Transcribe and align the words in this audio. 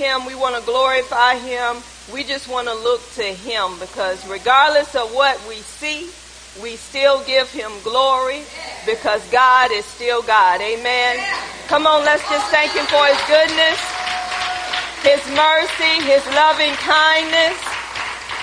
Him. 0.00 0.24
We 0.24 0.34
want 0.34 0.56
to 0.56 0.62
glorify 0.62 1.36
Him. 1.36 1.84
We 2.10 2.24
just 2.24 2.48
want 2.48 2.68
to 2.68 2.74
look 2.74 3.04
to 3.20 3.22
Him 3.22 3.78
because 3.78 4.26
regardless 4.26 4.96
of 4.96 5.12
what 5.12 5.36
we 5.46 5.56
see, 5.56 6.08
we 6.62 6.76
still 6.76 7.22
give 7.24 7.52
Him 7.52 7.70
glory 7.84 8.40
because 8.86 9.20
God 9.30 9.70
is 9.72 9.84
still 9.84 10.22
God. 10.22 10.62
Amen. 10.62 11.20
Come 11.68 11.86
on, 11.86 12.02
let's 12.02 12.26
just 12.30 12.50
thank 12.50 12.72
Him 12.72 12.86
for 12.86 13.04
His 13.04 13.20
goodness, 13.28 13.78
His 15.04 15.20
mercy, 15.36 15.94
His 16.08 16.24
loving 16.32 16.72
kindness. 16.80 17.60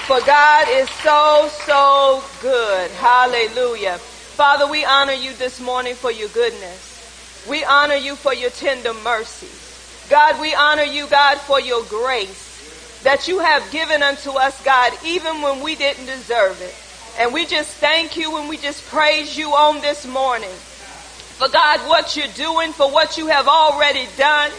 For 0.06 0.22
God 0.26 0.68
is 0.70 0.88
so, 1.02 1.50
so 1.66 2.24
good. 2.40 2.92
Hallelujah. 2.92 3.98
Father, 3.98 4.70
we 4.70 4.86
honor 4.86 5.18
you 5.18 5.34
this 5.34 5.60
morning 5.60 5.96
for 5.96 6.12
your 6.12 6.30
goodness. 6.30 7.44
We 7.50 7.66
honor 7.66 7.96
you 7.96 8.16
for 8.16 8.34
your 8.34 8.52
tender 8.52 8.94
mercies. 8.94 9.67
God, 10.10 10.40
we 10.40 10.56
honor 10.56 10.84
you, 10.84 11.08
God, 11.08 11.38
for 11.40 11.60
your 11.60 11.84
grace 11.86 12.46
that 13.04 13.28
you 13.28 13.40
have 13.40 13.70
given 13.72 14.02
unto 14.02 14.32
us, 14.32 14.62
God, 14.64 14.94
even 15.06 15.42
when 15.42 15.62
we 15.62 15.76
didn't 15.76 16.06
deserve 16.06 16.62
it. 16.62 16.76
And 17.20 17.34
we 17.34 17.46
just 17.46 17.70
thank 17.78 18.16
you 18.16 18.38
and 18.38 18.48
we 18.48 18.58
just 18.58 18.86
praise 18.88 19.38
you 19.38 19.50
on 19.50 19.82
this 19.82 20.06
morning 20.06 20.56
for 21.38 21.50
God, 21.50 21.82
what 21.88 22.18
you're 22.18 22.28
doing, 22.36 22.74
for 22.74 22.90
what 22.90 23.18
you 23.18 23.28
have 23.28 23.48
already 23.48 24.08
done. 24.18 24.52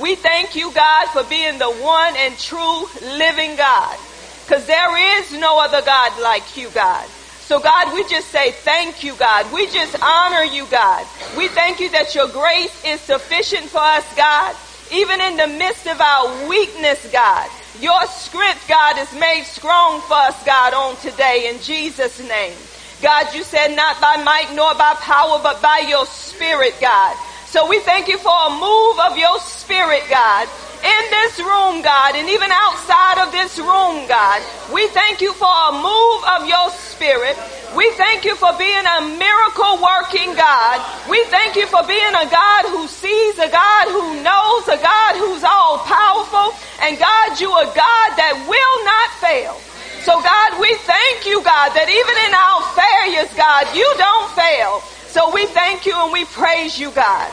We 0.00 0.14
thank 0.14 0.54
you, 0.54 0.72
God, 0.72 1.06
for 1.08 1.24
being 1.24 1.58
the 1.58 1.70
one 1.70 2.14
and 2.16 2.38
true 2.38 2.86
living 3.18 3.56
God. 3.56 3.98
Because 4.44 4.66
there 4.66 5.18
is 5.18 5.32
no 5.32 5.60
other 5.60 5.82
God 5.82 6.20
like 6.20 6.56
you, 6.56 6.68
God. 6.70 7.06
So 7.40 7.58
God, 7.58 7.92
we 7.94 8.04
just 8.08 8.28
say 8.28 8.52
thank 8.52 9.02
you, 9.02 9.14
God. 9.16 9.52
We 9.52 9.66
just 9.66 10.00
honor 10.00 10.44
you, 10.44 10.66
God. 10.66 11.04
We 11.36 11.48
thank 11.48 11.80
you 11.80 11.90
that 11.90 12.14
your 12.14 12.28
grace 12.28 12.84
is 12.84 13.00
sufficient 13.00 13.66
for 13.66 13.78
us, 13.78 14.04
God. 14.14 14.54
Even 14.92 15.20
in 15.20 15.36
the 15.36 15.46
midst 15.46 15.86
of 15.86 16.00
our 16.00 16.48
weakness, 16.48 17.06
God. 17.12 17.48
Your 17.80 18.04
script, 18.06 18.68
God, 18.68 18.98
is 18.98 19.12
made 19.14 19.44
strong 19.44 20.00
for 20.02 20.14
us, 20.14 20.44
God, 20.44 20.74
on 20.74 20.96
today 20.96 21.48
in 21.48 21.60
Jesus' 21.62 22.20
name. 22.20 22.54
God, 23.00 23.32
you 23.34 23.42
said 23.42 23.74
not 23.74 24.00
by 24.00 24.16
might 24.16 24.52
nor 24.54 24.74
by 24.74 24.94
power, 25.00 25.40
but 25.42 25.62
by 25.62 25.84
your 25.88 26.04
spirit, 26.06 26.74
God. 26.80 27.16
So 27.46 27.68
we 27.68 27.80
thank 27.80 28.08
you 28.08 28.18
for 28.18 28.30
a 28.30 28.50
move 28.50 29.00
of 29.00 29.16
your 29.16 29.38
spirit, 29.40 30.02
God, 30.10 30.48
in 30.80 31.02
this 31.10 31.38
room, 31.38 31.82
God, 31.82 32.16
and 32.16 32.28
even 32.28 32.50
outside 32.50 33.26
of 33.26 33.32
this 33.32 33.58
room, 33.58 34.08
God. 34.08 34.42
We 34.72 34.88
thank 34.88 35.20
you 35.20 35.32
for 35.34 35.50
a 35.50 35.72
move 35.76 36.20
of 36.36 36.48
your 36.48 36.70
spirit. 36.70 37.36
We 37.76 37.86
thank 37.94 38.24
you 38.24 38.34
for 38.34 38.50
being 38.58 38.84
a 38.86 39.00
miracle 39.14 39.78
working 39.78 40.34
God. 40.34 40.78
We 41.08 41.22
thank 41.30 41.54
you 41.54 41.66
for 41.66 41.86
being 41.86 42.14
a 42.16 42.26
God 42.26 42.62
who 42.66 42.88
sees, 42.88 43.38
a 43.38 43.48
God 43.48 43.84
who 43.92 44.22
knows, 44.24 44.66
a 44.66 44.80
God 44.80 45.12
who's 45.20 45.44
all 45.44 45.78
powerful, 45.86 46.56
and 46.82 46.98
God, 46.98 47.38
you 47.38 47.50
are 47.52 47.70
God 47.70 48.08
that 48.18 48.34
will 48.48 48.76
not 48.84 49.08
fail. 49.22 49.54
So 50.02 50.16
God, 50.16 50.60
we 50.60 50.74
thank 50.88 51.26
you, 51.26 51.44
God, 51.44 51.76
that 51.76 51.92
even 51.92 52.16
in 52.24 52.32
our 52.32 52.62
failures, 52.72 53.30
God, 53.36 53.68
you 53.76 53.86
don't 54.00 54.30
fail. 54.32 54.80
So 55.12 55.30
we 55.34 55.46
thank 55.46 55.84
you 55.84 55.94
and 55.94 56.12
we 56.12 56.24
praise 56.24 56.78
you, 56.78 56.90
God. 56.90 57.30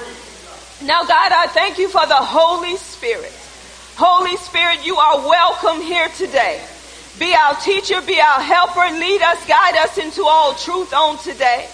Now, 0.83 1.03
God, 1.03 1.31
I 1.31 1.47
thank 1.47 1.77
you 1.79 1.87
for 1.89 2.05
the 2.05 2.15
Holy 2.15 2.75
Spirit. 2.77 3.33
Holy 3.97 4.37
Spirit, 4.37 4.85
you 4.85 4.95
are 4.95 5.27
welcome 5.27 5.81
here 5.81 6.07
today. 6.09 6.61
Be 7.17 7.33
our 7.33 7.55
teacher, 7.55 7.99
be 8.05 8.21
our 8.21 8.39
helper, 8.39 8.93
lead 8.93 9.23
us, 9.23 9.43
guide 9.47 9.75
us 9.77 9.97
into 9.97 10.23
all 10.23 10.53
truth 10.53 10.93
on 10.93 11.17
today. 11.17 11.67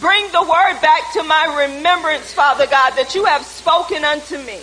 Bring 0.00 0.26
the 0.32 0.42
word 0.42 0.74
back 0.82 1.12
to 1.12 1.22
my 1.22 1.68
remembrance, 1.70 2.34
Father 2.34 2.66
God, 2.66 2.98
that 2.98 3.14
you 3.14 3.26
have 3.26 3.46
spoken 3.46 4.04
unto 4.04 4.38
me. 4.38 4.58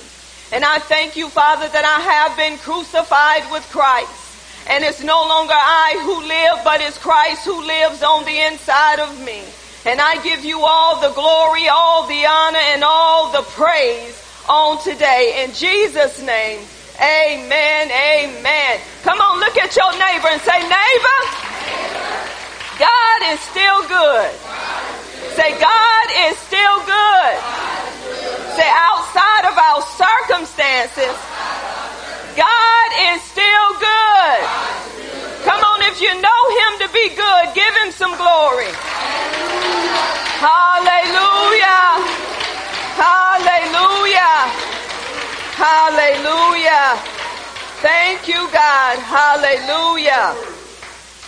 And 0.52 0.66
I 0.66 0.80
thank 0.80 1.16
you, 1.16 1.30
Father, 1.30 1.70
that 1.70 1.86
I 1.88 2.04
have 2.04 2.36
been 2.36 2.58
crucified 2.58 3.50
with 3.50 3.64
Christ. 3.72 4.68
And 4.68 4.84
it's 4.84 5.02
no 5.02 5.24
longer 5.24 5.56
I 5.56 5.96
who 6.04 6.20
live, 6.20 6.66
but 6.66 6.82
it's 6.82 6.98
Christ 6.98 7.46
who 7.46 7.64
lives 7.64 8.04
on 8.04 8.26
the 8.26 8.42
inside 8.52 9.00
of 9.00 9.24
me. 9.24 9.42
And 9.86 10.02
I 10.02 10.22
give 10.22 10.44
you 10.44 10.60
all 10.66 11.00
the 11.00 11.16
glory, 11.16 11.70
all 11.70 12.08
the 12.08 12.26
honor, 12.26 12.66
and 12.76 12.84
all 12.84 13.32
the 13.32 13.48
praise 13.56 14.22
on 14.50 14.84
today. 14.84 15.46
In 15.46 15.54
Jesus' 15.54 16.22
name, 16.22 16.60
amen, 17.02 17.92
amen. 17.92 18.80
Come 19.04 19.20
on, 19.20 19.40
look 19.40 19.58
at 19.58 19.76
your 19.76 19.92
neighbor 19.94 20.30
and 20.32 20.42
say, 20.42 20.60
neighbor, 20.64 21.20
God 22.80 23.20
is 23.32 23.40
still 23.40 23.82
good. 23.88 24.32
Say, 25.36 25.52
God 25.60 26.08
is 26.28 26.38
still 26.40 26.78
good. 26.88 27.36
Say, 28.56 28.70
outside 28.72 29.44
of 29.52 29.56
our 29.56 29.82
circumstances, 30.00 31.16
God 32.36 32.90
is 33.14 33.22
still 33.24 33.70
good. 33.80 34.40
Come 35.44 35.62
on, 35.64 35.82
if 35.84 36.02
you 36.02 36.10
know 36.20 36.42
him 36.60 36.88
to 36.88 36.94
be 36.94 37.10
good, 37.16 37.46
give 37.54 37.74
him 37.84 37.92
some 37.92 38.16
glory. 38.18 38.72
Hallelujah. 40.40 42.02
Hallelujah. 42.98 44.75
Hallelujah. 45.56 47.00
Thank 47.80 48.28
you, 48.28 48.50
God. 48.52 49.00
Hallelujah. 49.00 50.36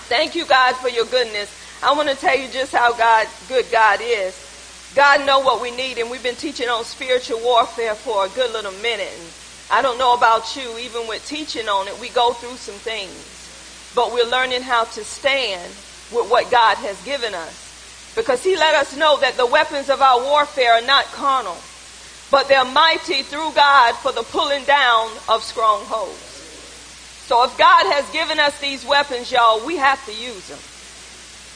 Thank 0.09 0.35
you, 0.35 0.45
God, 0.45 0.75
for 0.75 0.89
your 0.89 1.05
goodness. 1.05 1.49
I 1.81 1.93
want 1.93 2.09
to 2.09 2.15
tell 2.15 2.37
you 2.37 2.49
just 2.49 2.73
how 2.73 2.91
God, 2.91 3.27
good 3.47 3.71
God 3.71 4.01
is. 4.03 4.35
God 4.95 5.25
know 5.25 5.39
what 5.39 5.61
we 5.61 5.71
need, 5.71 5.97
and 5.97 6.11
we've 6.11 6.23
been 6.23 6.35
teaching 6.35 6.67
on 6.67 6.83
spiritual 6.83 7.39
warfare 7.39 7.95
for 7.95 8.25
a 8.25 8.29
good 8.29 8.51
little 8.51 8.73
minute. 8.81 9.13
And 9.15 9.31
I 9.71 9.81
don't 9.81 9.97
know 9.97 10.13
about 10.13 10.57
you, 10.57 10.77
even 10.77 11.07
with 11.07 11.25
teaching 11.25 11.69
on 11.69 11.87
it, 11.87 11.97
we 11.99 12.09
go 12.09 12.33
through 12.33 12.57
some 12.57 12.75
things. 12.75 13.93
But 13.95 14.11
we're 14.13 14.29
learning 14.29 14.61
how 14.61 14.83
to 14.83 15.03
stand 15.05 15.71
with 16.11 16.29
what 16.29 16.51
God 16.51 16.75
has 16.77 17.01
given 17.05 17.33
us. 17.33 18.13
Because 18.13 18.43
he 18.43 18.57
let 18.57 18.75
us 18.75 18.97
know 18.97 19.19
that 19.21 19.37
the 19.37 19.45
weapons 19.45 19.89
of 19.89 20.01
our 20.01 20.19
warfare 20.21 20.73
are 20.73 20.85
not 20.85 21.05
carnal, 21.05 21.55
but 22.31 22.47
they're 22.47 22.65
mighty 22.65 23.23
through 23.23 23.51
God 23.53 23.93
for 23.95 24.11
the 24.11 24.23
pulling 24.23 24.63
down 24.65 25.09
of 25.29 25.43
strongholds. 25.43 26.27
So 27.27 27.43
if 27.43 27.57
God 27.57 27.91
has 27.93 28.09
given 28.11 28.39
us 28.39 28.57
these 28.59 28.85
weapons, 28.85 29.31
y'all, 29.31 29.65
we 29.65 29.77
have 29.77 30.03
to 30.05 30.13
use 30.13 30.47
them. 30.47 30.59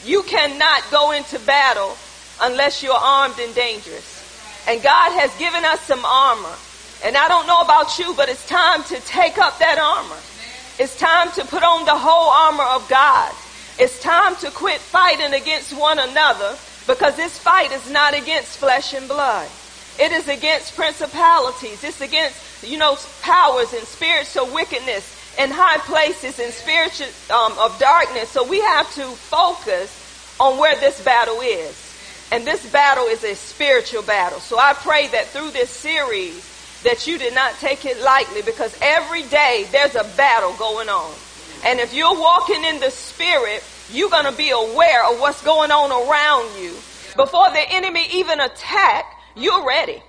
You 0.04 0.22
cannot 0.24 0.82
go 0.90 1.12
into 1.12 1.38
battle 1.40 1.96
unless 2.40 2.82
you're 2.82 2.92
armed 2.92 3.38
and 3.38 3.54
dangerous. 3.54 4.64
And 4.68 4.82
God 4.82 5.12
has 5.18 5.34
given 5.38 5.64
us 5.64 5.80
some 5.82 6.04
armor. 6.04 6.56
And 7.04 7.16
I 7.16 7.28
don't 7.28 7.46
know 7.46 7.60
about 7.60 7.98
you, 7.98 8.14
but 8.14 8.28
it's 8.28 8.46
time 8.46 8.84
to 8.84 9.00
take 9.00 9.38
up 9.38 9.58
that 9.58 9.78
armor. 9.78 10.20
It's 10.78 10.98
time 10.98 11.30
to 11.32 11.44
put 11.44 11.62
on 11.62 11.84
the 11.84 11.96
whole 11.96 12.30
armor 12.30 12.64
of 12.64 12.88
God. 12.88 13.32
It's 13.78 14.00
time 14.02 14.36
to 14.36 14.50
quit 14.50 14.80
fighting 14.80 15.34
against 15.34 15.72
one 15.76 15.98
another 15.98 16.56
because 16.86 17.16
this 17.16 17.38
fight 17.38 17.72
is 17.72 17.90
not 17.90 18.14
against 18.14 18.58
flesh 18.58 18.94
and 18.94 19.08
blood. 19.08 19.48
It 19.98 20.12
is 20.12 20.28
against 20.28 20.74
principalities. 20.74 21.84
It's 21.84 22.00
against, 22.00 22.64
you 22.64 22.78
know, 22.78 22.96
powers 23.20 23.72
and 23.72 23.82
spiritual 23.82 24.52
wickedness 24.54 25.18
in 25.38 25.50
high 25.50 25.78
places 25.78 26.38
and 26.38 26.52
spiritual 26.52 27.08
um, 27.34 27.52
of 27.58 27.78
darkness. 27.78 28.28
So 28.28 28.46
we 28.46 28.60
have 28.60 28.92
to 28.94 29.04
focus 29.04 30.36
on 30.40 30.58
where 30.58 30.76
this 30.76 31.02
battle 31.04 31.40
is. 31.40 31.88
And 32.32 32.46
this 32.46 32.70
battle 32.72 33.04
is 33.04 33.24
a 33.24 33.34
spiritual 33.34 34.02
battle. 34.02 34.40
So 34.40 34.58
I 34.58 34.72
pray 34.72 35.08
that 35.08 35.26
through 35.26 35.50
this 35.50 35.70
series 35.70 36.48
that 36.82 37.06
you 37.06 37.18
did 37.18 37.34
not 37.34 37.54
take 37.54 37.84
it 37.84 38.00
lightly 38.02 38.42
because 38.42 38.76
every 38.80 39.22
day 39.24 39.66
there's 39.70 39.94
a 39.94 40.04
battle 40.16 40.54
going 40.54 40.88
on. 40.88 41.14
And 41.64 41.78
if 41.78 41.94
you're 41.94 42.18
walking 42.18 42.64
in 42.64 42.80
the 42.80 42.90
spirit, 42.90 43.62
you're 43.92 44.10
going 44.10 44.24
to 44.24 44.32
be 44.32 44.50
aware 44.50 45.04
of 45.12 45.20
what's 45.20 45.42
going 45.42 45.70
on 45.70 45.92
around 45.92 46.60
you. 46.60 46.72
Before 47.14 47.50
the 47.50 47.64
enemy 47.68 48.06
even 48.12 48.40
attack, 48.40 49.18
you're 49.34 49.66
ready 49.66 50.02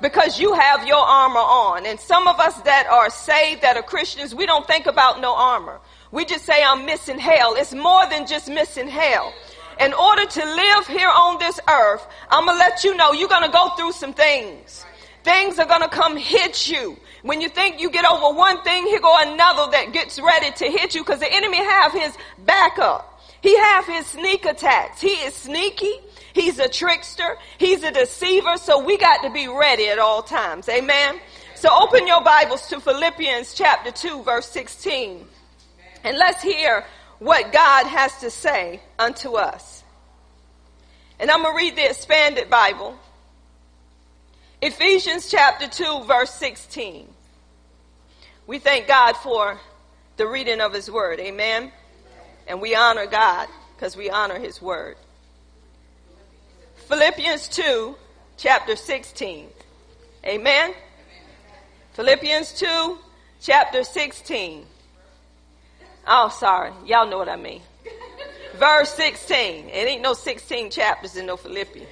because 0.00 0.38
you 0.38 0.54
have 0.54 0.86
your 0.86 0.98
armor 0.98 1.40
on. 1.40 1.86
And 1.86 1.98
some 1.98 2.28
of 2.28 2.38
us 2.38 2.60
that 2.62 2.86
are 2.86 3.10
saved, 3.10 3.62
that 3.62 3.76
are 3.76 3.82
Christians, 3.82 4.34
we 4.34 4.46
don't 4.46 4.66
think 4.66 4.86
about 4.86 5.20
no 5.20 5.34
armor. 5.34 5.80
We 6.12 6.24
just 6.24 6.44
say, 6.44 6.62
I'm 6.62 6.86
missing 6.86 7.18
hell. 7.18 7.54
It's 7.56 7.74
more 7.74 8.06
than 8.08 8.26
just 8.26 8.48
missing 8.48 8.88
hell. 8.88 9.32
In 9.80 9.92
order 9.92 10.24
to 10.24 10.44
live 10.44 10.86
here 10.86 11.08
on 11.08 11.38
this 11.38 11.60
earth, 11.68 12.06
I'm 12.30 12.46
going 12.46 12.56
to 12.56 12.58
let 12.58 12.82
you 12.84 12.96
know 12.96 13.12
you're 13.12 13.28
going 13.28 13.44
to 13.44 13.52
go 13.52 13.70
through 13.76 13.92
some 13.92 14.12
things. 14.12 14.84
Things 15.22 15.58
are 15.58 15.66
going 15.66 15.82
to 15.82 15.88
come 15.88 16.16
hit 16.16 16.68
you. 16.68 16.96
When 17.22 17.40
you 17.40 17.48
think 17.48 17.80
you 17.80 17.90
get 17.90 18.04
over 18.04 18.36
one 18.36 18.62
thing, 18.62 18.86
here 18.86 19.00
go 19.00 19.14
another 19.20 19.70
that 19.72 19.92
gets 19.92 20.18
ready 20.20 20.50
to 20.52 20.64
hit 20.66 20.94
you 20.94 21.02
because 21.02 21.20
the 21.20 21.32
enemy 21.32 21.58
have 21.58 21.92
his 21.92 22.16
backup. 22.44 23.20
He 23.40 23.56
have 23.56 23.86
his 23.86 24.06
sneak 24.06 24.44
attacks. 24.46 25.00
He 25.00 25.10
is 25.10 25.34
sneaky. 25.34 25.92
He's 26.32 26.58
a 26.58 26.68
trickster. 26.68 27.36
He's 27.58 27.82
a 27.82 27.90
deceiver. 27.90 28.56
So 28.56 28.84
we 28.84 28.98
got 28.98 29.22
to 29.22 29.30
be 29.30 29.48
ready 29.48 29.88
at 29.88 29.98
all 29.98 30.22
times. 30.22 30.68
Amen. 30.68 31.18
So 31.54 31.68
open 31.80 32.06
your 32.06 32.22
Bibles 32.22 32.68
to 32.68 32.80
Philippians 32.80 33.54
chapter 33.54 33.90
2 33.90 34.22
verse 34.22 34.46
16. 34.46 35.26
And 36.04 36.16
let's 36.16 36.42
hear 36.42 36.84
what 37.18 37.52
God 37.52 37.86
has 37.86 38.16
to 38.20 38.30
say 38.30 38.80
unto 38.98 39.34
us. 39.34 39.82
And 41.18 41.30
I'm 41.30 41.42
going 41.42 41.54
to 41.54 41.56
read 41.56 41.76
the 41.76 41.90
expanded 41.90 42.48
Bible. 42.48 42.96
Ephesians 44.62 45.30
chapter 45.30 45.66
2 45.66 46.04
verse 46.04 46.30
16. 46.34 47.08
We 48.46 48.58
thank 48.58 48.86
God 48.86 49.16
for 49.16 49.58
the 50.16 50.26
reading 50.26 50.60
of 50.60 50.72
His 50.72 50.90
Word. 50.90 51.20
Amen. 51.20 51.72
And 52.46 52.60
we 52.60 52.74
honor 52.74 53.06
God 53.06 53.48
because 53.76 53.96
we 53.96 54.10
honor 54.10 54.38
His 54.38 54.62
Word. 54.62 54.96
Philippians 56.88 57.48
2, 57.48 57.94
chapter 58.38 58.74
16. 58.74 59.48
Amen. 60.24 60.72
Philippians 61.92 62.58
2, 62.58 62.98
chapter 63.42 63.84
16. 63.84 64.64
Oh, 66.06 66.30
sorry. 66.30 66.72
Y'all 66.86 67.06
know 67.06 67.18
what 67.18 67.28
I 67.28 67.36
mean. 67.36 67.60
Verse 68.56 68.88
16. 68.94 69.68
It 69.68 69.70
ain't 69.70 70.00
no 70.00 70.14
16 70.14 70.70
chapters 70.70 71.16
in 71.16 71.26
no 71.26 71.36
Philippians. 71.36 71.90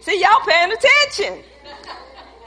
See, 0.00 0.18
y'all 0.18 0.40
paying 0.48 0.72
attention. 0.72 1.44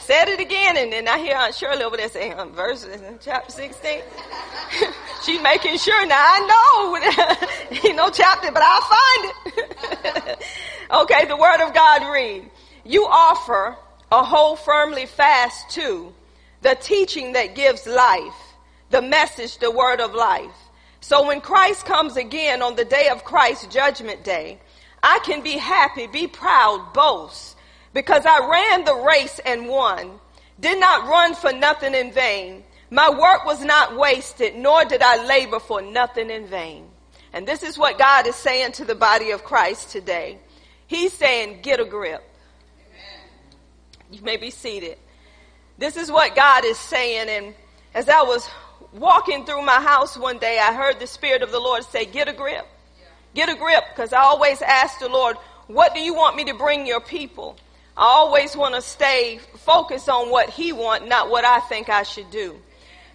Said 0.05 0.27
it 0.27 0.39
again, 0.39 0.77
and 0.77 0.93
then 0.93 1.07
I 1.07 1.17
hear 1.17 1.35
Aunt 1.35 1.55
Shirley 1.55 1.83
over 1.83 1.97
there 1.97 2.09
saying, 2.09 2.35
um, 2.35 2.51
verse 2.51 2.87
chapter 3.21 3.51
16. 3.51 4.01
She's 5.25 5.41
making 5.41 5.79
sure. 5.79 6.05
Now 6.05 6.23
I 6.23 7.39
know, 7.71 7.77
ain't 7.87 7.95
no 7.95 8.11
chapter, 8.11 8.51
but 8.51 8.61
I'll 8.63 8.81
find 8.81 9.33
it. 9.47 10.39
okay, 10.91 11.25
the 11.25 11.35
word 11.35 11.59
of 11.67 11.73
God 11.73 12.13
read, 12.13 12.47
you 12.83 13.07
offer 13.07 13.77
a 14.11 14.23
hold 14.23 14.59
firmly 14.59 15.07
fast 15.07 15.71
to 15.71 16.13
the 16.61 16.75
teaching 16.75 17.33
that 17.33 17.55
gives 17.55 17.87
life, 17.87 18.53
the 18.91 19.01
message, 19.01 19.57
the 19.57 19.71
word 19.71 20.01
of 20.01 20.13
life. 20.13 20.53
So 20.99 21.25
when 21.25 21.41
Christ 21.41 21.87
comes 21.87 22.15
again 22.15 22.61
on 22.61 22.75
the 22.75 22.85
day 22.85 23.09
of 23.09 23.23
Christ's 23.23 23.73
judgment 23.73 24.23
day, 24.23 24.59
I 25.01 25.17
can 25.25 25.41
be 25.41 25.57
happy, 25.57 26.05
be 26.05 26.27
proud, 26.27 26.93
boast 26.93 27.54
because 27.95 28.25
I 28.25 28.45
ran 28.45 28.83
the 28.83 28.93
race 28.93 29.39
and 29.45 29.69
won, 29.69 30.19
did 30.59 30.81
not 30.81 31.07
run 31.07 31.33
for 31.33 31.53
nothing 31.53 31.95
in 31.95 32.11
vain. 32.11 32.65
My 32.91 33.09
work 33.09 33.45
was 33.45 33.63
not 33.63 33.95
wasted, 33.97 34.53
nor 34.53 34.83
did 34.83 35.01
I 35.01 35.25
labor 35.25 35.61
for 35.61 35.81
nothing 35.81 36.29
in 36.29 36.45
vain. 36.45 36.89
And 37.31 37.47
this 37.47 37.63
is 37.63 37.77
what 37.77 37.97
God 37.97 38.27
is 38.27 38.35
saying 38.35 38.73
to 38.73 38.85
the 38.85 38.95
body 38.95 39.31
of 39.31 39.45
Christ 39.45 39.91
today. 39.91 40.39
He's 40.87 41.13
saying, 41.13 41.61
get 41.61 41.79
a 41.79 41.85
grip. 41.85 42.21
You 44.11 44.21
may 44.21 44.35
be 44.35 44.51
seated. 44.51 44.97
This 45.77 45.95
is 45.95 46.11
what 46.11 46.35
God 46.35 46.65
is 46.65 46.77
saying. 46.77 47.29
And 47.29 47.55
as 47.93 48.09
I 48.09 48.23
was 48.23 48.49
walking 48.91 49.45
through 49.45 49.61
my 49.61 49.79
house 49.79 50.17
one 50.17 50.37
day, 50.37 50.59
I 50.59 50.73
heard 50.73 50.99
the 50.99 51.07
Spirit 51.07 51.43
of 51.43 51.51
the 51.51 51.59
Lord 51.59 51.85
say, 51.85 52.05
get 52.05 52.27
a 52.27 52.33
grip. 52.33 52.67
Get 53.33 53.47
a 53.47 53.55
grip. 53.55 53.85
Because 53.89 54.11
I 54.11 54.19
always 54.19 54.61
ask 54.61 54.99
the 54.99 55.07
Lord, 55.07 55.37
what 55.67 55.93
do 55.93 56.01
you 56.01 56.13
want 56.13 56.35
me 56.35 56.43
to 56.45 56.53
bring 56.53 56.85
your 56.85 56.99
people? 56.99 57.57
I 57.97 58.03
always 58.03 58.57
want 58.57 58.75
to 58.75 58.81
stay 58.81 59.39
focused 59.57 60.09
on 60.09 60.29
what 60.29 60.49
he 60.49 60.73
want, 60.73 61.07
not 61.07 61.29
what 61.29 61.45
I 61.45 61.59
think 61.61 61.89
I 61.89 62.03
should 62.03 62.29
do. 62.29 62.59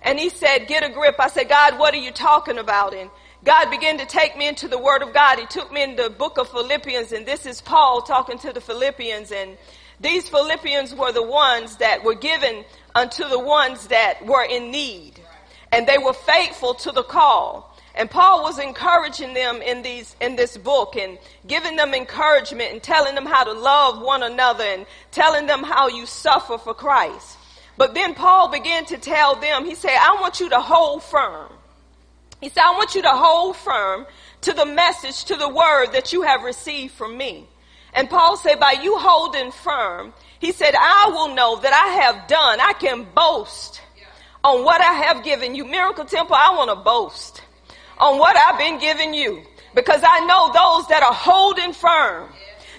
And 0.02 0.18
he 0.18 0.30
said, 0.30 0.66
get 0.66 0.82
a 0.82 0.88
grip. 0.88 1.16
I 1.18 1.28
said, 1.28 1.50
God, 1.50 1.78
what 1.78 1.92
are 1.92 1.98
you 1.98 2.10
talking 2.10 2.56
about? 2.56 2.94
And 2.94 3.10
God 3.44 3.70
began 3.70 3.98
to 3.98 4.06
take 4.06 4.36
me 4.38 4.48
into 4.48 4.68
the 4.68 4.78
word 4.78 5.02
of 5.02 5.12
God. 5.12 5.38
He 5.38 5.46
took 5.46 5.70
me 5.70 5.82
in 5.82 5.96
the 5.96 6.08
book 6.08 6.38
of 6.38 6.48
Philippians 6.48 7.12
and 7.12 7.26
this 7.26 7.44
is 7.44 7.60
Paul 7.60 8.02
talking 8.02 8.38
to 8.38 8.52
the 8.52 8.60
Philippians 8.60 9.32
and 9.32 9.58
these 10.00 10.28
Philippians 10.30 10.94
were 10.94 11.12
the 11.12 11.22
ones 11.22 11.76
that 11.76 12.02
were 12.02 12.14
given 12.14 12.64
unto 12.94 13.28
the 13.28 13.38
ones 13.38 13.88
that 13.88 14.24
were 14.24 14.44
in 14.44 14.70
need. 14.70 15.20
And 15.72 15.86
they 15.86 15.98
were 15.98 16.14
faithful 16.14 16.74
to 16.74 16.90
the 16.90 17.02
call. 17.02 17.69
And 17.94 18.10
Paul 18.10 18.42
was 18.42 18.58
encouraging 18.58 19.34
them 19.34 19.62
in 19.62 19.82
these, 19.82 20.14
in 20.20 20.36
this 20.36 20.56
book 20.56 20.96
and 20.96 21.18
giving 21.46 21.76
them 21.76 21.92
encouragement 21.92 22.72
and 22.72 22.82
telling 22.82 23.14
them 23.14 23.26
how 23.26 23.44
to 23.44 23.52
love 23.52 24.00
one 24.00 24.22
another 24.22 24.64
and 24.64 24.86
telling 25.10 25.46
them 25.46 25.62
how 25.62 25.88
you 25.88 26.06
suffer 26.06 26.56
for 26.56 26.72
Christ. 26.72 27.36
But 27.76 27.94
then 27.94 28.14
Paul 28.14 28.48
began 28.50 28.84
to 28.86 28.98
tell 28.98 29.36
them, 29.36 29.64
he 29.64 29.74
said, 29.74 29.96
I 29.98 30.18
want 30.20 30.38
you 30.38 30.50
to 30.50 30.60
hold 30.60 31.02
firm. 31.02 31.52
He 32.40 32.48
said, 32.48 32.62
I 32.62 32.72
want 32.72 32.94
you 32.94 33.02
to 33.02 33.10
hold 33.10 33.56
firm 33.56 34.06
to 34.42 34.52
the 34.52 34.66
message, 34.66 35.24
to 35.24 35.36
the 35.36 35.48
word 35.48 35.88
that 35.92 36.12
you 36.12 36.22
have 36.22 36.42
received 36.42 36.94
from 36.94 37.16
me. 37.16 37.46
And 37.92 38.08
Paul 38.08 38.36
said, 38.36 38.60
by 38.60 38.76
you 38.82 38.98
holding 38.98 39.50
firm, 39.50 40.12
he 40.38 40.52
said, 40.52 40.74
I 40.78 41.10
will 41.12 41.34
know 41.34 41.56
that 41.60 41.72
I 41.72 42.02
have 42.02 42.28
done, 42.28 42.60
I 42.60 42.72
can 42.74 43.06
boast 43.14 43.80
on 44.44 44.64
what 44.64 44.80
I 44.80 44.92
have 44.92 45.24
given 45.24 45.54
you. 45.54 45.64
Miracle 45.66 46.04
Temple, 46.04 46.36
I 46.38 46.54
want 46.54 46.70
to 46.70 46.76
boast 46.76 47.42
on 48.00 48.18
what 48.18 48.36
I've 48.36 48.58
been 48.58 48.78
giving 48.78 49.14
you 49.14 49.42
because 49.74 50.00
I 50.04 50.20
know 50.26 50.46
those 50.48 50.88
that 50.88 51.02
are 51.02 51.12
holding 51.12 51.72
firm, 51.72 52.28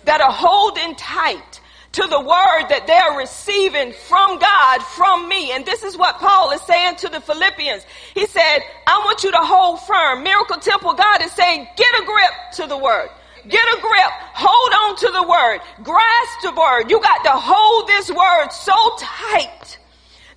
that 0.06 0.20
are 0.20 0.32
holding 0.32 0.96
tight 0.96 1.62
to 1.94 2.08
the 2.08 2.20
word 2.20 2.70
that 2.70 2.88
they're 2.88 3.18
receiving 3.18 3.94
from 4.08 4.40
God, 4.40 4.82
from 4.82 5.28
me. 5.28 5.52
And 5.52 5.66
this 5.66 5.84
is 5.84 5.98
what 5.98 6.18
Paul 6.18 6.52
is 6.52 6.62
saying 6.62 6.96
to 6.98 7.10
the 7.10 7.20
Philippians. 7.20 7.86
He 8.16 8.26
said, 8.26 8.60
I 8.88 9.00
want 9.06 9.24
you 9.24 9.32
to 9.32 9.44
hold 9.44 9.82
firm. 9.82 10.24
Miracle 10.24 10.58
Temple, 10.58 10.94
God 10.94 11.22
is 11.22 11.32
saying, 11.34 11.68
get 11.76 12.02
a 12.02 12.06
grip 12.06 12.34
to 12.56 12.68
the 12.68 12.78
word. 12.78 13.10
Get 13.48 13.66
a 13.78 13.82
grip. 13.82 14.12
Hold 14.34 14.74
on 14.74 14.96
to 14.98 15.10
the 15.12 15.24
word. 15.28 15.60
Grasp 15.84 16.42
the 16.44 16.52
word. 16.52 16.90
You 16.90 17.02
got 17.02 17.24
to 17.26 17.34
hold 17.34 17.88
this 17.88 18.10
word 18.10 18.50
so 18.52 18.74
tight 18.98 19.78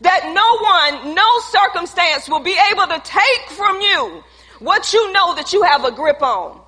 that 0.00 0.32
no 0.34 1.02
one, 1.04 1.14
no 1.14 1.28
circumstance 1.50 2.28
will 2.28 2.40
be 2.40 2.56
able 2.72 2.86
to 2.86 3.00
take 3.04 3.50
from 3.50 3.80
you 3.80 4.24
what 4.64 4.92
you 4.92 5.12
know 5.12 5.34
that 5.34 5.52
you 5.52 5.62
have 5.62 5.84
a 5.84 5.92
grip 5.92 6.22
on. 6.22 6.60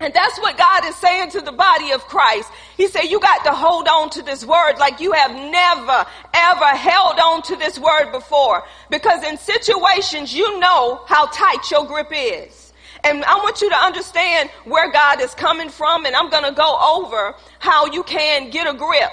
And 0.00 0.12
that's 0.12 0.38
what 0.40 0.58
God 0.58 0.84
is 0.84 0.96
saying 0.96 1.30
to 1.30 1.40
the 1.40 1.52
body 1.52 1.92
of 1.92 2.02
Christ. 2.02 2.50
He 2.76 2.88
said, 2.88 3.04
you 3.04 3.20
got 3.20 3.44
to 3.44 3.52
hold 3.52 3.86
on 3.86 4.10
to 4.10 4.22
this 4.22 4.44
word 4.44 4.74
like 4.78 5.00
you 5.00 5.12
have 5.12 5.30
never, 5.30 6.04
ever 6.34 6.64
held 6.76 7.20
on 7.20 7.42
to 7.42 7.56
this 7.56 7.78
word 7.78 8.10
before. 8.10 8.64
Because 8.90 9.22
in 9.22 9.38
situations, 9.38 10.34
you 10.34 10.58
know 10.58 11.02
how 11.06 11.26
tight 11.26 11.70
your 11.70 11.86
grip 11.86 12.08
is. 12.10 12.72
And 13.04 13.24
I 13.24 13.36
want 13.36 13.62
you 13.62 13.70
to 13.70 13.76
understand 13.76 14.50
where 14.64 14.90
God 14.90 15.20
is 15.20 15.34
coming 15.34 15.68
from. 15.68 16.04
And 16.04 16.16
I'm 16.16 16.30
going 16.30 16.44
to 16.44 16.52
go 16.52 16.98
over 16.98 17.34
how 17.60 17.86
you 17.86 18.02
can 18.02 18.50
get 18.50 18.66
a 18.66 18.76
grip 18.76 19.10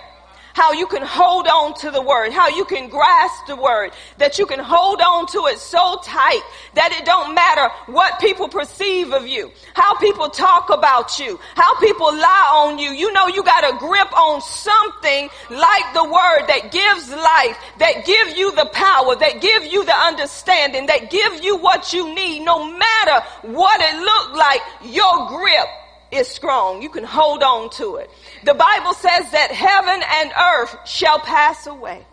how 0.60 0.74
you 0.74 0.88
can 0.88 1.02
hold 1.02 1.48
on 1.48 1.74
to 1.74 1.90
the 1.90 2.02
word, 2.02 2.34
how 2.34 2.50
you 2.50 2.66
can 2.66 2.90
grasp 2.90 3.48
the 3.48 3.56
word, 3.56 3.92
that 4.18 4.38
you 4.38 4.46
can 4.46 4.60
hold 4.60 5.00
on 5.00 5.26
to 5.26 5.46
it 5.48 5.58
so 5.58 6.02
tight 6.04 6.44
that 6.74 6.92
it 6.92 7.06
don't 7.06 7.34
matter 7.34 7.74
what 7.86 8.20
people 8.20 8.50
perceive 8.50 9.14
of 9.14 9.26
you, 9.26 9.50
how 9.74 9.96
people 10.00 10.28
talk 10.28 10.70
about 10.70 11.18
you, 11.18 11.40
how 11.56 11.80
people 11.80 12.12
lie 12.12 12.52
on 12.66 12.78
you. 12.78 12.90
You 12.92 13.14
know 13.14 13.28
you 13.28 13.42
got 13.42 13.74
a 13.74 13.78
grip 13.78 14.12
on 14.12 14.42
something 14.42 15.30
like 15.50 15.94
the 15.94 16.04
word 16.04 16.44
that 16.52 16.74
gives 16.74 17.10
life, 17.10 17.56
that 17.78 18.04
give 18.06 18.36
you 18.36 18.54
the 18.54 18.70
power, 18.74 19.16
that 19.16 19.40
give 19.40 19.64
you 19.64 19.86
the 19.86 19.96
understanding, 19.96 20.88
that 20.88 21.10
give 21.10 21.42
you 21.42 21.56
what 21.56 21.94
you 21.94 22.14
need 22.14 22.44
no 22.44 22.66
matter 22.66 23.26
what 23.44 23.80
it 23.80 23.96
look 23.96 24.36
like, 24.36 24.60
your 24.84 25.30
grip 25.30 25.70
is 26.12 26.28
strong. 26.28 26.82
You 26.82 26.90
can 26.90 27.04
hold 27.04 27.44
on 27.44 27.70
to 27.72 27.96
it. 27.98 28.10
The 28.44 28.54
Bible 28.54 28.94
says 28.94 29.32
that 29.32 29.52
heaven 29.52 30.02
and 30.22 30.32
earth 30.58 30.88
shall 30.88 31.20
pass 31.20 31.68
away. 31.68 32.06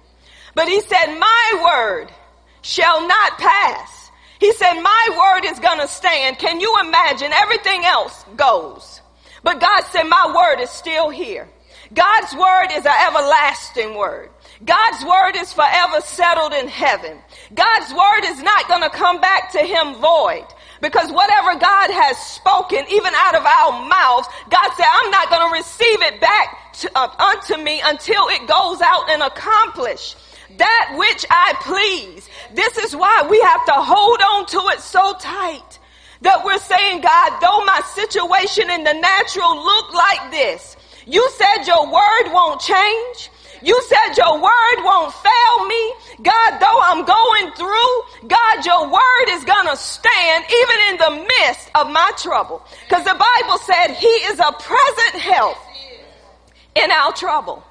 But 0.54 0.68
he 0.68 0.80
said, 0.80 1.18
my 1.18 1.70
word 1.72 2.12
shall 2.62 3.06
not 3.06 3.38
pass. 3.38 4.10
He 4.38 4.52
said, 4.52 4.80
my 4.80 5.08
word 5.16 5.50
is 5.50 5.58
going 5.58 5.80
to 5.80 5.88
stand. 5.88 6.38
Can 6.38 6.60
you 6.60 6.76
imagine? 6.80 7.32
Everything 7.32 7.84
else 7.84 8.24
goes. 8.36 9.00
But 9.42 9.60
God 9.60 9.82
said, 9.92 10.04
my 10.04 10.32
word 10.34 10.62
is 10.62 10.70
still 10.70 11.08
here. 11.08 11.48
God's 11.94 12.34
word 12.34 12.68
is 12.72 12.84
an 12.84 12.92
everlasting 13.08 13.94
word. 13.94 14.30
God's 14.64 15.04
word 15.04 15.36
is 15.36 15.52
forever 15.52 16.00
settled 16.00 16.52
in 16.52 16.68
heaven. 16.68 17.18
God's 17.54 17.92
word 17.92 18.24
is 18.24 18.42
not 18.42 18.68
going 18.68 18.82
to 18.82 18.90
come 18.90 19.20
back 19.20 19.52
to 19.52 19.58
him 19.58 19.94
void. 19.94 20.46
Because 20.80 21.10
whatever 21.10 21.58
God 21.58 21.90
has 21.90 22.18
spoken, 22.18 22.84
even 22.90 23.12
out 23.14 23.34
of 23.34 23.44
our 23.44 23.88
mouths, 23.88 24.28
God 24.50 24.70
said, 24.76 24.86
I'm 24.86 25.10
not 25.10 25.30
going 25.30 25.48
to 25.48 25.52
receive 25.56 26.02
it 26.02 26.20
back 26.20 26.74
to, 26.80 26.90
uh, 26.94 27.08
unto 27.18 27.62
me 27.62 27.80
until 27.84 28.28
it 28.28 28.46
goes 28.46 28.80
out 28.82 29.08
and 29.10 29.22
accomplish 29.22 30.16
that 30.58 30.94
which 30.96 31.26
I 31.30 31.54
please. 31.60 32.28
This 32.54 32.78
is 32.78 32.94
why 32.94 33.26
we 33.28 33.40
have 33.40 33.64
to 33.66 33.72
hold 33.72 34.20
on 34.20 34.46
to 34.46 34.58
it 34.74 34.80
so 34.80 35.14
tight 35.18 35.78
that 36.22 36.44
we're 36.44 36.58
saying, 36.58 37.00
God, 37.00 37.40
though 37.40 37.64
my 37.64 37.80
situation 37.94 38.70
in 38.70 38.84
the 38.84 38.94
natural 38.94 39.56
look 39.56 39.92
like 39.92 40.30
this, 40.30 40.76
you 41.06 41.28
said 41.36 41.66
your 41.66 41.86
word 41.86 42.32
won't 42.32 42.60
change. 42.60 43.30
You 43.66 43.82
said 43.88 44.16
your 44.16 44.34
word 44.40 44.78
won't 44.84 45.12
fail 45.12 45.66
me. 45.66 45.94
God, 46.22 46.58
though 46.60 46.80
I'm 46.84 47.04
going 47.04 47.52
through, 47.56 48.28
God, 48.28 48.64
your 48.64 48.88
word 48.88 49.26
is 49.30 49.42
going 49.42 49.66
to 49.66 49.76
stand 49.76 50.44
even 50.44 50.76
in 50.90 50.96
the 50.98 51.26
midst 51.26 51.70
of 51.74 51.90
my 51.90 52.12
trouble. 52.16 52.62
Because 52.88 53.02
the 53.02 53.18
Bible 53.18 53.58
said 53.58 53.88
he 53.94 54.06
is 54.06 54.38
a 54.38 54.52
present 54.52 55.20
help 55.20 55.56
in 56.76 56.92
our 56.92 57.12
trouble. 57.12 57.64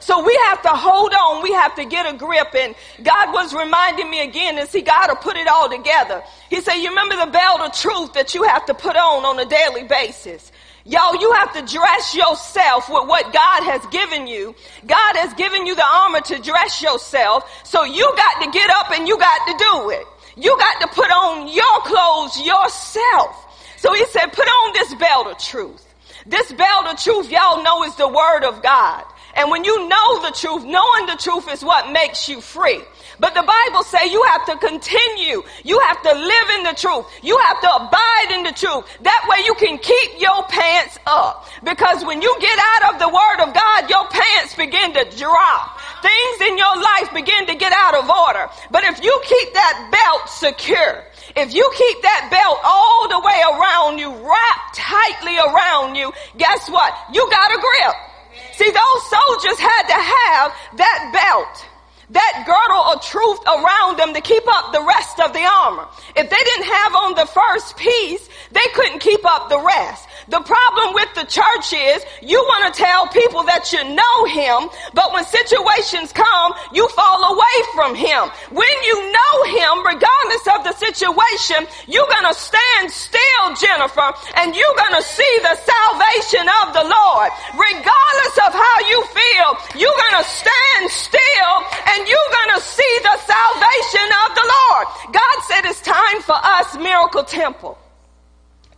So 0.00 0.24
we 0.24 0.34
have 0.48 0.62
to 0.62 0.70
hold 0.70 1.12
on. 1.12 1.42
We 1.42 1.52
have 1.52 1.74
to 1.76 1.84
get 1.84 2.12
a 2.12 2.16
grip. 2.16 2.54
And 2.54 2.74
God 3.02 3.32
was 3.32 3.54
reminding 3.54 4.10
me 4.10 4.22
again 4.22 4.58
and 4.58 4.68
see, 4.68 4.80
God 4.80 5.08
will 5.08 5.16
put 5.16 5.36
it 5.36 5.46
all 5.46 5.68
together. 5.68 6.22
He 6.48 6.60
said, 6.60 6.76
you 6.76 6.88
remember 6.88 7.16
the 7.24 7.30
belt 7.30 7.60
of 7.60 7.72
truth 7.72 8.14
that 8.14 8.34
you 8.34 8.42
have 8.44 8.66
to 8.66 8.74
put 8.74 8.96
on 8.96 9.24
on 9.24 9.38
a 9.38 9.44
daily 9.44 9.84
basis. 9.84 10.50
Y'all, 10.86 11.14
you 11.20 11.30
have 11.32 11.52
to 11.52 11.60
dress 11.60 12.14
yourself 12.14 12.88
with 12.88 13.06
what 13.06 13.32
God 13.32 13.62
has 13.64 13.84
given 13.92 14.26
you. 14.26 14.54
God 14.86 15.16
has 15.16 15.34
given 15.34 15.66
you 15.66 15.74
the 15.74 15.84
armor 15.84 16.22
to 16.22 16.38
dress 16.40 16.80
yourself. 16.80 17.44
So 17.64 17.84
you 17.84 18.10
got 18.16 18.44
to 18.44 18.50
get 18.50 18.70
up 18.70 18.90
and 18.90 19.06
you 19.06 19.18
got 19.18 19.46
to 19.46 19.52
do 19.58 19.90
it. 19.90 20.06
You 20.36 20.56
got 20.56 20.80
to 20.80 20.88
put 20.88 21.10
on 21.10 21.48
your 21.48 21.80
clothes 21.82 22.40
yourself. 22.40 23.76
So 23.76 23.92
he 23.92 24.06
said, 24.06 24.32
put 24.32 24.46
on 24.46 24.72
this 24.72 24.94
belt 24.94 25.26
of 25.26 25.38
truth. 25.38 25.86
This 26.26 26.50
belt 26.52 26.86
of 26.86 26.98
truth, 26.98 27.30
y'all 27.30 27.62
know 27.62 27.84
is 27.84 27.94
the 27.96 28.08
word 28.08 28.44
of 28.44 28.62
God. 28.62 29.04
And 29.34 29.50
when 29.50 29.64
you 29.64 29.88
know 29.88 30.22
the 30.22 30.32
truth, 30.32 30.64
knowing 30.64 31.06
the 31.06 31.18
truth 31.18 31.52
is 31.52 31.64
what 31.64 31.92
makes 31.92 32.28
you 32.28 32.40
free. 32.40 32.80
But 33.20 33.34
the 33.34 33.42
Bible 33.42 33.84
say 33.84 34.10
you 34.10 34.22
have 34.24 34.46
to 34.46 34.56
continue. 34.56 35.42
You 35.62 35.78
have 35.80 36.02
to 36.02 36.12
live 36.12 36.48
in 36.56 36.62
the 36.64 36.74
truth. 36.74 37.06
You 37.22 37.38
have 37.38 37.60
to 37.60 37.70
abide 37.74 38.28
in 38.32 38.42
the 38.44 38.52
truth. 38.52 38.84
That 39.02 39.26
way 39.28 39.44
you 39.44 39.54
can 39.54 39.78
keep 39.78 40.20
your 40.20 40.42
pants 40.48 40.98
up. 41.06 41.46
Because 41.62 42.04
when 42.04 42.22
you 42.22 42.34
get 42.40 42.58
out 42.58 42.94
of 42.94 43.00
the 43.00 43.08
word 43.08 43.48
of 43.48 43.54
God, 43.54 43.90
your 43.90 44.08
pants 44.08 44.54
begin 44.54 44.94
to 44.94 45.04
drop. 45.16 45.78
Things 46.02 46.48
in 46.48 46.56
your 46.56 46.76
life 46.80 47.12
begin 47.12 47.46
to 47.46 47.54
get 47.54 47.72
out 47.76 47.94
of 47.94 48.08
order. 48.08 48.48
But 48.70 48.84
if 48.84 49.04
you 49.04 49.20
keep 49.24 49.52
that 49.52 49.90
belt 49.92 50.28
secure, 50.30 51.04
if 51.36 51.54
you 51.54 51.70
keep 51.76 52.02
that 52.02 52.28
belt 52.32 52.58
all 52.64 53.08
the 53.08 53.20
way 53.20 53.38
around 53.52 53.98
you, 53.98 54.10
wrapped 54.10 54.74
tightly 54.74 55.36
around 55.36 55.94
you, 55.94 56.10
guess 56.36 56.68
what? 56.70 56.94
You 57.12 57.28
got 57.30 57.52
a 57.52 57.60
grip. 57.60 58.09
See, 58.52 58.70
those 58.70 59.02
soldiers 59.10 59.58
had 59.58 59.82
to 59.88 59.98
have 59.98 60.52
that 60.76 61.10
belt 61.12 61.66
that 62.10 62.42
girdle 62.44 62.92
of 62.92 63.02
truth 63.02 63.38
around 63.46 63.98
them 63.98 64.14
to 64.14 64.20
keep 64.20 64.42
up 64.46 64.72
the 64.72 64.82
rest 64.82 65.20
of 65.20 65.32
the 65.32 65.44
armor. 65.44 65.86
If 66.16 66.28
they 66.28 66.42
didn't 66.42 66.66
have 66.66 66.94
on 66.94 67.14
the 67.14 67.26
first 67.26 67.76
piece, 67.76 68.28
they 68.50 68.66
couldn't 68.74 68.98
keep 68.98 69.24
up 69.24 69.48
the 69.48 69.60
rest. 69.60 70.08
The 70.30 70.38
problem 70.46 70.94
with 70.94 71.10
the 71.18 71.26
church 71.26 71.74
is 71.74 72.06
you 72.22 72.38
want 72.38 72.70
to 72.70 72.78
tell 72.78 73.10
people 73.10 73.42
that 73.50 73.74
you 73.74 73.82
know 73.82 74.16
him, 74.30 74.70
but 74.94 75.10
when 75.10 75.26
situations 75.26 76.14
come, 76.14 76.54
you 76.70 76.86
fall 76.94 77.34
away 77.34 77.56
from 77.74 77.98
him. 77.98 78.30
When 78.54 78.76
you 78.86 78.96
know 79.10 79.34
him, 79.50 79.82
regardless 79.82 80.44
of 80.54 80.62
the 80.62 80.74
situation, 80.78 81.66
you're 81.90 82.06
going 82.06 82.30
to 82.30 82.38
stand 82.38 82.94
still, 82.94 83.44
Jennifer, 83.58 84.06
and 84.38 84.54
you're 84.54 84.78
going 84.78 84.94
to 84.94 85.02
see 85.02 85.34
the 85.42 85.58
salvation 85.66 86.46
of 86.62 86.78
the 86.78 86.86
Lord. 86.86 87.30
Regardless 87.58 88.36
of 88.46 88.54
how 88.54 88.76
you 88.86 89.02
feel, 89.10 89.48
you're 89.82 89.98
going 89.98 90.18
to 90.22 90.26
stand 90.30 90.84
still 90.94 91.54
and 91.90 92.06
you're 92.06 92.32
going 92.38 92.54
to 92.54 92.62
see 92.62 92.94
the 93.02 93.16
salvation 93.26 94.08
of 94.22 94.28
the 94.38 94.46
Lord. 94.46 94.86
God 95.10 95.36
said 95.50 95.66
it's 95.66 95.82
time 95.82 96.22
for 96.22 96.38
us, 96.38 96.78
Miracle 96.78 97.26
Temple, 97.26 97.74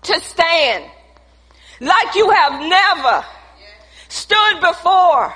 to 0.09 0.17
stand 0.25 0.89
like 1.83 2.15
you 2.15 2.31
have 2.31 2.61
never 2.63 3.27
stood 4.09 4.61
before 4.61 5.35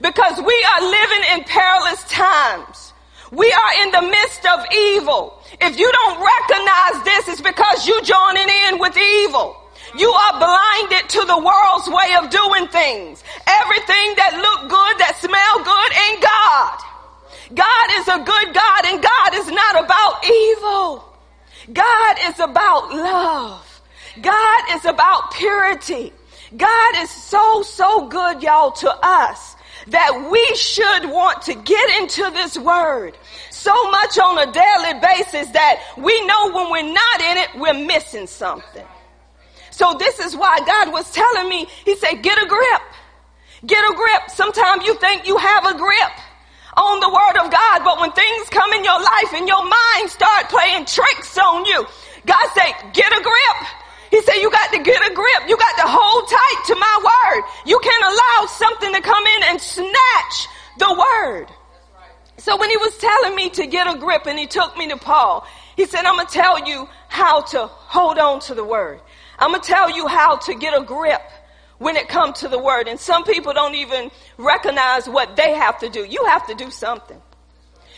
because 0.00 0.38
we 0.38 0.66
are 0.70 0.80
living 0.80 1.24
in 1.34 1.44
perilous 1.44 2.02
times. 2.04 2.92
We 3.32 3.50
are 3.50 3.82
in 3.82 3.90
the 3.90 4.02
midst 4.02 4.46
of 4.46 4.64
evil. 4.72 5.42
If 5.60 5.78
you 5.78 5.90
don't 5.90 6.18
recognize 6.22 7.04
this, 7.04 7.28
it's 7.28 7.40
because 7.40 7.88
you 7.88 8.00
joining 8.02 8.48
in 8.48 8.78
with 8.78 8.96
evil. 8.96 9.56
You 9.98 10.08
are 10.08 10.38
blinded 10.38 11.08
to 11.10 11.24
the 11.26 11.38
world's 11.38 11.88
way 11.88 12.14
of 12.16 12.30
doing 12.30 12.68
things. 12.68 13.24
Everything 13.46 14.06
that 14.16 14.38
look 14.38 14.70
good, 14.70 14.94
that 15.02 15.18
smell 15.18 15.56
good 15.66 15.90
ain't 16.06 16.22
God. 16.22 16.92
God 17.54 17.86
is 17.98 18.08
a 18.08 18.18
good 18.24 18.54
God 18.54 18.82
and 18.86 19.02
God 19.02 19.30
is 19.34 19.48
not 19.50 19.84
about 19.84 20.24
evil. 20.24 21.04
God 21.72 22.16
is 22.28 22.38
about 22.38 22.94
love. 22.94 23.71
God 24.20 24.62
is 24.72 24.84
about 24.84 25.32
purity. 25.32 26.12
God 26.56 26.96
is 26.98 27.10
so, 27.10 27.62
so 27.62 28.08
good, 28.08 28.42
y'all, 28.42 28.72
to 28.72 28.90
us 29.02 29.56
that 29.88 30.28
we 30.30 30.54
should 30.54 31.10
want 31.10 31.42
to 31.42 31.54
get 31.54 32.00
into 32.00 32.30
this 32.30 32.58
word 32.58 33.16
so 33.50 33.90
much 33.90 34.18
on 34.18 34.38
a 34.38 34.52
daily 34.52 35.00
basis 35.00 35.50
that 35.52 35.80
we 35.96 36.24
know 36.26 36.52
when 36.52 36.70
we're 36.70 36.92
not 36.92 37.20
in 37.20 37.36
it, 37.38 37.48
we're 37.56 37.86
missing 37.86 38.26
something. 38.26 38.86
So 39.70 39.96
this 39.98 40.18
is 40.18 40.36
why 40.36 40.58
God 40.66 40.92
was 40.92 41.10
telling 41.12 41.48
me, 41.48 41.66
he 41.84 41.96
said, 41.96 42.22
get 42.22 42.40
a 42.42 42.46
grip. 42.46 42.82
Get 43.66 43.82
a 43.90 43.94
grip. 43.94 44.22
Sometimes 44.28 44.84
you 44.84 44.94
think 44.96 45.26
you 45.26 45.36
have 45.38 45.66
a 45.66 45.78
grip 45.78 46.12
on 46.76 47.00
the 47.00 47.08
word 47.08 47.44
of 47.44 47.50
God, 47.50 47.84
but 47.84 48.00
when 48.00 48.12
things 48.12 48.48
come 48.48 48.72
in 48.72 48.84
your 48.84 49.00
life 49.00 49.32
and 49.34 49.48
your 49.48 49.62
mind 49.62 50.10
start 50.10 50.48
playing 50.48 50.84
tricks 50.84 51.38
on 51.38 51.64
you, 51.64 51.86
God 52.26 52.48
said, 52.54 52.92
get 52.92 53.10
a 53.12 53.22
grip. 53.22 53.41
Said, 54.22 54.36
you 54.36 54.50
got 54.50 54.72
to 54.72 54.82
get 54.82 55.10
a 55.10 55.14
grip. 55.14 55.48
You 55.48 55.56
got 55.56 55.76
to 55.76 55.84
hold 55.86 56.28
tight 56.28 56.62
to 56.66 56.76
my 56.76 56.98
word. 57.04 57.44
You 57.66 57.78
can't 57.78 58.04
allow 58.04 58.46
something 58.46 58.92
to 58.94 59.00
come 59.00 59.26
in 59.26 59.42
and 59.44 59.60
snatch 59.60 60.48
the 60.78 60.92
word. 60.92 61.46
So 62.38 62.56
when 62.56 62.70
he 62.70 62.76
was 62.76 62.96
telling 62.98 63.36
me 63.36 63.50
to 63.50 63.66
get 63.66 63.86
a 63.86 63.98
grip 63.98 64.26
and 64.26 64.38
he 64.38 64.46
took 64.46 64.76
me 64.76 64.88
to 64.88 64.96
Paul, 64.96 65.46
he 65.76 65.86
said, 65.86 66.04
I'm 66.04 66.16
going 66.16 66.26
to 66.26 66.32
tell 66.32 66.66
you 66.66 66.88
how 67.08 67.42
to 67.42 67.66
hold 67.66 68.18
on 68.18 68.40
to 68.40 68.54
the 68.54 68.64
word. 68.64 69.00
I'm 69.38 69.50
going 69.50 69.62
to 69.62 69.68
tell 69.68 69.90
you 69.90 70.06
how 70.06 70.36
to 70.36 70.54
get 70.54 70.76
a 70.76 70.84
grip 70.84 71.22
when 71.78 71.96
it 71.96 72.08
comes 72.08 72.40
to 72.40 72.48
the 72.48 72.58
word. 72.58 72.88
And 72.88 72.98
some 72.98 73.24
people 73.24 73.52
don't 73.52 73.74
even 73.74 74.10
recognize 74.38 75.08
what 75.08 75.36
they 75.36 75.54
have 75.54 75.78
to 75.80 75.88
do. 75.88 76.04
You 76.04 76.24
have 76.26 76.46
to 76.48 76.54
do 76.54 76.70
something. 76.70 77.20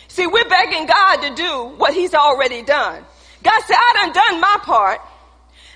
See, 0.09 0.27
we're 0.27 0.49
begging 0.49 0.87
God 0.87 1.17
to 1.17 1.35
do 1.35 1.75
what 1.77 1.95
he's 1.95 2.15
already 2.15 2.63
done. 2.63 3.05
God 3.43 3.63
said, 3.63 3.77
I 3.77 3.93
done 3.95 4.13
done 4.13 4.41
my 4.41 4.57
part. 4.63 5.01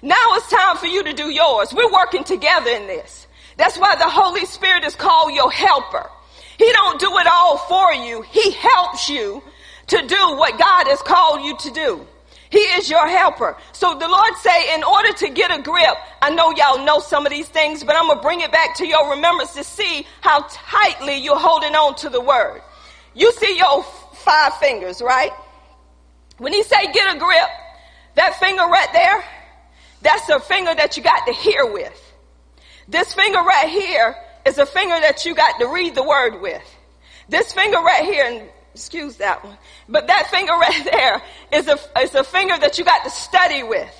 Now 0.02 0.34
it's 0.34 0.50
time 0.50 0.76
for 0.76 0.86
you 0.86 1.02
to 1.04 1.12
do 1.12 1.30
yours. 1.30 1.72
We're 1.74 1.92
working 1.92 2.24
together 2.24 2.70
in 2.70 2.86
this. 2.86 3.26
That's 3.56 3.76
why 3.76 3.96
the 3.96 4.08
Holy 4.08 4.46
Spirit 4.46 4.84
is 4.84 4.94
called 4.94 5.34
your 5.34 5.50
helper. 5.50 6.08
He 6.56 6.70
don't 6.72 7.00
do 7.00 7.16
it 7.18 7.26
all 7.26 7.58
for 7.58 7.92
you. 7.92 8.22
He 8.22 8.52
helps 8.52 9.08
you 9.08 9.42
to 9.88 9.96
do 10.06 10.36
what 10.36 10.58
God 10.58 10.86
has 10.88 11.00
called 11.02 11.42
you 11.44 11.56
to 11.56 11.70
do. 11.70 12.06
He 12.50 12.58
is 12.58 12.88
your 12.88 13.06
helper. 13.06 13.56
So 13.72 13.94
the 13.98 14.08
Lord 14.08 14.34
say, 14.36 14.74
in 14.74 14.82
order 14.82 15.12
to 15.12 15.28
get 15.28 15.56
a 15.56 15.60
grip, 15.62 15.96
I 16.22 16.30
know 16.30 16.50
y'all 16.52 16.84
know 16.84 16.98
some 16.98 17.26
of 17.26 17.30
these 17.30 17.48
things, 17.48 17.84
but 17.84 17.94
I'm 17.94 18.06
going 18.06 18.18
to 18.18 18.22
bring 18.22 18.40
it 18.40 18.50
back 18.50 18.76
to 18.76 18.86
your 18.86 19.10
remembrance 19.10 19.54
to 19.54 19.64
see 19.64 20.06
how 20.20 20.46
tightly 20.48 21.16
you're 21.18 21.38
holding 21.38 21.74
on 21.74 21.94
to 21.96 22.08
the 22.08 22.20
word. 22.20 22.62
You 23.14 23.32
see 23.32 23.56
your 23.58 23.82
five 24.14 24.54
fingers, 24.54 25.02
right? 25.02 25.32
When 26.38 26.52
he 26.52 26.62
say 26.62 26.90
get 26.92 27.16
a 27.16 27.18
grip, 27.18 27.48
that 28.14 28.38
finger 28.38 28.62
right 28.62 28.88
there, 28.92 29.24
that's 30.02 30.28
a 30.28 30.40
finger 30.40 30.74
that 30.74 30.96
you 30.96 31.02
got 31.02 31.26
to 31.26 31.32
hear 31.32 31.66
with. 31.66 32.04
This 32.88 33.12
finger 33.12 33.38
right 33.38 33.68
here 33.68 34.16
is 34.46 34.58
a 34.58 34.66
finger 34.66 34.98
that 35.00 35.24
you 35.24 35.34
got 35.34 35.58
to 35.60 35.66
read 35.66 35.94
the 35.94 36.02
word 36.02 36.40
with. 36.40 36.62
This 37.28 37.52
finger 37.52 37.78
right 37.78 38.04
here, 38.04 38.24
and 38.24 38.48
excuse 38.74 39.16
that 39.16 39.44
one, 39.44 39.58
but 39.88 40.06
that 40.06 40.28
finger 40.28 40.52
right 40.60 40.84
there 40.84 41.22
is 41.52 41.68
a, 41.68 41.78
is 42.00 42.14
a 42.14 42.24
finger 42.24 42.56
that 42.58 42.78
you 42.78 42.84
got 42.84 43.04
to 43.04 43.10
study 43.10 43.62
with. 43.62 43.94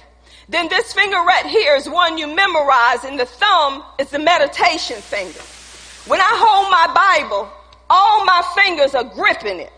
Then 0.49 0.69
this 0.69 0.95
finger 0.95 1.17
right 1.17 1.45
here 1.45 1.76
is 1.76 1.88
one 1.88 2.17
you 2.17 2.35
memorize, 2.35 3.05
and 3.05 3.21
the 3.21 3.26
thumb 3.26 3.85
is 3.99 4.11
the 4.11 4.19
meditation 4.19 4.97
finger. 4.97 5.40
When 6.07 6.21
I 6.21 6.31
hold 6.33 6.71
my 6.71 7.21
Bible, 7.21 7.50
all 7.90 8.25
my 8.25 8.43
fingers 8.55 8.95
are 8.95 9.05
gripping 9.05 9.61
it. 9.61 9.73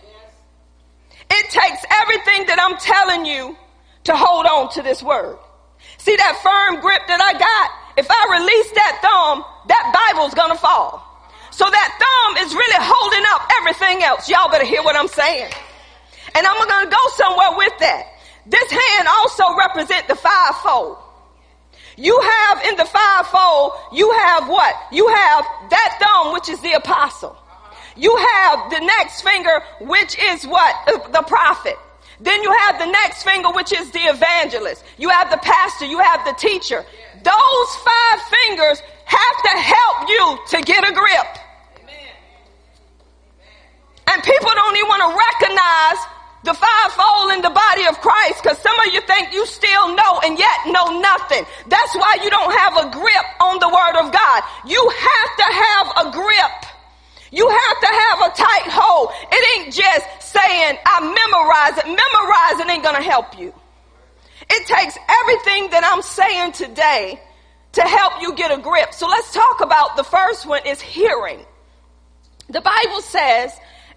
It 1.29 1.51
takes 1.51 1.85
everything 2.03 2.47
that 2.47 2.59
I'm 2.61 2.77
telling 2.79 3.25
you 3.25 3.57
to 4.05 4.17
hold 4.17 4.47
on 4.47 4.71
to 4.75 4.83
this 4.83 5.03
word. 5.03 5.39
See 6.01 6.17
that 6.17 6.41
firm 6.41 6.81
grip 6.81 7.05
that 7.09 7.21
I 7.21 7.37
got? 7.37 7.67
If 8.01 8.09
I 8.09 8.41
release 8.41 8.71
that 8.73 9.05
thumb, 9.05 9.45
that 9.69 9.85
Bible's 9.93 10.33
gonna 10.33 10.57
fall. 10.57 11.05
So 11.53 11.69
that 11.69 11.91
thumb 12.01 12.47
is 12.47 12.55
really 12.55 12.81
holding 12.81 13.25
up 13.37 13.45
everything 13.61 14.03
else. 14.03 14.25
Y'all 14.29 14.49
better 14.49 14.65
hear 14.65 14.83
what 14.83 14.97
I'm 14.97 15.09
saying. 15.09 15.53
And 16.35 16.47
I'm 16.47 16.57
gonna 16.57 16.89
go 16.89 17.05
somewhere 17.21 17.53
with 17.53 17.77
that. 17.81 18.17
This 18.47 18.71
hand 18.71 19.09
also 19.09 19.45
represent 19.61 20.09
the 20.09 20.17
fivefold. 20.17 20.97
You 21.99 22.17
have 22.17 22.65
in 22.65 22.77
the 22.77 22.87
fivefold, 22.87 23.73
you 23.93 24.11
have 24.25 24.49
what? 24.49 24.73
You 24.91 25.07
have 25.07 25.45
that 25.69 25.99
thumb, 26.01 26.33
which 26.33 26.49
is 26.49 26.61
the 26.61 26.73
apostle. 26.81 27.37
You 27.95 28.17
have 28.17 28.71
the 28.71 28.81
next 28.81 29.21
finger, 29.21 29.61
which 29.83 30.17
is 30.19 30.47
what? 30.47 30.73
The 31.13 31.23
prophet. 31.29 31.77
Then 32.21 32.43
you 32.43 32.53
have 32.53 32.79
the 32.79 32.87
next 32.87 33.23
finger, 33.23 33.51
which 33.51 33.73
is 33.73 33.91
the 33.93 34.01
evangelist. 34.01 34.85
You 34.99 35.09
have 35.09 35.31
the 35.31 35.39
pastor. 35.39 35.87
You 35.87 35.99
have 35.99 36.25
the 36.25 36.33
teacher. 36.33 36.85
Those 37.23 37.69
five 37.77 38.21
fingers 38.29 38.83
have 39.05 39.37
to 39.43 39.55
help 39.59 40.09
you 40.09 40.39
to 40.49 40.63
get 40.63 40.89
a 40.89 40.93
grip. 40.93 41.39
And 44.13 44.23
people 44.23 44.51
don't 44.55 44.77
even 44.77 44.89
want 44.89 45.03
to 45.07 45.13
recognize 45.17 45.99
the 46.43 46.55
fivefold 46.55 47.33
in 47.33 47.43
the 47.43 47.51
body 47.51 47.87
of 47.87 48.01
Christ 48.01 48.43
because 48.43 48.59
some 48.59 48.79
of 48.81 48.93
you 48.93 49.01
think 49.03 49.33
you 49.33 49.45
still 49.47 49.95
know 49.95 50.21
and 50.25 50.39
yet 50.39 50.67
know 50.67 50.99
nothing. 50.99 51.45
That's 51.69 51.95
why 51.95 52.19
you 52.23 52.31
don't 52.31 52.53
have 52.53 52.77
a 52.87 52.91
grip 52.91 53.27
on 53.41 53.59
the 53.61 53.69
word 53.69 53.97
of 54.01 54.13
God. 54.13 54.43
You 54.67 54.81
have 54.81 55.31
to 55.37 55.47
have 55.53 55.87
a 56.07 56.11
grip. 56.13 56.71
You 57.31 57.49
have 57.49 57.81
to 57.81 57.87
have 57.87 58.19
a 58.21 58.31
tight 58.35 58.69
hold. 58.73 59.11
It 59.31 59.59
ain't 59.59 59.75
just 59.75 60.20
saying, 60.33 60.79
I 60.85 61.01
memorize 61.01 61.79
it. 61.79 61.87
Memorizing 61.87 62.71
ain't 62.71 62.83
going 62.83 62.97
to 62.97 63.03
help 63.03 63.39
you. 63.39 63.55
It 64.49 64.67
takes 64.67 64.99
everything 65.23 65.71
that 65.71 65.85
I'm 65.85 66.03
saying 66.03 66.53
today 66.53 67.21
to 67.73 67.83
help 67.83 68.21
you 68.21 68.35
get 68.35 68.51
a 68.51 68.61
grip. 68.61 68.93
So 68.95 69.07
let's 69.07 69.33
talk 69.33 69.61
about 69.61 69.97
the 69.97 70.05
first 70.05 70.47
one 70.47 70.67
is 70.67 70.81
hearing. 70.81 71.41
The 72.49 72.61
Bible 72.61 73.01
says 73.01 73.53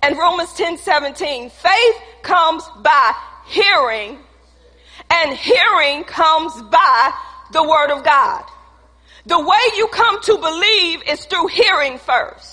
in 0.07 0.17
Romans 0.17 0.53
10 0.53 0.77
17, 0.77 1.49
faith 1.49 1.95
comes 2.21 2.63
by 2.83 3.13
hearing, 3.47 4.19
and 5.09 5.35
hearing 5.35 6.03
comes 6.03 6.53
by 6.61 7.13
the 7.51 7.63
Word 7.63 7.91
of 7.91 8.03
God. 8.03 8.43
The 9.25 9.39
way 9.39 9.77
you 9.77 9.87
come 9.87 10.21
to 10.21 10.37
believe 10.37 11.03
is 11.07 11.25
through 11.25 11.47
hearing 11.47 11.97
first. 11.97 12.52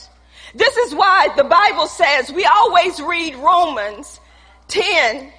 This 0.54 0.76
is 0.76 0.94
why 0.94 1.28
the 1.36 1.44
Bible 1.44 1.86
says 1.86 2.32
we 2.32 2.44
always 2.44 3.00
read 3.00 3.36
Romans 3.36 4.20
10 4.68 5.32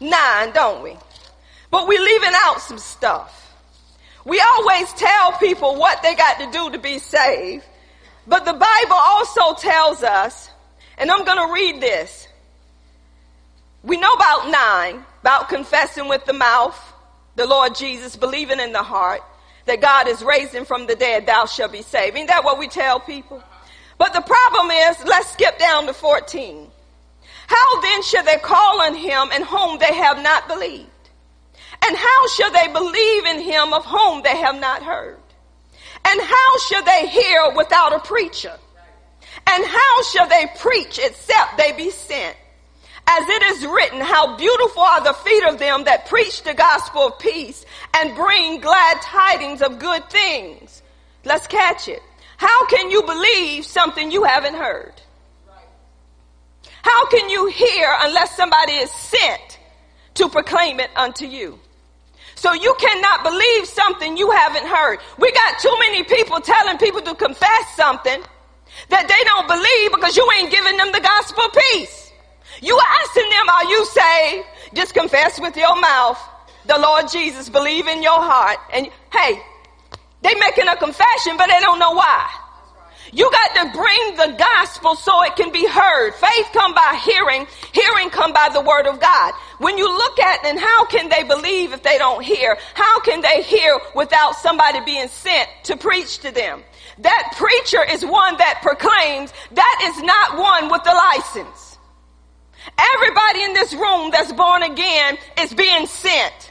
9, 0.00 0.52
don't 0.52 0.82
we? 0.82 0.96
But 1.70 1.88
we're 1.88 2.02
leaving 2.02 2.32
out 2.34 2.60
some 2.60 2.78
stuff. 2.78 3.40
We 4.24 4.40
always 4.40 4.92
tell 4.94 5.32
people 5.32 5.76
what 5.76 6.02
they 6.02 6.14
got 6.14 6.38
to 6.40 6.50
do 6.50 6.70
to 6.70 6.78
be 6.78 6.98
saved. 6.98 7.64
But 8.26 8.44
the 8.44 8.52
Bible 8.52 8.96
also 8.96 9.54
tells 9.54 10.02
us, 10.02 10.50
and 10.96 11.10
I'm 11.10 11.24
going 11.24 11.46
to 11.46 11.52
read 11.52 11.80
this. 11.80 12.28
We 13.82 13.98
know 13.98 14.12
about 14.12 14.50
nine, 14.50 15.04
about 15.20 15.48
confessing 15.48 16.08
with 16.08 16.24
the 16.24 16.32
mouth, 16.32 16.78
the 17.36 17.46
Lord 17.46 17.74
Jesus, 17.74 18.16
believing 18.16 18.60
in 18.60 18.72
the 18.72 18.82
heart, 18.82 19.20
that 19.66 19.80
God 19.80 20.08
is 20.08 20.22
raising 20.22 20.64
from 20.64 20.86
the 20.86 20.94
dead, 20.94 21.26
thou 21.26 21.46
shalt 21.46 21.72
be 21.72 21.82
saved. 21.82 22.16
Ain't 22.16 22.28
that 22.28 22.44
what 22.44 22.58
we 22.58 22.68
tell 22.68 22.98
people? 23.00 23.42
But 23.98 24.12
the 24.12 24.20
problem 24.20 24.70
is, 24.70 25.04
let's 25.04 25.30
skip 25.32 25.58
down 25.58 25.86
to 25.86 25.92
14. 25.92 26.70
How 27.46 27.80
then 27.80 28.02
shall 28.02 28.24
they 28.24 28.38
call 28.38 28.82
on 28.82 28.94
him 28.94 29.30
in 29.32 29.42
whom 29.42 29.78
they 29.78 29.94
have 29.94 30.22
not 30.22 30.48
believed? 30.48 30.90
And 31.86 31.96
how 31.96 32.28
shall 32.28 32.50
they 32.50 32.68
believe 32.72 33.24
in 33.26 33.40
him 33.40 33.72
of 33.72 33.84
whom 33.84 34.22
they 34.22 34.36
have 34.36 34.58
not 34.58 34.82
heard? 34.82 35.18
And 36.06 36.20
how 36.20 36.58
shall 36.68 36.82
they 36.84 37.06
hear 37.08 37.52
without 37.54 37.94
a 37.94 37.98
preacher? 38.00 38.56
And 39.46 39.64
how 39.64 40.02
shall 40.04 40.28
they 40.28 40.46
preach 40.58 40.98
except 41.02 41.58
they 41.58 41.72
be 41.72 41.90
sent? 41.90 42.36
As 43.06 43.28
it 43.28 43.42
is 43.42 43.66
written, 43.66 44.00
how 44.00 44.36
beautiful 44.36 44.82
are 44.82 45.04
the 45.04 45.12
feet 45.12 45.44
of 45.44 45.58
them 45.58 45.84
that 45.84 46.06
preach 46.06 46.42
the 46.42 46.54
gospel 46.54 47.08
of 47.08 47.18
peace 47.18 47.64
and 47.92 48.16
bring 48.16 48.60
glad 48.60 49.02
tidings 49.02 49.60
of 49.60 49.78
good 49.78 50.08
things. 50.08 50.82
Let's 51.24 51.46
catch 51.46 51.88
it. 51.88 52.02
How 52.36 52.66
can 52.66 52.90
you 52.90 53.02
believe 53.02 53.64
something 53.64 54.10
you 54.10 54.24
haven't 54.24 54.54
heard? 54.54 54.94
How 56.82 57.06
can 57.06 57.30
you 57.30 57.46
hear 57.46 57.88
unless 58.00 58.36
somebody 58.36 58.72
is 58.72 58.90
sent 58.90 59.58
to 60.14 60.28
proclaim 60.28 60.80
it 60.80 60.90
unto 60.96 61.26
you? 61.26 61.58
So 62.34 62.52
you 62.52 62.74
cannot 62.78 63.24
believe 63.24 63.66
something 63.66 64.16
you 64.16 64.30
haven't 64.30 64.66
heard. 64.66 64.98
We 65.18 65.32
got 65.32 65.58
too 65.60 65.74
many 65.78 66.02
people 66.02 66.40
telling 66.40 66.78
people 66.78 67.00
to 67.02 67.14
confess 67.14 67.76
something 67.76 68.20
that 68.90 69.08
they 69.08 69.24
don't 69.24 69.48
believe 69.48 69.92
because 69.92 70.16
you 70.16 70.28
ain't 70.38 70.50
giving 70.50 70.76
them 70.76 70.92
the 70.92 71.00
gospel 71.00 71.44
peace. 71.72 72.12
You 72.60 72.78
asking 73.02 73.30
them, 73.30 73.48
are 73.48 73.64
you 73.64 73.86
saved? 73.86 74.46
Just 74.74 74.94
confess 74.94 75.40
with 75.40 75.56
your 75.56 75.80
mouth 75.80 76.18
the 76.66 76.78
Lord 76.78 77.08
Jesus, 77.08 77.48
believe 77.48 77.86
in 77.86 78.02
your 78.02 78.20
heart. 78.20 78.58
And 78.72 78.88
hey, 79.12 79.42
they 80.24 80.34
making 80.34 80.66
a 80.68 80.76
confession, 80.76 81.36
but 81.36 81.46
they 81.48 81.60
don't 81.60 81.78
know 81.78 81.92
why. 81.92 82.28
You 83.12 83.30
got 83.30 83.62
to 83.62 83.78
bring 83.78 84.16
the 84.16 84.36
gospel 84.36 84.96
so 84.96 85.22
it 85.22 85.36
can 85.36 85.52
be 85.52 85.66
heard. 85.66 86.14
Faith 86.14 86.48
come 86.52 86.74
by 86.74 87.00
hearing, 87.04 87.46
hearing 87.72 88.10
come 88.10 88.32
by 88.32 88.48
the 88.52 88.60
word 88.60 88.86
of 88.86 88.98
God. 88.98 89.34
When 89.58 89.78
you 89.78 89.86
look 89.86 90.18
at 90.18 90.44
and 90.46 90.58
how 90.58 90.86
can 90.86 91.10
they 91.10 91.22
believe 91.22 91.72
if 91.72 91.82
they 91.82 91.98
don't 91.98 92.24
hear? 92.24 92.56
How 92.74 93.00
can 93.00 93.20
they 93.20 93.42
hear 93.42 93.78
without 93.94 94.34
somebody 94.36 94.80
being 94.80 95.08
sent 95.08 95.48
to 95.64 95.76
preach 95.76 96.18
to 96.20 96.32
them? 96.32 96.64
That 96.98 97.34
preacher 97.36 97.84
is 97.84 98.04
one 98.04 98.36
that 98.38 98.60
proclaims. 98.62 99.32
That 99.52 99.92
is 99.94 100.02
not 100.02 100.38
one 100.38 100.70
with 100.70 100.82
the 100.84 100.94
license. 100.94 101.78
Everybody 102.94 103.42
in 103.42 103.52
this 103.52 103.74
room 103.74 104.10
that's 104.10 104.32
born 104.32 104.62
again 104.62 105.18
is 105.38 105.52
being 105.52 105.86
sent. 105.86 106.50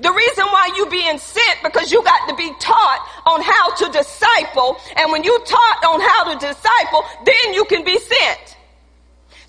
The 0.00 0.12
reason 0.12 0.44
why 0.46 0.70
you 0.76 0.86
being 0.86 1.18
sent 1.18 1.62
because 1.62 1.90
you 1.90 2.02
got 2.04 2.28
to 2.28 2.34
be 2.36 2.52
taught 2.60 3.08
on 3.24 3.40
how 3.42 3.74
to 3.76 3.92
disciple. 3.92 4.76
And 4.96 5.10
when 5.10 5.24
you 5.24 5.38
taught 5.46 5.84
on 5.84 6.00
how 6.00 6.32
to 6.32 6.46
disciple, 6.46 7.02
then 7.24 7.54
you 7.54 7.64
can 7.64 7.84
be 7.84 7.98
sent. 7.98 8.56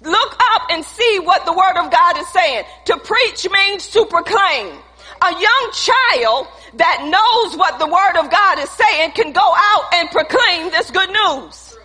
Look 0.02 0.38
up 0.54 0.68
and 0.70 0.86
see 0.86 1.20
what 1.24 1.46
the 1.46 1.54
word 1.54 1.78
of 1.78 1.92
God 1.92 2.18
is 2.18 2.28
saying. 2.30 2.64
To 2.86 2.98
preach 2.98 3.50
means 3.50 3.88
to 3.90 4.06
proclaim. 4.06 4.78
A 5.20 5.32
young 5.32 5.72
child 5.74 6.48
that 6.76 7.02
knows 7.10 7.58
what 7.58 7.80
the 7.80 7.88
word 7.88 8.24
of 8.24 8.30
God 8.30 8.60
is 8.60 8.70
saying 8.70 9.12
can 9.12 9.34
go 9.34 9.42
out 9.42 9.94
and 9.96 10.10
proclaim 10.12 10.70
this 10.72 10.92
good 10.92 11.10
news. 11.10 11.78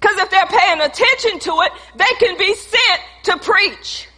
Because 0.00 0.18
if 0.18 0.30
they're 0.30 0.46
paying 0.46 0.80
attention 0.80 1.38
to 1.38 1.52
it, 1.62 1.72
they 1.96 2.26
can 2.26 2.36
be 2.36 2.54
sent 2.54 3.00
to 3.24 3.38
preach. 3.38 4.08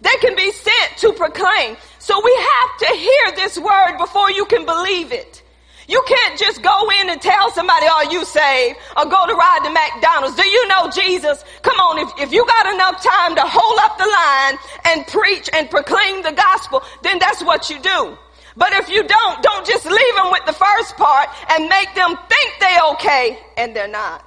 They 0.00 0.14
can 0.20 0.36
be 0.36 0.52
sent 0.52 0.98
to 0.98 1.12
proclaim. 1.14 1.76
So 2.04 2.20
we 2.22 2.36
have 2.36 2.76
to 2.80 2.96
hear 2.96 3.32
this 3.34 3.56
word 3.56 3.96
before 3.96 4.30
you 4.30 4.44
can 4.44 4.66
believe 4.66 5.10
it. 5.10 5.42
You 5.88 6.04
can't 6.06 6.38
just 6.38 6.60
go 6.62 6.90
in 7.00 7.08
and 7.08 7.18
tell 7.18 7.50
somebody, 7.52 7.86
are 7.86 8.12
you 8.12 8.26
saved? 8.26 8.78
Or 8.94 9.06
go 9.06 9.26
to 9.26 9.32
ride 9.32 9.60
to 9.64 9.70
McDonald's. 9.70 10.36
Do 10.36 10.46
you 10.46 10.68
know 10.68 10.90
Jesus? 10.90 11.42
Come 11.62 11.80
on, 11.80 11.98
if, 12.00 12.28
if 12.28 12.30
you 12.30 12.44
got 12.44 12.74
enough 12.74 13.02
time 13.02 13.34
to 13.36 13.42
hold 13.46 13.78
up 13.80 13.96
the 13.96 14.04
line 14.04 14.58
and 14.84 15.06
preach 15.06 15.48
and 15.54 15.70
proclaim 15.70 16.22
the 16.22 16.32
gospel, 16.32 16.82
then 17.02 17.18
that's 17.18 17.42
what 17.42 17.70
you 17.70 17.80
do. 17.80 18.18
But 18.54 18.74
if 18.74 18.90
you 18.90 19.02
don't, 19.02 19.42
don't 19.42 19.66
just 19.66 19.86
leave 19.86 20.14
them 20.14 20.30
with 20.30 20.44
the 20.44 20.52
first 20.52 20.98
part 20.98 21.30
and 21.52 21.70
make 21.70 21.94
them 21.94 22.18
think 22.28 22.52
they're 22.60 22.84
okay 22.92 23.38
and 23.56 23.74
they're 23.74 23.88
not. 23.88 24.22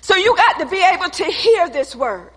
So 0.00 0.16
you 0.16 0.34
got 0.34 0.60
to 0.60 0.66
be 0.66 0.82
able 0.82 1.10
to 1.10 1.24
hear 1.24 1.68
this 1.68 1.94
word. 1.94 2.35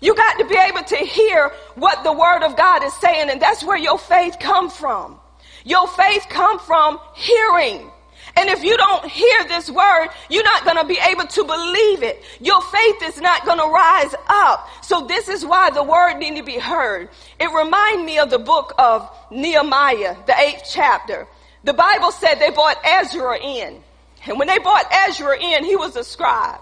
You 0.00 0.14
got 0.14 0.38
to 0.38 0.46
be 0.46 0.56
able 0.56 0.82
to 0.82 0.96
hear 0.96 1.52
what 1.74 2.04
the 2.04 2.12
word 2.12 2.42
of 2.42 2.56
God 2.56 2.84
is 2.84 2.94
saying 2.94 3.30
and 3.30 3.40
that's 3.40 3.64
where 3.64 3.78
your 3.78 3.98
faith 3.98 4.36
come 4.38 4.70
from. 4.70 5.18
Your 5.64 5.88
faith 5.88 6.26
come 6.30 6.58
from 6.60 7.00
hearing. 7.14 7.90
And 8.36 8.48
if 8.50 8.62
you 8.62 8.76
don't 8.76 9.04
hear 9.04 9.44
this 9.48 9.68
word, 9.68 10.08
you're 10.30 10.44
not 10.44 10.64
going 10.64 10.76
to 10.76 10.84
be 10.84 10.98
able 11.10 11.26
to 11.26 11.44
believe 11.44 12.04
it. 12.04 12.22
Your 12.40 12.60
faith 12.62 13.02
is 13.02 13.20
not 13.20 13.44
going 13.44 13.58
to 13.58 13.66
rise 13.66 14.14
up. 14.28 14.68
So 14.82 15.06
this 15.06 15.28
is 15.28 15.44
why 15.44 15.70
the 15.70 15.82
word 15.82 16.18
need 16.18 16.36
to 16.36 16.44
be 16.44 16.58
heard. 16.58 17.08
It 17.40 17.52
reminds 17.52 18.04
me 18.04 18.18
of 18.18 18.30
the 18.30 18.38
book 18.38 18.74
of 18.78 19.10
Nehemiah, 19.32 20.16
the 20.26 20.38
eighth 20.38 20.68
chapter. 20.70 21.26
The 21.64 21.72
Bible 21.72 22.12
said 22.12 22.36
they 22.36 22.50
brought 22.50 22.78
Ezra 22.84 23.38
in. 23.38 23.82
And 24.26 24.38
when 24.38 24.46
they 24.46 24.58
brought 24.58 24.86
Ezra 25.08 25.36
in, 25.36 25.64
he 25.64 25.74
was 25.74 25.96
a 25.96 26.04
scribe. 26.04 26.60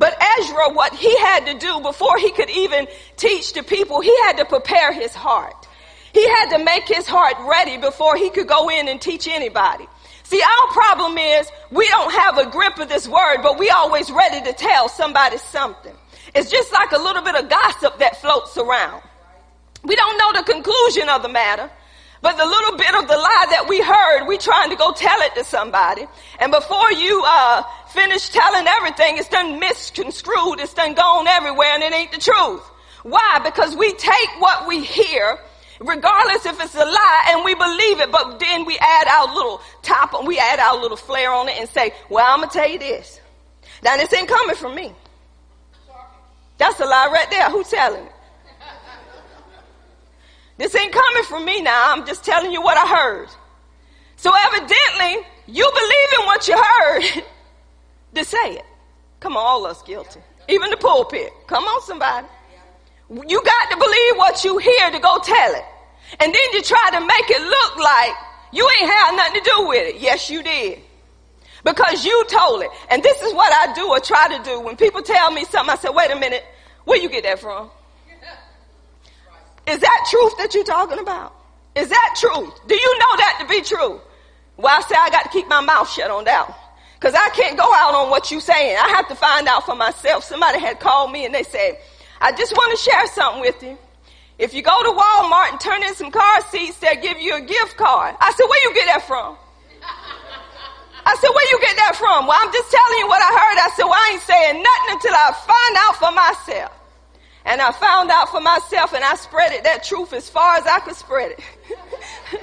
But 0.00 0.16
Ezra, 0.38 0.72
what 0.72 0.94
he 0.94 1.14
had 1.18 1.44
to 1.44 1.58
do 1.58 1.78
before 1.80 2.16
he 2.16 2.32
could 2.32 2.48
even 2.48 2.88
teach 3.18 3.52
the 3.52 3.62
people, 3.62 4.00
he 4.00 4.16
had 4.22 4.38
to 4.38 4.46
prepare 4.46 4.94
his 4.94 5.14
heart. 5.14 5.68
He 6.14 6.26
had 6.26 6.56
to 6.56 6.64
make 6.64 6.88
his 6.88 7.06
heart 7.06 7.34
ready 7.46 7.76
before 7.76 8.16
he 8.16 8.30
could 8.30 8.48
go 8.48 8.70
in 8.70 8.88
and 8.88 8.98
teach 8.98 9.28
anybody. 9.28 9.86
See, 10.22 10.40
our 10.40 10.72
problem 10.72 11.18
is 11.18 11.50
we 11.70 11.86
don't 11.88 12.14
have 12.14 12.38
a 12.38 12.48
grip 12.48 12.78
of 12.78 12.88
this 12.88 13.06
word, 13.06 13.42
but 13.42 13.58
we 13.58 13.68
always 13.68 14.10
ready 14.10 14.40
to 14.50 14.54
tell 14.54 14.88
somebody 14.88 15.36
something. 15.36 15.94
It's 16.34 16.50
just 16.50 16.72
like 16.72 16.92
a 16.92 16.98
little 16.98 17.22
bit 17.22 17.34
of 17.34 17.50
gossip 17.50 17.98
that 17.98 18.22
floats 18.22 18.56
around. 18.56 19.02
We 19.84 19.96
don't 19.96 20.16
know 20.16 20.40
the 20.40 20.50
conclusion 20.50 21.10
of 21.10 21.20
the 21.20 21.28
matter, 21.28 21.70
but 22.22 22.36
the 22.36 22.44
little 22.44 22.76
bit 22.76 22.94
of 22.94 23.08
the 23.08 23.16
lie 23.16 23.46
that 23.50 23.66
we 23.68 23.80
heard, 23.80 24.26
we 24.26 24.38
trying 24.38 24.70
to 24.70 24.76
go 24.76 24.92
tell 24.92 25.20
it 25.20 25.34
to 25.34 25.44
somebody. 25.44 26.06
And 26.38 26.52
before 26.52 26.92
you 26.92 27.22
uh, 27.24 27.62
finish 27.92 28.28
telling 28.28 28.66
everything, 28.66 29.18
it's 29.18 29.28
done 29.28 29.58
misconstrued, 29.58 30.60
it's 30.60 30.74
done 30.74 30.94
gone 30.94 31.26
everywhere, 31.26 31.74
and 31.74 31.82
it 31.82 31.92
ain't 31.92 32.12
the 32.12 32.18
truth. 32.18 32.62
Why? 33.02 33.40
Because 33.44 33.76
we 33.76 33.92
take 33.92 34.28
what 34.38 34.66
we 34.66 34.84
hear, 34.84 35.38
regardless 35.80 36.46
if 36.46 36.60
it's 36.60 36.74
a 36.74 36.84
lie, 36.84 37.26
and 37.30 37.44
we 37.44 37.54
believe 37.54 38.00
it, 38.00 38.10
but 38.10 38.38
then 38.38 38.64
we 38.64 38.78
add 38.78 39.06
our 39.08 39.34
little 39.34 39.60
top, 39.82 40.26
we 40.26 40.38
add 40.38 40.58
our 40.58 40.80
little 40.80 40.96
flair 40.96 41.32
on 41.32 41.48
it 41.48 41.58
and 41.58 41.68
say, 41.68 41.92
well, 42.08 42.26
I'm 42.28 42.40
gonna 42.40 42.52
tell 42.52 42.68
you 42.68 42.78
this. 42.78 43.20
Now 43.82 43.96
this 43.96 44.12
ain't 44.12 44.28
coming 44.28 44.56
from 44.56 44.74
me. 44.74 44.92
That's 46.58 46.78
a 46.78 46.84
lie 46.84 47.08
right 47.10 47.30
there. 47.30 47.48
Who's 47.50 47.68
telling 47.68 48.04
it? 48.04 48.12
This 50.58 50.74
ain't 50.76 50.92
coming 50.92 51.24
from 51.24 51.46
me 51.46 51.62
now. 51.62 51.90
I'm 51.90 52.06
just 52.06 52.22
telling 52.22 52.52
you 52.52 52.60
what 52.60 52.76
I 52.76 52.86
heard. 52.86 53.28
So 54.16 54.30
evidently, 54.46 55.26
you 55.46 55.70
believe 55.72 56.20
in 56.20 56.26
what 56.26 56.46
you 56.46 56.62
heard 56.62 57.24
to 58.14 58.24
say 58.24 58.56
it. 58.56 58.64
Come 59.20 59.36
on, 59.36 59.44
all 59.44 59.66
us 59.66 59.82
guilty. 59.82 60.20
Even 60.48 60.70
the 60.70 60.76
pulpit. 60.76 61.30
Come 61.46 61.64
on, 61.64 61.82
somebody. 61.82 62.26
You 63.10 63.42
got 63.42 63.70
to 63.70 63.76
believe 63.76 64.16
what 64.16 64.44
you 64.44 64.58
hear 64.58 64.90
to 64.90 64.98
go 64.98 65.18
tell 65.18 65.54
it. 65.54 65.64
And 66.18 66.34
then 66.34 66.52
you 66.52 66.62
try 66.62 66.90
to 66.92 67.00
make 67.00 67.30
it 67.30 67.42
look 67.42 67.76
like 67.76 68.12
you 68.52 68.68
ain't 68.80 68.90
had 68.90 69.16
nothing 69.16 69.42
to 69.42 69.50
do 69.50 69.68
with 69.68 69.94
it. 69.94 70.00
Yes, 70.00 70.30
you 70.30 70.42
did. 70.42 70.80
Because 71.64 72.04
you 72.04 72.24
told 72.28 72.62
it. 72.62 72.70
And 72.90 73.02
this 73.02 73.20
is 73.22 73.34
what 73.34 73.52
I 73.52 73.72
do 73.74 73.88
or 73.88 74.00
try 74.00 74.36
to 74.36 74.42
do. 74.42 74.60
When 74.60 74.76
people 74.76 75.02
tell 75.02 75.30
me 75.30 75.44
something, 75.44 75.72
I 75.72 75.76
say, 75.76 75.90
wait 75.90 76.10
a 76.10 76.16
minute, 76.18 76.44
where 76.84 76.98
you 76.98 77.08
get 77.08 77.24
that 77.24 77.38
from? 77.38 77.70
Is 79.66 79.78
that 79.78 80.06
truth 80.10 80.32
that 80.38 80.54
you're 80.54 80.64
talking 80.64 80.98
about? 80.98 81.34
Is 81.74 81.88
that 81.88 82.16
truth? 82.18 82.54
Do 82.66 82.74
you 82.74 82.98
know 82.98 83.16
that 83.18 83.38
to 83.40 83.46
be 83.46 83.60
true? 83.60 84.00
Well, 84.56 84.76
I 84.76 84.80
say 84.82 84.96
I 84.98 85.10
got 85.10 85.24
to 85.24 85.28
keep 85.28 85.48
my 85.48 85.60
mouth 85.60 85.88
shut 85.90 86.10
on 86.10 86.24
that 86.24 86.48
one. 86.48 86.58
Cause 87.00 87.14
I 87.14 87.30
can't 87.30 87.56
go 87.56 87.64
out 87.64 87.94
on 87.94 88.10
what 88.10 88.30
you're 88.30 88.42
saying. 88.42 88.76
I 88.76 88.88
have 88.90 89.08
to 89.08 89.14
find 89.14 89.48
out 89.48 89.64
for 89.64 89.74
myself. 89.74 90.22
Somebody 90.22 90.60
had 90.60 90.80
called 90.80 91.10
me 91.10 91.24
and 91.24 91.34
they 91.34 91.42
said, 91.42 91.78
I 92.20 92.32
just 92.32 92.52
want 92.52 92.78
to 92.78 92.84
share 92.84 93.06
something 93.08 93.40
with 93.40 93.62
you. 93.62 93.78
If 94.38 94.52
you 94.52 94.62
go 94.62 94.82
to 94.82 94.90
Walmart 94.90 95.52
and 95.52 95.60
turn 95.60 95.82
in 95.82 95.94
some 95.94 96.10
car 96.10 96.40
seats, 96.50 96.76
they'll 96.78 97.00
give 97.00 97.18
you 97.18 97.36
a 97.36 97.40
gift 97.40 97.76
card. 97.78 98.16
I 98.20 98.32
said, 98.32 98.44
where 98.44 98.68
you 98.68 98.74
get 98.74 98.86
that 98.86 99.06
from? 99.06 99.36
I 101.04 101.16
said, 101.16 101.28
where 101.28 101.48
you 101.50 101.60
get 101.60 101.76
that 101.76 101.96
from? 101.96 102.26
Well, 102.26 102.36
I'm 102.38 102.52
just 102.52 102.70
telling 102.70 102.98
you 102.98 103.08
what 103.08 103.22
I 103.22 103.32
heard. 103.32 103.58
I 103.64 103.70
said, 103.76 103.84
well, 103.84 103.96
I 103.96 104.10
ain't 104.12 104.22
saying 104.22 104.62
nothing 104.62 104.90
until 104.96 105.14
I 105.16 105.28
find 105.48 105.74
out 105.80 105.96
for 105.96 106.12
myself. 106.12 106.72
And 107.44 107.60
I 107.60 107.72
found 107.72 108.10
out 108.10 108.28
for 108.28 108.40
myself 108.40 108.92
and 108.92 109.02
I 109.02 109.14
spread 109.16 109.52
it, 109.52 109.64
that 109.64 109.84
truth 109.84 110.12
as 110.12 110.28
far 110.28 110.56
as 110.56 110.66
I 110.66 110.80
could 110.80 110.96
spread 110.96 111.32
it. 111.32 111.40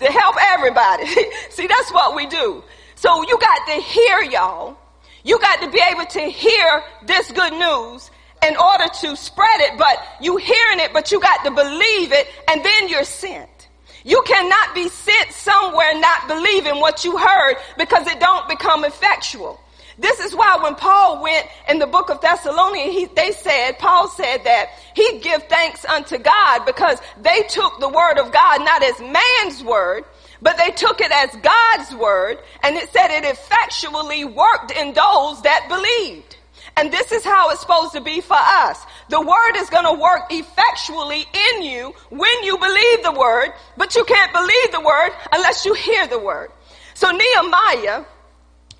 to 0.00 0.06
help 0.06 0.36
everybody. 0.54 1.06
See, 1.50 1.66
that's 1.66 1.92
what 1.92 2.14
we 2.14 2.26
do. 2.26 2.62
So 2.98 3.22
you 3.28 3.38
got 3.38 3.66
to 3.68 3.80
hear 3.80 4.22
y'all. 4.22 4.76
You 5.22 5.38
got 5.38 5.62
to 5.62 5.70
be 5.70 5.80
able 5.88 6.06
to 6.06 6.20
hear 6.22 6.82
this 7.06 7.30
good 7.30 7.52
news 7.52 8.10
in 8.44 8.56
order 8.56 8.86
to 9.02 9.16
spread 9.16 9.60
it, 9.60 9.78
but 9.78 10.02
you 10.20 10.36
hearing 10.36 10.80
it, 10.80 10.92
but 10.92 11.12
you 11.12 11.20
got 11.20 11.44
to 11.44 11.52
believe 11.52 12.10
it, 12.10 12.26
and 12.48 12.64
then 12.64 12.88
you're 12.88 13.04
sent. 13.04 13.68
You 14.04 14.20
cannot 14.26 14.74
be 14.74 14.88
sent 14.88 15.30
somewhere 15.30 16.00
not 16.00 16.26
believing 16.26 16.80
what 16.80 17.04
you 17.04 17.16
heard 17.16 17.58
because 17.76 18.04
it 18.08 18.18
don't 18.18 18.48
become 18.48 18.84
effectual. 18.84 19.60
This 19.96 20.18
is 20.18 20.34
why 20.34 20.58
when 20.60 20.74
Paul 20.74 21.22
went 21.22 21.46
in 21.68 21.78
the 21.78 21.86
book 21.86 22.10
of 22.10 22.20
Thessalonians, 22.20 22.94
he, 22.94 23.04
they 23.06 23.30
said, 23.30 23.78
Paul 23.78 24.08
said 24.08 24.38
that 24.42 24.70
he'd 24.96 25.22
give 25.22 25.44
thanks 25.44 25.84
unto 25.84 26.18
God 26.18 26.64
because 26.64 26.98
they 27.20 27.42
took 27.42 27.78
the 27.78 27.88
word 27.88 28.18
of 28.18 28.32
God 28.32 28.58
not 28.64 28.82
as 28.82 29.00
man's 29.00 29.62
word, 29.62 30.04
but 30.42 30.56
they 30.56 30.70
took 30.70 31.00
it 31.00 31.10
as 31.10 31.34
God's 31.36 31.94
word 31.94 32.38
and 32.62 32.76
it 32.76 32.90
said 32.90 33.10
it 33.10 33.24
effectually 33.24 34.24
worked 34.24 34.70
in 34.70 34.92
those 34.92 35.42
that 35.42 35.66
believed. 35.68 36.36
And 36.76 36.92
this 36.92 37.10
is 37.10 37.24
how 37.24 37.50
it's 37.50 37.60
supposed 37.60 37.92
to 37.94 38.00
be 38.00 38.20
for 38.20 38.36
us. 38.36 38.80
The 39.08 39.20
word 39.20 39.56
is 39.56 39.68
going 39.68 39.84
to 39.84 40.00
work 40.00 40.30
effectually 40.30 41.26
in 41.56 41.62
you 41.62 41.92
when 42.10 42.44
you 42.44 42.56
believe 42.56 43.02
the 43.02 43.16
word, 43.18 43.52
but 43.76 43.96
you 43.96 44.04
can't 44.04 44.32
believe 44.32 44.72
the 44.72 44.80
word 44.80 45.10
unless 45.32 45.64
you 45.64 45.74
hear 45.74 46.06
the 46.06 46.20
word. 46.20 46.50
So 46.94 47.10
Nehemiah, 47.10 48.04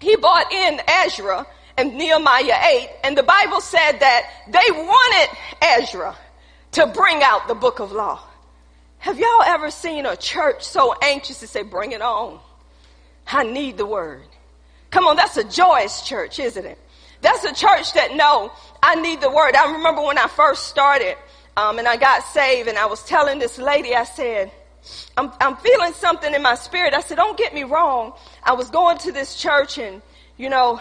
he 0.01 0.15
brought 0.17 0.53
in 0.53 0.81
Ezra 0.87 1.45
and 1.77 1.97
Nehemiah 1.97 2.59
8, 2.73 2.89
and 3.05 3.19
the 3.19 3.23
Bible 3.23 3.61
said 3.61 3.99
that 3.99 4.31
they 4.49 4.71
wanted 4.73 5.37
Ezra 5.63 6.17
to 6.73 6.87
bring 6.89 7.23
out 7.23 7.49
the 7.49 7.55
book 7.55 7.81
of 7.81 7.93
law. 7.93 8.28
Have 8.99 9.19
y'all 9.19 9.43
ever 9.45 9.71
seen 9.71 10.07
a 10.07 10.17
church 10.17 10.63
so 10.63 10.95
anxious 11.03 11.41
to 11.41 11.47
say, 11.47 11.63
bring 11.63 11.93
it 11.93 12.03
on? 12.03 12.41
I 13.27 13.45
need 13.45 13.77
the 13.77 13.87
word. 13.87 14.27
Come 14.91 15.07
on, 15.07 15.17
that's 15.17 15.37
a 15.37 15.45
joyous 15.45 16.03
church, 16.03 16.39
isn't 16.39 16.65
it? 16.65 16.79
That's 17.21 17.45
a 17.45 17.55
church 17.55 17.93
that 17.95 18.15
know 18.15 18.53
I 18.83 18.95
need 18.97 19.21
the 19.21 19.31
word. 19.31 19.55
I 19.55 19.73
remember 19.73 20.03
when 20.03 20.19
I 20.19 20.29
first 20.29 20.69
started, 20.69 21.17
um, 21.57 21.79
and 21.79 21.87
I 21.87 21.97
got 21.97 22.23
saved 22.23 22.69
and 22.69 22.79
I 22.79 22.87
was 22.87 23.05
telling 23.05 23.39
this 23.39 23.59
lady, 23.59 23.95
I 23.95 24.05
said, 24.05 24.51
I'm, 25.17 25.33
I'm 25.41 25.57
feeling 25.57 25.93
something 25.93 26.33
in 26.33 26.43
my 26.43 26.55
spirit. 26.55 26.95
I 26.95 27.01
said, 27.01 27.17
don't 27.17 27.37
get 27.37 27.53
me 27.53 27.65
wrong. 27.65 28.15
I 28.43 28.53
was 28.53 28.71
going 28.71 28.99
to 28.99 29.13
this 29.13 29.37
church 29.37 29.79
and, 29.79 30.01
you 30.37 30.49
know, 30.49 30.81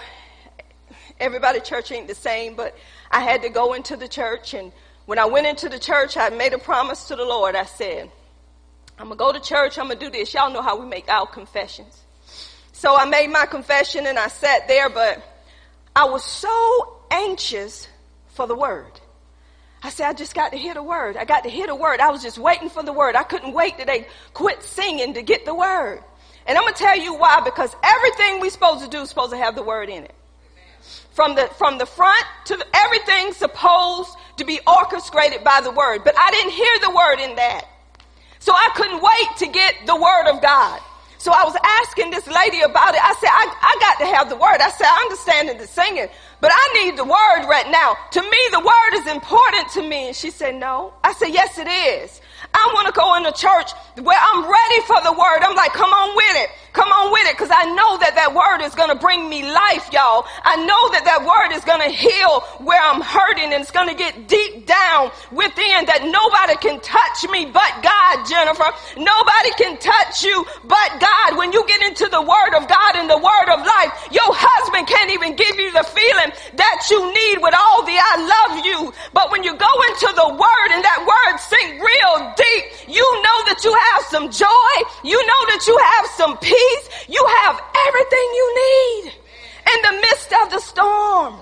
everybody 1.20 1.60
church 1.60 1.92
ain't 1.92 2.08
the 2.08 2.16
same, 2.16 2.56
but 2.56 2.78
I 3.12 3.22
had 3.22 3.42
to 3.42 3.50
go 3.50 3.74
into 3.74 3.98
the 3.98 4.08
church 4.08 4.54
and 4.54 4.72
when 5.08 5.20
I 5.20 5.26
went 5.26 5.48
into 5.48 5.70
the 5.70 5.80
church, 5.80 6.18
I 6.18 6.30
made 6.30 6.54
a 6.54 6.58
promise 6.58 7.06
to 7.08 7.16
the 7.16 7.24
Lord. 7.24 7.56
I 7.56 7.64
said, 7.64 8.12
I'm 9.00 9.08
going 9.08 9.18
to 9.18 9.24
go 9.24 9.32
to 9.32 9.40
church. 9.40 9.80
I'm 9.80 9.88
going 9.88 9.98
to 9.98 10.06
do 10.06 10.12
this. 10.12 10.34
Y'all 10.34 10.52
know 10.52 10.62
how 10.62 10.78
we 10.78 10.86
make 10.86 11.10
our 11.10 11.26
confessions. 11.26 12.04
So 12.74 12.94
I 12.94 13.06
made 13.06 13.30
my 13.30 13.46
confession 13.46 14.06
and 14.06 14.20
I 14.20 14.28
sat 14.28 14.68
there, 14.68 14.90
but 14.90 15.24
I 15.96 16.06
was 16.06 16.26
so 16.26 17.00
anxious 17.10 17.88
for 18.28 18.48
the 18.48 18.56
word. 18.56 18.92
I 19.82 19.92
said, 19.92 20.10
I 20.10 20.14
just 20.14 20.36
got 20.36 20.52
to 20.52 20.58
hear 20.58 20.74
the 20.74 20.84
word. 20.84 21.16
I 21.16 21.24
got 21.24 21.46
to 21.46 21.50
hear 21.50 21.68
the 21.68 21.76
word. 21.76 22.02
I 22.02 22.10
was 22.10 22.22
just 22.22 22.38
waiting 22.38 22.70
for 22.70 22.84
the 22.84 22.92
word. 22.92 23.16
I 23.16 23.24
couldn't 23.24 23.54
wait 23.54 23.78
till 23.78 23.86
they 23.86 24.08
quit 24.34 24.62
singing 24.62 25.14
to 25.14 25.22
get 25.22 25.46
the 25.46 25.56
word. 25.56 26.04
And 26.46 26.58
I'm 26.58 26.66
going 26.66 26.74
to 26.74 26.84
tell 26.84 26.98
you 26.98 27.16
why, 27.16 27.40
because 27.46 27.74
everything 27.82 28.42
we're 28.42 28.50
supposed 28.50 28.84
to 28.84 28.90
do 28.90 29.00
is 29.04 29.10
supposed 29.10 29.32
to 29.32 29.38
have 29.38 29.56
the 29.56 29.64
word 29.64 29.88
in 29.88 30.04
it. 30.04 30.16
From 31.14 31.36
the, 31.36 31.50
from 31.58 31.78
the 31.78 31.86
front 31.86 32.26
to 32.46 32.58
the, 32.58 32.66
everything 32.76 33.32
supposed 33.32 34.12
to 34.38 34.46
be 34.46 34.60
orchestrated 34.66 35.44
by 35.44 35.62
the 35.62 35.72
word. 35.72 36.04
But 36.04 36.18
I 36.18 36.32
didn't 36.32 36.52
hear 36.52 36.80
the 36.82 36.90
word 36.90 37.20
in 37.20 37.36
that. 37.36 37.66
So 38.40 38.54
I 38.54 38.70
couldn't 38.76 39.02
wait 39.02 39.38
to 39.40 39.48
get 39.48 39.76
the 39.86 39.96
word 39.96 40.28
of 40.32 40.42
God. 40.42 40.80
So 41.18 41.32
I 41.32 41.44
was 41.44 41.58
asking 41.82 42.12
this 42.12 42.28
lady 42.28 42.62
about 42.62 42.94
it. 42.94 43.02
I 43.04 43.16
said, 43.20 43.30
I, 43.30 43.46
I 43.62 43.78
got 43.82 44.00
to 44.00 44.16
have 44.16 44.30
the 44.30 44.36
word. 44.36 44.62
I 44.62 44.70
said, 44.70 44.86
I 44.88 45.02
understand 45.02 45.60
the 45.60 45.68
singing, 45.68 46.08
but 46.40 46.52
I 46.54 46.84
need 46.86 46.96
the 46.96 47.04
word 47.04 47.50
right 47.50 47.70
now. 47.70 47.98
To 48.12 48.22
me, 48.22 48.38
the 48.52 48.60
word 48.60 49.02
is 49.02 49.08
important 49.08 49.70
to 49.72 49.82
me. 49.82 50.08
And 50.08 50.16
she 50.16 50.30
said, 50.30 50.56
no. 50.56 50.94
I 51.04 51.14
said, 51.14 51.30
yes, 51.30 51.58
it 51.58 51.68
is. 51.68 52.22
I 52.54 52.72
want 52.74 52.88
to 52.88 52.94
go 52.94 53.16
in 53.18 53.26
a 53.26 53.32
church 53.32 53.72
where 54.02 54.18
I'm 54.18 54.46
ready 54.46 54.80
for 54.86 54.98
the 55.04 55.14
word. 55.14 55.42
I'm 55.42 55.56
like, 55.56 55.74
come 55.74 55.90
on 55.90 56.16
with 56.16 56.36
it. 56.44 56.50
Come 56.74 56.90
on 56.90 57.12
with 57.12 57.26
it. 57.26 57.38
Cause 57.38 57.50
I 57.50 57.66
know 57.74 57.98
that 57.98 58.14
that 58.14 58.38
word 58.38 58.62
is 58.62 58.78
going 58.78 58.94
to 58.94 59.00
bring 59.00 59.30
me 59.30 59.42
life, 59.42 59.90
y'all. 59.90 60.30
I 60.46 60.62
know 60.62 60.82
that 60.94 61.06
that 61.10 61.26
word 61.26 61.50
is 61.58 61.66
going 61.66 61.82
to 61.82 61.90
heal 61.90 62.46
where 62.62 62.78
I'm 62.78 63.02
hurting 63.02 63.50
and 63.50 63.62
it's 63.66 63.74
going 63.74 63.90
to 63.90 63.98
get 63.98 64.30
deep 64.30 64.70
down 64.70 65.10
within 65.34 65.90
that 65.90 66.06
nobody 66.06 66.54
can 66.62 66.78
touch 66.86 67.26
me 67.34 67.50
but 67.50 67.72
God, 67.82 68.30
Jennifer. 68.30 68.70
Nobody 68.94 69.52
can 69.58 69.82
touch 69.82 70.22
you 70.22 70.46
but 70.70 70.90
God. 71.02 71.42
When 71.42 71.50
you 71.50 71.66
get 71.66 71.82
into 71.82 72.06
the 72.14 72.22
word 72.22 72.54
of 72.54 72.70
God 72.70 72.94
and 72.94 73.10
the 73.10 73.18
word 73.18 73.50
of 73.50 73.66
life, 73.66 74.14
your 74.14 74.30
husband 74.30 74.86
can't 74.86 75.10
even 75.10 75.34
give 75.34 75.58
you 75.58 75.74
the 75.74 75.86
feeling 75.86 76.30
that 76.62 76.78
you 76.94 77.02
need 77.10 77.42
with 77.42 77.58
all 77.58 77.82
the 77.86 77.98
I 77.98 78.16
love 78.22 78.66
you. 78.66 78.94
But 79.14 79.32
when 79.32 79.44
you 79.44 79.56
go 79.58 79.74
into 79.90 80.10
the 80.14 80.30
word 80.30 80.70
and 80.72 80.84
that 80.86 81.02
word 81.02 81.36
sink 81.42 81.82
real 81.82 82.27
deep, 82.36 82.64
you 82.88 83.06
know 83.24 83.38
that 83.48 83.62
you 83.64 83.72
have 83.72 84.06
some 84.10 84.32
joy. 84.32 84.74
You 85.04 85.18
know 85.18 85.42
that 85.54 85.64
you 85.68 85.78
have 85.78 86.06
some 86.18 86.38
peace. 86.38 86.90
You 87.08 87.24
have 87.44 87.62
everything 87.88 88.28
you 88.40 88.48
need 88.56 89.14
in 89.74 89.82
the 89.84 90.02
midst 90.02 90.34
of 90.44 90.52
the 90.52 90.60
storm. 90.60 91.40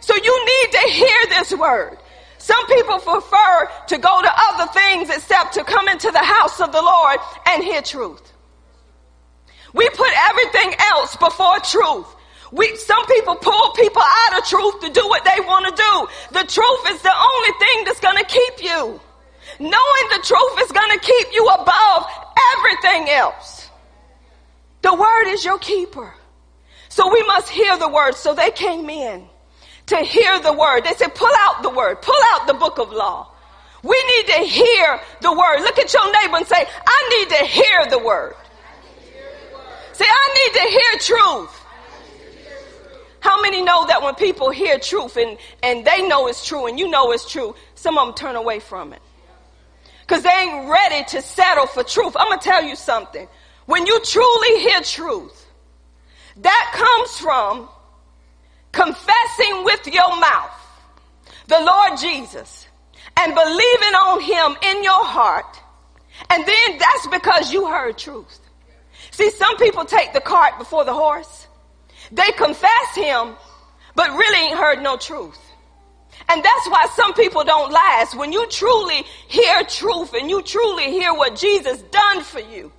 So 0.00 0.14
you 0.14 0.46
need 0.46 0.72
to 0.72 0.90
hear 0.90 1.20
this 1.30 1.52
word. 1.54 1.98
Some 2.38 2.66
people 2.66 2.98
prefer 2.98 3.68
to 3.88 3.98
go 3.98 4.20
to 4.20 4.32
other 4.50 4.70
things 4.72 5.08
except 5.08 5.54
to 5.54 5.64
come 5.64 5.88
into 5.88 6.10
the 6.10 6.18
house 6.18 6.60
of 6.60 6.72
the 6.72 6.82
Lord 6.82 7.18
and 7.46 7.64
hear 7.64 7.80
truth. 7.80 8.32
We 9.72 9.88
put 9.90 10.10
everything 10.28 10.74
else 10.92 11.16
before 11.16 11.58
truth. 11.60 12.06
We, 12.52 12.76
some 12.76 13.04
people 13.06 13.34
pull 13.36 13.72
people 13.72 14.02
out 14.02 14.38
of 14.38 14.46
truth 14.46 14.80
to 14.80 14.90
do 14.90 15.08
what 15.08 15.24
they 15.24 15.40
want 15.40 15.66
to 15.66 15.82
do. 15.82 16.38
The 16.38 16.46
truth 16.46 16.90
is 16.90 17.02
the 17.02 17.12
only 17.12 17.58
thing 17.58 17.84
that's 17.84 18.00
going 18.00 18.18
to 18.18 18.24
keep 18.24 18.62
you. 18.62 19.00
Knowing 19.58 20.06
the 20.10 20.22
truth 20.22 20.60
is 20.62 20.72
going 20.72 20.90
to 20.90 20.98
keep 20.98 21.28
you 21.32 21.46
above 21.46 22.06
everything 22.56 23.10
else. 23.10 23.70
The 24.82 24.94
word 24.94 25.28
is 25.28 25.44
your 25.44 25.58
keeper. 25.58 26.12
So 26.88 27.12
we 27.12 27.22
must 27.24 27.48
hear 27.48 27.78
the 27.78 27.88
word. 27.88 28.14
So 28.14 28.34
they 28.34 28.50
came 28.50 28.88
in 28.90 29.26
to 29.86 29.96
hear 29.96 30.40
the 30.40 30.52
word. 30.52 30.84
They 30.84 30.94
said, 30.94 31.14
pull 31.14 31.32
out 31.40 31.62
the 31.62 31.70
word, 31.70 32.02
pull 32.02 32.14
out 32.32 32.46
the 32.46 32.54
book 32.54 32.78
of 32.78 32.92
law. 32.92 33.30
We 33.82 34.02
need 34.16 34.26
to 34.34 34.38
hear 34.44 35.00
the 35.20 35.32
word. 35.32 35.60
Look 35.60 35.78
at 35.78 35.92
your 35.92 36.10
neighbor 36.12 36.38
and 36.38 36.46
say, 36.46 36.66
I 36.86 37.08
need 37.18 37.36
to 37.36 37.44
hear 37.44 37.90
the 37.90 37.98
word. 37.98 38.34
Say, 39.92 40.06
I 40.08 40.52
need 40.52 40.60
to 40.60 40.68
hear 40.68 41.16
truth. 41.16 41.60
How 43.20 43.40
many 43.40 43.62
know 43.62 43.86
that 43.86 44.02
when 44.02 44.14
people 44.16 44.50
hear 44.50 44.78
truth 44.78 45.16
and, 45.16 45.38
and 45.62 45.84
they 45.84 46.06
know 46.06 46.26
it's 46.26 46.46
true 46.46 46.66
and 46.66 46.78
you 46.78 46.88
know 46.88 47.12
it's 47.12 47.30
true, 47.30 47.54
some 47.74 47.96
of 47.96 48.06
them 48.06 48.14
turn 48.14 48.36
away 48.36 48.58
from 48.58 48.92
it? 48.92 49.00
Cause 50.06 50.22
they 50.22 50.28
ain't 50.30 50.68
ready 50.68 51.04
to 51.10 51.22
settle 51.22 51.66
for 51.66 51.82
truth. 51.82 52.14
I'm 52.18 52.28
gonna 52.28 52.40
tell 52.40 52.62
you 52.62 52.76
something. 52.76 53.26
When 53.66 53.86
you 53.86 53.98
truly 54.00 54.60
hear 54.60 54.80
truth, 54.82 55.46
that 56.36 56.70
comes 56.74 57.18
from 57.18 57.68
confessing 58.72 59.64
with 59.64 59.86
your 59.86 60.20
mouth 60.20 60.50
the 61.46 61.60
Lord 61.60 61.98
Jesus 61.98 62.66
and 63.16 63.34
believing 63.34 63.94
on 63.94 64.20
him 64.20 64.56
in 64.62 64.82
your 64.82 65.04
heart. 65.04 65.60
And 66.30 66.44
then 66.44 66.78
that's 66.78 67.06
because 67.08 67.52
you 67.52 67.66
heard 67.66 67.98
truth. 67.98 68.40
See, 69.10 69.30
some 69.30 69.56
people 69.56 69.84
take 69.84 70.12
the 70.12 70.20
cart 70.20 70.58
before 70.58 70.84
the 70.84 70.94
horse. 70.94 71.46
They 72.10 72.30
confess 72.32 72.94
him, 72.94 73.34
but 73.94 74.10
really 74.10 74.48
ain't 74.48 74.58
heard 74.58 74.82
no 74.82 74.96
truth. 74.96 75.38
And 76.28 76.42
that's 76.42 76.68
why 76.68 76.86
some 76.94 77.12
people 77.14 77.44
don't 77.44 77.72
last. 77.72 78.16
When 78.16 78.32
you 78.32 78.46
truly 78.48 79.04
hear 79.28 79.62
truth 79.64 80.14
and 80.14 80.30
you 80.30 80.42
truly 80.42 80.84
hear 80.84 81.12
what 81.12 81.36
Jesus 81.36 81.82
done 81.82 82.22
for 82.22 82.40
you, 82.40 82.72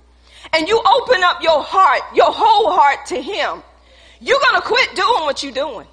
and 0.52 0.68
you 0.68 0.80
open 0.80 1.22
up 1.22 1.42
your 1.42 1.62
heart, 1.62 2.02
your 2.14 2.32
whole 2.32 2.72
heart 2.72 3.06
to 3.06 3.20
him, 3.20 3.62
you're 4.20 4.40
gonna 4.40 4.62
quit 4.62 4.94
doing 4.94 5.24
what 5.24 5.42
you're 5.42 5.52
doing. 5.52 5.86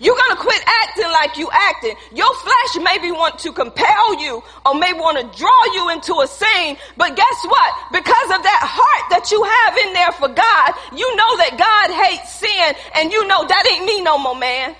You're 0.00 0.16
to 0.16 0.36
quit 0.36 0.64
acting 0.82 1.12
like 1.12 1.36
you 1.36 1.50
acting. 1.52 1.94
Your 2.14 2.34
flesh 2.36 2.82
maybe 2.82 3.12
want 3.12 3.38
to 3.40 3.52
compel 3.52 4.18
you 4.18 4.42
or 4.64 4.74
may 4.74 4.94
want 4.94 5.20
to 5.20 5.38
draw 5.38 5.64
you 5.74 5.90
into 5.90 6.14
a 6.24 6.26
scene. 6.26 6.78
But 6.96 7.16
guess 7.16 7.44
what? 7.44 7.74
Because 7.92 8.30
of 8.32 8.42
that 8.42 8.62
heart 8.64 9.04
that 9.12 9.30
you 9.30 9.44
have 9.44 9.76
in 9.76 9.92
there 9.92 10.12
for 10.12 10.28
God, 10.32 10.72
you 10.96 11.04
know 11.16 11.36
that 11.44 11.52
God 11.60 11.88
hates 11.92 12.32
sin 12.32 12.74
and 12.96 13.12
you 13.12 13.28
know 13.28 13.46
that 13.46 13.68
ain't 13.70 13.84
me 13.84 14.00
no 14.00 14.16
more, 14.16 14.34
man. 14.34 14.74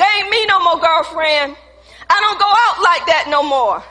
That 0.00 0.08
ain't 0.16 0.30
me 0.32 0.46
no 0.48 0.64
more, 0.64 0.80
girlfriend. 0.80 1.52
I 2.08 2.16
don't 2.24 2.40
go 2.40 2.48
out 2.48 2.76
like 2.80 3.04
that 3.12 3.28
no 3.28 3.44
more. 3.44 3.84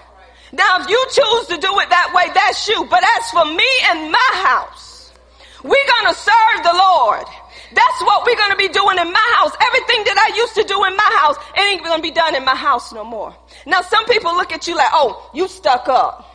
Now, 0.50 0.82
if 0.82 0.90
you 0.90 0.98
choose 1.14 1.46
to 1.54 1.62
do 1.62 1.70
it 1.86 1.90
that 1.94 2.10
way, 2.18 2.34
that's 2.34 2.66
you. 2.66 2.82
But 2.90 3.06
as 3.06 3.30
for 3.30 3.46
me 3.46 3.70
and 3.94 4.10
my 4.10 4.32
house, 4.42 5.14
we're 5.62 5.90
going 5.94 6.10
to 6.10 6.18
serve 6.18 6.66
the 6.66 6.74
Lord. 6.74 7.30
That's 7.78 8.00
what 8.02 8.26
we're 8.26 8.42
going 8.42 8.50
to 8.50 8.58
be 8.58 8.74
doing 8.74 8.98
in 8.98 9.06
my 9.14 9.28
house. 9.38 9.54
Everything 9.62 10.02
that 10.10 10.18
I 10.18 10.34
used 10.34 10.58
to 10.58 10.66
do 10.66 10.82
in 10.90 10.98
my 10.98 11.12
house 11.22 11.38
ain't 11.62 11.86
going 11.86 12.02
to 12.02 12.02
be 12.02 12.10
done 12.10 12.34
in 12.34 12.44
my 12.44 12.58
house 12.58 12.92
no 12.92 13.06
more. 13.06 13.30
Now, 13.68 13.82
some 13.82 14.06
people 14.10 14.34
look 14.34 14.52
at 14.52 14.66
you 14.66 14.76
like, 14.76 14.90
oh, 14.92 15.30
you 15.36 15.48
stuck 15.48 15.88
up. 15.90 16.26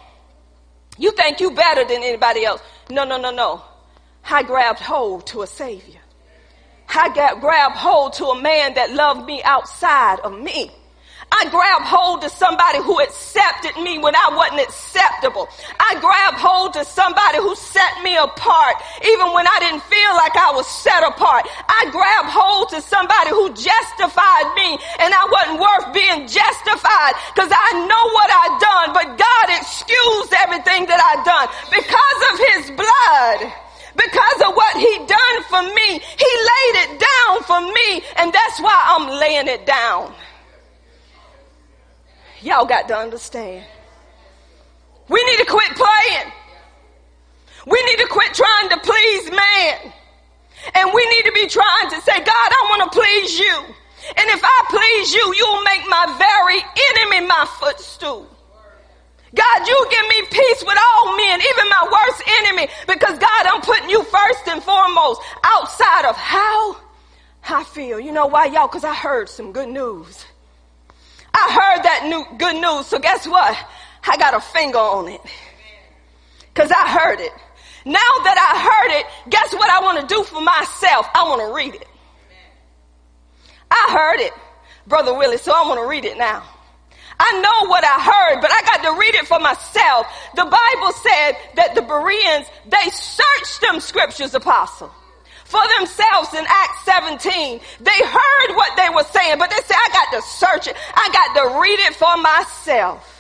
You 0.99 1.11
think 1.19 1.41
you 1.41 1.51
better 1.51 1.83
than 1.83 1.99
anybody 2.05 2.45
else. 2.45 2.63
No, 2.91 3.03
no, 3.03 3.19
no, 3.19 3.33
no. 3.33 3.61
I 4.23 4.45
grabbed 4.45 4.79
hold 4.79 5.27
to 5.35 5.43
a 5.43 5.49
savior. 5.49 6.04
I 6.89 7.13
got, 7.15 7.41
grabbed 7.41 7.77
hold 7.77 8.15
to 8.15 8.27
a 8.27 8.41
man 8.41 8.75
that 8.75 8.93
loved 8.93 9.27
me 9.27 9.43
outside 9.43 10.21
of 10.21 10.39
me. 10.39 10.71
I 11.35 11.51
grabbed 11.51 11.91
hold 11.91 12.23
to 12.23 12.31
somebody 12.31 12.79
who 12.79 13.01
accepted 13.01 13.75
me 13.83 13.99
when 13.99 14.15
I 14.15 14.31
wasn't 14.39 14.63
acceptable. 14.63 15.49
I 15.81 15.99
grabbed 15.99 16.39
hold 16.39 16.75
to 16.79 16.85
somebody 16.85 17.39
who 17.43 17.57
set 17.57 18.03
me 18.07 18.15
apart 18.15 18.79
even 19.03 19.35
when 19.35 19.43
I 19.43 19.59
didn't 19.59 19.83
feel 19.83 20.13
like 20.15 20.37
I 20.39 20.55
was 20.55 20.63
set 20.69 21.03
apart. 21.03 21.51
I 21.67 21.91
grabbed 21.91 22.31
hold 22.31 22.71
to 22.71 22.81
somebody 22.81 23.35
who 23.35 23.51
justified 23.51 24.47
me 24.55 24.79
and 25.03 25.11
I 25.11 25.25
wasn't 25.27 25.59
worth 25.59 25.87
being 25.91 26.31
justified 26.31 27.15
because 27.35 27.51
I 27.51 27.83
know 27.83 28.05
what 28.15 28.31
I'd 28.31 28.55
done, 28.63 28.89
but 28.95 29.07
God 29.19 29.47
excused 29.59 30.33
everything 30.39 30.87
that 30.87 31.03
I'd 31.03 31.27
done 31.27 31.51
because 31.67 32.21
of 32.31 32.35
his 32.55 32.65
blood 32.79 33.64
because 33.97 34.43
of 34.43 34.55
what 34.55 34.77
he 34.77 34.99
done 35.07 35.43
for 35.49 35.63
me. 35.63 35.99
He 35.99 36.31
laid 36.51 36.75
it 36.85 37.01
down 37.01 37.43
for 37.45 37.61
me 37.61 38.03
and 38.17 38.33
that's 38.33 38.61
why 38.61 38.83
I'm 38.85 39.09
laying 39.21 39.49
it 39.49 39.67
down. 39.67 40.13
Y'all 42.43 42.67
got 42.67 42.89
to 42.89 42.97
understand. 42.97 43.65
We 45.09 45.23
need 45.25 45.39
to 45.39 45.47
quit 45.47 45.71
playing. 45.75 46.33
We 47.67 47.83
need 47.85 47.99
to 47.99 48.07
quit 48.09 48.35
trying 48.35 48.69
to 48.71 48.79
please 48.79 49.31
man. 49.31 49.93
And 50.75 50.93
we 50.95 51.07
need 51.09 51.25
to 51.25 51.33
be 51.33 51.47
trying 51.47 51.91
to 51.91 52.01
say, 52.03 52.19
God, 52.19 52.29
I 52.29 52.67
want 52.71 52.93
to 52.93 52.99
please 52.99 53.39
you. 53.39 53.57
And 54.17 54.31
if 54.31 54.41
I 54.43 54.65
please 54.69 55.15
you, 55.15 55.35
you'll 55.35 55.63
make 55.63 55.83
my 55.89 56.15
very 56.19 56.61
enemy 56.91 57.27
my 57.27 57.47
footstool. 57.61 58.34
God, 59.35 59.67
you 59.67 59.87
give 59.91 60.09
me 60.09 60.27
peace 60.31 60.65
with 60.65 60.79
all 60.79 61.17
men, 61.17 61.41
even 61.41 61.69
my 61.69 61.89
worst 61.91 62.23
enemy, 62.41 62.69
because 62.87 63.19
God, 63.19 63.47
I'm 63.47 63.61
putting 63.63 63.91
you 63.91 64.03
first 64.05 64.47
and 64.47 64.63
foremost 64.63 65.21
outside 65.43 66.05
of 66.05 66.17
how 66.17 66.77
I 67.49 67.65
feel. 67.65 67.99
You 67.99 68.13
know 68.13 68.27
why, 68.27 68.47
y'all? 68.47 68.69
Because 68.69 68.85
I 68.85 68.95
heard 68.95 69.29
some 69.29 69.53
good 69.53 69.69
news. 69.69 70.25
I 71.33 71.51
heard 71.51 71.83
that 71.83 72.07
new, 72.09 72.25
good 72.39 72.61
news. 72.61 72.87
So 72.87 72.99
guess 72.99 73.27
what? 73.27 73.57
I 74.07 74.17
got 74.17 74.35
a 74.35 74.41
finger 74.41 74.79
on 74.79 75.09
it. 75.09 75.21
Cause 76.55 76.71
I 76.71 76.89
heard 76.89 77.19
it. 77.19 77.33
Now 77.85 77.99
that 78.23 78.39
I 78.39 78.61
heard 78.63 79.01
it, 79.01 79.07
guess 79.31 79.53
what 79.53 79.69
I 79.69 79.81
want 79.81 80.01
to 80.01 80.15
do 80.15 80.23
for 80.23 80.41
myself? 80.41 81.09
I 81.13 81.29
want 81.29 81.41
to 81.41 81.55
read 81.55 81.75
it. 81.75 81.89
I 83.71 83.89
heard 83.91 84.21
it, 84.21 84.33
Brother 84.87 85.13
Willie, 85.13 85.39
so 85.39 85.53
I 85.53 85.67
want 85.69 85.81
to 85.81 85.87
read 85.87 86.05
it 86.05 86.17
now. 86.17 86.45
I 87.19 87.41
know 87.41 87.69
what 87.69 87.85
I 87.85 88.01
heard, 88.01 88.41
but 88.41 88.51
I 88.51 88.63
got 88.63 88.83
to 88.83 88.99
read 88.99 89.15
it 89.15 89.27
for 89.27 89.39
myself. 89.39 90.07
The 90.35 90.45
Bible 90.45 90.93
said 90.93 91.33
that 91.57 91.75
the 91.75 91.83
Bereans, 91.83 92.47
they 92.67 92.91
searched 92.91 93.61
them 93.61 93.81
scriptures, 93.81 94.35
apostle 94.35 94.93
for 95.45 95.61
themselves 95.79 96.35
in 96.35 96.45
Acts 96.49 96.85
17. 96.85 97.61
They 97.81 98.01
heard 98.03 98.57
what 98.57 98.77
they 98.77 98.89
were 98.93 99.05
saying, 99.05 99.39
but 99.39 99.51
they 99.51 99.63
said, 99.65 99.77
I 99.77 99.89
got 99.93 100.17
to 100.17 100.23
search 100.27 100.67
it. 100.67 100.77
I 100.95 101.09
got 101.13 101.43
to 101.43 101.61
read 101.61 101.79
it 101.79 101.95
for 101.95 102.17
myself. 102.17 103.11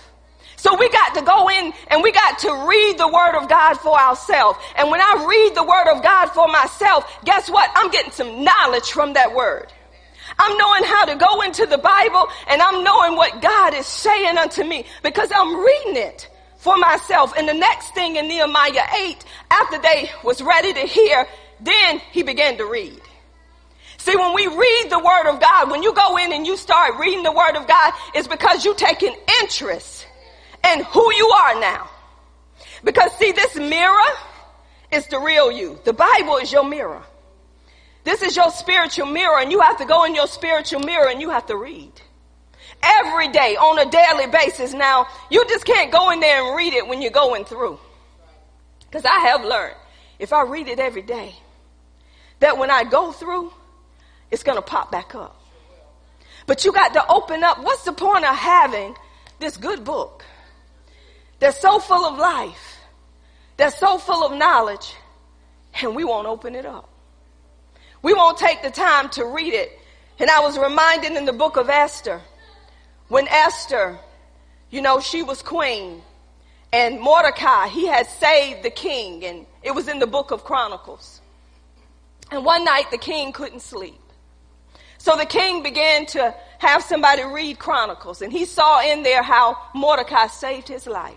So 0.56 0.76
we 0.76 0.88
got 0.88 1.14
to 1.14 1.22
go 1.22 1.50
in 1.50 1.72
and 1.88 2.02
we 2.02 2.10
got 2.10 2.38
to 2.40 2.66
read 2.66 2.96
the 2.98 3.06
word 3.06 3.36
of 3.36 3.48
God 3.48 3.74
for 3.74 4.00
ourselves. 4.00 4.58
And 4.76 4.90
when 4.90 5.00
I 5.00 5.26
read 5.28 5.54
the 5.54 5.62
word 5.62 5.94
of 5.94 6.02
God 6.02 6.30
for 6.30 6.48
myself, 6.48 7.04
guess 7.24 7.50
what? 7.50 7.70
I'm 7.74 7.90
getting 7.90 8.12
some 8.12 8.42
knowledge 8.42 8.90
from 8.90 9.12
that 9.12 9.34
word. 9.34 9.66
I'm 10.38 10.56
knowing 10.58 10.84
how 10.84 11.04
to 11.06 11.16
go 11.16 11.42
into 11.42 11.66
the 11.66 11.78
Bible 11.78 12.28
and 12.48 12.60
I'm 12.60 12.82
knowing 12.84 13.16
what 13.16 13.40
God 13.40 13.74
is 13.74 13.86
saying 13.86 14.36
unto 14.38 14.64
me 14.64 14.84
because 15.02 15.30
I'm 15.34 15.58
reading 15.58 15.96
it 15.96 16.28
for 16.58 16.76
myself. 16.76 17.34
And 17.36 17.48
the 17.48 17.54
next 17.54 17.94
thing 17.94 18.16
in 18.16 18.26
Nehemiah 18.26 18.86
8, 18.98 19.24
after 19.50 19.78
they 19.78 20.10
was 20.22 20.42
ready 20.42 20.72
to 20.72 20.80
hear, 20.80 21.26
then 21.60 22.00
he 22.10 22.22
began 22.22 22.56
to 22.58 22.64
read. 22.64 23.00
See, 23.98 24.16
when 24.16 24.34
we 24.34 24.46
read 24.46 24.88
the 24.90 24.98
word 24.98 25.30
of 25.30 25.40
God, 25.40 25.70
when 25.70 25.82
you 25.82 25.94
go 25.94 26.18
in 26.18 26.32
and 26.32 26.46
you 26.46 26.56
start 26.56 26.98
reading 26.98 27.22
the 27.22 27.32
word 27.32 27.56
of 27.56 27.66
God, 27.66 27.92
it's 28.14 28.28
because 28.28 28.64
you 28.64 28.74
take 28.74 29.02
an 29.02 29.14
interest 29.40 30.06
in 30.72 30.84
who 30.84 31.12
you 31.14 31.28
are 31.28 31.60
now. 31.60 31.88
Because 32.82 33.12
see, 33.12 33.32
this 33.32 33.56
mirror 33.56 34.10
is 34.92 35.06
the 35.06 35.18
real 35.18 35.50
you. 35.50 35.78
The 35.84 35.92
Bible 35.92 36.36
is 36.36 36.52
your 36.52 36.68
mirror. 36.68 37.02
This 38.04 38.20
is 38.22 38.36
your 38.36 38.50
spiritual 38.50 39.06
mirror 39.06 39.40
and 39.40 39.50
you 39.50 39.60
have 39.60 39.78
to 39.78 39.86
go 39.86 40.04
in 40.04 40.14
your 40.14 40.26
spiritual 40.26 40.80
mirror 40.80 41.08
and 41.08 41.20
you 41.20 41.30
have 41.30 41.46
to 41.46 41.56
read. 41.56 41.92
Every 42.82 43.28
day 43.28 43.56
on 43.56 43.78
a 43.78 43.90
daily 43.90 44.26
basis. 44.30 44.74
Now, 44.74 45.06
you 45.30 45.44
just 45.48 45.64
can't 45.64 45.90
go 45.90 46.10
in 46.10 46.20
there 46.20 46.46
and 46.46 46.56
read 46.56 46.74
it 46.74 46.86
when 46.86 47.00
you're 47.00 47.10
going 47.10 47.46
through. 47.46 47.78
Because 48.80 49.06
I 49.06 49.18
have 49.30 49.44
learned 49.44 49.74
if 50.18 50.32
I 50.32 50.42
read 50.42 50.68
it 50.68 50.78
every 50.78 51.02
day, 51.02 51.34
that 52.40 52.58
when 52.58 52.70
I 52.70 52.84
go 52.84 53.10
through, 53.10 53.52
it's 54.30 54.42
going 54.42 54.56
to 54.56 54.62
pop 54.62 54.92
back 54.92 55.14
up. 55.14 55.40
But 56.46 56.64
you 56.64 56.72
got 56.72 56.92
to 56.92 57.06
open 57.08 57.42
up. 57.42 57.62
What's 57.62 57.84
the 57.84 57.92
point 57.92 58.24
of 58.24 58.36
having 58.36 58.94
this 59.38 59.56
good 59.56 59.82
book 59.82 60.24
that's 61.38 61.58
so 61.58 61.78
full 61.78 62.04
of 62.04 62.18
life, 62.18 62.78
that's 63.56 63.78
so 63.78 63.98
full 63.98 64.24
of 64.24 64.36
knowledge, 64.36 64.94
and 65.80 65.96
we 65.96 66.04
won't 66.04 66.26
open 66.26 66.54
it 66.54 66.66
up? 66.66 66.88
We 68.04 68.12
won't 68.12 68.36
take 68.36 68.62
the 68.62 68.70
time 68.70 69.08
to 69.10 69.24
read 69.24 69.54
it. 69.54 69.72
And 70.18 70.28
I 70.28 70.40
was 70.40 70.58
reminded 70.58 71.12
in 71.12 71.24
the 71.24 71.32
book 71.32 71.56
of 71.56 71.70
Esther, 71.70 72.20
when 73.08 73.26
Esther, 73.28 73.98
you 74.68 74.82
know, 74.82 75.00
she 75.00 75.22
was 75.22 75.42
queen, 75.42 76.02
and 76.70 77.00
Mordecai, 77.00 77.68
he 77.68 77.86
had 77.86 78.06
saved 78.06 78.62
the 78.62 78.68
king, 78.68 79.24
and 79.24 79.46
it 79.62 79.74
was 79.74 79.88
in 79.88 80.00
the 80.00 80.06
book 80.06 80.32
of 80.32 80.44
Chronicles. 80.44 81.22
And 82.30 82.44
one 82.44 82.62
night 82.62 82.90
the 82.90 82.98
king 82.98 83.32
couldn't 83.32 83.60
sleep. 83.60 83.98
So 84.98 85.16
the 85.16 85.24
king 85.24 85.62
began 85.62 86.04
to 86.06 86.34
have 86.58 86.82
somebody 86.82 87.24
read 87.24 87.58
Chronicles, 87.58 88.20
and 88.20 88.30
he 88.30 88.44
saw 88.44 88.82
in 88.82 89.02
there 89.02 89.22
how 89.22 89.56
Mordecai 89.74 90.26
saved 90.26 90.68
his 90.68 90.86
life. 90.86 91.14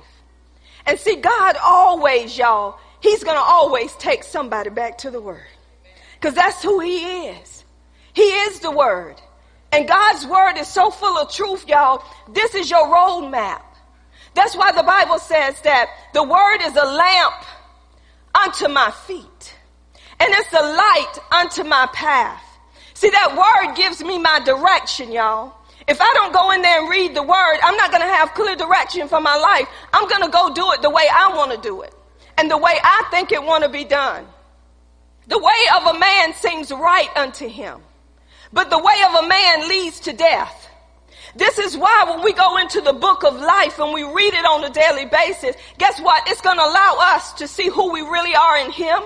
And 0.85 0.97
see, 0.97 1.17
God 1.17 1.57
always, 1.61 2.37
y'all, 2.37 2.79
he's 3.01 3.25
going 3.25 3.35
to 3.35 3.43
always 3.43 3.93
take 3.95 4.23
somebody 4.23 4.69
back 4.69 4.99
to 4.99 5.11
the 5.11 5.19
word. 5.19 5.43
Because 6.19 6.33
that's 6.33 6.61
who 6.63 6.79
he 6.79 7.27
is. 7.27 7.63
He 8.13 8.23
is 8.23 8.59
the 8.59 8.71
word. 8.71 9.15
And 9.71 9.87
God's 9.87 10.25
word 10.25 10.57
is 10.57 10.67
so 10.67 10.89
full 10.89 11.17
of 11.17 11.31
truth, 11.31 11.67
y'all. 11.67 12.03
This 12.33 12.55
is 12.55 12.69
your 12.69 12.87
roadmap. 12.87 13.61
That's 14.33 14.55
why 14.55 14.71
the 14.71 14.83
Bible 14.83 15.19
says 15.19 15.59
that 15.61 15.89
the 16.13 16.23
word 16.23 16.61
is 16.61 16.75
a 16.75 16.85
lamp 16.85 17.45
unto 18.33 18.67
my 18.67 18.91
feet 18.91 19.55
and 20.19 20.29
it's 20.33 20.53
a 20.53 20.61
light 20.61 21.13
unto 21.31 21.63
my 21.63 21.87
path. 21.93 22.43
See, 22.93 23.09
that 23.09 23.35
word 23.35 23.75
gives 23.75 24.03
me 24.03 24.17
my 24.17 24.39
direction, 24.43 25.11
y'all. 25.11 25.53
If 25.87 26.01
I 26.01 26.11
don't 26.15 26.33
go 26.33 26.51
in 26.51 26.61
there 26.61 26.81
and 26.81 26.89
read 26.89 27.15
the 27.15 27.23
word, 27.23 27.57
I'm 27.63 27.77
not 27.77 27.91
going 27.91 28.01
to 28.01 28.07
have 28.07 28.33
clear 28.33 28.55
direction 28.55 29.07
for 29.07 29.21
my 29.21 29.35
life. 29.37 29.67
I'm 29.93 30.09
going 30.09 30.23
to 30.23 30.29
go 30.29 30.53
do 30.53 30.71
it 30.73 30.81
the 30.81 30.89
way 30.89 31.05
I 31.11 31.35
want 31.35 31.51
to 31.51 31.57
do 31.57 31.81
it 31.81 31.93
and 32.37 32.49
the 32.49 32.57
way 32.57 32.73
I 32.83 33.07
think 33.11 33.31
it 33.31 33.41
want 33.41 33.63
to 33.63 33.69
be 33.69 33.85
done. 33.85 34.25
The 35.27 35.37
way 35.37 35.61
of 35.77 35.95
a 35.95 35.99
man 35.99 36.33
seems 36.33 36.71
right 36.71 37.09
unto 37.15 37.47
him, 37.47 37.81
but 38.53 38.69
the 38.69 38.79
way 38.79 39.03
of 39.07 39.23
a 39.23 39.27
man 39.27 39.67
leads 39.67 39.99
to 40.01 40.13
death. 40.13 40.69
This 41.35 41.59
is 41.59 41.77
why 41.77 42.05
when 42.07 42.23
we 42.23 42.33
go 42.33 42.57
into 42.57 42.81
the 42.81 42.93
book 42.93 43.23
of 43.23 43.35
life 43.35 43.79
and 43.79 43.93
we 43.93 44.03
read 44.03 44.33
it 44.33 44.45
on 44.45 44.63
a 44.63 44.69
daily 44.69 45.05
basis, 45.05 45.55
guess 45.77 45.99
what? 45.99 46.27
It's 46.27 46.41
going 46.41 46.57
to 46.57 46.63
allow 46.63 46.97
us 46.99 47.33
to 47.33 47.47
see 47.47 47.69
who 47.69 47.91
we 47.91 48.01
really 48.01 48.33
are 48.33 48.57
in 48.57 48.71
him 48.71 49.01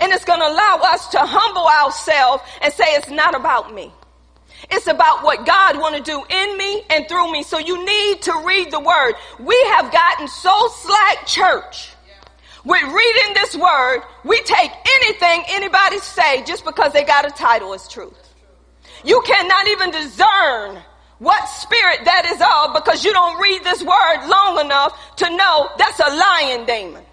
and 0.00 0.12
it's 0.12 0.24
going 0.24 0.40
to 0.40 0.46
allow 0.46 0.80
us 0.84 1.08
to 1.08 1.18
humble 1.20 1.66
ourselves 1.66 2.42
and 2.62 2.72
say, 2.72 2.84
it's 2.88 3.10
not 3.10 3.34
about 3.34 3.74
me. 3.74 3.92
It's 4.70 4.86
about 4.86 5.22
what 5.22 5.46
God 5.46 5.78
want 5.78 5.96
to 5.96 6.02
do 6.02 6.22
in 6.28 6.56
me 6.56 6.82
and 6.90 7.08
through 7.08 7.32
me. 7.32 7.42
So 7.42 7.58
you 7.58 7.84
need 7.84 8.22
to 8.22 8.42
read 8.44 8.70
the 8.70 8.80
word. 8.80 9.14
We 9.38 9.56
have 9.76 9.92
gotten 9.92 10.28
so 10.28 10.68
slack 10.68 11.26
church. 11.26 11.90
With 12.64 12.82
reading 12.82 13.34
this 13.34 13.56
word, 13.56 14.02
we 14.24 14.40
take 14.42 14.70
anything 15.02 15.44
anybody 15.48 15.98
say 15.98 16.42
just 16.44 16.64
because 16.64 16.92
they 16.92 17.04
got 17.04 17.26
a 17.26 17.30
title 17.30 17.72
as 17.74 17.88
truth. 17.88 18.34
You 19.04 19.22
cannot 19.24 19.68
even 19.68 19.90
discern 19.90 20.82
what 21.18 21.44
spirit 21.48 22.00
that 22.04 22.26
is 22.26 22.40
of 22.40 22.74
because 22.74 23.04
you 23.04 23.12
don't 23.12 23.40
read 23.40 23.64
this 23.64 23.82
word 23.82 24.28
long 24.28 24.64
enough 24.64 25.16
to 25.16 25.36
know 25.36 25.68
that's 25.78 26.00
a 26.00 26.14
lying 26.14 26.66
demon. 26.66 27.04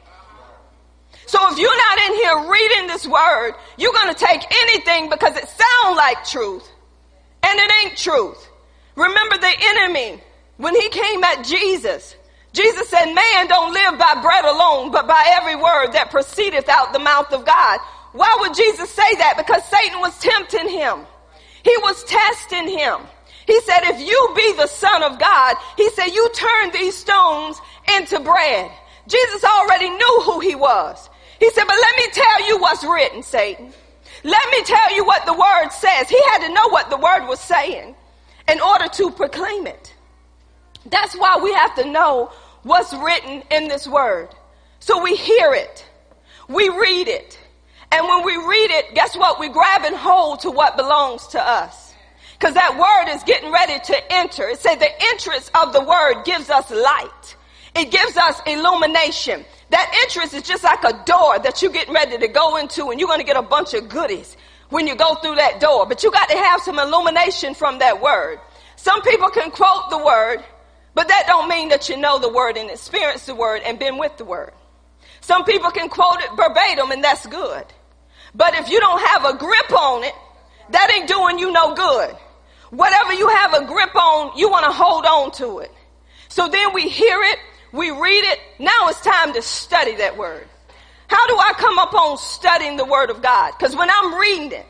So 1.28 1.40
if 1.52 1.58
you're 1.58 1.78
not 1.78 1.98
in 1.98 2.14
here 2.16 2.52
reading 2.52 2.88
this 2.88 3.08
word, 3.08 3.54
you're 3.78 3.94
going 3.94 4.14
to 4.14 4.26
take 4.26 4.42
anything 4.62 5.10
because 5.10 5.36
it 5.36 5.48
sounds 5.48 5.98
like 5.98 6.24
truth 6.26 6.68
and 7.44 7.60
it 7.60 7.72
ain't 7.84 7.98
truth. 7.98 8.48
Remember 8.96 9.38
the 9.38 9.54
enemy 9.60 10.22
when 10.58 10.76
he 10.76 10.90
came 10.90 11.24
at 11.24 11.44
Jesus. 11.44 12.16
Jesus 12.56 12.88
said, 12.88 13.14
man 13.14 13.48
don't 13.48 13.74
live 13.74 14.00
by 14.00 14.22
bread 14.22 14.46
alone, 14.46 14.92
but 14.92 15.08
by 15.08 15.22
every 15.38 15.58
word 15.58 15.92
that 15.92 16.10
proceedeth 16.10 16.70
out 16.70 16.94
the 16.94 17.00
mouth 17.00 17.32
of 17.34 17.46
God. 17.46 17.80
Why 18.14 18.34
would 18.40 18.56
Jesus 18.56 18.90
say 18.90 19.16
that? 19.20 19.36
Because 19.36 19.62
Satan 19.66 20.00
was 20.00 20.18
tempting 20.20 20.70
him. 20.70 21.00
He 21.64 21.76
was 21.84 22.02
testing 22.06 22.70
him. 22.70 23.02
He 23.46 23.60
said, 23.62 23.82
if 23.84 24.00
you 24.00 24.34
be 24.36 24.54
the 24.54 24.68
son 24.68 25.04
of 25.04 25.20
God, 25.20 25.58
he 25.76 25.90
said, 25.92 26.08
you 26.08 26.30
turn 26.34 26.72
these 26.72 26.96
stones 26.96 27.60
into 27.98 28.22
bread. 28.22 28.72
Jesus 29.08 29.44
already 29.44 29.90
knew 29.90 30.22
who 30.24 30.40
he 30.40 30.56
was. 30.56 31.10
He 31.40 31.50
said, 31.52 31.66
but 31.68 31.76
let 31.76 31.98
me 31.98 32.12
tell 32.14 32.48
you 32.48 32.58
what's 32.60 32.86
written, 32.86 33.22
Satan. 33.22 33.74
Let 34.24 34.50
me 34.50 34.64
tell 34.64 34.96
you 34.96 35.06
what 35.06 35.26
the 35.26 35.34
word 35.34 35.70
says. 35.72 36.10
He 36.10 36.20
had 36.32 36.48
to 36.48 36.54
know 36.54 36.70
what 36.70 36.90
the 36.90 36.98
word 36.98 37.28
was 37.28 37.42
saying 37.42 37.96
in 38.48 38.62
order 38.62 38.88
to 38.88 39.12
proclaim 39.12 39.68
it. 39.68 39.94
That's 40.86 41.16
why 41.16 41.40
we 41.44 41.52
have 41.54 41.76
to 41.76 41.90
know 41.90 42.32
what's 42.66 42.94
written 42.94 43.44
in 43.52 43.68
this 43.68 43.88
word. 43.88 44.30
So 44.80 45.02
we 45.02 45.16
hear 45.16 45.54
it. 45.54 45.86
We 46.50 46.68
read 46.68 47.08
it. 47.08 47.40
And 47.92 48.06
when 48.08 48.26
we 48.26 48.36
read 48.36 48.72
it, 48.72 48.96
guess 48.96 49.16
what? 49.16 49.40
We 49.40 49.50
grab 49.50 49.84
and 49.84 49.96
hold 49.96 50.42
to 50.42 50.52
what 50.52 50.76
belongs 50.76 51.28
to 51.28 51.42
us. 51.42 51.94
Cause 52.40 52.56
that 52.56 52.78
word 52.78 53.16
is 53.16 53.24
getting 53.24 53.52
ready 53.52 53.80
to 53.80 54.14
enter. 54.14 54.50
It 54.50 54.60
said 54.60 54.76
the 54.76 54.90
entrance 55.12 55.50
of 55.56 55.74
the 55.74 55.82
word 55.82 56.24
gives 56.26 56.50
us 56.50 56.70
light. 56.70 57.38
It 57.76 57.92
gives 57.92 58.18
us 58.18 58.42
illumination. 58.46 59.46
That 59.70 60.00
entrance 60.04 60.34
is 60.34 60.44
just 60.44 60.64
like 60.64 60.84
a 60.84 61.04
door 61.06 61.40
that 61.40 61.62
you're 61.62 61.72
getting 61.72 61.94
ready 61.94 62.18
to 62.18 62.28
go 62.28 62.58
into 62.58 62.90
and 62.90 63.00
you're 63.00 63.08
going 63.08 63.20
to 63.20 63.26
get 63.26 63.38
a 63.38 63.42
bunch 63.42 63.74
of 63.74 63.88
goodies 63.90 64.36
when 64.70 64.88
you 64.88 64.96
go 64.96 65.16
through 65.16 65.36
that 65.36 65.60
door. 65.60 65.86
But 65.86 66.04
you 66.04 66.12
got 66.12 66.30
to 66.30 66.38
have 66.38 66.62
some 66.62 66.80
illumination 66.80 67.54
from 67.54 67.80
that 67.80 68.02
word. 68.02 68.40
Some 68.76 69.02
people 69.04 69.30
can 69.30 69.52
quote 69.52 69.90
the 69.90 69.98
word, 69.98 70.44
but 70.96 71.10
that 71.10 71.26
don't 71.28 71.48
mean 71.48 71.70
that 71.70 71.90
you 71.90 71.98
know 71.98 72.18
the 72.18 72.30
word 72.30 72.58
and 72.58 72.72
experience 72.72 73.26
the 73.26 73.36
word 73.36 73.62
and 73.64 73.78
been 73.78 73.98
with 73.98 74.18
the 74.18 74.26
word. 74.26 74.54
Some 75.22 75.44
people 75.44 75.70
can 75.70 75.90
quote 75.90 76.22
it 76.22 76.30
verbatim 76.36 76.92
and 76.92 77.04
that's 77.04 77.28
good. 77.28 77.66
But 78.34 78.56
if 78.56 78.70
you 78.70 78.80
don't 78.80 79.02
have 79.02 79.26
a 79.26 79.38
grip 79.38 79.72
on 79.72 80.04
it, 80.04 80.14
that 80.72 80.92
ain't 80.92 81.08
doing 81.08 81.38
you 81.38 81.52
no 81.52 81.76
good. 81.76 82.16
Whatever 82.70 83.14
you 83.14 83.28
have 83.28 83.54
a 83.54 83.66
grip 83.66 83.96
on, 83.96 84.38
you 84.38 84.50
want 84.50 84.66
to 84.66 84.72
hold 84.72 85.06
on 85.06 85.32
to 85.34 85.60
it. 85.60 85.72
So 86.30 86.48
then 86.48 86.74
we 86.74 86.90
hear 86.90 87.22
it, 87.24 87.40
we 87.72 87.92
read 87.92 88.24
it. 88.26 88.40
Now 88.60 88.88
it's 88.88 89.02
time 89.02 89.34
to 89.34 89.42
study 89.42 89.96
that 89.98 90.18
word. 90.18 90.48
How 91.08 91.28
do 91.28 91.38
I 91.38 91.54
come 91.58 91.78
up 91.78 91.94
on 91.94 92.18
studying 92.18 92.78
the 92.78 92.86
word 92.86 93.10
of 93.10 93.22
God? 93.22 93.54
Because 93.58 93.76
when 93.76 93.90
I'm 93.90 94.16
reading 94.16 94.52
it 94.54 94.66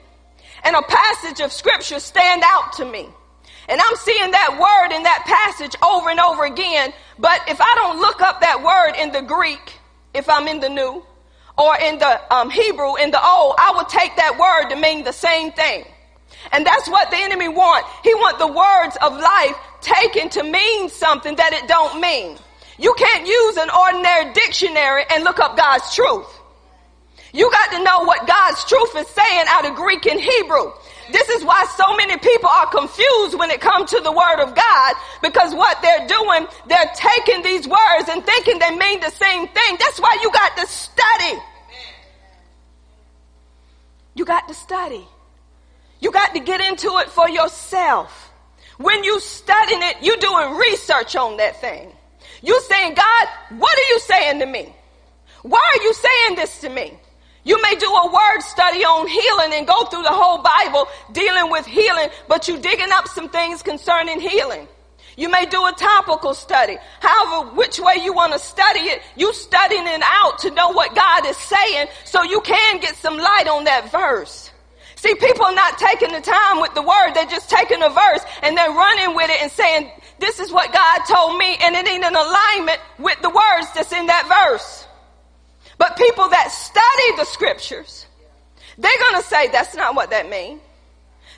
and 0.63 0.75
a 0.75 0.81
passage 0.81 1.39
of 1.39 1.51
scripture 1.51 1.99
stand 1.99 2.43
out 2.45 2.73
to 2.73 2.85
me, 2.85 3.09
and 3.67 3.81
I'm 3.81 3.95
seeing 3.95 4.31
that 4.31 4.51
word 4.59 4.95
in 4.95 5.03
that 5.03 5.23
passage 5.25 5.75
over 5.83 6.09
and 6.09 6.19
over 6.19 6.45
again, 6.45 6.93
but 7.17 7.41
if 7.47 7.59
I 7.59 7.75
don't 7.75 7.99
look 7.99 8.21
up 8.21 8.41
that 8.41 8.61
word 8.61 9.01
in 9.01 9.11
the 9.11 9.21
Greek, 9.21 9.79
if 10.13 10.29
I'm 10.29 10.47
in 10.47 10.59
the 10.59 10.69
new, 10.69 11.03
or 11.57 11.75
in 11.77 11.97
the 11.97 12.33
um, 12.33 12.49
Hebrew, 12.49 12.95
in 12.95 13.11
the 13.11 13.25
old, 13.25 13.55
I 13.57 13.73
would 13.77 13.89
take 13.89 14.15
that 14.17 14.37
word 14.37 14.69
to 14.69 14.75
mean 14.75 15.03
the 15.03 15.13
same 15.13 15.51
thing. 15.51 15.85
And 16.51 16.65
that's 16.65 16.87
what 16.87 17.09
the 17.09 17.17
enemy 17.17 17.47
want. 17.47 17.85
He 18.03 18.13
want 18.13 18.37
the 18.39 18.47
words 18.47 18.97
of 19.01 19.13
life 19.17 19.55
taken 19.81 20.29
to 20.29 20.43
mean 20.43 20.89
something 20.89 21.35
that 21.35 21.53
it 21.53 21.67
don't 21.67 21.99
mean. 21.99 22.37
You 22.77 22.93
can't 22.97 23.25
use 23.25 23.57
an 23.57 23.69
ordinary 23.69 24.33
dictionary 24.33 25.05
and 25.11 25.23
look 25.23 25.39
up 25.39 25.57
God's 25.57 25.95
truth. 25.95 26.27
You 27.33 27.49
got 27.51 27.71
to 27.71 27.83
know 27.83 28.03
what 28.03 28.27
God's 28.27 28.63
truth 28.65 28.95
is 28.95 29.07
saying 29.07 29.45
out 29.47 29.65
of 29.65 29.75
Greek 29.75 30.05
and 30.05 30.19
Hebrew. 30.19 30.71
This 31.11 31.29
is 31.29 31.43
why 31.43 31.65
so 31.77 31.95
many 31.95 32.17
people 32.17 32.49
are 32.49 32.67
confused 32.67 33.37
when 33.37 33.51
it 33.51 33.61
comes 33.61 33.91
to 33.91 33.99
the 33.99 34.11
word 34.11 34.41
of 34.41 34.55
God 34.55 34.95
because 35.21 35.53
what 35.53 35.81
they're 35.81 36.07
doing, 36.07 36.47
they're 36.67 36.91
taking 36.95 37.43
these 37.43 37.67
words 37.67 38.09
and 38.09 38.25
thinking 38.25 38.59
they 38.59 38.75
mean 38.75 38.99
the 38.99 39.11
same 39.11 39.47
thing. 39.47 39.77
That's 39.79 39.99
why 39.99 40.17
you 40.21 40.31
got 40.31 40.57
to 40.57 40.67
study. 40.67 41.39
You 44.15 44.25
got 44.25 44.47
to 44.47 44.53
study. 44.53 45.05
You 45.99 46.11
got 46.11 46.33
to 46.33 46.39
get 46.39 46.61
into 46.61 46.87
it 46.99 47.09
for 47.09 47.29
yourself. 47.29 48.31
When 48.77 49.03
you 49.03 49.19
studying 49.19 49.81
it, 49.83 49.97
you 50.01 50.17
doing 50.17 50.55
research 50.55 51.15
on 51.15 51.37
that 51.37 51.61
thing. 51.61 51.91
You 52.41 52.59
saying, 52.61 52.95
God, 52.95 53.27
what 53.57 53.77
are 53.77 53.89
you 53.89 53.99
saying 53.99 54.39
to 54.39 54.45
me? 54.45 54.75
Why 55.43 55.59
are 55.59 55.83
you 55.83 55.93
saying 55.93 56.35
this 56.35 56.61
to 56.61 56.69
me? 56.69 56.97
You 57.45 57.61
may 57.61 57.75
do 57.75 57.85
a 57.85 58.11
word 58.11 58.41
study 58.41 58.83
on 58.83 59.07
healing 59.07 59.57
and 59.57 59.67
go 59.67 59.85
through 59.85 60.01
the 60.01 60.11
whole 60.11 60.41
Bible 60.41 60.87
dealing 61.11 61.51
with 61.51 61.65
healing, 61.67 62.09
but 62.27 62.47
you're 62.47 62.59
digging 62.59 62.91
up 62.91 63.07
some 63.07 63.29
things 63.29 63.61
concerning 63.61 64.19
healing. 64.19 64.67
You 65.15 65.29
may 65.29 65.45
do 65.45 65.63
a 65.65 65.71
topical 65.71 66.33
study. 66.33 66.75
However, 66.99 67.51
which 67.55 67.79
way 67.79 67.97
you 68.03 68.13
want 68.13 68.33
to 68.33 68.39
study 68.39 68.81
it, 68.81 69.01
you 69.15 69.31
studying 69.31 69.85
it 69.85 70.01
out 70.03 70.39
to 70.39 70.51
know 70.51 70.71
what 70.71 70.95
God 70.95 71.25
is 71.27 71.37
saying 71.37 71.87
so 72.03 72.23
you 72.23 72.41
can 72.41 72.79
get 72.79 72.95
some 72.95 73.15
light 73.15 73.47
on 73.47 73.63
that 73.65 73.91
verse. 73.91 74.51
See, 74.95 75.13
people 75.13 75.45
are 75.45 75.53
not 75.53 75.77
taking 75.77 76.11
the 76.11 76.21
time 76.21 76.61
with 76.61 76.73
the 76.73 76.81
word. 76.81 77.13
They're 77.13 77.27
just 77.27 77.49
taking 77.49 77.83
a 77.83 77.89
verse 77.89 78.25
and 78.41 78.57
they're 78.57 78.71
running 78.71 79.15
with 79.15 79.29
it 79.29 79.41
and 79.43 79.51
saying, 79.51 79.91
this 80.19 80.39
is 80.39 80.51
what 80.51 80.73
God 80.73 80.99
told 81.07 81.37
me 81.37 81.55
and 81.61 81.75
it 81.75 81.87
ain't 81.87 82.03
in 82.03 82.15
alignment 82.15 82.79
with 82.97 83.21
the 83.21 83.29
words 83.29 83.67
that's 83.75 83.91
in 83.91 84.07
that 84.07 84.49
verse. 84.49 84.84
But 85.77 85.97
people 85.97 86.29
that 86.29 86.51
study 86.51 87.17
the 87.17 87.25
scriptures, 87.25 88.05
they're 88.77 88.99
going 88.99 89.21
to 89.21 89.27
say 89.27 89.47
that's 89.49 89.75
not 89.75 89.95
what 89.95 90.09
that 90.11 90.29
means. 90.29 90.61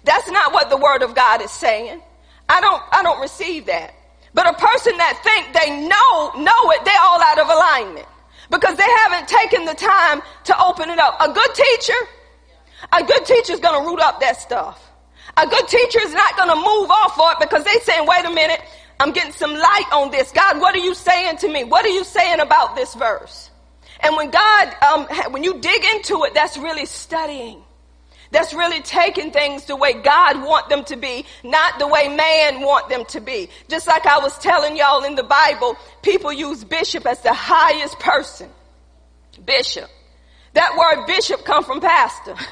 That's 0.04 0.30
not 0.30 0.54
what 0.54 0.70
the 0.70 0.78
word 0.78 1.02
of 1.02 1.16
God 1.16 1.42
is 1.42 1.52
saying. 1.52 2.02
I 2.48 2.62
don't, 2.62 2.82
I 2.92 3.04
don't 3.04 3.20
receive 3.20 3.66
that. 3.66 3.94
But 4.34 4.48
a 4.48 4.54
person 4.54 4.96
that 4.98 5.20
think 5.24 5.54
they 5.54 5.88
know, 5.88 6.32
know 6.38 6.72
it, 6.72 6.86
they're 6.86 7.02
all 7.02 7.22
out 7.22 7.40
of 7.40 7.48
alignment 7.48 8.08
because 8.50 8.78
they 8.78 8.88
haven't 9.06 9.28
taken 9.28 9.66
the 9.66 9.74
time 9.74 10.22
to 10.46 10.64
open 10.64 10.90
it 10.90 11.00
up. 11.00 11.18
A 11.20 11.32
good 11.32 11.54
teacher, 11.56 12.00
a 12.94 13.04
good 13.04 13.26
teacher 13.26 13.54
is 13.54 13.60
going 13.60 13.82
to 13.82 13.90
root 13.90 14.00
up 14.00 14.20
that 14.22 14.38
stuff. 14.38 14.84
A 15.36 15.48
good 15.48 15.68
teacher 15.68 16.00
is 16.02 16.14
not 16.14 16.38
going 16.38 16.50
to 16.50 16.56
move 16.56 16.90
off 16.90 17.16
for 17.16 17.32
it 17.32 17.40
because 17.40 17.64
they 17.64 17.80
saying, 17.82 18.08
wait 18.08 18.26
a 18.26 18.32
minute, 18.32 18.62
I'm 19.00 19.12
getting 19.12 19.34
some 19.34 19.54
light 19.54 19.86
on 19.92 20.12
this. 20.12 20.32
God, 20.32 20.60
what 20.60 20.74
are 20.76 20.80
you 20.80 20.96
saying 20.96 21.38
to 21.38 21.50
me? 21.52 21.64
What 21.64 21.86
are 21.86 21.90
you 21.90 22.04
saying 22.04 22.40
about 22.40 22.76
this 22.76 22.94
verse? 22.96 23.47
And 24.00 24.16
when 24.16 24.30
God, 24.30 24.76
um, 24.84 25.08
when 25.32 25.44
you 25.44 25.60
dig 25.60 25.84
into 25.96 26.24
it, 26.24 26.34
that's 26.34 26.58
really 26.58 26.86
studying. 26.86 27.64
That's 28.32 28.54
really 28.54 28.82
taking 28.82 29.32
things 29.32 29.66
the 29.66 29.76
way 29.76 29.94
God 29.94 30.44
want 30.44 30.70
them 30.70 30.84
to 30.86 30.98
be, 30.98 31.26
not 31.44 31.80
the 31.80 31.88
way 31.88 32.10
man 32.10 32.62
want 32.62 32.90
them 32.90 33.06
to 33.06 33.22
be. 33.22 33.50
Just 33.70 33.88
like 33.88 34.06
I 34.06 34.20
was 34.20 34.38
telling 34.40 34.76
y'all 34.76 35.04
in 35.06 35.16
the 35.16 35.24
Bible, 35.24 35.78
people 36.02 36.34
use 36.34 36.64
bishop 36.64 37.06
as 37.06 37.22
the 37.22 37.34
highest 37.34 37.98
person. 38.00 38.50
Bishop. 39.46 39.90
That 40.54 40.76
word 40.78 41.06
bishop 41.06 41.46
come 41.46 41.64
from 41.64 41.82
pastor. 41.82 42.36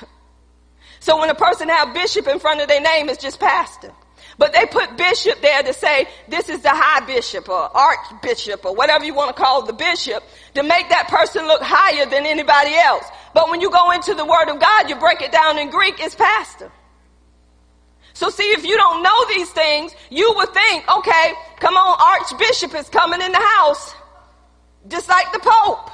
So 1.01 1.19
when 1.19 1.29
a 1.29 1.36
person 1.36 1.69
have 1.69 1.93
bishop 1.93 2.27
in 2.27 2.39
front 2.39 2.62
of 2.62 2.67
their 2.67 2.81
name, 2.81 3.10
it's 3.10 3.21
just 3.21 3.39
pastor. 3.39 3.91
But 4.37 4.53
they 4.53 4.65
put 4.65 4.97
bishop 4.97 5.41
there 5.41 5.63
to 5.63 5.73
say 5.73 6.07
this 6.27 6.49
is 6.49 6.61
the 6.61 6.71
high 6.71 7.05
bishop 7.05 7.47
or 7.47 7.75
archbishop 7.75 8.65
or 8.65 8.75
whatever 8.75 9.05
you 9.05 9.13
want 9.13 9.35
to 9.35 9.41
call 9.41 9.65
the 9.65 9.73
bishop 9.73 10.23
to 10.55 10.63
make 10.63 10.89
that 10.89 11.07
person 11.07 11.47
look 11.47 11.61
higher 11.61 12.05
than 12.05 12.25
anybody 12.25 12.73
else. 12.75 13.05
But 13.33 13.49
when 13.49 13.61
you 13.61 13.71
go 13.71 13.91
into 13.91 14.13
the 14.13 14.25
word 14.25 14.49
of 14.49 14.59
God, 14.59 14.89
you 14.89 14.95
break 14.97 15.21
it 15.21 15.31
down 15.31 15.57
in 15.57 15.69
Greek, 15.69 15.95
it's 15.99 16.15
pastor. 16.15 16.71
So 18.13 18.29
see, 18.29 18.51
if 18.51 18.65
you 18.65 18.75
don't 18.77 19.03
know 19.03 19.25
these 19.29 19.49
things, 19.51 19.93
you 20.09 20.33
would 20.37 20.53
think, 20.53 20.89
okay, 20.97 21.33
come 21.59 21.75
on, 21.75 22.19
archbishop 22.19 22.73
is 22.75 22.89
coming 22.89 23.21
in 23.21 23.31
the 23.31 23.45
house. 23.57 23.93
Just 24.87 25.09
like 25.09 25.31
the 25.33 25.39
pope. 25.39 25.91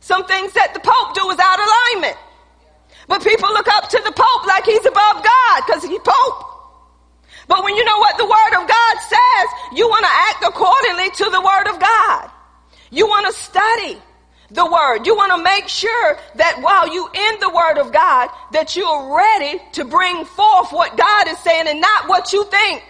Some 0.00 0.26
things 0.26 0.52
that 0.54 0.74
the 0.74 0.80
pope 0.80 1.14
do 1.14 1.28
is 1.30 1.38
out 1.38 1.58
of 1.58 1.66
alignment. 1.66 2.16
But 3.08 3.24
people 3.24 3.48
look 3.48 3.66
up 3.68 3.88
to 3.88 4.02
the 4.04 4.12
Pope 4.12 4.46
like 4.46 4.64
he's 4.66 4.84
above 4.84 5.24
God 5.24 5.62
because 5.66 5.82
he's 5.82 5.98
Pope. 6.04 6.44
But 7.48 7.64
when 7.64 7.74
you 7.74 7.84
know 7.84 7.98
what 7.98 8.16
the 8.18 8.26
Word 8.26 8.62
of 8.62 8.68
God 8.68 8.96
says, 9.00 9.48
you 9.74 9.88
want 9.88 10.04
to 10.04 10.10
act 10.12 10.44
accordingly 10.44 11.10
to 11.10 11.30
the 11.30 11.40
Word 11.40 11.74
of 11.74 11.80
God. 11.80 12.30
You 12.90 13.06
want 13.06 13.26
to 13.26 13.32
study 13.32 13.98
the 14.50 14.64
Word. 14.64 15.06
You 15.06 15.16
want 15.16 15.32
to 15.32 15.42
make 15.42 15.66
sure 15.66 16.18
that 16.36 16.60
while 16.60 16.92
you 16.92 17.06
in 17.06 17.40
the 17.40 17.50
Word 17.50 17.78
of 17.78 17.92
God, 17.92 18.30
that 18.52 18.76
you're 18.76 19.16
ready 19.16 19.60
to 19.72 19.84
bring 19.84 20.24
forth 20.24 20.72
what 20.72 20.96
God 20.96 21.28
is 21.28 21.38
saying 21.38 21.68
and 21.68 21.80
not 21.80 22.08
what 22.08 22.32
you 22.32 22.44
think. 22.44 22.82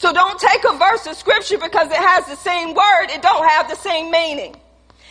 So 0.00 0.14
don't 0.14 0.40
take 0.40 0.64
a 0.64 0.78
verse 0.78 1.06
of 1.06 1.14
scripture 1.16 1.58
because 1.58 1.88
it 1.90 1.96
has 1.96 2.26
the 2.26 2.36
same 2.36 2.68
word, 2.74 3.10
it 3.10 3.20
don't 3.20 3.46
have 3.46 3.68
the 3.68 3.76
same 3.76 4.10
meaning. 4.10 4.56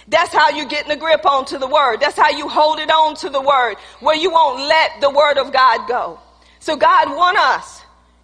That's 0.08 0.34
how 0.34 0.50
you're 0.50 0.66
getting 0.66 0.92
a 0.92 0.96
grip 0.96 1.28
onto 1.28 1.60
the 1.60 1.68
word. 1.68 1.98
That's 2.02 2.18
how 2.18 2.32
you 2.32 2.50
hold 2.50 2.80
it 2.80 2.90
on 2.90 3.16
to 3.18 3.30
the 3.30 3.40
word, 3.40 3.76
where 4.00 4.16
you 4.16 4.32
won't 4.32 4.62
let 4.68 5.00
the 5.00 5.12
word 5.12 5.38
of 5.38 5.54
God 5.54 5.88
go. 5.88 6.20
So 6.60 6.76
God 6.76 7.16
want 7.16 7.38
us. 7.38 7.79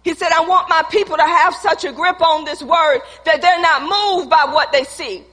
He 0.06 0.14
said, 0.14 0.30
I 0.30 0.46
want 0.46 0.68
my 0.68 0.84
people 0.88 1.16
to 1.16 1.26
have 1.26 1.52
such 1.52 1.82
a 1.84 1.90
grip 1.90 2.22
on 2.22 2.44
this 2.44 2.62
word 2.62 3.00
that 3.24 3.42
they're 3.42 3.60
not 3.60 3.82
moved 3.82 4.30
by 4.30 4.46
what 4.54 4.70
they 4.70 4.84
see. 4.84 5.24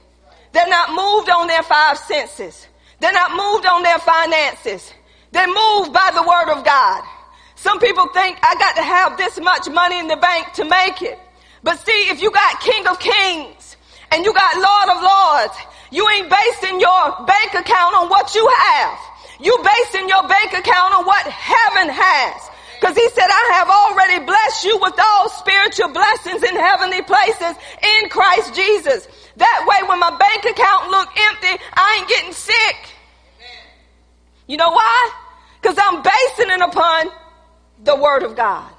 They're 0.50 0.66
not 0.66 0.90
moved 0.90 1.30
on 1.30 1.46
their 1.46 1.62
five 1.62 1.96
senses. 1.96 2.66
They're 2.98 3.12
not 3.12 3.30
moved 3.38 3.66
on 3.66 3.84
their 3.84 4.00
finances. 4.00 4.92
They're 5.30 5.46
moved 5.46 5.92
by 5.92 6.10
the 6.12 6.26
word 6.26 6.58
of 6.58 6.64
God. 6.64 7.04
Some 7.54 7.78
people 7.78 8.08
think 8.08 8.36
I 8.42 8.56
got 8.58 8.74
to 8.74 8.82
have 8.82 9.16
this 9.16 9.38
much 9.38 9.70
money 9.70 10.00
in 10.00 10.08
the 10.08 10.16
bank 10.16 10.52
to 10.54 10.64
make 10.64 11.02
it. 11.02 11.20
But 11.62 11.78
see, 11.78 12.10
if 12.10 12.20
you 12.20 12.32
got 12.32 12.58
King 12.58 12.84
of 12.88 12.98
Kings 12.98 13.76
and 14.10 14.24
you 14.24 14.34
got 14.34 14.58
Lord 14.58 14.88
of 14.90 14.98
Lords, 15.06 15.54
you 15.92 16.02
ain't 16.18 16.28
basing 16.28 16.80
your 16.80 17.24
bank 17.30 17.54
account 17.54 17.94
on 17.94 18.08
what 18.08 18.34
you 18.34 18.42
have. 18.42 18.98
You 19.38 19.54
basing 19.62 20.08
your 20.08 20.26
bank 20.26 20.52
account 20.52 20.94
on 20.94 21.06
what 21.06 21.22
heaven 21.28 21.94
has. 21.94 22.50
Cause 22.80 22.96
he 22.96 23.08
said, 23.10 23.26
I 23.28 23.50
have 23.54 23.68
already 23.68 24.24
blessed 24.24 24.64
you 24.64 24.78
with 24.78 24.94
all 24.98 25.28
spiritual 25.28 25.88
blessings 25.88 26.42
in 26.42 26.56
heavenly 26.56 27.02
places 27.02 27.56
in 27.82 28.08
Christ 28.08 28.54
Jesus. 28.54 29.08
That 29.36 29.64
way 29.66 29.88
when 29.88 29.98
my 29.98 30.16
bank 30.16 30.44
account 30.44 30.90
look 30.90 31.08
empty, 31.16 31.62
I 31.72 31.98
ain't 31.98 32.08
getting 32.08 32.32
sick. 32.32 32.76
You 34.46 34.56
know 34.56 34.70
why? 34.70 35.12
Cause 35.62 35.76
I'm 35.80 36.02
basing 36.02 36.50
it 36.50 36.60
upon 36.60 37.10
the 37.82 37.96
word 37.96 38.22
of 38.22 38.36
God. 38.36 38.70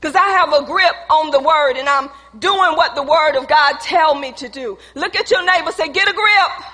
Cause 0.00 0.14
I 0.14 0.28
have 0.30 0.52
a 0.52 0.64
grip 0.64 0.94
on 1.10 1.30
the 1.30 1.40
word 1.40 1.76
and 1.76 1.88
I'm 1.88 2.10
doing 2.38 2.76
what 2.76 2.94
the 2.94 3.02
word 3.02 3.36
of 3.36 3.48
God 3.48 3.80
tell 3.80 4.14
me 4.14 4.32
to 4.32 4.48
do. 4.48 4.78
Look 4.94 5.16
at 5.16 5.30
your 5.30 5.44
neighbor, 5.44 5.72
say, 5.72 5.88
get 5.88 6.08
a 6.08 6.12
grip. 6.12 6.66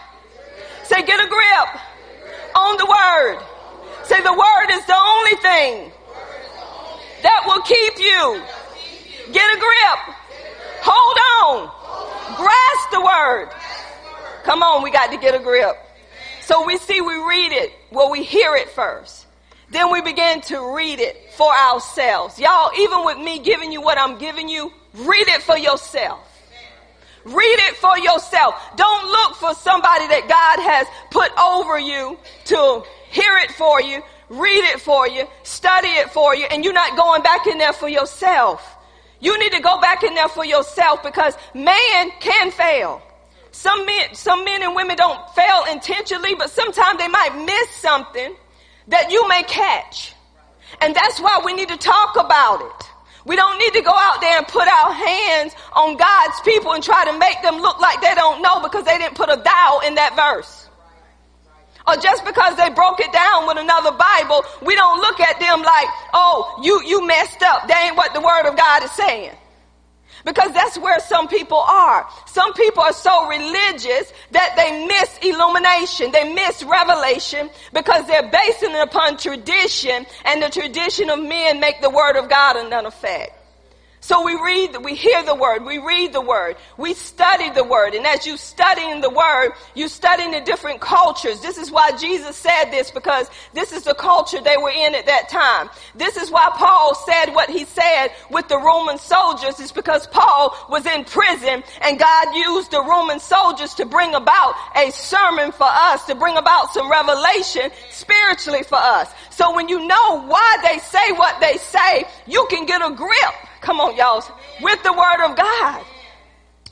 Say, 0.85 1.03
get 1.03 1.21
a 1.23 1.29
grip 1.29 1.83
on 2.57 2.77
the 2.79 2.87
word. 2.87 3.45
Say, 4.05 4.21
the 4.23 4.33
word 4.33 4.71
is 4.71 4.85
the 4.87 4.97
only 4.97 5.37
thing 5.37 5.93
that 7.23 7.43
will 7.47 7.62
keep 7.62 7.99
you. 7.99 8.43
Get 9.33 9.57
a 9.57 9.59
grip. 9.59 10.16
Hold 10.83 11.19
on. 11.43 11.71
Grasp 12.37 12.91
the 12.93 13.01
word. 13.01 13.51
Come 14.45 14.62
on, 14.62 14.83
we 14.83 14.91
got 14.91 15.11
to 15.11 15.19
get 15.19 15.35
a 15.35 15.39
grip. 15.39 15.77
So 16.43 16.64
we 16.64 16.79
see 16.79 17.01
we 17.01 17.14
read 17.14 17.53
it, 17.53 17.73
well, 17.91 18.11
we 18.11 18.23
hear 18.23 18.57
it 18.57 18.71
first. 18.71 19.27
Then 19.71 19.93
we 19.93 20.01
begin 20.01 20.41
to 20.43 20.75
read 20.75 20.99
it 20.99 21.33
for 21.35 21.53
ourselves. 21.53 22.39
Y'all, 22.39 22.71
even 22.79 23.05
with 23.05 23.19
me 23.19 23.39
giving 23.39 23.71
you 23.71 23.83
what 23.83 23.99
I'm 23.99 24.16
giving 24.19 24.49
you, 24.49 24.73
read 24.95 25.29
it 25.29 25.43
for 25.43 25.59
yourself. 25.59 26.21
Read 27.25 27.59
it 27.69 27.77
for 27.77 27.99
yourself. 27.99 28.55
Don't 28.77 29.11
look 29.11 29.35
for 29.35 29.53
somebody 29.55 30.07
that 30.07 30.23
God 30.27 30.64
has 30.64 30.87
put 31.11 31.31
over 31.39 31.79
you 31.79 32.19
to 32.47 32.83
hear 33.11 33.37
it 33.39 33.51
for 33.53 33.83
you, 33.83 34.03
read 34.29 34.64
it 34.64 34.81
for 34.81 35.09
you, 35.09 35.26
study 35.43 35.89
it 35.89 36.11
for 36.11 36.35
you, 36.35 36.47
and 36.51 36.64
you're 36.64 36.72
not 36.72 36.97
going 36.97 37.22
back 37.22 37.47
in 37.47 37.59
there 37.59 37.72
for 37.72 37.89
yourself. 37.89 38.76
You 39.20 39.39
need 39.39 39.53
to 39.53 39.61
go 39.61 39.81
back 39.81 40.03
in 40.03 40.14
there 40.14 40.29
for 40.29 40.45
yourself 40.45 41.03
because 41.03 41.35
man 41.55 42.11
can 42.20 42.51
fail. 42.51 43.03
Some 43.51 43.85
men, 43.87 44.14
some 44.14 44.45
men 44.45 44.62
and 44.62 44.76
women 44.76 44.97
don't 44.97 45.18
fail 45.35 45.64
intentionally, 45.70 46.35
but 46.35 46.51
sometimes 46.51 46.99
they 46.99 47.09
might 47.09 47.45
miss 47.45 47.70
something 47.76 48.37
that 48.89 49.11
you 49.11 49.26
may 49.29 49.43
catch. 49.45 50.14
And 50.81 50.95
that's 50.95 51.20
why 51.20 51.41
we 51.45 51.55
need 51.55 51.68
to 51.68 51.76
talk 51.76 52.16
about 52.16 52.61
it. 52.61 52.91
We 53.24 53.37
don't 53.37 53.59
need 53.59 53.72
to 53.72 53.83
go 53.83 53.93
out 53.93 54.20
there 54.20 54.39
and 54.39 54.47
put 54.47 54.68
our 54.68 54.93
hands 54.93 55.55
on 55.74 55.97
God's 55.97 56.41
people 56.43 56.72
and 56.72 56.83
try 56.83 57.05
to 57.07 57.18
make 57.18 57.43
them 57.43 57.61
look 57.61 57.81
like 57.81 58.01
they 58.01 58.14
don't 58.14 58.41
know 58.43 58.61
because 58.61 58.85
they 58.85 58.97
didn't 58.97 59.16
put 59.16 59.29
a 59.29 59.37
thou 59.37 59.81
in 59.87 59.97
that 59.97 60.14
verse 60.14 60.68
or 61.89 61.97
just 61.97 62.24
because 62.24 62.57
they 62.57 62.68
broke 62.70 63.01
it 63.01 63.12
down 63.12 63.47
with 63.47 63.57
another 63.57 63.93
Bible, 63.93 64.45
we 64.62 64.74
don't 64.74 65.01
look 65.01 65.20
at 65.20 65.41
them 65.41 65.62
like, 65.62 65.89
oh, 66.12 66.61
you, 66.62 66.82
you 66.84 67.07
messed 67.07 67.43
up. 67.43 67.66
That 67.66 67.86
ain't 67.86 67.97
what 67.97 68.12
the 68.12 68.20
word 68.20 68.47
of 68.47 68.57
God 68.57 68.84
is 68.84 68.91
saying. 68.93 69.32
Because 70.24 70.53
that's 70.53 70.76
where 70.76 71.01
some 71.01 71.28
people 71.28 71.59
are. 71.59 72.07
Some 72.26 72.53
people 72.53 72.82
are 72.82 72.93
so 72.93 73.28
religious 73.28 74.12
that 74.32 74.55
they 74.57 74.86
miss 74.86 75.16
illumination. 75.22 76.11
They 76.12 76.34
miss 76.34 76.62
revelation 76.62 77.49
because 77.72 78.07
they're 78.07 78.28
basing 78.28 78.72
it 78.72 78.82
upon 78.82 79.16
tradition 79.16 80.05
and 80.26 80.43
the 80.43 80.51
tradition 80.51 81.09
of 81.09 81.20
men 81.20 81.61
make 81.61 81.80
the 81.80 81.89
word 81.89 82.16
of 82.16 82.28
God 82.28 82.57
of 82.57 82.68
none 82.68 82.84
effect. 82.84 83.38
So 84.01 84.25
we 84.25 84.35
read, 84.41 84.77
we 84.85 84.95
hear 84.95 85.25
the 85.25 85.35
word, 85.35 85.65
we 85.65 85.79
read 85.79 86.13
the 86.13 86.21
word, 86.21 86.57
we 86.77 86.95
study 86.95 87.51
the 87.51 87.65
word, 87.65 87.95
and 87.95 88.07
as 88.07 88.27
you 88.27 88.37
studying 88.37 89.01
the 89.01 89.11
word, 89.11 89.51
you 89.75 89.89
studying 89.89 90.31
the 90.31 90.41
different 90.41 90.81
cultures. 90.81 91.41
This 91.41 91.59
is 91.59 91.71
why 91.73 91.91
Jesus 91.97 92.37
said 92.37 92.71
this 92.71 92.93
because 92.93 93.29
this 93.55 93.73
is 93.73 93.83
the 93.83 93.95
culture 93.95 94.41
they 94.41 94.57
were 94.57 94.71
in 94.71 94.95
at 94.95 95.07
that 95.07 95.29
time. 95.29 95.69
This 95.97 96.17
is 96.17 96.31
why 96.31 96.49
Paul 96.55 96.95
said 96.95 97.35
what 97.35 97.51
he 97.51 97.65
said 97.65 98.09
with 98.31 98.47
the 98.47 98.59
Roman 98.59 98.99
soldiers 98.99 99.59
is 99.59 99.73
because 99.73 100.07
Paul 100.07 100.57
was 100.71 100.87
in 100.87 101.05
prison 101.05 101.65
and 101.83 101.99
God 101.99 102.35
used 102.37 102.71
the 102.71 102.85
Roman 102.85 103.19
soldiers 103.19 103.75
to 103.75 103.85
bring 103.85 104.15
about 104.15 104.55
a 104.77 104.91
sermon 104.93 105.51
for 105.51 105.67
us, 105.69 106.07
to 106.07 106.15
bring 106.15 106.37
about 106.37 106.73
some 106.73 106.89
revelation 106.89 107.71
spiritually 107.91 108.63
for 108.63 108.79
us. 108.79 109.11
So 109.31 109.55
when 109.57 109.69
you 109.69 109.87
know 109.87 110.23
why 110.23 110.57
they 110.63 110.79
say 110.79 111.13
what 111.13 111.41
they 111.41 111.59
say, 111.59 112.05
you 112.27 112.47
can 112.49 112.65
get 112.65 112.81
a 112.81 112.95
grip 112.95 113.48
Come 113.61 113.81
on, 113.81 113.97
y'all. 113.97 114.23
With 114.61 114.83
the 114.83 114.93
word 114.93 115.31
of 115.31 115.37
God. 115.37 115.85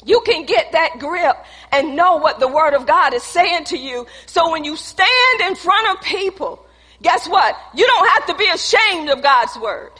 You 0.04 0.20
can 0.20 0.46
get 0.46 0.72
that 0.72 0.98
grip 1.00 1.36
and 1.72 1.96
know 1.96 2.16
what 2.16 2.38
the 2.38 2.46
word 2.46 2.74
of 2.74 2.86
God 2.86 3.12
is 3.12 3.24
saying 3.24 3.64
to 3.64 3.76
you. 3.76 4.06
So 4.26 4.52
when 4.52 4.62
you 4.62 4.76
stand 4.76 5.40
in 5.42 5.56
front 5.56 5.96
of 5.96 6.04
people, 6.04 6.64
guess 7.02 7.28
what? 7.28 7.56
You 7.74 7.86
don't 7.86 8.08
have 8.10 8.26
to 8.26 8.34
be 8.36 8.48
ashamed 8.48 9.10
of 9.10 9.20
God's 9.20 9.58
word. 9.58 9.90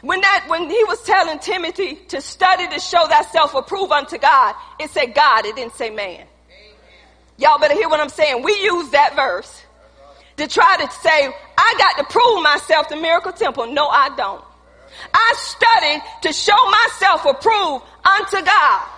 When 0.00 0.20
that, 0.22 0.46
when 0.48 0.70
he 0.70 0.84
was 0.84 1.02
telling 1.02 1.38
Timothy 1.38 1.96
to 2.08 2.20
study 2.20 2.66
to 2.68 2.80
show 2.80 3.06
thyself 3.06 3.54
approved 3.54 3.92
unto 3.92 4.16
God, 4.18 4.54
it 4.80 4.90
said 4.90 5.14
God, 5.14 5.44
it 5.44 5.54
didn't 5.56 5.74
say 5.74 5.90
man. 5.90 6.26
Y'all 7.36 7.58
better 7.58 7.74
hear 7.74 7.88
what 7.88 8.00
I'm 8.00 8.08
saying. 8.08 8.42
We 8.42 8.52
use 8.62 8.90
that 8.90 9.14
verse 9.14 9.64
to 10.38 10.48
try 10.48 10.76
to 10.78 10.90
say, 10.90 11.34
I 11.58 11.74
got 11.78 11.98
to 11.98 12.04
prove 12.12 12.42
myself 12.42 12.88
to 12.88 12.96
Miracle 12.96 13.32
Temple. 13.32 13.66
No, 13.66 13.88
I 13.88 14.14
don't. 14.16 14.42
I 15.12 15.34
studied 15.36 16.02
to 16.22 16.32
show 16.32 16.56
myself 16.70 17.24
approved 17.24 17.84
unto 18.04 18.44
God. 18.44 18.88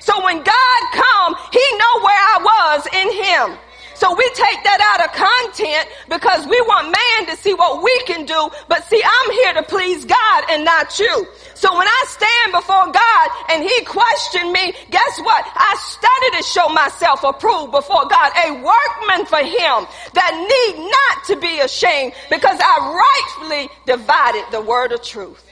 So 0.00 0.22
when 0.24 0.36
God 0.36 0.80
come, 0.92 1.34
he 1.52 1.64
know 1.78 1.94
where 2.02 2.20
I 2.20 2.38
was 2.44 2.86
in 2.92 3.08
him. 3.24 3.58
So 3.94 4.14
we 4.14 4.28
take 4.34 4.62
that 4.64 4.80
out 4.82 5.06
of 5.06 5.14
content 5.14 5.88
because 6.08 6.46
we 6.46 6.60
want 6.62 6.90
man 6.90 7.30
to 7.30 7.40
see 7.40 7.54
what 7.54 7.82
we 7.82 7.94
can 8.06 8.26
do. 8.26 8.50
But 8.68 8.84
see, 8.84 9.00
I'm 9.02 9.30
here 9.32 9.52
to 9.54 9.62
please 9.62 10.04
God 10.04 10.44
and 10.50 10.64
not 10.64 10.98
you. 10.98 11.26
So 11.54 11.72
when 11.78 11.86
I 11.86 12.04
stand 12.08 12.52
before 12.52 12.90
God 12.90 13.26
and 13.50 13.62
he 13.62 13.84
questioned 13.84 14.52
me, 14.52 14.74
guess 14.90 15.20
what? 15.20 15.44
I 15.54 15.76
studied 15.78 16.38
to 16.38 16.42
show 16.42 16.68
myself 16.68 17.22
approved 17.22 17.70
before 17.72 18.06
God, 18.06 18.32
a 18.44 18.52
workman 18.52 19.26
for 19.26 19.38
him 19.38 19.86
that 20.14 20.32
need 20.34 20.90
not 20.90 21.24
to 21.28 21.36
be 21.36 21.60
ashamed 21.60 22.12
because 22.28 22.58
I 22.60 23.38
rightfully 23.38 23.68
divided 23.86 24.44
the 24.50 24.60
word 24.60 24.92
of 24.92 25.02
truth. 25.02 25.44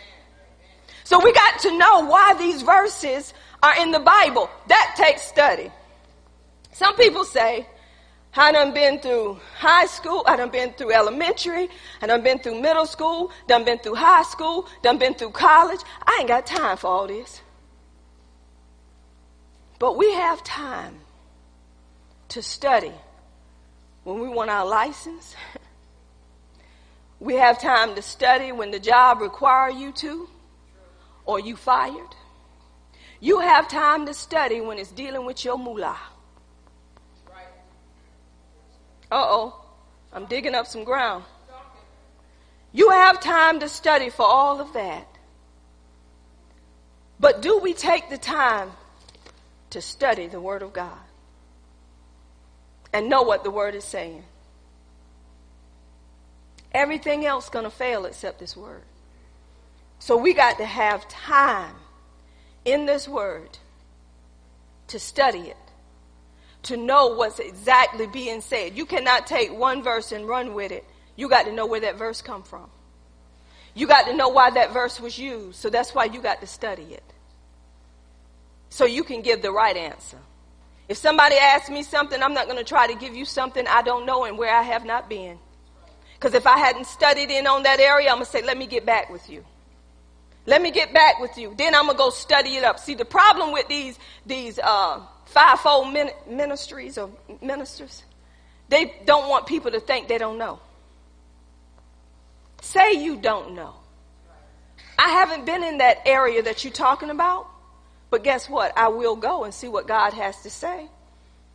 So 1.04 1.22
we 1.22 1.32
got 1.32 1.60
to 1.60 1.78
know 1.78 2.06
why 2.06 2.34
these 2.38 2.62
verses 2.62 3.32
are 3.62 3.80
in 3.80 3.92
the 3.92 4.00
Bible. 4.00 4.50
That 4.66 4.94
takes 4.96 5.22
study. 5.22 5.70
Some 6.72 6.96
people 6.96 7.24
say, 7.24 7.66
I 8.34 8.50
done 8.50 8.72
been 8.72 8.98
through 8.98 9.38
high 9.58 9.84
school, 9.84 10.24
I 10.26 10.36
done 10.36 10.50
been 10.50 10.72
through 10.72 10.92
elementary, 10.92 11.68
I 12.00 12.06
done 12.06 12.22
been 12.22 12.38
through 12.38 12.60
middle 12.62 12.86
school, 12.86 13.30
done 13.46 13.64
been 13.64 13.78
through 13.78 13.96
high 13.96 14.22
school, 14.22 14.66
done 14.82 14.96
been 14.96 15.14
through 15.14 15.32
college. 15.32 15.80
I 16.06 16.18
ain't 16.20 16.28
got 16.28 16.46
time 16.46 16.78
for 16.78 16.86
all 16.86 17.06
this. 17.06 17.42
But 19.78 19.98
we 19.98 20.12
have 20.12 20.42
time 20.42 21.00
to 22.30 22.40
study 22.40 22.92
when 24.04 24.18
we 24.18 24.28
want 24.28 24.48
our 24.48 24.64
license. 24.64 25.36
we 27.20 27.34
have 27.34 27.60
time 27.60 27.94
to 27.96 28.02
study 28.02 28.50
when 28.50 28.70
the 28.70 28.80
job 28.80 29.20
require 29.20 29.70
you 29.70 29.92
to 29.92 30.28
or 31.26 31.38
you 31.38 31.54
fired. 31.54 32.16
You 33.20 33.40
have 33.40 33.68
time 33.68 34.06
to 34.06 34.14
study 34.14 34.62
when 34.62 34.78
it's 34.78 34.90
dealing 34.90 35.26
with 35.26 35.44
your 35.44 35.58
moolah. 35.58 35.98
Uh 39.12 39.26
oh, 39.28 39.60
I'm 40.12 40.24
digging 40.24 40.54
up 40.54 40.66
some 40.66 40.84
ground. 40.84 41.24
You 42.72 42.88
have 42.88 43.20
time 43.20 43.60
to 43.60 43.68
study 43.68 44.08
for 44.08 44.24
all 44.24 44.60
of 44.60 44.72
that. 44.72 45.06
But 47.20 47.42
do 47.42 47.58
we 47.58 47.74
take 47.74 48.08
the 48.08 48.16
time 48.16 48.70
to 49.70 49.82
study 49.82 50.28
the 50.28 50.40
Word 50.40 50.62
of 50.62 50.72
God 50.72 50.98
and 52.92 53.10
know 53.10 53.22
what 53.22 53.44
the 53.44 53.50
Word 53.50 53.74
is 53.74 53.84
saying? 53.84 54.24
Everything 56.72 57.26
else 57.26 57.50
going 57.50 57.66
to 57.66 57.70
fail 57.70 58.06
except 58.06 58.38
this 58.38 58.56
Word. 58.56 58.82
So 59.98 60.16
we 60.16 60.32
got 60.32 60.56
to 60.56 60.64
have 60.64 61.06
time 61.06 61.76
in 62.64 62.86
this 62.86 63.06
word 63.06 63.58
to 64.88 64.98
study 64.98 65.42
it, 65.42 65.56
to 66.64 66.76
know 66.76 67.08
what's 67.08 67.38
exactly 67.38 68.06
being 68.06 68.40
said. 68.40 68.76
You 68.76 68.86
cannot 68.86 69.26
take 69.26 69.52
one 69.52 69.82
verse 69.82 70.12
and 70.12 70.26
run 70.26 70.54
with 70.54 70.72
it. 70.72 70.84
You 71.16 71.28
got 71.28 71.44
to 71.44 71.52
know 71.52 71.66
where 71.66 71.80
that 71.80 71.98
verse 71.98 72.22
come 72.22 72.42
from. 72.42 72.70
You 73.74 73.86
got 73.86 74.06
to 74.06 74.14
know 74.14 74.28
why 74.28 74.50
that 74.50 74.72
verse 74.72 75.00
was 75.00 75.18
used. 75.18 75.58
So 75.58 75.70
that's 75.70 75.94
why 75.94 76.04
you 76.04 76.20
got 76.20 76.40
to 76.40 76.46
study 76.46 76.82
it. 76.82 77.02
So 78.70 78.84
you 78.84 79.02
can 79.04 79.22
give 79.22 79.42
the 79.42 79.50
right 79.50 79.76
answer. 79.76 80.18
If 80.88 80.96
somebody 80.98 81.36
asks 81.36 81.70
me 81.70 81.82
something, 81.82 82.22
I'm 82.22 82.34
not 82.34 82.46
going 82.46 82.58
to 82.58 82.64
try 82.64 82.86
to 82.86 82.94
give 82.94 83.14
you 83.14 83.24
something 83.24 83.66
I 83.66 83.82
don't 83.82 84.06
know 84.06 84.24
and 84.24 84.36
where 84.36 84.54
I 84.54 84.62
have 84.62 84.84
not 84.84 85.08
been. 85.08 85.38
Because 86.14 86.34
if 86.34 86.46
I 86.46 86.58
hadn't 86.58 86.86
studied 86.86 87.30
in 87.30 87.46
on 87.46 87.64
that 87.64 87.80
area, 87.80 88.08
I'm 88.08 88.16
going 88.16 88.26
to 88.26 88.30
say, 88.30 88.42
let 88.42 88.56
me 88.56 88.66
get 88.66 88.86
back 88.86 89.10
with 89.10 89.28
you. 89.28 89.44
Let 90.44 90.60
me 90.60 90.70
get 90.70 90.92
back 90.92 91.20
with 91.20 91.38
you. 91.38 91.54
Then 91.56 91.74
I'm 91.74 91.86
going 91.86 91.96
to 91.96 91.98
go 91.98 92.10
study 92.10 92.56
it 92.56 92.64
up. 92.64 92.78
See, 92.78 92.94
the 92.94 93.04
problem 93.04 93.52
with 93.52 93.68
these, 93.68 93.98
these 94.26 94.58
uh, 94.58 95.00
fivefold 95.32 95.96
ministries 96.28 96.98
or 96.98 97.10
ministers, 97.40 98.04
they 98.68 98.94
don't 99.04 99.28
want 99.28 99.46
people 99.46 99.70
to 99.70 99.80
think 99.80 100.08
they 100.08 100.18
don't 100.18 100.38
know. 100.38 100.60
Say 102.60 102.92
you 102.92 103.16
don't 103.16 103.54
know. 103.54 103.74
I 104.98 105.08
haven't 105.08 105.46
been 105.46 105.64
in 105.64 105.78
that 105.78 106.02
area 106.06 106.42
that 106.42 106.64
you're 106.64 106.72
talking 106.72 107.10
about, 107.10 107.48
but 108.10 108.22
guess 108.22 108.48
what? 108.48 108.76
I 108.76 108.88
will 108.88 109.16
go 109.16 109.44
and 109.44 109.52
see 109.52 109.68
what 109.68 109.88
God 109.88 110.12
has 110.12 110.40
to 110.42 110.50
say. 110.50 110.86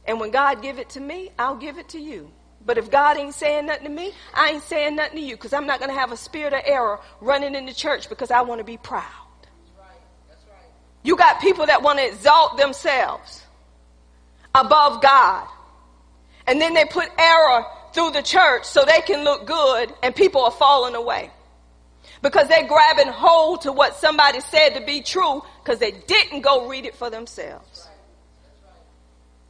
And 0.05 0.19
when 0.19 0.31
God 0.31 0.61
give 0.61 0.79
it 0.79 0.89
to 0.91 0.99
me, 0.99 1.31
I'll 1.37 1.55
give 1.55 1.77
it 1.77 1.89
to 1.89 1.99
you. 1.99 2.31
But 2.65 2.77
if 2.77 2.91
God 2.91 3.17
ain't 3.17 3.33
saying 3.33 3.67
nothing 3.67 3.85
to 3.85 3.89
me, 3.89 4.11
I 4.33 4.51
ain't 4.51 4.63
saying 4.63 4.95
nothing 4.95 5.17
to 5.17 5.23
you 5.23 5.35
because 5.35 5.53
I'm 5.53 5.65
not 5.67 5.79
going 5.79 5.89
to 5.89 5.97
have 5.97 6.11
a 6.11 6.17
spirit 6.17 6.53
of 6.53 6.61
error 6.65 6.99
running 7.21 7.55
in 7.55 7.65
the 7.65 7.73
church 7.73 8.09
because 8.09 8.31
I 8.31 8.41
want 8.41 8.59
to 8.59 8.65
be 8.65 8.77
proud. 8.77 9.03
That's 9.41 9.71
right. 9.77 9.87
That's 10.29 10.43
right. 10.45 10.69
You 11.03 11.15
got 11.15 11.39
people 11.39 11.67
that 11.67 11.81
want 11.81 11.99
to 11.99 12.05
exalt 12.05 12.57
themselves 12.57 13.43
above 14.59 15.01
God. 15.01 15.47
And 16.45 16.61
then 16.61 16.73
they 16.73 16.85
put 16.85 17.09
error 17.17 17.65
through 17.93 18.11
the 18.11 18.21
church 18.21 18.65
so 18.65 18.85
they 18.85 19.01
can 19.01 19.23
look 19.23 19.45
good 19.45 19.93
and 20.03 20.15
people 20.15 20.43
are 20.43 20.51
falling 20.51 20.95
away. 20.95 21.31
Because 22.21 22.47
they're 22.47 22.67
grabbing 22.67 23.07
hold 23.07 23.61
to 23.61 23.71
what 23.71 23.95
somebody 23.95 24.39
said 24.39 24.69
to 24.69 24.85
be 24.85 25.01
true 25.01 25.43
because 25.63 25.79
they 25.79 25.91
didn't 25.91 26.41
go 26.41 26.67
read 26.67 26.85
it 26.85 26.95
for 26.95 27.09
themselves. 27.09 27.87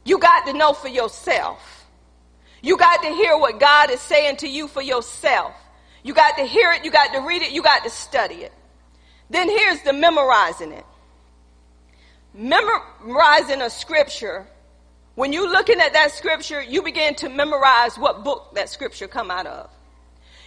You 0.04 0.18
got 0.18 0.46
to 0.46 0.52
know 0.52 0.72
for 0.72 0.88
yourself. 0.88 1.86
You 2.62 2.76
got 2.76 3.02
to 3.02 3.08
hear 3.08 3.36
what 3.38 3.60
God 3.60 3.90
is 3.90 4.00
saying 4.00 4.38
to 4.38 4.48
you 4.48 4.68
for 4.68 4.82
yourself. 4.82 5.54
You 6.02 6.14
got 6.14 6.36
to 6.38 6.44
hear 6.44 6.72
it, 6.72 6.84
you 6.84 6.90
got 6.90 7.12
to 7.12 7.20
read 7.20 7.42
it, 7.42 7.52
you 7.52 7.62
got 7.62 7.84
to 7.84 7.90
study 7.90 8.36
it. 8.36 8.52
Then 9.30 9.48
here's 9.48 9.82
the 9.82 9.92
memorizing 9.92 10.72
it. 10.72 10.86
Memorizing 12.34 13.62
a 13.62 13.70
scripture 13.70 14.46
when 15.18 15.32
you're 15.32 15.50
looking 15.50 15.80
at 15.80 15.94
that 15.94 16.12
scripture, 16.12 16.62
you 16.62 16.80
begin 16.80 17.12
to 17.16 17.28
memorize 17.28 17.98
what 17.98 18.22
book 18.22 18.54
that 18.54 18.68
scripture 18.68 19.08
come 19.08 19.32
out 19.32 19.48
of. 19.48 19.68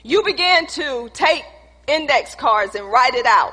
You 0.02 0.24
begin 0.24 0.66
to 0.68 1.10
take 1.12 1.44
index 1.88 2.36
cards 2.36 2.74
and 2.76 2.90
write 2.90 3.14
it 3.14 3.26
out. 3.26 3.52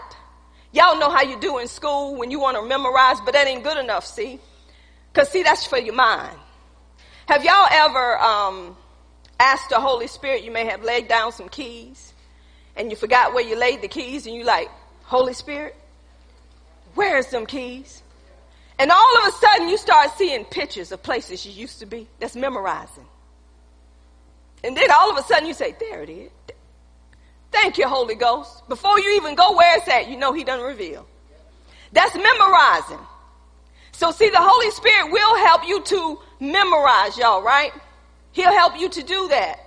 Y'all 0.71 0.97
know 0.97 1.11
how 1.11 1.23
you 1.23 1.41
do 1.41 1.59
in 1.59 1.67
school 1.67 2.15
when 2.15 2.31
you 2.31 2.39
want 2.39 2.57
to 2.57 2.65
memorize, 2.65 3.17
but 3.25 3.35
that 3.35 3.49
ain't 3.49 3.65
good 3.65 3.79
enough, 3.79 4.07
see? 4.07 4.39
Cause 5.13 5.29
see, 5.29 5.43
that's 5.43 5.67
for 5.67 5.77
your 5.77 5.97
mind. 5.97 6.39
Have 7.27 7.45
y'all 7.45 7.67
ever, 7.69 8.19
um, 8.21 8.77
asked 9.41 9.71
the 9.71 9.81
Holy 9.81 10.07
Spirit, 10.07 10.45
you 10.45 10.53
may 10.53 10.67
have 10.67 10.85
laid 10.85 11.09
down 11.09 11.33
some 11.33 11.49
keys 11.49 12.13
and 12.77 12.91
you 12.91 12.97
forgot 12.97 13.35
where 13.35 13.45
you 13.45 13.59
laid 13.59 13.83
the 13.83 13.89
keys 13.89 14.25
and 14.29 14.37
you 14.37 14.45
like, 14.45 14.69
Holy 15.03 15.35
Spirit, 15.35 15.75
where's 16.95 17.27
them 17.27 17.45
keys? 17.45 18.05
And 18.79 18.91
all 18.91 19.19
of 19.19 19.29
a 19.29 19.37
sudden 19.37 19.69
you 19.69 19.77
start 19.77 20.17
seeing 20.17 20.45
pictures 20.45 20.93
of 20.93 21.03
places 21.03 21.45
you 21.45 21.53
used 21.53 21.81
to 21.81 21.87
be. 21.87 22.07
That's 22.21 22.37
memorizing. 22.37 23.07
And 24.63 24.77
then 24.77 24.91
all 24.91 25.11
of 25.11 25.19
a 25.19 25.23
sudden 25.23 25.49
you 25.49 25.55
say, 25.55 25.75
there 25.79 26.03
it 26.03 26.11
is. 26.11 26.31
Thank 27.51 27.79
you, 27.79 27.89
Holy 27.89 28.15
Ghost. 28.15 28.69
Before 28.69 28.99
you 29.01 29.17
even 29.17 29.35
go 29.35 29.57
where 29.57 29.79
it's 29.79 29.89
at, 29.89 30.09
you 30.09 30.17
know 30.17 30.33
he 30.33 30.45
doesn't 30.45 30.65
reveal. 30.65 31.07
That's 31.93 32.15
memorizing. 32.15 32.99
So 33.93 34.13
see, 34.13 34.29
the 34.29 34.41
Holy 34.41 34.71
Spirit 34.71 35.11
will 35.11 35.37
help 35.47 35.67
you 35.67 35.83
to 35.83 36.21
memorize 36.39 37.17
y'all, 37.17 37.43
right? 37.43 37.73
He'll 38.33 38.53
help 38.53 38.79
you 38.79 38.89
to 38.91 39.03
do 39.03 39.29
that. 39.29 39.59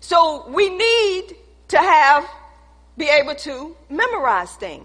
So 0.00 0.48
we 0.48 0.70
need 0.70 1.36
to 1.68 1.78
have, 1.78 2.28
be 2.96 3.08
able 3.08 3.34
to 3.36 3.76
memorize 3.90 4.52
things. 4.56 4.84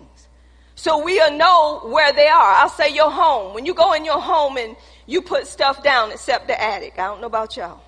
So 0.76 1.04
we'll 1.04 1.38
know 1.38 1.82
where 1.86 2.12
they 2.14 2.28
are. 2.28 2.54
I'll 2.54 2.70
say 2.70 2.94
your 2.94 3.12
home. 3.12 3.54
When 3.54 3.66
you 3.66 3.74
go 3.74 3.94
in 3.94 4.06
your 4.06 4.20
home 4.20 4.58
and 4.58 4.76
you 5.06 5.22
put 5.22 5.48
stuff 5.48 5.84
down 5.84 6.12
except 6.12 6.48
the 6.48 6.62
attic. 6.62 6.94
I 6.98 7.08
don't 7.08 7.22
know 7.22 7.28
about 7.28 7.58
y'all. 7.58 7.82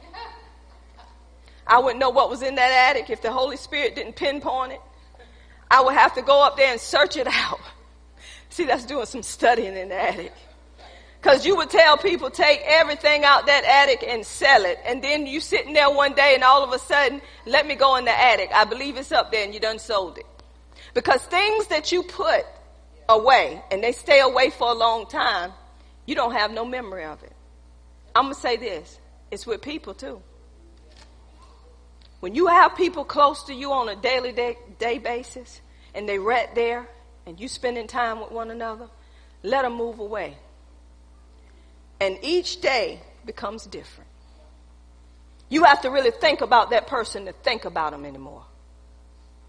I 1.66 1.80
wouldn't 1.80 2.00
know 2.00 2.10
what 2.10 2.30
was 2.30 2.42
in 2.42 2.56
that 2.56 2.90
attic 2.90 3.10
if 3.10 3.22
the 3.22 3.32
Holy 3.32 3.58
Spirit 3.58 3.96
didn't 3.96 4.16
pinpoint 4.16 4.74
it. 4.74 4.82
I 5.72 5.82
would 5.82 5.94
have 5.94 6.14
to 6.16 6.22
go 6.22 6.44
up 6.44 6.58
there 6.58 6.72
and 6.72 6.80
search 6.80 7.16
it 7.16 7.28
out. 7.28 7.60
See, 8.50 8.66
that's 8.66 8.86
doing 8.86 9.06
some 9.06 9.24
studying 9.24 9.76
in 9.76 9.90
the 9.90 10.00
attic. 10.00 10.34
Cause 11.22 11.46
you 11.46 11.56
would 11.56 11.70
tell 11.70 11.98
people 11.98 12.30
take 12.30 12.62
everything 12.66 13.24
out 13.24 13.46
that 13.46 13.64
attic 13.64 14.06
and 14.06 14.26
sell 14.26 14.66
it. 14.66 14.78
And 14.86 15.02
then 15.02 15.26
you 15.26 15.40
sitting 15.40 15.72
there 15.72 15.90
one 15.90 16.14
day 16.14 16.34
and 16.36 16.44
all 16.44 16.66
of 16.66 16.74
a 16.74 16.80
sudden, 16.80 17.22
let 17.46 17.66
me 17.66 17.76
go 17.76 17.96
in 17.96 18.04
the 18.04 18.12
attic. 18.12 18.50
I 18.54 18.66
believe 18.66 18.98
it's 18.98 19.14
up 19.14 19.32
there 19.32 19.46
and 19.46 19.54
you 19.54 19.62
done 19.62 19.80
sold 19.80 20.18
it. 20.18 20.26
Because 20.94 21.22
things 21.24 21.68
that 21.68 21.94
you 21.94 22.04
put 22.04 22.46
away 23.14 23.62
and 23.72 23.84
they 23.84 23.92
stay 23.92 24.20
away 24.20 24.50
for 24.50 24.70
a 24.70 24.74
long 24.74 25.08
time, 25.08 25.52
you 26.06 26.16
don't 26.16 26.34
have 26.34 26.52
no 26.52 26.66
memory 26.66 27.06
of 27.06 27.22
it. 27.24 27.34
I'm 28.16 28.26
going 28.26 28.36
to 28.36 28.40
say 28.40 28.58
this 28.58 29.00
it's 29.32 29.48
with 29.48 29.62
people 29.62 29.94
too. 29.94 30.22
When 32.20 32.36
you 32.36 32.48
have 32.48 32.76
people 32.76 33.04
close 33.04 33.44
to 33.46 33.54
you 33.54 33.74
on 33.74 33.90
a 33.90 33.96
daily 33.96 34.32
day, 34.32 34.58
day 34.80 34.98
basis 34.98 35.62
and 35.94 36.08
they 36.08 36.20
right 36.20 36.54
there 36.56 36.88
and 37.26 37.40
you 37.40 37.48
spending 37.48 37.88
time 37.88 38.20
with 38.22 38.32
one 38.32 38.52
another, 38.52 38.88
let 39.42 39.64
them 39.64 39.74
move 39.74 40.00
away. 40.00 40.38
And 42.00 42.18
each 42.22 42.62
day 42.62 43.02
becomes 43.26 43.66
different. 43.66 44.10
You 45.50 45.66
have 45.66 45.82
to 45.82 45.90
really 45.90 46.12
think 46.12 46.42
about 46.42 46.70
that 46.72 46.88
person 46.88 47.26
to 47.26 47.34
think 47.34 47.66
about 47.66 47.92
them 47.92 48.06
anymore. 48.06 48.44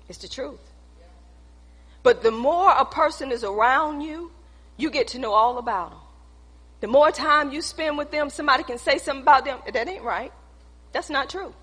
It's 0.09 0.19
the 0.19 0.29
truth. 0.29 0.61
But 2.05 2.23
the 2.23 2.31
more 2.31 2.71
a 2.71 2.85
person 2.85 3.33
is 3.33 3.43
around 3.43 4.03
you, 4.03 4.31
you 4.77 4.91
get 4.91 5.09
to 5.09 5.19
know 5.19 5.33
all 5.33 5.59
about 5.59 5.91
them. 5.91 5.99
The 6.81 6.87
more 6.87 7.11
time 7.11 7.51
you 7.51 7.63
spend 7.63 7.97
with 7.97 8.11
them, 8.11 8.29
somebody 8.29 8.63
can 8.63 8.79
say 8.79 8.99
something 8.99 9.23
about 9.23 9.47
them. 9.47 9.59
That 9.73 9.89
ain't 9.89 10.05
right. 10.05 10.31
That's 10.93 11.09
not 11.09 11.31
true. 11.31 11.55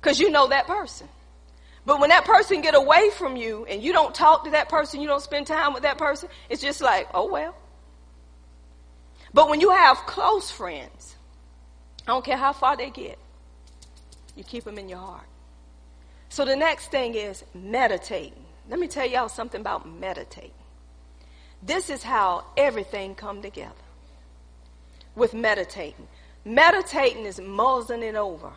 Because 0.00 0.18
you 0.18 0.30
know 0.30 0.48
that 0.48 0.66
person. 0.66 1.08
But 1.84 2.00
when 2.00 2.08
that 2.08 2.24
person 2.24 2.62
get 2.62 2.74
away 2.74 3.10
from 3.10 3.36
you 3.36 3.66
and 3.66 3.82
you 3.82 3.92
don't 3.92 4.14
talk 4.14 4.44
to 4.44 4.52
that 4.52 4.70
person, 4.70 5.02
you 5.02 5.08
don't 5.08 5.22
spend 5.22 5.46
time 5.46 5.74
with 5.74 5.82
that 5.82 5.98
person, 5.98 6.30
it's 6.48 6.62
just 6.62 6.80
like, 6.80 7.08
oh 7.12 7.30
well. 7.30 7.54
But 9.34 9.50
when 9.50 9.60
you 9.60 9.70
have 9.70 9.98
close 10.06 10.50
friends, 10.50 11.16
I 12.06 12.12
don't 12.12 12.24
care 12.24 12.38
how 12.38 12.54
far 12.54 12.78
they 12.78 12.88
get, 12.88 13.18
you 14.36 14.42
keep 14.42 14.64
them 14.64 14.78
in 14.78 14.88
your 14.88 14.98
heart. 14.98 15.26
So 16.30 16.46
the 16.46 16.56
next 16.56 16.90
thing 16.90 17.14
is 17.14 17.44
meditating. 17.54 18.46
Let 18.70 18.78
me 18.78 18.86
tell 18.86 19.04
y'all 19.04 19.28
something 19.28 19.60
about 19.60 19.86
meditating. 19.88 20.52
This 21.60 21.90
is 21.90 22.04
how 22.04 22.44
everything 22.56 23.16
come 23.16 23.42
together. 23.42 23.74
With 25.16 25.34
meditating. 25.34 26.06
Meditating 26.44 27.26
is 27.26 27.40
mulling 27.40 28.04
it 28.04 28.14
over. 28.14 28.52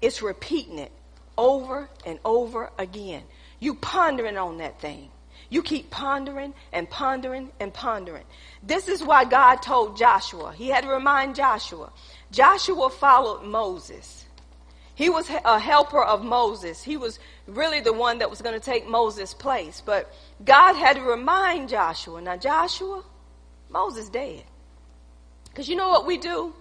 It's 0.00 0.22
repeating 0.22 0.78
it 0.78 0.92
over 1.36 1.90
and 2.06 2.20
over 2.24 2.70
again. 2.78 3.24
You 3.58 3.74
pondering 3.74 4.38
on 4.38 4.58
that 4.58 4.80
thing. 4.80 5.10
You 5.48 5.64
keep 5.64 5.90
pondering 5.90 6.54
and 6.72 6.88
pondering 6.88 7.50
and 7.58 7.74
pondering. 7.74 8.24
This 8.62 8.86
is 8.86 9.02
why 9.02 9.24
God 9.24 9.56
told 9.56 9.96
Joshua. 9.96 10.52
He 10.52 10.68
had 10.68 10.84
to 10.84 10.90
remind 10.90 11.34
Joshua. 11.34 11.92
Joshua 12.30 12.88
followed 12.88 13.42
Moses. 13.42 14.19
He 15.00 15.08
was 15.08 15.30
a 15.30 15.58
helper 15.58 16.04
of 16.04 16.22
Moses. 16.22 16.82
He 16.82 16.98
was 16.98 17.18
really 17.46 17.80
the 17.80 17.90
one 17.90 18.18
that 18.18 18.28
was 18.28 18.42
going 18.42 18.52
to 18.52 18.60
take 18.60 18.86
Moses' 18.86 19.32
place. 19.32 19.82
But 19.82 20.12
God 20.44 20.74
had 20.74 20.96
to 20.96 21.02
remind 21.02 21.70
Joshua. 21.70 22.20
Now, 22.20 22.36
Joshua, 22.36 23.02
Moses 23.70 24.10
dead. 24.10 24.44
Because 25.46 25.70
you 25.70 25.76
know 25.76 25.88
what 25.88 26.06
we 26.06 26.18
do? 26.18 26.52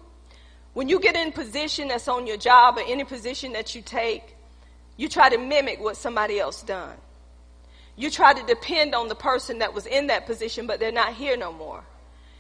When 0.72 0.88
you 0.88 1.02
get 1.02 1.18
in 1.18 1.34
position 1.34 1.90
that's 1.90 2.08
on 2.08 2.28
your 2.28 2.38
job 2.38 2.78
or 2.78 2.84
any 2.88 3.04
position 3.04 3.52
that 3.52 3.76
you 3.76 3.82
take, 3.82 4.38
you 4.96 5.10
try 5.10 5.28
to 5.28 5.38
mimic 5.38 5.82
what 5.82 5.98
somebody 5.98 6.40
else 6.40 6.64
done. 6.64 6.96
You 7.98 8.10
try 8.10 8.34
to 8.34 8.46
depend 8.46 8.96
on 8.96 9.10
the 9.10 9.16
person 9.16 9.60
that 9.60 9.74
was 9.74 9.86
in 9.86 10.08
that 10.08 10.26
position, 10.26 10.66
but 10.66 10.80
they're 10.80 10.94
not 10.94 11.14
here 11.14 11.36
no 11.36 11.52
more. 11.52 11.84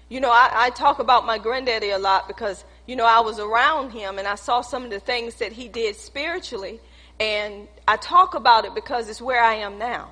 You 0.07 0.21
know, 0.21 0.31
I, 0.31 0.49
I 0.53 0.69
talk 0.69 0.99
about 0.99 1.25
my 1.25 1.39
granddaddy 1.39 1.89
a 1.89 1.99
lot 1.99 2.29
because 2.29 2.63
you 2.89 2.95
know, 2.95 3.05
I 3.05 3.19
was 3.19 3.37
around 3.37 3.91
him 3.91 4.17
and 4.17 4.27
I 4.27 4.33
saw 4.33 4.61
some 4.61 4.83
of 4.83 4.89
the 4.89 4.99
things 4.99 5.35
that 5.35 5.51
he 5.51 5.67
did 5.67 5.95
spiritually. 5.95 6.79
And 7.19 7.67
I 7.87 7.97
talk 7.97 8.33
about 8.33 8.65
it 8.65 8.73
because 8.73 9.07
it's 9.09 9.21
where 9.21 9.43
I 9.43 9.57
am 9.57 9.77
now. 9.77 10.09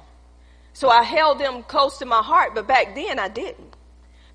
So 0.73 0.88
I 0.88 1.01
held 1.01 1.39
them 1.39 1.63
close 1.63 1.97
to 1.97 2.05
my 2.05 2.21
heart, 2.21 2.53
but 2.53 2.67
back 2.67 2.93
then 2.93 3.17
I 3.17 3.30
didn't. 3.30 3.75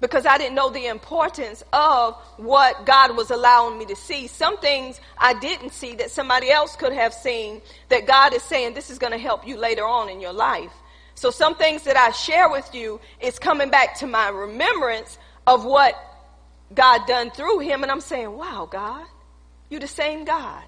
Because 0.00 0.26
I 0.26 0.38
didn't 0.38 0.56
know 0.56 0.70
the 0.70 0.86
importance 0.86 1.62
of 1.72 2.16
what 2.36 2.84
God 2.84 3.16
was 3.16 3.30
allowing 3.30 3.78
me 3.78 3.84
to 3.86 3.94
see. 3.94 4.26
Some 4.26 4.58
things 4.58 5.00
I 5.16 5.34
didn't 5.34 5.70
see 5.70 5.94
that 5.94 6.10
somebody 6.10 6.50
else 6.50 6.74
could 6.74 6.92
have 6.92 7.14
seen 7.14 7.62
that 7.90 8.08
God 8.08 8.34
is 8.34 8.42
saying 8.42 8.74
this 8.74 8.90
is 8.90 8.98
going 8.98 9.12
to 9.12 9.20
help 9.20 9.46
you 9.46 9.56
later 9.56 9.86
on 9.86 10.08
in 10.08 10.20
your 10.20 10.32
life. 10.32 10.72
So 11.14 11.30
some 11.30 11.54
things 11.54 11.84
that 11.84 11.96
I 11.96 12.10
share 12.10 12.50
with 12.50 12.74
you 12.74 12.98
is 13.20 13.38
coming 13.38 13.70
back 13.70 14.00
to 14.00 14.08
my 14.08 14.30
remembrance 14.30 15.16
of 15.46 15.64
what 15.64 15.94
God 16.74 17.06
done 17.06 17.30
through 17.30 17.60
him. 17.60 17.82
And 17.82 17.90
I'm 17.90 18.00
saying, 18.00 18.36
wow, 18.36 18.68
God, 18.70 19.06
you 19.68 19.78
the 19.78 19.86
same 19.86 20.24
God. 20.24 20.62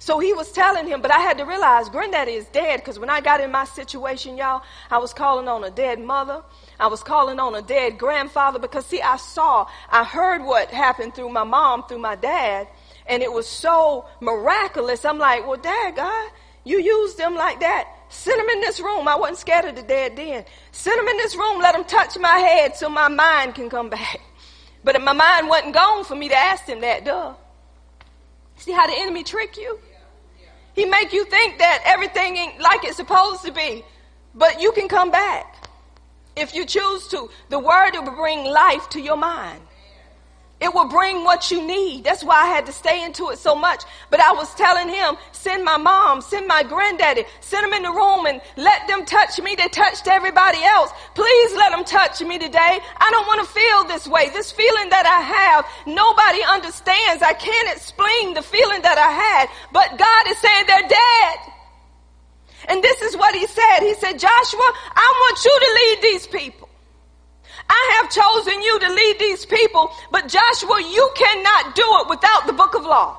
So 0.00 0.20
he 0.20 0.32
was 0.32 0.52
telling 0.52 0.86
him, 0.86 1.02
but 1.02 1.10
I 1.10 1.18
had 1.18 1.38
to 1.38 1.44
realize 1.44 1.88
granddaddy 1.88 2.32
is 2.32 2.46
dead 2.46 2.80
because 2.80 3.00
when 3.00 3.10
I 3.10 3.20
got 3.20 3.40
in 3.40 3.50
my 3.50 3.64
situation, 3.64 4.36
y'all, 4.36 4.62
I 4.90 4.98
was 4.98 5.12
calling 5.12 5.48
on 5.48 5.64
a 5.64 5.70
dead 5.70 5.98
mother. 5.98 6.42
I 6.78 6.86
was 6.86 7.02
calling 7.02 7.40
on 7.40 7.56
a 7.56 7.62
dead 7.62 7.98
grandfather 7.98 8.60
because 8.60 8.86
see, 8.86 9.02
I 9.02 9.16
saw, 9.16 9.66
I 9.90 10.04
heard 10.04 10.44
what 10.44 10.68
happened 10.68 11.16
through 11.16 11.30
my 11.30 11.42
mom, 11.42 11.82
through 11.88 11.98
my 11.98 12.14
dad, 12.14 12.68
and 13.06 13.24
it 13.24 13.32
was 13.32 13.48
so 13.48 14.06
miraculous. 14.20 15.04
I'm 15.04 15.18
like, 15.18 15.46
well, 15.48 15.56
dad, 15.56 15.96
God, 15.96 16.30
you 16.64 16.80
used 16.80 17.18
them 17.18 17.34
like 17.34 17.58
that. 17.60 17.88
Send 18.08 18.40
them 18.40 18.48
in 18.48 18.60
this 18.60 18.78
room. 18.78 19.08
I 19.08 19.16
wasn't 19.16 19.38
scared 19.38 19.64
of 19.64 19.74
the 19.74 19.82
dead 19.82 20.16
then. 20.16 20.44
Send 20.70 20.98
them 20.98 21.08
in 21.08 21.16
this 21.16 21.34
room. 21.34 21.60
Let 21.60 21.74
them 21.74 21.84
touch 21.84 22.16
my 22.18 22.38
head 22.38 22.76
so 22.76 22.88
my 22.88 23.08
mind 23.08 23.56
can 23.56 23.68
come 23.68 23.90
back. 23.90 24.20
But 24.84 25.00
my 25.02 25.12
mind 25.12 25.48
wasn't 25.48 25.74
gone 25.74 26.04
for 26.04 26.14
me 26.14 26.28
to 26.28 26.36
ask 26.36 26.64
him 26.64 26.80
that, 26.80 27.04
duh. 27.04 27.34
See 28.56 28.72
how 28.72 28.86
the 28.86 28.94
enemy 28.96 29.24
trick 29.24 29.56
you? 29.56 29.78
He 30.74 30.84
make 30.84 31.12
you 31.12 31.24
think 31.24 31.58
that 31.58 31.82
everything 31.84 32.36
ain't 32.36 32.60
like 32.60 32.84
it's 32.84 32.96
supposed 32.96 33.44
to 33.44 33.52
be. 33.52 33.84
But 34.34 34.60
you 34.60 34.72
can 34.72 34.88
come 34.88 35.10
back 35.10 35.68
if 36.36 36.54
you 36.54 36.64
choose 36.64 37.08
to. 37.08 37.28
The 37.48 37.58
word 37.58 37.92
will 37.94 38.12
bring 38.12 38.44
life 38.44 38.88
to 38.90 39.00
your 39.00 39.16
mind. 39.16 39.60
It 40.60 40.74
will 40.74 40.88
bring 40.88 41.22
what 41.22 41.52
you 41.52 41.64
need. 41.64 42.02
That's 42.02 42.24
why 42.24 42.42
I 42.42 42.46
had 42.46 42.66
to 42.66 42.72
stay 42.72 43.04
into 43.04 43.30
it 43.30 43.38
so 43.38 43.54
much. 43.54 43.84
But 44.10 44.18
I 44.18 44.32
was 44.32 44.52
telling 44.56 44.88
him, 44.88 45.16
send 45.30 45.64
my 45.64 45.76
mom, 45.76 46.20
send 46.20 46.48
my 46.48 46.64
granddaddy, 46.64 47.24
send 47.40 47.64
them 47.64 47.72
in 47.74 47.84
the 47.84 47.92
room 47.92 48.26
and 48.26 48.40
let 48.56 48.88
them 48.88 49.04
touch 49.04 49.38
me. 49.40 49.54
They 49.54 49.68
touched 49.68 50.08
everybody 50.08 50.62
else. 50.64 50.90
Please 51.14 51.54
let 51.54 51.70
them 51.70 51.84
touch 51.84 52.20
me 52.22 52.38
today. 52.38 52.58
I 52.58 53.08
don't 53.12 53.26
want 53.28 53.46
to 53.46 53.54
feel 53.54 53.84
this 53.84 54.08
way. 54.08 54.30
This 54.30 54.50
feeling 54.50 54.90
that 54.90 55.06
I 55.06 55.20
have, 55.22 55.64
nobody 55.86 56.42
understands. 56.42 57.22
I 57.22 57.34
can't 57.34 57.76
explain 57.76 58.34
the 58.34 58.42
feeling 58.42 58.82
that 58.82 58.98
I 58.98 59.10
had, 59.14 59.46
but 59.72 59.96
God 59.96 60.26
is 60.26 60.38
saying 60.38 60.64
they're 60.66 60.88
dead. 60.88 61.38
And 62.68 62.82
this 62.82 63.00
is 63.02 63.16
what 63.16 63.34
he 63.34 63.46
said. 63.46 63.80
He 63.80 63.94
said, 63.94 64.18
Joshua, 64.18 64.72
I 64.96 65.06
want 65.22 65.44
you 65.44 65.60
to 65.60 65.70
lead 65.78 65.98
these 66.02 66.26
people. 66.26 66.67
I 67.68 68.00
have 68.00 68.10
chosen 68.10 68.62
you 68.62 68.78
to 68.80 68.92
lead 68.92 69.18
these 69.18 69.44
people, 69.46 69.92
but 70.10 70.28
Joshua, 70.28 70.80
you 70.80 71.10
cannot 71.14 71.74
do 71.74 71.84
it 72.00 72.08
without 72.08 72.46
the 72.46 72.52
book 72.52 72.74
of 72.74 72.84
law. 72.84 73.18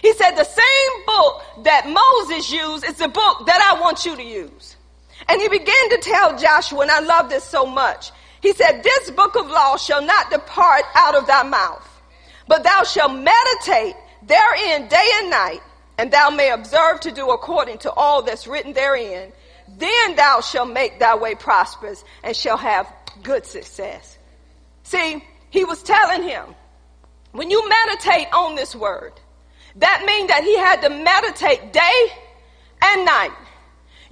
He 0.00 0.12
said 0.14 0.32
the 0.32 0.44
same 0.44 1.06
book 1.06 1.64
that 1.64 1.86
Moses 1.88 2.50
used 2.50 2.84
is 2.84 2.96
the 2.96 3.08
book 3.08 3.46
that 3.46 3.72
I 3.72 3.80
want 3.80 4.04
you 4.04 4.16
to 4.16 4.22
use. 4.22 4.76
And 5.28 5.40
he 5.40 5.48
began 5.48 5.90
to 5.90 5.98
tell 5.98 6.36
Joshua, 6.36 6.80
and 6.80 6.90
I 6.90 7.00
love 7.00 7.30
this 7.30 7.44
so 7.44 7.64
much. 7.64 8.10
He 8.40 8.52
said, 8.52 8.82
this 8.82 9.10
book 9.12 9.36
of 9.36 9.46
law 9.46 9.76
shall 9.76 10.02
not 10.02 10.30
depart 10.30 10.82
out 10.96 11.14
of 11.14 11.28
thy 11.28 11.44
mouth, 11.44 11.88
but 12.48 12.64
thou 12.64 12.82
shalt 12.82 13.12
meditate 13.12 13.94
therein 14.26 14.88
day 14.88 15.10
and 15.18 15.30
night, 15.30 15.60
and 15.98 16.10
thou 16.10 16.30
may 16.30 16.50
observe 16.50 16.98
to 17.00 17.12
do 17.12 17.30
according 17.30 17.78
to 17.78 17.92
all 17.92 18.22
that's 18.22 18.48
written 18.48 18.72
therein. 18.72 19.32
Then 19.76 20.16
thou 20.16 20.40
shalt 20.40 20.70
make 20.70 20.98
thy 20.98 21.14
way 21.14 21.36
prosperous 21.36 22.04
and 22.24 22.36
shall 22.36 22.56
have 22.56 22.92
good 23.22 23.46
success. 23.46 24.18
See, 24.82 25.24
he 25.50 25.64
was 25.64 25.82
telling 25.82 26.22
him, 26.22 26.54
when 27.32 27.50
you 27.50 27.66
meditate 27.68 28.28
on 28.32 28.54
this 28.54 28.74
word, 28.74 29.12
that 29.76 30.02
means 30.04 30.28
that 30.28 30.44
he 30.44 30.58
had 30.58 30.82
to 30.82 30.90
meditate 30.90 31.72
day 31.72 32.06
and 32.82 33.04
night. 33.04 33.32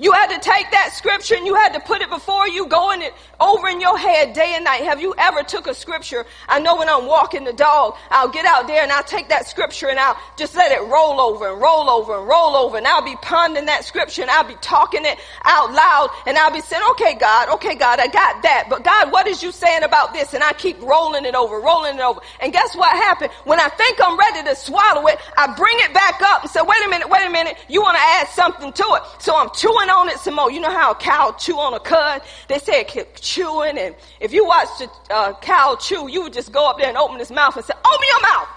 You 0.01 0.13
had 0.13 0.29
to 0.29 0.41
take 0.41 0.71
that 0.71 0.95
scripture 0.95 1.35
and 1.35 1.47
you 1.47 1.55
had 1.55 1.75
to 1.75 1.81
put 1.81 2.01
it 2.01 2.09
before 2.09 2.49
you, 2.49 2.67
going 2.67 3.03
it 3.03 3.13
over 3.39 3.69
in 3.69 3.83
your 3.83 3.99
head 3.99 4.33
day 4.33 4.55
and 4.55 4.65
night. 4.65 4.83
Have 4.85 4.99
you 4.99 5.15
ever 5.19 5.43
took 5.43 5.67
a 5.67 5.75
scripture? 5.75 6.25
I 6.49 6.59
know 6.59 6.77
when 6.77 6.89
I'm 6.89 7.05
walking 7.05 7.45
the 7.45 7.53
dog, 7.53 7.97
I'll 8.09 8.31
get 8.31 8.47
out 8.47 8.67
there 8.67 8.83
and 8.83 8.91
I'll 8.91 9.05
take 9.05 9.29
that 9.29 9.47
scripture 9.47 9.91
and 9.91 9.99
I'll 9.99 10.17
just 10.39 10.55
let 10.55 10.73
it 10.73 10.81
roll 10.89 11.21
over 11.21 11.53
and 11.53 11.61
roll 11.61 11.91
over 11.91 12.19
and 12.19 12.27
roll 12.27 12.57
over 12.57 12.79
and 12.79 12.87
I'll 12.87 13.05
be 13.05 13.17
pondering 13.21 13.67
that 13.67 13.85
scripture 13.85 14.23
and 14.23 14.31
I'll 14.31 14.49
be 14.49 14.57
talking 14.63 15.05
it 15.05 15.19
out 15.45 15.71
loud 15.75 16.09
and 16.27 16.39
I'll 16.39 16.53
be 16.53 16.63
saying, 16.63 16.83
okay, 16.93 17.17
God, 17.17 17.51
okay, 17.57 17.75
God, 17.75 18.01
I 18.01 18.07
got 18.07 18.43
that. 18.43 18.69
But 18.71 18.83
God, 18.83 19.13
what 19.13 19.27
is 19.27 19.43
you 19.43 19.53
saying 19.53 19.83
about 19.83 20.15
this? 20.15 20.33
And 20.33 20.43
I 20.43 20.55
keep 20.55 20.81
rolling 20.81 21.27
it 21.27 21.35
over, 21.35 21.61
rolling 21.61 21.97
it 21.97 22.01
over. 22.01 22.23
And 22.41 22.55
guess 22.55 22.75
what 22.75 22.91
happened? 22.93 23.33
When 23.45 23.61
I 23.61 23.69
think 23.69 23.99
I'm 24.03 24.19
ready 24.19 24.49
to 24.49 24.57
swallow 24.57 25.09
it, 25.09 25.19
I 25.37 25.55
bring 25.55 25.77
it 25.81 25.93
back 25.93 26.23
up 26.23 26.43
and 26.45 26.51
say, 26.51 26.61
wait 26.63 26.87
a 26.87 26.89
minute, 26.89 27.11
wait 27.11 27.27
a 27.27 27.31
minute. 27.31 27.59
You 27.69 27.83
want 27.83 27.99
to 27.99 28.03
add 28.03 28.29
something 28.29 28.73
to 28.73 28.85
it. 28.97 29.03
So 29.21 29.37
I'm 29.37 29.51
chewing 29.55 29.90
on 29.91 30.09
it 30.09 30.19
some 30.19 30.35
more. 30.35 30.51
You 30.51 30.61
know 30.61 30.71
how 30.71 30.93
a 30.93 30.95
cow 30.95 31.33
chew 31.39 31.59
on 31.59 31.75
a 31.75 31.81
cud? 31.81 32.23
They 32.49 32.59
say 32.59 32.81
it 32.81 32.89
kept 32.89 33.23
chewing, 33.23 33.79
and 33.79 33.95
if 34.21 34.33
you 34.33 34.45
watch 34.47 34.69
a 34.81 35.13
uh, 35.13 35.39
cow 35.41 35.77
chew, 35.77 36.09
you 36.09 36.23
would 36.23 36.33
just 36.33 36.53
go 36.53 36.69
up 36.69 36.79
there 36.79 36.89
and 36.89 36.97
open 36.97 37.19
his 37.19 37.31
mouth 37.31 37.57
and 37.57 37.65
say, 37.65 37.75
"Open 37.75 38.07
your 38.09 38.23
mouth," 38.23 38.49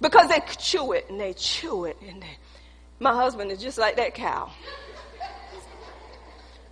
because 0.00 0.28
they 0.28 0.40
chew 0.58 0.92
it 0.92 1.06
and 1.08 1.20
they 1.20 1.32
chew 1.34 1.84
it, 1.84 1.96
and 2.06 2.22
they, 2.22 2.38
my 2.98 3.14
husband 3.14 3.50
is 3.52 3.60
just 3.60 3.78
like 3.78 3.96
that 3.96 4.14
cow. 4.14 4.50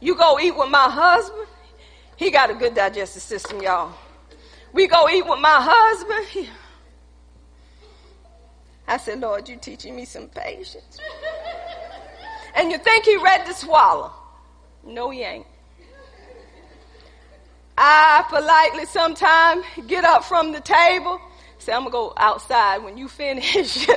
You 0.00 0.14
go 0.16 0.38
eat 0.38 0.56
with 0.56 0.70
my 0.70 0.90
husband, 0.90 1.46
he 2.16 2.30
got 2.30 2.50
a 2.50 2.54
good 2.54 2.74
digestive 2.74 3.22
system, 3.22 3.62
y'all. 3.62 3.94
We 4.72 4.86
go 4.86 5.08
eat 5.08 5.26
with 5.26 5.40
my 5.40 5.58
husband. 5.60 6.26
He, 6.26 6.48
I 8.86 8.98
said, 8.98 9.20
Lord, 9.20 9.48
you're 9.48 9.58
teaching 9.58 9.96
me 9.96 10.04
some 10.04 10.28
patience 10.28 10.98
and 12.54 12.70
you 12.70 12.78
think 12.78 13.04
he 13.04 13.16
ready 13.16 13.44
to 13.46 13.54
swallow. 13.54 14.12
No, 14.86 15.10
he 15.10 15.22
ain't. 15.22 15.46
I 17.76 18.24
politely 18.28 18.86
sometimes 18.86 19.64
get 19.88 20.04
up 20.04 20.24
from 20.24 20.52
the 20.52 20.60
table, 20.60 21.20
say, 21.58 21.72
I'm 21.72 21.80
gonna 21.80 21.90
go 21.90 22.12
outside. 22.16 22.78
When 22.78 22.96
you 22.96 23.08
finish, 23.08 23.88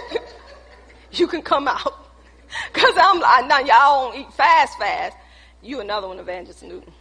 you 1.11 1.27
can 1.27 1.41
come 1.41 1.67
out. 1.67 1.93
Cause 2.73 2.93
I'm 2.97 3.19
like, 3.19 3.47
now 3.47 3.59
y'all 3.59 4.11
don't 4.11 4.21
eat 4.21 4.33
fast, 4.33 4.79
fast. 4.79 5.15
You 5.61 5.79
another 5.81 6.07
one, 6.07 6.17
Evangelist 6.17 6.63
Newton. 6.63 6.93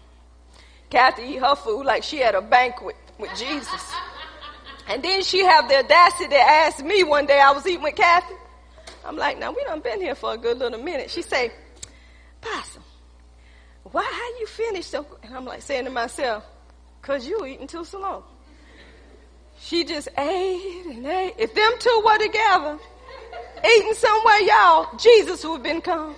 Kathy 0.90 1.22
eat 1.22 1.38
her 1.38 1.54
food 1.54 1.84
like 1.84 2.02
she 2.02 2.18
had 2.18 2.34
a 2.34 2.42
banquet 2.42 2.96
with 3.18 3.30
Jesus. 3.36 3.94
And 4.88 5.02
then 5.02 5.22
she 5.22 5.44
have 5.44 5.68
the 5.68 5.78
audacity 5.78 6.28
to 6.28 6.38
ask 6.38 6.84
me 6.84 7.02
one 7.02 7.26
day, 7.26 7.40
I 7.40 7.52
was 7.52 7.66
eating 7.66 7.82
with 7.82 7.96
Kathy. 7.96 8.34
I'm 9.06 9.16
like, 9.16 9.38
now 9.38 9.52
we 9.52 9.62
done 9.64 9.80
been 9.80 10.00
here 10.00 10.14
for 10.14 10.34
a 10.34 10.36
good 10.36 10.58
little 10.58 10.82
minute. 10.82 11.10
She 11.10 11.22
say, 11.22 11.52
Possum, 12.40 12.82
why 13.84 14.02
how 14.02 14.40
you 14.40 14.46
finish 14.46 14.86
so? 14.86 15.06
And 15.22 15.34
I'm 15.34 15.44
like 15.44 15.62
saying 15.62 15.84
to 15.84 15.90
myself, 15.90 16.44
cause 17.02 17.26
you 17.26 17.46
eating 17.46 17.68
too 17.68 17.84
slow. 17.84 18.24
She 19.58 19.84
just 19.84 20.08
ate 20.18 20.86
and 20.86 21.06
ate. 21.06 21.34
If 21.38 21.54
them 21.54 21.72
two 21.78 22.02
were 22.04 22.18
together, 22.18 22.78
eating 23.64 23.94
somewhere, 23.94 24.40
y'all, 24.40 24.96
Jesus 24.98 25.44
would 25.44 25.54
have 25.54 25.62
been 25.62 25.80
come. 25.80 26.16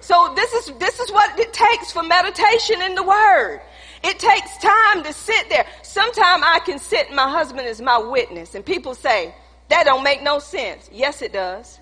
So 0.00 0.32
this 0.34 0.52
is 0.54 0.72
this 0.78 0.98
is 1.00 1.10
what 1.10 1.38
it 1.38 1.52
takes 1.52 1.92
for 1.92 2.02
meditation 2.02 2.82
in 2.82 2.94
the 2.94 3.02
Word. 3.02 3.60
It 4.02 4.18
takes 4.18 4.56
time 4.58 5.02
to 5.04 5.12
sit 5.12 5.48
there. 5.48 5.66
Sometimes 5.82 6.42
I 6.46 6.60
can 6.60 6.78
sit. 6.78 7.12
My 7.12 7.28
husband 7.28 7.66
is 7.66 7.80
my 7.80 7.98
witness, 7.98 8.54
and 8.54 8.64
people 8.64 8.94
say, 8.94 9.34
that 9.70 9.84
don't 9.84 10.02
make 10.02 10.22
no 10.22 10.38
sense. 10.38 10.90
Yes, 10.92 11.22
it 11.22 11.32
does. 11.32 11.80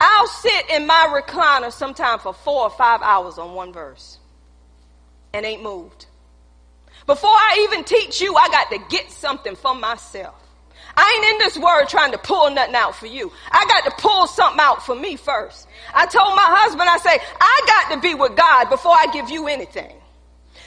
I'll 0.00 0.26
sit 0.28 0.70
in 0.70 0.86
my 0.86 1.22
recliner 1.22 1.72
sometime 1.72 2.18
for 2.18 2.32
four 2.32 2.62
or 2.62 2.70
five 2.70 3.02
hours 3.02 3.38
on 3.38 3.54
one 3.54 3.72
verse 3.72 4.18
and 5.34 5.44
ain't 5.44 5.62
moved. 5.62 6.06
Before 7.06 7.30
I 7.30 7.66
even 7.68 7.84
teach 7.84 8.20
you, 8.20 8.34
I 8.34 8.48
got 8.48 8.70
to 8.70 8.78
get 8.88 9.10
something 9.10 9.56
for 9.56 9.74
myself. 9.74 10.34
I 10.96 11.16
ain't 11.16 11.32
in 11.32 11.38
this 11.38 11.58
word 11.58 11.86
trying 11.88 12.12
to 12.12 12.18
pull 12.18 12.50
nothing 12.50 12.74
out 12.74 12.94
for 12.94 13.06
you. 13.06 13.32
I 13.50 13.64
got 13.68 13.84
to 13.90 14.02
pull 14.02 14.26
something 14.26 14.60
out 14.60 14.84
for 14.84 14.94
me 14.94 15.16
first. 15.16 15.66
I 15.94 16.06
told 16.06 16.34
my 16.34 16.46
husband, 16.46 16.88
I 16.88 16.98
say, 16.98 17.18
I 17.40 17.60
got 17.66 17.94
to 17.94 18.00
be 18.00 18.14
with 18.14 18.36
God 18.36 18.70
before 18.70 18.92
I 18.92 19.06
give 19.12 19.30
you 19.30 19.46
anything. 19.46 19.99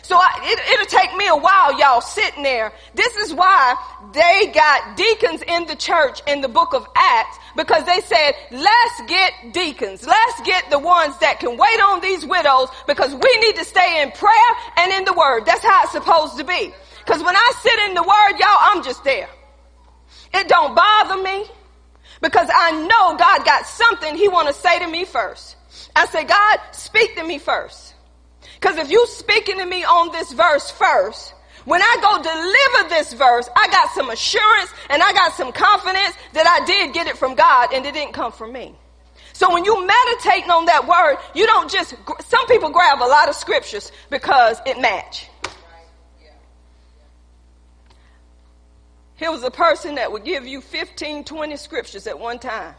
So 0.03 0.17
I, 0.17 0.29
it, 0.43 0.59
it'll 0.73 0.99
take 0.99 1.15
me 1.15 1.27
a 1.27 1.35
while, 1.35 1.79
y'all, 1.79 2.01
sitting 2.01 2.43
there. 2.43 2.73
This 2.93 3.15
is 3.15 3.33
why 3.33 3.75
they 4.13 4.51
got 4.53 4.97
deacons 4.97 5.41
in 5.47 5.65
the 5.65 5.77
church 5.77 6.21
in 6.27 6.41
the 6.41 6.49
book 6.49 6.73
of 6.73 6.85
Acts 6.93 7.37
because 7.55 7.85
they 7.85 8.01
said, 8.01 8.33
let's 8.51 9.01
get 9.07 9.53
deacons. 9.53 10.05
Let's 10.05 10.41
get 10.41 10.69
the 10.69 10.77
ones 10.79 11.17
that 11.19 11.39
can 11.39 11.51
wait 11.51 11.79
on 11.79 12.01
these 12.01 12.25
widows 12.25 12.67
because 12.85 13.15
we 13.15 13.37
need 13.39 13.55
to 13.55 13.63
stay 13.63 14.01
in 14.01 14.11
prayer 14.11 14.51
and 14.75 14.91
in 14.91 15.05
the 15.05 15.13
word. 15.13 15.45
That's 15.45 15.63
how 15.63 15.83
it's 15.83 15.93
supposed 15.93 16.37
to 16.37 16.43
be. 16.43 16.73
Because 17.05 17.23
when 17.23 17.35
I 17.35 17.53
sit 17.61 17.79
in 17.87 17.93
the 17.93 18.03
word, 18.03 18.39
y'all, 18.39 18.59
I'm 18.59 18.83
just 18.83 19.05
there. 19.05 19.29
It 20.33 20.49
don't 20.49 20.75
bother 20.75 21.23
me 21.23 21.45
because 22.21 22.49
I 22.53 22.71
know 22.81 23.17
God 23.17 23.45
got 23.45 23.67
something 23.67 24.17
he 24.17 24.27
want 24.27 24.49
to 24.49 24.53
say 24.53 24.79
to 24.79 24.87
me 24.87 25.05
first. 25.05 25.55
I 25.95 26.07
say, 26.07 26.25
God, 26.25 26.59
speak 26.73 27.15
to 27.15 27.23
me 27.23 27.37
first. 27.37 27.92
Because 28.63 28.77
if 28.77 28.89
you 28.89 29.05
speaking 29.07 29.57
to 29.57 29.65
me 29.65 29.83
on 29.83 30.13
this 30.13 30.31
verse 30.31 30.71
first, 30.71 31.33
when 31.65 31.81
I 31.81 31.97
go 32.01 32.23
deliver 32.23 32.95
this 32.95 33.11
verse, 33.11 33.49
I 33.53 33.67
got 33.67 33.91
some 33.91 34.09
assurance 34.09 34.69
and 34.89 35.03
I 35.03 35.11
got 35.11 35.33
some 35.33 35.51
confidence 35.51 36.15
that 36.31 36.47
I 36.47 36.65
did 36.65 36.93
get 36.93 37.07
it 37.07 37.17
from 37.17 37.35
God 37.35 37.73
and 37.73 37.85
it 37.85 37.93
didn't 37.93 38.13
come 38.13 38.31
from 38.31 38.53
me. 38.53 38.73
So 39.33 39.51
when 39.51 39.65
you 39.65 39.85
meditating 39.85 40.49
on 40.49 40.63
that 40.67 40.87
word, 40.87 41.17
you 41.35 41.45
don't 41.45 41.69
just, 41.69 41.93
some 42.21 42.47
people 42.47 42.69
grab 42.69 42.99
a 42.99 43.03
lot 43.03 43.27
of 43.27 43.35
scriptures 43.35 43.91
because 44.09 44.61
it 44.65 44.79
match. 44.79 45.27
Here 49.17 49.29
was 49.29 49.43
a 49.43 49.51
person 49.51 49.95
that 49.95 50.09
would 50.09 50.23
give 50.23 50.47
you 50.47 50.61
15, 50.61 51.25
20 51.25 51.57
scriptures 51.57 52.07
at 52.07 52.17
one 52.17 52.39
time. 52.39 52.75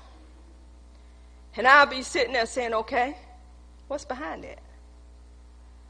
And 1.59 1.69
I'll 1.69 1.85
be 1.85 2.01
sitting 2.01 2.33
there 2.33 2.47
saying, 2.47 2.73
okay, 2.73 3.19
what's 3.89 4.07
behind 4.07 4.45
that? 4.45 4.64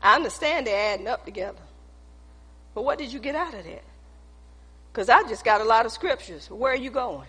I 0.04 0.16
understand 0.16 0.66
they're 0.66 0.92
adding 0.92 1.08
up 1.08 1.24
together. 1.24 1.58
But 2.74 2.84
what 2.84 2.98
did 2.98 3.10
you 3.10 3.20
get 3.20 3.34
out 3.34 3.54
of 3.54 3.64
that? 3.64 3.84
Because 4.92 5.08
I 5.08 5.22
just 5.26 5.44
got 5.44 5.62
a 5.62 5.64
lot 5.64 5.86
of 5.86 5.92
scriptures. 5.92 6.48
Where 6.50 6.72
are 6.72 6.76
you 6.76 6.90
going? 6.90 7.26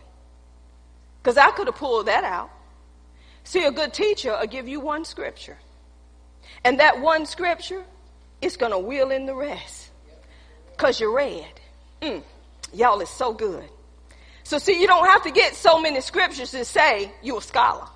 Because 1.23 1.37
I 1.37 1.51
could 1.51 1.67
have 1.67 1.77
pulled 1.77 2.07
that 2.07 2.25
out. 2.25 2.49
See, 3.45 3.63
a 3.63 3.71
good 3.71 3.93
teacher 3.93 4.37
will 4.37 4.45
give 4.47 4.67
you 4.67 4.81
one 4.81 5.05
scripture. 5.05 5.57
And 6.65 6.79
that 6.79 6.99
one 6.99 7.25
scripture 7.25 7.83
is 8.41 8.57
going 8.57 8.71
to 8.73 8.77
wheel 8.77 9.09
in 9.09 9.25
the 9.25 9.35
rest. 9.35 9.89
Because 10.71 10.99
you 10.99 11.15
read. 11.15 11.47
Mm, 12.01 12.23
y'all 12.73 12.99
is 12.99 13.09
so 13.09 13.33
good. 13.33 13.63
So 14.43 14.57
see, 14.57 14.79
you 14.79 14.85
don't 14.85 15.07
have 15.07 15.23
to 15.23 15.31
get 15.31 15.55
so 15.55 15.79
many 15.79 16.01
scriptures 16.01 16.51
to 16.51 16.65
say 16.65 17.11
you're 17.23 17.37
a 17.37 17.41
scholar. 17.41 17.87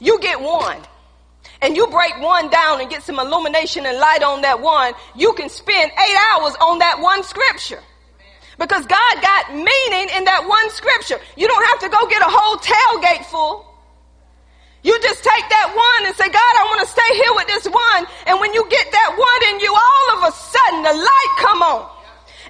You 0.00 0.18
get 0.20 0.40
one 0.40 0.80
and 1.60 1.76
you 1.76 1.86
break 1.88 2.18
one 2.20 2.48
down 2.50 2.80
and 2.80 2.88
get 2.88 3.02
some 3.02 3.18
illumination 3.18 3.86
and 3.86 3.98
light 3.98 4.22
on 4.22 4.42
that 4.42 4.60
one, 4.60 4.94
you 5.16 5.32
can 5.34 5.48
spend 5.48 5.90
eight 5.90 6.18
hours 6.32 6.54
on 6.60 6.78
that 6.78 7.00
one 7.00 7.22
scripture. 7.24 7.82
Because 8.58 8.86
God 8.86 9.14
got 9.22 9.54
meaning 9.54 10.08
in 10.16 10.24
that 10.24 10.46
one 10.46 10.70
scripture. 10.70 11.18
You 11.36 11.46
don't 11.46 11.66
have 11.70 11.78
to 11.80 11.88
go 11.88 12.06
get 12.08 12.22
a 12.22 12.30
whole 12.30 12.58
tailgate 12.58 13.24
full. 13.26 13.64
You 14.82 14.98
just 15.02 15.22
take 15.22 15.46
that 15.50 15.68
one 15.74 16.06
and 16.06 16.14
say, 16.14 16.26
God, 16.26 16.52
I 16.58 16.62
want 16.70 16.80
to 16.86 16.90
stay 16.90 17.10
here 17.18 17.34
with 17.34 17.46
this 17.46 17.66
one. 17.66 18.02
And 18.26 18.38
when 18.38 18.54
you 18.54 18.62
get 18.70 18.86
that 18.90 19.10
one 19.18 19.40
in 19.54 19.60
you, 19.60 19.70
all 19.74 20.06
of 20.18 20.30
a 20.30 20.32
sudden 20.34 20.82
the 20.82 20.94
light 20.94 21.32
come 21.38 21.62
on. 21.62 21.90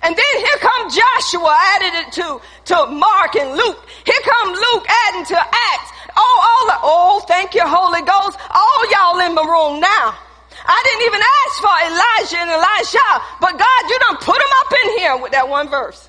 And 0.02 0.14
then 0.14 0.34
here 0.36 0.58
come 0.60 0.88
Joshua 0.88 1.52
added 1.76 1.92
it 2.06 2.08
to, 2.20 2.40
to 2.72 2.76
Mark 2.92 3.34
and 3.36 3.56
Luke. 3.56 3.80
Here 4.04 4.22
come 4.24 4.48
Luke 4.52 4.86
adding 5.08 5.24
to 5.32 5.36
Acts. 5.36 5.90
Oh, 6.20 6.34
all 6.42 6.66
the, 6.66 6.78
oh, 6.82 7.24
thank 7.28 7.54
you, 7.54 7.62
Holy 7.64 8.02
Ghost. 8.02 8.38
All 8.50 8.90
y'all 8.90 9.20
in 9.26 9.34
the 9.36 9.44
room 9.44 9.80
now. 9.80 10.18
I 10.66 10.80
didn't 10.84 11.06
even 11.06 11.22
ask 11.22 11.54
for 11.62 11.76
Elijah 11.86 12.38
and 12.42 12.50
Elisha, 12.50 13.08
but 13.40 13.58
God, 13.58 13.82
you 13.88 13.98
done 14.00 14.16
put 14.16 14.36
them 14.36 14.52
up 14.60 14.72
in 14.84 14.98
here 14.98 15.16
with 15.16 15.32
that 15.32 15.48
one 15.48 15.68
verse. 15.68 16.08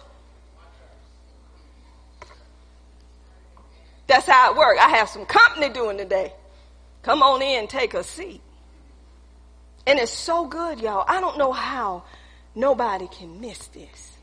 That's 4.08 4.26
how 4.26 4.52
it 4.52 4.58
works. 4.58 4.82
I 4.82 4.90
have 4.90 5.08
some 5.08 5.26
company 5.26 5.70
doing 5.70 5.98
today. 5.98 6.34
Come 7.04 7.22
on 7.22 7.42
in, 7.44 7.68
take 7.68 7.94
a 7.94 8.04
seat. 8.04 8.42
And 9.86 10.00
it's 10.00 10.12
so 10.12 10.48
good, 10.48 10.80
y'all. 10.80 11.06
I 11.08 11.22
don't 11.22 11.38
know 11.38 11.52
how 11.52 12.04
nobody 12.56 13.08
can 13.08 13.40
miss 13.40 13.68
this. 13.68 14.18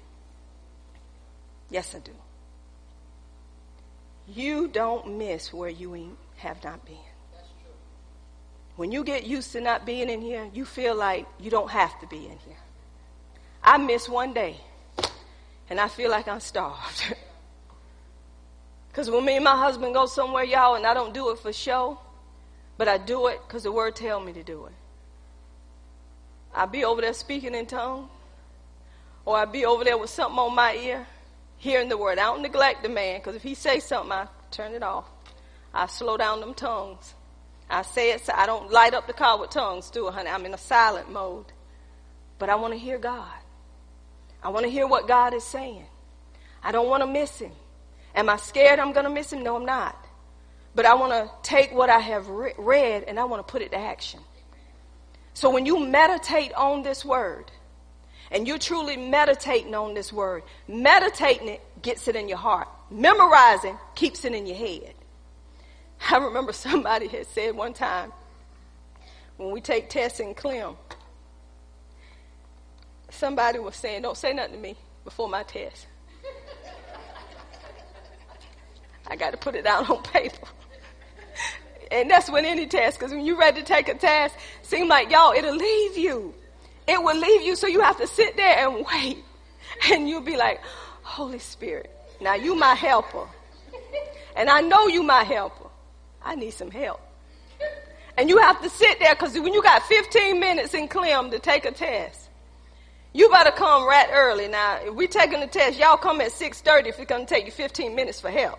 Yes, 1.70 1.95
I 1.95 2.01
do. 2.01 2.12
You 4.28 4.68
don't 4.68 5.18
miss 5.18 5.52
where 5.52 5.70
you 5.70 6.16
have 6.36 6.62
not 6.64 6.84
been. 6.84 6.96
When 8.76 8.92
you 8.92 9.04
get 9.04 9.24
used 9.24 9.52
to 9.52 9.60
not 9.60 9.86
being 9.86 10.10
in 10.10 10.20
here, 10.20 10.48
you 10.52 10.64
feel 10.64 10.94
like 10.94 11.26
you 11.40 11.50
don't 11.50 11.70
have 11.70 11.98
to 12.00 12.06
be 12.06 12.26
in 12.26 12.38
here. 12.44 12.58
I 13.62 13.78
miss 13.78 14.08
one 14.08 14.34
day, 14.34 14.56
and 15.70 15.80
I 15.80 15.88
feel 15.88 16.10
like 16.10 16.28
I'm 16.28 16.40
starved. 16.40 17.14
Because 18.96 19.10
when 19.10 19.26
me 19.26 19.34
and 19.34 19.44
my 19.44 19.54
husband 19.54 19.92
go 19.92 20.06
somewhere, 20.06 20.42
y'all, 20.42 20.74
and 20.74 20.86
I 20.86 20.94
don't 20.94 21.12
do 21.12 21.28
it 21.28 21.38
for 21.38 21.52
show, 21.52 21.98
but 22.78 22.88
I 22.88 22.96
do 22.96 23.26
it 23.26 23.40
because 23.46 23.64
the 23.64 23.70
word 23.70 23.94
tell 23.94 24.18
me 24.20 24.32
to 24.32 24.42
do 24.42 24.64
it. 24.64 24.72
I 26.54 26.64
be 26.64 26.82
over 26.82 27.02
there 27.02 27.12
speaking 27.12 27.54
in 27.54 27.66
tongues, 27.66 28.08
or 29.26 29.36
I 29.36 29.44
be 29.44 29.66
over 29.66 29.84
there 29.84 29.98
with 29.98 30.08
something 30.08 30.38
on 30.38 30.54
my 30.54 30.74
ear, 30.76 31.06
hearing 31.59 31.88
the 31.88 31.96
word. 31.96 32.18
I 32.18 32.24
don't 32.24 32.42
neglect 32.42 32.82
the 32.82 32.88
man, 32.88 33.20
because 33.20 33.34
if 33.34 33.42
he 33.42 33.54
say 33.54 33.80
something, 33.80 34.12
I 34.12 34.28
turn 34.50 34.72
it 34.72 34.82
off. 34.82 35.07
I 35.72 35.86
slow 35.86 36.16
down 36.16 36.40
them 36.40 36.54
tongues. 36.54 37.14
I 37.68 37.82
say 37.82 38.12
it, 38.12 38.24
so 38.24 38.32
I 38.34 38.46
don't 38.46 38.70
light 38.70 38.94
up 38.94 39.07
the 39.07 39.12
car 39.12 39.38
with 39.38 39.50
tongues, 39.50 39.90
do 39.90 40.09
it, 40.09 40.14
honey. 40.14 40.30
I'm 40.30 40.46
in 40.46 40.54
a 40.54 40.59
silent 40.59 41.11
mode. 41.11 41.46
But 42.38 42.48
I 42.48 42.54
want 42.54 42.74
to 42.74 42.78
hear 42.78 42.98
God. 42.98 43.32
I 44.42 44.50
want 44.50 44.64
to 44.64 44.70
hear 44.70 44.86
what 44.86 45.09
God 45.09 45.34
is 45.34 45.44
saying. 45.44 45.86
I 46.62 46.72
don't 46.72 46.88
want 46.88 47.02
to 47.02 47.07
miss 47.07 47.38
him. 47.38 47.52
Am 48.14 48.28
I 48.28 48.36
scared 48.36 48.78
I'm 48.78 48.92
going 48.92 49.04
to 49.04 49.11
miss 49.11 49.32
him? 49.32 49.42
No, 49.42 49.57
I'm 49.57 49.66
not. 49.66 49.96
But 50.74 50.86
I 50.86 50.94
want 50.94 51.12
to 51.12 51.30
take 51.42 51.72
what 51.72 51.90
I 51.90 51.98
have 51.98 52.28
re- 52.28 52.54
read 52.57 53.04
and 53.04 53.18
I 53.18 53.24
want 53.24 53.46
to 53.46 53.50
put 53.50 53.62
it 53.62 53.72
to 53.72 53.78
action. 53.78 54.20
So 55.34 55.50
when 55.50 55.66
you 55.66 55.84
meditate 55.84 56.52
on 56.54 56.82
this 56.82 57.04
word, 57.04 57.50
and 58.30 58.46
you're 58.46 58.58
truly 58.58 58.96
meditating 58.96 59.74
on 59.74 59.94
this 59.94 60.12
word, 60.12 60.42
meditating 60.68 61.48
it 61.48 61.62
gets 61.82 62.08
it 62.08 62.16
in 62.16 62.28
your 62.28 62.38
heart. 62.38 62.68
Memorizing 62.90 63.78
keeps 63.94 64.24
it 64.24 64.34
in 64.34 64.46
your 64.46 64.56
head. 64.56 64.94
I 66.10 66.18
remember 66.18 66.52
somebody 66.52 67.08
had 67.08 67.26
said 67.26 67.54
one 67.54 67.72
time 67.72 68.12
when 69.36 69.50
we 69.50 69.60
take 69.60 69.88
tests 69.88 70.20
in 70.20 70.34
Clem, 70.34 70.76
somebody 73.10 73.58
was 73.58 73.76
saying, 73.76 74.02
Don't 74.02 74.16
say 74.16 74.32
nothing 74.32 74.54
to 74.54 74.60
me 74.60 74.76
before 75.04 75.28
my 75.28 75.42
test. 75.42 75.86
I 79.06 79.16
got 79.16 79.32
to 79.32 79.36
put 79.36 79.54
it 79.54 79.64
down 79.64 79.84
on 79.86 80.02
paper. 80.02 80.46
and 81.90 82.10
that's 82.10 82.30
with 82.30 82.44
any 82.44 82.66
test, 82.66 82.98
because 82.98 83.12
when 83.12 83.24
you're 83.24 83.38
ready 83.38 83.60
to 83.60 83.66
take 83.66 83.88
a 83.88 83.94
test, 83.94 84.34
seem 84.62 84.88
like 84.88 85.10
y'all, 85.10 85.32
it'll 85.32 85.54
leave 85.54 85.96
you. 85.96 86.34
It 86.87 87.03
will 87.03 87.16
leave 87.16 87.43
you, 87.43 87.57
so 87.57 87.66
you 87.66 87.80
have 87.80 87.99
to 87.99 88.07
sit 88.07 88.37
there 88.37 88.66
and 88.66 88.87
wait. 88.87 89.24
And 89.91 90.09
you'll 90.09 90.20
be 90.20 90.37
like, 90.37 90.61
Holy 91.03 91.39
Spirit, 91.39 91.91
now 92.20 92.34
you 92.34 92.55
my 92.55 92.74
helper. 92.74 93.26
And 94.37 94.49
I 94.49 94.61
know 94.61 94.87
you 94.87 95.03
my 95.03 95.24
helper. 95.24 95.68
I 96.22 96.34
need 96.34 96.53
some 96.53 96.70
help. 96.70 97.01
And 98.16 98.28
you 98.28 98.39
have 98.39 98.62
to 98.62 98.70
sit 98.70 98.99
there 98.99 99.14
because 99.14 99.34
when 99.34 99.53
you 99.53 99.62
got 99.62 99.82
15 99.82 100.41
minutes 100.41 100.74
in 100.74 100.89
Clem 100.89 101.30
to 101.30 101.39
take 101.39 101.64
a 101.64 101.72
test, 101.72 102.28
you 103.12 103.28
better 103.30 103.51
come 103.51 103.87
right 103.87 104.09
early. 104.12 104.49
Now, 104.49 104.78
if 104.82 104.95
we 104.95 105.07
taking 105.07 105.41
the 105.41 105.47
test, 105.47 105.78
y'all 105.78 105.97
come 105.97 106.20
at 106.20 106.32
6.30 106.32 106.87
if 106.87 106.99
it's 106.99 107.09
going 107.09 107.26
to 107.26 107.34
take 107.34 107.47
you 107.47 107.53
15 107.53 107.95
minutes 107.95 108.20
for 108.20 108.30
help. 108.30 108.59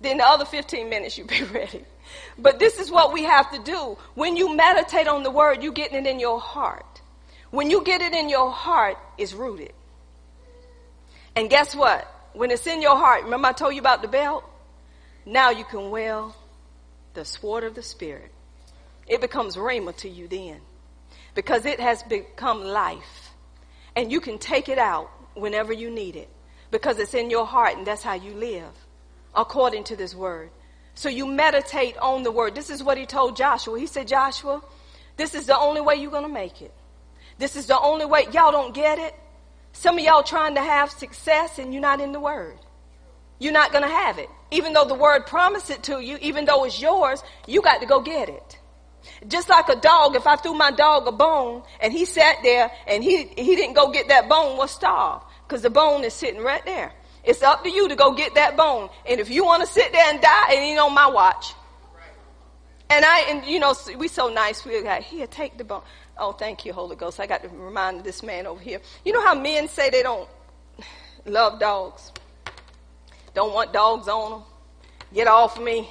Then 0.00 0.18
the 0.18 0.24
other 0.24 0.44
15 0.44 0.88
minutes 0.88 1.18
you 1.18 1.24
be 1.24 1.42
ready. 1.52 1.84
But 2.38 2.58
this 2.58 2.78
is 2.78 2.90
what 2.90 3.12
we 3.12 3.24
have 3.24 3.50
to 3.52 3.58
do. 3.62 3.98
When 4.14 4.36
you 4.36 4.54
meditate 4.54 5.08
on 5.08 5.22
the 5.22 5.30
word, 5.30 5.62
you 5.62 5.72
getting 5.72 5.98
it 5.98 6.08
in 6.08 6.20
your 6.20 6.40
heart. 6.40 7.02
When 7.50 7.70
you 7.70 7.82
get 7.82 8.02
it 8.02 8.12
in 8.12 8.28
your 8.28 8.50
heart, 8.50 8.98
it's 9.16 9.32
rooted. 9.32 9.72
And 11.34 11.48
guess 11.48 11.74
what? 11.74 12.06
When 12.34 12.50
it's 12.50 12.66
in 12.66 12.82
your 12.82 12.96
heart, 12.96 13.24
remember 13.24 13.48
I 13.48 13.52
told 13.52 13.74
you 13.74 13.80
about 13.80 14.02
the 14.02 14.08
belt? 14.08 14.44
Now 15.24 15.50
you 15.50 15.64
can 15.64 15.90
well 15.90 16.34
the 17.14 17.24
sword 17.24 17.64
of 17.64 17.74
the 17.74 17.82
Spirit, 17.82 18.32
it 19.06 19.20
becomes 19.20 19.56
rhema 19.56 19.96
to 19.96 20.08
you 20.08 20.28
then. 20.28 20.60
Because 21.34 21.66
it 21.66 21.80
has 21.80 22.02
become 22.04 22.62
life. 22.62 23.30
And 23.96 24.12
you 24.12 24.20
can 24.20 24.38
take 24.38 24.68
it 24.68 24.78
out 24.78 25.10
whenever 25.34 25.72
you 25.72 25.90
need 25.90 26.16
it. 26.16 26.28
Because 26.70 26.98
it's 26.98 27.14
in 27.14 27.30
your 27.30 27.46
heart 27.46 27.76
and 27.76 27.86
that's 27.86 28.02
how 28.02 28.14
you 28.14 28.32
live. 28.34 28.70
According 29.34 29.84
to 29.84 29.96
this 29.96 30.14
word. 30.14 30.50
So 30.94 31.08
you 31.08 31.26
meditate 31.26 31.96
on 31.98 32.22
the 32.22 32.32
word. 32.32 32.54
This 32.54 32.70
is 32.70 32.82
what 32.82 32.98
he 32.98 33.06
told 33.06 33.36
Joshua. 33.36 33.78
He 33.78 33.86
said, 33.86 34.08
Joshua, 34.08 34.62
this 35.16 35.34
is 35.34 35.46
the 35.46 35.56
only 35.56 35.80
way 35.80 35.96
you're 35.96 36.10
going 36.10 36.26
to 36.26 36.32
make 36.32 36.60
it. 36.60 36.74
This 37.38 37.56
is 37.56 37.66
the 37.66 37.78
only 37.78 38.04
way. 38.04 38.26
Y'all 38.32 38.52
don't 38.52 38.74
get 38.74 38.98
it. 38.98 39.14
Some 39.72 39.98
of 39.98 40.04
y'all 40.04 40.22
trying 40.22 40.56
to 40.56 40.62
have 40.62 40.90
success 40.90 41.58
and 41.58 41.72
you're 41.72 41.82
not 41.82 42.00
in 42.00 42.12
the 42.12 42.20
word 42.20 42.58
you're 43.38 43.52
not 43.52 43.72
going 43.72 43.84
to 43.84 43.90
have 43.90 44.18
it. 44.18 44.28
Even 44.50 44.72
though 44.72 44.84
the 44.84 44.94
word 44.94 45.26
promised 45.26 45.70
it 45.70 45.82
to 45.84 46.00
you, 46.00 46.18
even 46.20 46.44
though 46.44 46.64
it's 46.64 46.80
yours, 46.80 47.22
you 47.46 47.62
got 47.62 47.80
to 47.80 47.86
go 47.86 48.00
get 48.00 48.28
it. 48.28 48.58
Just 49.28 49.48
like 49.48 49.68
a 49.68 49.76
dog, 49.76 50.16
if 50.16 50.26
I 50.26 50.36
threw 50.36 50.54
my 50.54 50.70
dog 50.70 51.06
a 51.06 51.12
bone 51.12 51.62
and 51.80 51.92
he 51.92 52.04
sat 52.04 52.36
there 52.42 52.70
and 52.86 53.02
he, 53.02 53.24
he 53.24 53.56
didn't 53.56 53.74
go 53.74 53.90
get 53.90 54.08
that 54.08 54.28
bone, 54.28 54.56
was 54.56 54.70
starved. 54.70 55.24
Because 55.46 55.62
the 55.62 55.70
bone 55.70 56.04
is 56.04 56.12
sitting 56.12 56.42
right 56.42 56.64
there. 56.64 56.92
It's 57.24 57.42
up 57.42 57.62
to 57.64 57.70
you 57.70 57.88
to 57.88 57.96
go 57.96 58.12
get 58.12 58.34
that 58.34 58.56
bone. 58.56 58.88
And 59.08 59.20
if 59.20 59.30
you 59.30 59.44
want 59.44 59.62
to 59.62 59.68
sit 59.68 59.92
there 59.92 60.04
and 60.08 60.20
die, 60.20 60.52
it 60.52 60.56
ain't 60.56 60.78
on 60.78 60.94
my 60.94 61.08
watch. 61.08 61.54
And 62.90 63.04
I, 63.04 63.20
and 63.28 63.44
you 63.44 63.58
know, 63.58 63.74
we 63.98 64.08
so 64.08 64.28
nice. 64.28 64.64
We 64.64 64.82
got 64.82 65.02
here, 65.02 65.26
take 65.26 65.58
the 65.58 65.64
bone. 65.64 65.82
Oh, 66.16 66.32
thank 66.32 66.64
you, 66.64 66.72
Holy 66.72 66.96
Ghost. 66.96 67.20
I 67.20 67.26
got 67.26 67.42
to 67.42 67.48
remind 67.48 68.02
this 68.02 68.22
man 68.22 68.46
over 68.46 68.60
here. 68.60 68.80
You 69.04 69.12
know 69.12 69.24
how 69.24 69.34
men 69.34 69.68
say 69.68 69.90
they 69.90 70.02
don't 70.02 70.28
love 71.26 71.60
dogs? 71.60 72.12
Don't 73.34 73.52
want 73.52 73.72
dogs 73.72 74.08
on 74.08 74.30
them. 74.30 74.42
Get 75.12 75.28
off 75.28 75.60
me. 75.60 75.88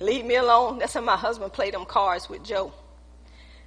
Leave 0.00 0.24
me 0.24 0.36
alone. 0.36 0.78
That's 0.78 0.94
how 0.94 1.00
my 1.00 1.16
husband 1.16 1.52
played 1.52 1.74
them 1.74 1.86
cards 1.86 2.28
with 2.28 2.44
Joe. 2.44 2.72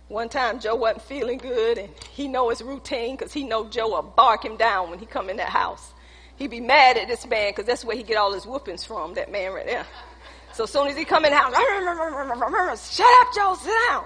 One 0.08 0.30
time 0.30 0.60
Joe 0.60 0.76
wasn't 0.76 1.02
feeling 1.02 1.38
good 1.38 1.78
and 1.78 1.90
he 2.12 2.28
know 2.28 2.50
his 2.50 2.62
routine 2.62 3.18
because 3.18 3.34
he 3.34 3.44
know 3.44 3.68
Joe 3.68 3.90
will 3.90 4.04
bark 4.04 4.46
him 4.46 4.56
down 4.56 4.90
when 4.90 5.00
he 5.00 5.06
come 5.06 5.30
in 5.30 5.38
that 5.38 5.50
house. 5.50 5.94
He'd 6.38 6.52
be 6.52 6.62
mad 6.62 6.98
at 6.98 7.08
this 7.08 7.28
man 7.28 7.52
because 7.52 7.66
that's 7.66 7.84
where 7.84 7.98
he 7.98 8.04
get 8.04 8.18
all 8.18 8.32
his 8.32 8.46
whoopings 8.46 8.86
from, 8.86 9.16
that 9.16 9.32
man 9.32 9.52
right 9.52 9.66
there. 9.66 9.86
So 10.58 10.66
soon 10.66 10.88
as 10.88 10.98
he 10.98 11.06
come 11.06 11.24
in 11.24 11.30
the 11.30 11.38
house, 11.38 11.54
shut 12.92 13.06
up, 13.22 13.28
Joe, 13.36 13.56
sit 13.62 13.72
down. 13.90 14.06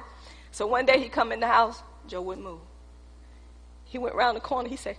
So 0.51 0.67
one 0.67 0.85
day 0.85 0.99
he 0.99 1.07
come 1.07 1.31
in 1.31 1.39
the 1.39 1.47
house, 1.47 1.81
Joe 2.07 2.21
wouldn't 2.21 2.45
move. 2.45 2.59
He 3.85 3.97
went 3.97 4.15
around 4.15 4.35
the 4.35 4.41
corner, 4.41 4.67
he 4.67 4.75
said, 4.75 4.97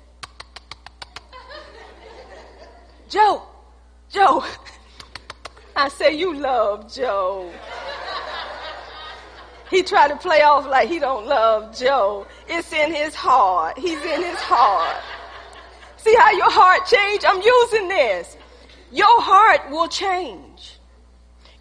Joe, 3.11 3.42
Joe. 4.09 4.42
I 5.76 5.90
say, 5.90 6.16
you 6.16 6.34
love 6.34 6.90
Joe. 6.90 7.53
He 9.68 9.82
tried 9.82 10.09
to 10.09 10.16
play 10.16 10.40
off 10.40 10.64
like 10.66 10.88
he 10.88 10.98
don't 10.98 11.26
love 11.26 11.76
Joe. 11.78 12.26
It's 12.48 12.72
in 12.72 12.94
his 12.94 13.14
heart. 13.14 13.78
He's 13.78 14.03
in 14.03 14.22
his 14.22 14.38
heart. 14.38 15.03
See 15.98 16.14
how 16.14 16.30
your 16.30 16.50
heart 16.50 16.86
changed? 16.86 17.26
I'm 17.26 17.42
using 17.42 17.88
this. 17.88 18.38
Your 18.90 19.20
heart 19.20 19.70
will 19.70 19.88
change. 19.88 20.51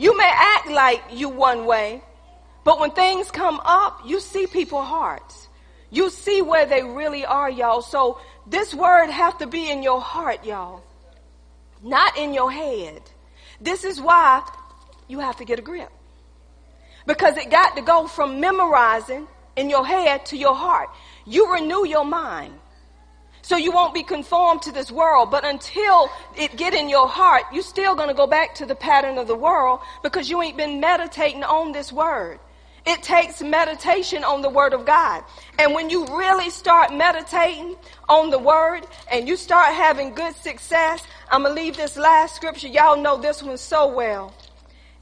You 0.02 0.18
may 0.18 0.32
act 0.34 0.68
like 0.70 1.04
you 1.12 1.30
one 1.30 1.66
way, 1.66 2.02
but 2.64 2.80
when 2.80 2.92
things 2.92 3.30
come 3.30 3.62
up, 3.64 4.02
you 4.06 4.20
see 4.20 4.48
people's 4.48 4.88
hearts. 4.88 5.48
You 5.90 6.10
see 6.10 6.42
where 6.42 6.66
they 6.66 6.84
really 6.84 7.26
are, 7.26 7.50
y'all. 7.50 7.82
So 7.82 8.20
this 8.48 8.74
word 8.74 9.10
have 9.10 9.38
to 9.40 9.48
be 9.48 9.70
in 9.70 9.84
your 9.84 10.02
heart, 10.02 10.46
y'all 10.46 10.84
not 11.84 12.18
in 12.18 12.34
your 12.34 12.52
head. 12.52 13.02
This 13.60 13.84
is 13.84 14.00
why 14.02 14.48
you 15.08 15.20
have 15.20 15.38
to 15.38 15.46
get 15.46 15.60
a 15.60 15.62
grip. 15.62 15.90
Because 17.06 17.38
it 17.38 17.50
got 17.50 17.76
to 17.76 17.82
go 17.82 18.08
from 18.08 18.40
memorizing 18.40 19.28
in 19.56 19.70
your 19.70 19.86
head 19.86 20.26
to 20.28 20.38
your 20.38 20.56
heart. 20.56 20.90
You 21.26 21.54
renew 21.54 21.86
your 21.86 22.06
mind. 22.06 22.54
So 23.52 23.58
you 23.58 23.74
won't 23.74 23.94
be 23.94 24.04
conformed 24.04 24.62
to 24.62 24.72
this 24.72 24.90
world. 24.90 25.30
But 25.30 25.44
until 25.44 26.10
it 26.38 26.56
get 26.56 26.74
in 26.74 26.88
your 26.88 27.06
heart, 27.06 27.44
you're 27.52 27.64
still 27.64 27.96
gonna 27.96 28.14
go 28.14 28.26
back 28.26 28.56
to 28.56 28.66
the 28.66 28.76
pattern 28.76 29.18
of 29.18 29.28
the 29.28 29.36
world 29.36 29.82
because 30.02 30.30
you 30.30 30.42
ain't 30.42 30.56
been 30.56 30.80
meditating 30.80 31.44
on 31.44 31.74
this 31.74 31.92
word. 31.92 32.40
It 32.86 33.04
takes 33.04 33.42
meditation 33.42 34.24
on 34.24 34.42
the 34.42 34.50
Word 34.50 34.74
of 34.74 34.86
God. 34.86 35.26
And 35.60 35.74
when 35.74 35.90
you 35.90 36.06
really 36.18 36.50
start 36.50 36.94
meditating 36.94 37.76
on 38.08 38.30
the 38.30 38.40
Word 38.40 38.88
and 39.12 39.28
you 39.28 39.36
start 39.36 39.76
having 39.76 40.16
good 40.16 40.34
success, 40.38 41.04
I'm 41.30 41.44
going 41.44 41.54
to 41.54 41.62
leave 41.62 41.76
this 41.76 41.98
last 41.98 42.36
scripture. 42.38 42.70
Y'all 42.70 43.00
know 43.00 43.18
this 43.18 43.44
one 43.44 43.58
so 43.58 43.94
well. 43.94 44.34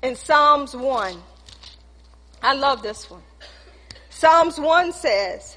In 0.01 0.15
Psalms 0.15 0.75
1. 0.75 1.15
I 2.41 2.53
love 2.53 2.81
this 2.81 3.09
one. 3.09 3.21
Psalms 4.09 4.59
1 4.59 4.91
says, 4.91 5.55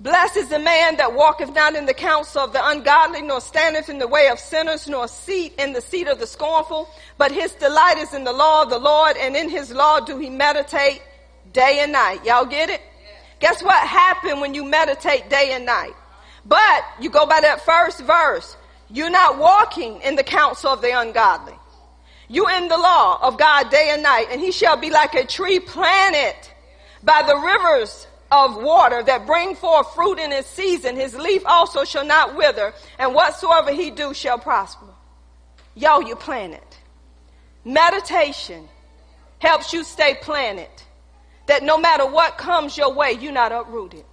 Blessed 0.00 0.38
is 0.38 0.48
the 0.48 0.58
man 0.58 0.96
that 0.96 1.12
walketh 1.14 1.54
not 1.54 1.74
in 1.74 1.84
the 1.84 1.92
counsel 1.92 2.40
of 2.40 2.54
the 2.54 2.68
ungodly, 2.68 3.20
nor 3.20 3.38
standeth 3.38 3.90
in 3.90 3.98
the 3.98 4.08
way 4.08 4.28
of 4.28 4.38
sinners, 4.38 4.88
nor 4.88 5.06
seat 5.06 5.52
in 5.58 5.74
the 5.74 5.82
seat 5.82 6.08
of 6.08 6.18
the 6.18 6.26
scornful. 6.26 6.88
But 7.18 7.32
his 7.32 7.52
delight 7.52 7.98
is 7.98 8.14
in 8.14 8.24
the 8.24 8.32
law 8.32 8.62
of 8.62 8.70
the 8.70 8.78
Lord, 8.78 9.18
and 9.18 9.36
in 9.36 9.50
his 9.50 9.70
law 9.70 10.00
do 10.00 10.16
he 10.16 10.30
meditate 10.30 11.02
day 11.52 11.80
and 11.82 11.92
night. 11.92 12.24
Y'all 12.24 12.46
get 12.46 12.70
it? 12.70 12.80
Guess 13.40 13.62
what 13.62 13.86
happened 13.86 14.40
when 14.40 14.54
you 14.54 14.64
meditate 14.64 15.28
day 15.28 15.50
and 15.52 15.66
night? 15.66 15.92
But 16.46 16.82
you 16.98 17.10
go 17.10 17.26
by 17.26 17.42
that 17.42 17.66
first 17.66 18.00
verse. 18.00 18.56
You're 18.88 19.10
not 19.10 19.36
walking 19.36 20.00
in 20.00 20.16
the 20.16 20.24
counsel 20.24 20.70
of 20.70 20.80
the 20.80 20.98
ungodly. 20.98 21.54
You 22.26 22.48
in 22.48 22.68
the 22.68 22.78
law 22.78 23.18
of 23.20 23.36
God 23.36 23.68
day 23.68 23.90
and 23.92 24.02
night, 24.02 24.28
and 24.30 24.40
he 24.40 24.50
shall 24.50 24.78
be 24.78 24.88
like 24.88 25.14
a 25.14 25.26
tree 25.26 25.60
planted 25.60 26.36
by 27.02 27.22
the 27.22 27.36
rivers 27.36 28.06
of 28.30 28.56
water 28.56 29.02
that 29.02 29.26
bring 29.26 29.54
forth 29.54 29.94
fruit 29.94 30.18
in 30.18 30.30
his 30.30 30.46
season. 30.46 30.96
His 30.96 31.14
leaf 31.14 31.42
also 31.44 31.84
shall 31.84 32.04
not 32.04 32.36
wither, 32.36 32.72
and 32.98 33.14
whatsoever 33.14 33.72
he 33.72 33.90
do 33.90 34.14
shall 34.14 34.38
prosper. 34.38 34.86
Yo, 35.74 36.00
you 36.00 36.16
planted. 36.16 36.60
Meditation 37.64 38.68
helps 39.38 39.72
you 39.72 39.84
stay 39.84 40.16
planted. 40.20 40.68
That 41.46 41.62
no 41.62 41.78
matter 41.78 42.06
what 42.06 42.38
comes 42.38 42.76
your 42.76 42.92
way, 42.92 43.12
you're 43.12 43.32
not 43.32 43.50
uprooted. 43.50 44.04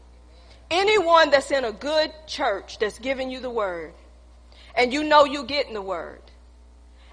Anyone 0.72 1.30
that's 1.30 1.52
in 1.52 1.64
a 1.64 1.72
good 1.72 2.12
church 2.26 2.80
that's 2.80 3.00
giving 3.00 3.30
you 3.30 3.40
the 3.40 3.50
word, 3.50 3.94
and 4.76 4.92
you 4.92 5.04
know 5.04 5.24
you're 5.26 5.44
getting 5.44 5.74
the 5.74 5.82
word, 5.82 6.22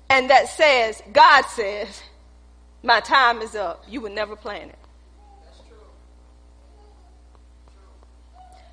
and 0.08 0.30
that 0.30 0.48
says, 0.48 1.02
God 1.12 1.42
says, 1.42 2.02
my 2.82 3.00
time 3.00 3.40
is 3.42 3.54
up, 3.54 3.84
you 3.88 4.00
would 4.00 4.12
never 4.12 4.34
plan 4.36 4.70
it. 4.70 4.78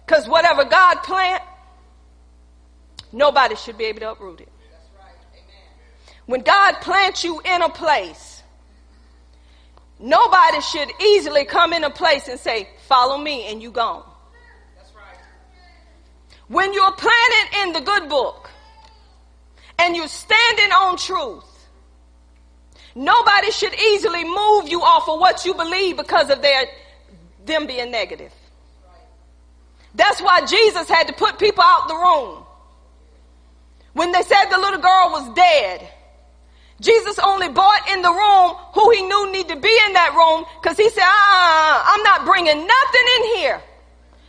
Because 0.05 0.27
whatever 0.27 0.65
God 0.65 0.95
plant, 1.03 1.43
nobody 3.11 3.55
should 3.55 3.77
be 3.77 3.85
able 3.85 3.99
to 4.01 4.11
uproot 4.11 4.41
it. 4.41 4.49
When 6.25 6.41
God 6.41 6.75
plants 6.81 7.23
you 7.23 7.41
in 7.41 7.61
a 7.61 7.69
place, 7.69 8.43
nobody 9.99 10.61
should 10.61 10.89
easily 11.01 11.45
come 11.45 11.73
in 11.73 11.83
a 11.83 11.89
place 11.89 12.27
and 12.27 12.39
say, 12.39 12.69
follow 12.87 13.17
me 13.17 13.47
and 13.51 13.61
you 13.61 13.71
gone. 13.71 14.03
When 16.47 16.73
you're 16.73 16.91
planted 16.91 17.57
in 17.63 17.73
the 17.73 17.81
good 17.81 18.09
book 18.09 18.49
and 19.79 19.95
you're 19.95 20.07
standing 20.07 20.71
on 20.71 20.97
truth, 20.97 21.45
nobody 22.93 23.51
should 23.51 23.73
easily 23.73 24.25
move 24.25 24.67
you 24.67 24.81
off 24.81 25.07
of 25.07 25.19
what 25.19 25.45
you 25.45 25.53
believe 25.53 25.95
because 25.97 26.29
of 26.29 26.41
their 26.41 26.65
them 27.45 27.67
being 27.67 27.89
negative. 27.89 28.33
That's 29.95 30.21
why 30.21 30.45
Jesus 30.45 30.87
had 30.87 31.07
to 31.07 31.13
put 31.13 31.37
people 31.37 31.63
out 31.63 31.87
the 31.87 31.95
room. 31.95 32.43
When 33.93 34.11
they 34.11 34.21
said 34.21 34.45
the 34.45 34.57
little 34.57 34.79
girl 34.79 35.09
was 35.11 35.33
dead, 35.35 35.87
Jesus 36.79 37.19
only 37.19 37.49
brought 37.49 37.89
in 37.91 38.01
the 38.01 38.09
room 38.09 38.55
who 38.73 38.89
he 38.91 39.03
knew 39.03 39.31
need 39.31 39.49
to 39.49 39.55
be 39.55 39.79
in 39.87 39.93
that 39.93 40.13
room 40.15 40.45
because 40.61 40.77
he 40.77 40.89
said, 40.89 41.03
ah, 41.05 41.93
I'm 41.93 42.03
not 42.03 42.25
bringing 42.25 42.55
nothing 42.55 43.07
in 43.17 43.23
here 43.37 43.61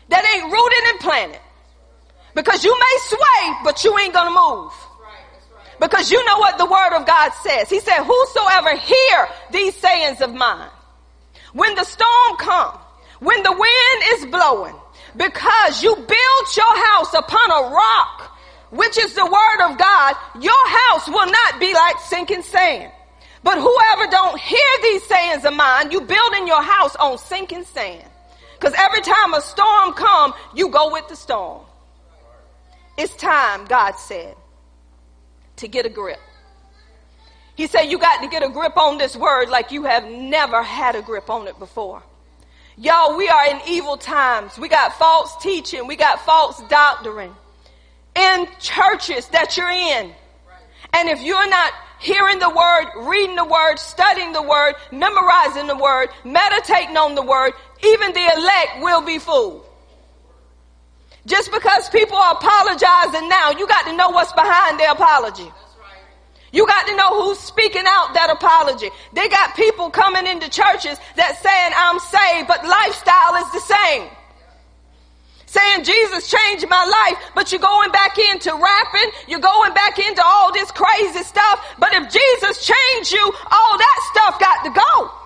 that 0.08 0.34
ain't 0.34 0.52
rooted 0.52 0.84
and 0.90 1.00
planted. 1.00 1.40
Because 2.34 2.64
you 2.64 2.76
may 2.78 2.96
sway, 3.00 3.56
but 3.64 3.84
you 3.84 3.98
ain't 3.98 4.12
gonna 4.12 4.30
move. 4.30 4.72
Because 5.80 6.10
you 6.10 6.24
know 6.24 6.38
what 6.38 6.58
the 6.58 6.66
word 6.66 6.96
of 6.96 7.06
God 7.06 7.32
says. 7.42 7.68
He 7.68 7.80
said, 7.80 8.04
whosoever 8.04 8.76
hear 8.76 9.28
these 9.50 9.74
sayings 9.76 10.20
of 10.20 10.34
mine, 10.34 10.68
when 11.52 11.74
the 11.74 11.84
storm 11.84 12.36
comes, 12.38 12.78
when 13.20 13.42
the 13.42 13.52
wind 13.52 14.02
is 14.14 14.26
blowing, 14.26 14.74
because 15.16 15.82
you 15.82 15.94
build 15.94 16.56
your 16.56 16.86
house 16.86 17.14
upon 17.14 17.50
a 17.50 17.74
rock, 17.74 18.38
which 18.70 18.98
is 18.98 19.14
the 19.14 19.24
word 19.24 19.70
of 19.70 19.78
God, 19.78 20.16
your 20.40 20.68
house 20.68 21.08
will 21.08 21.26
not 21.26 21.60
be 21.60 21.74
like 21.74 21.98
sinking 22.00 22.42
sand. 22.42 22.90
But 23.44 23.58
whoever 23.58 24.10
don't 24.10 24.40
hear 24.40 24.58
these 24.82 25.02
sayings 25.04 25.44
of 25.44 25.54
mine, 25.54 25.90
you 25.90 26.00
building 26.00 26.46
your 26.46 26.62
house 26.62 26.94
on 26.96 27.18
sinking 27.18 27.64
sand. 27.64 28.04
Because 28.58 28.74
every 28.78 29.00
time 29.00 29.34
a 29.34 29.40
storm 29.40 29.92
come, 29.94 30.32
you 30.54 30.68
go 30.68 30.92
with 30.92 31.08
the 31.08 31.16
storm. 31.16 31.62
It's 32.96 33.14
time, 33.16 33.64
God 33.64 33.92
said, 33.92 34.36
to 35.56 35.66
get 35.66 35.86
a 35.86 35.88
grip. 35.88 36.20
He 37.56 37.66
said 37.66 37.82
you 37.84 37.98
got 37.98 38.22
to 38.22 38.28
get 38.28 38.42
a 38.42 38.48
grip 38.48 38.76
on 38.76 38.98
this 38.98 39.16
word 39.16 39.48
like 39.48 39.72
you 39.72 39.84
have 39.84 40.04
never 40.04 40.62
had 40.62 40.94
a 40.94 41.02
grip 41.02 41.28
on 41.28 41.48
it 41.48 41.58
before. 41.58 42.02
Y'all, 42.76 43.16
we 43.16 43.28
are 43.28 43.48
in 43.48 43.60
evil 43.68 43.96
times. 43.96 44.58
We 44.58 44.68
got 44.68 44.94
false 44.94 45.36
teaching. 45.42 45.86
We 45.86 45.96
got 45.96 46.24
false 46.24 46.62
doctrine 46.68 47.32
in 48.14 48.46
churches 48.60 49.28
that 49.28 49.56
you're 49.56 49.70
in. 49.70 50.12
And 50.94 51.08
if 51.08 51.22
you're 51.22 51.48
not 51.48 51.72
hearing 52.00 52.38
the 52.38 52.50
word, 52.50 53.08
reading 53.08 53.36
the 53.36 53.44
word, 53.44 53.78
studying 53.78 54.32
the 54.32 54.42
word, 54.42 54.74
memorizing 54.90 55.66
the 55.66 55.76
word, 55.76 56.08
meditating 56.24 56.96
on 56.96 57.14
the 57.14 57.22
word, 57.22 57.52
even 57.84 58.12
the 58.12 58.32
elect 58.36 58.80
will 58.80 59.02
be 59.02 59.18
fooled. 59.18 59.64
Just 61.24 61.52
because 61.52 61.88
people 61.90 62.16
are 62.16 62.34
apologizing 62.34 63.28
now, 63.28 63.52
you 63.52 63.66
got 63.68 63.84
to 63.86 63.96
know 63.96 64.10
what's 64.10 64.32
behind 64.32 64.80
their 64.80 64.90
apology. 64.90 65.50
You 66.52 66.66
got 66.66 66.86
to 66.86 66.96
know 66.96 67.22
who's 67.22 67.38
speaking 67.38 67.84
out 67.86 68.12
that 68.12 68.28
apology. 68.30 68.90
They 69.14 69.28
got 69.28 69.56
people 69.56 69.88
coming 69.88 70.26
into 70.26 70.50
churches 70.50 71.00
that 71.16 71.40
saying 71.40 71.72
I'm 71.74 71.98
saved, 71.98 72.46
but 72.46 72.60
lifestyle 72.60 73.40
is 73.40 73.48
the 73.56 73.64
same. 73.64 74.04
Saying 75.46 75.84
Jesus 75.84 76.30
changed 76.30 76.68
my 76.68 76.84
life, 76.84 77.32
but 77.34 77.52
you're 77.52 77.60
going 77.60 77.90
back 77.90 78.16
into 78.18 78.52
rapping, 78.52 79.10
you're 79.28 79.40
going 79.40 79.72
back 79.74 79.98
into 79.98 80.22
all 80.24 80.52
this 80.52 80.70
crazy 80.70 81.24
stuff. 81.24 81.60
But 81.78 81.92
if 81.92 82.12
Jesus 82.12 82.64
changed 82.64 83.12
you, 83.12 83.24
all 83.24 83.74
that 83.78 83.98
stuff 84.12 84.40
got 84.40 84.64
to 84.64 84.70
go. 84.70 85.22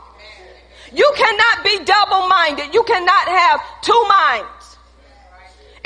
You 0.95 1.13
cannot 1.17 1.65
be 1.65 1.85
double 1.85 2.29
minded. 2.29 2.73
You 2.73 2.83
cannot 2.85 3.29
have 3.29 3.61
two 3.83 4.05
minds. 4.09 4.56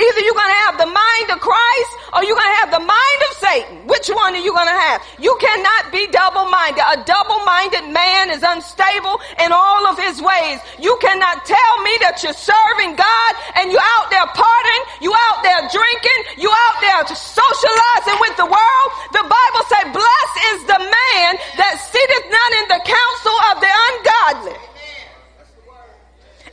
Either 0.00 0.20
you're 0.24 0.32
going 0.32 0.48
to 0.48 0.62
have 0.64 0.76
the 0.80 0.88
mind 0.88 1.28
of 1.28 1.44
Christ 1.44 1.92
or 2.16 2.24
you're 2.24 2.36
going 2.36 2.52
to 2.56 2.60
have 2.64 2.72
the 2.72 2.80
mind 2.80 3.20
of 3.28 3.32
Satan. 3.36 3.76
Which 3.84 4.08
one 4.08 4.32
are 4.32 4.40
you 4.40 4.56
going 4.56 4.72
to 4.72 4.80
have? 4.88 5.04
You 5.20 5.36
cannot 5.36 5.92
be 5.92 6.08
double 6.08 6.48
minded. 6.48 6.80
A 6.80 7.04
double 7.04 7.44
minded 7.44 7.92
man 7.92 8.32
is 8.32 8.40
unstable 8.40 9.20
in 9.44 9.52
all 9.52 9.84
of 9.92 10.00
his 10.00 10.16
ways. 10.24 10.58
You 10.80 10.96
cannot 11.04 11.44
tell 11.44 11.74
me 11.84 11.92
that 12.00 12.24
you're 12.24 12.32
serving 12.32 12.96
God 12.96 13.32
and 13.60 13.68
you're 13.68 13.90
out 14.00 14.08
there 14.08 14.24
partying, 14.32 14.84
you 15.04 15.12
out 15.12 15.44
there 15.44 15.68
drinking, 15.68 16.20
you 16.40 16.48
out 16.48 16.76
there 16.80 17.04
socializing 17.12 18.18
with 18.24 18.40
the 18.40 18.48
world. 18.48 18.88
The 19.12 19.26
Bible 19.28 19.64
says, 19.68 19.84
blessed 19.92 20.38
is 20.56 20.58
the 20.64 20.80
man 20.80 21.30
that 21.60 21.76
sitteth 21.76 22.26
not 22.32 22.50
in 22.56 22.66
the 22.72 22.80
counsel 22.88 23.36
of 23.52 23.54
the 23.60 23.68
ungodly. 23.68 24.69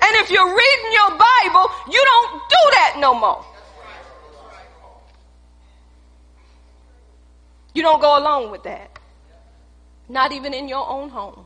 And 0.02 0.16
if 0.18 0.30
you're 0.30 0.48
reading 0.48 0.92
your 0.92 1.10
Bible, 1.12 1.72
you 1.92 2.04
don't 2.06 2.42
do 2.50 2.64
that 2.72 2.96
no 3.00 3.14
more. 3.14 3.46
You 7.74 7.84
don't 7.84 8.02
go 8.02 8.18
along 8.18 8.52
with 8.52 8.64
that. 8.64 8.98
Not 10.10 10.32
even 10.32 10.54
in 10.54 10.68
your 10.68 10.88
own 10.90 11.10
home. 11.10 11.46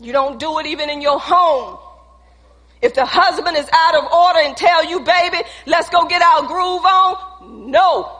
You 0.00 0.12
don't 0.12 0.40
do 0.40 0.58
it 0.58 0.66
even 0.66 0.90
in 0.90 1.00
your 1.00 1.20
home. 1.20 1.78
If 2.82 2.94
the 2.94 3.04
husband 3.04 3.56
is 3.56 3.68
out 3.72 3.94
of 3.94 4.12
order 4.12 4.40
and 4.40 4.56
tell 4.56 4.84
you, 4.84 5.00
baby, 5.00 5.38
let's 5.66 5.88
go 5.88 6.08
get 6.08 6.20
our 6.20 6.42
groove 6.48 6.84
on, 6.84 7.70
no. 7.70 8.18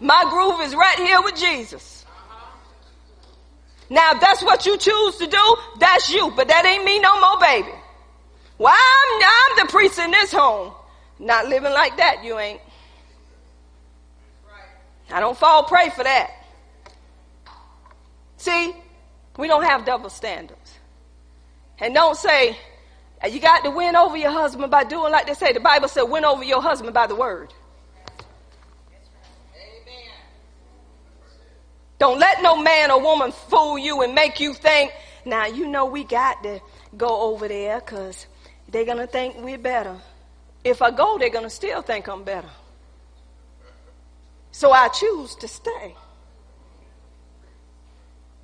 My 0.00 0.24
groove 0.30 0.60
is 0.60 0.76
right 0.76 0.98
here 0.98 1.20
with 1.22 1.34
Jesus. 1.34 2.05
Now, 3.88 4.12
if 4.12 4.20
that's 4.20 4.42
what 4.42 4.66
you 4.66 4.76
choose 4.76 5.16
to 5.18 5.26
do, 5.26 5.56
that's 5.78 6.10
you, 6.12 6.32
but 6.34 6.48
that 6.48 6.64
ain't 6.64 6.84
me 6.84 6.98
no 6.98 7.20
more, 7.20 7.38
baby. 7.38 7.72
Well, 8.58 8.74
I'm, 8.74 9.22
I'm 9.22 9.66
the 9.66 9.70
priest 9.70 9.98
in 9.98 10.10
this 10.10 10.32
home. 10.32 10.72
Not 11.18 11.48
living 11.48 11.72
like 11.72 11.96
that, 11.98 12.24
you 12.24 12.38
ain't. 12.38 12.60
I 15.10 15.20
don't 15.20 15.38
fall 15.38 15.64
prey 15.64 15.90
for 15.90 16.02
that. 16.02 16.30
See, 18.38 18.74
we 19.36 19.46
don't 19.46 19.62
have 19.62 19.84
double 19.84 20.10
standards. 20.10 20.78
And 21.78 21.94
don't 21.94 22.16
say, 22.16 22.56
you 23.30 23.40
got 23.40 23.64
to 23.64 23.70
win 23.70 23.96
over 23.96 24.16
your 24.16 24.30
husband 24.30 24.70
by 24.70 24.84
doing 24.84 25.12
like 25.12 25.26
they 25.26 25.34
say. 25.34 25.52
The 25.52 25.60
Bible 25.60 25.88
said, 25.88 26.02
win 26.02 26.24
over 26.24 26.42
your 26.42 26.60
husband 26.60 26.92
by 26.92 27.06
the 27.06 27.14
word. 27.14 27.52
Don't 31.98 32.18
let 32.18 32.42
no 32.42 32.56
man 32.62 32.90
or 32.90 33.00
woman 33.00 33.32
fool 33.32 33.78
you 33.78 34.02
and 34.02 34.14
make 34.14 34.38
you 34.40 34.52
think, 34.52 34.92
now 35.24 35.46
you 35.46 35.66
know 35.66 35.86
we 35.86 36.04
got 36.04 36.42
to 36.42 36.60
go 36.96 37.32
over 37.32 37.48
there 37.48 37.80
because 37.80 38.26
they're 38.68 38.84
going 38.84 38.98
to 38.98 39.06
think 39.06 39.36
we're 39.38 39.58
better. 39.58 39.96
If 40.64 40.82
I 40.82 40.90
go, 40.90 41.18
they're 41.18 41.30
going 41.30 41.44
to 41.44 41.50
still 41.50 41.80
think 41.82 42.08
I'm 42.08 42.24
better. 42.24 42.50
So 44.52 44.72
I 44.72 44.88
choose 44.88 45.34
to 45.36 45.48
stay. 45.48 45.94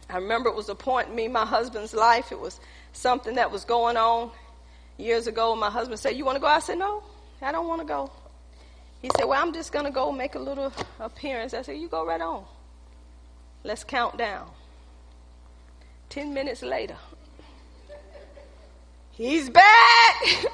I 0.09 0.17
remember 0.17 0.51
it 0.51 0.55
was 0.55 0.69
a 0.69 0.75
point 0.75 1.09
in 1.09 1.15
me, 1.15 1.27
my 1.29 1.47
husband's 1.47 1.95
life. 1.95 2.33
It 2.33 2.39
was 2.39 2.61
something 2.93 3.37
that 3.37 3.51
was 3.51 3.65
going 3.65 3.97
on 3.97 4.31
years 4.99 5.27
ago. 5.27 5.57
My 5.57 5.71
husband 5.71 5.99
said, 5.99 6.17
You 6.17 6.25
want 6.25 6.37
to 6.37 6.41
go? 6.41 6.47
I 6.47 6.59
said, 6.59 6.79
No, 6.79 7.03
I 7.41 7.51
don't 7.51 7.67
want 7.67 7.81
to 7.81 7.87
go. 7.87 8.11
He 9.01 9.11
said, 9.17 9.25
Well, 9.25 9.43
I'm 9.43 9.55
just 9.55 9.73
going 9.73 9.87
to 9.87 9.91
go 9.91 10.13
make 10.13 10.35
a 10.35 10.39
little 10.39 10.73
appearance. 11.01 11.55
I 11.55 11.63
said, 11.63 11.79
You 11.79 11.89
go 11.89 12.05
right 12.07 12.21
on. 12.21 12.45
Let's 13.65 13.85
count 13.85 14.19
down. 14.19 14.51
Ten 16.09 16.35
minutes 16.35 16.63
later, 16.63 16.97
he's 19.13 19.49
back. 19.49 20.23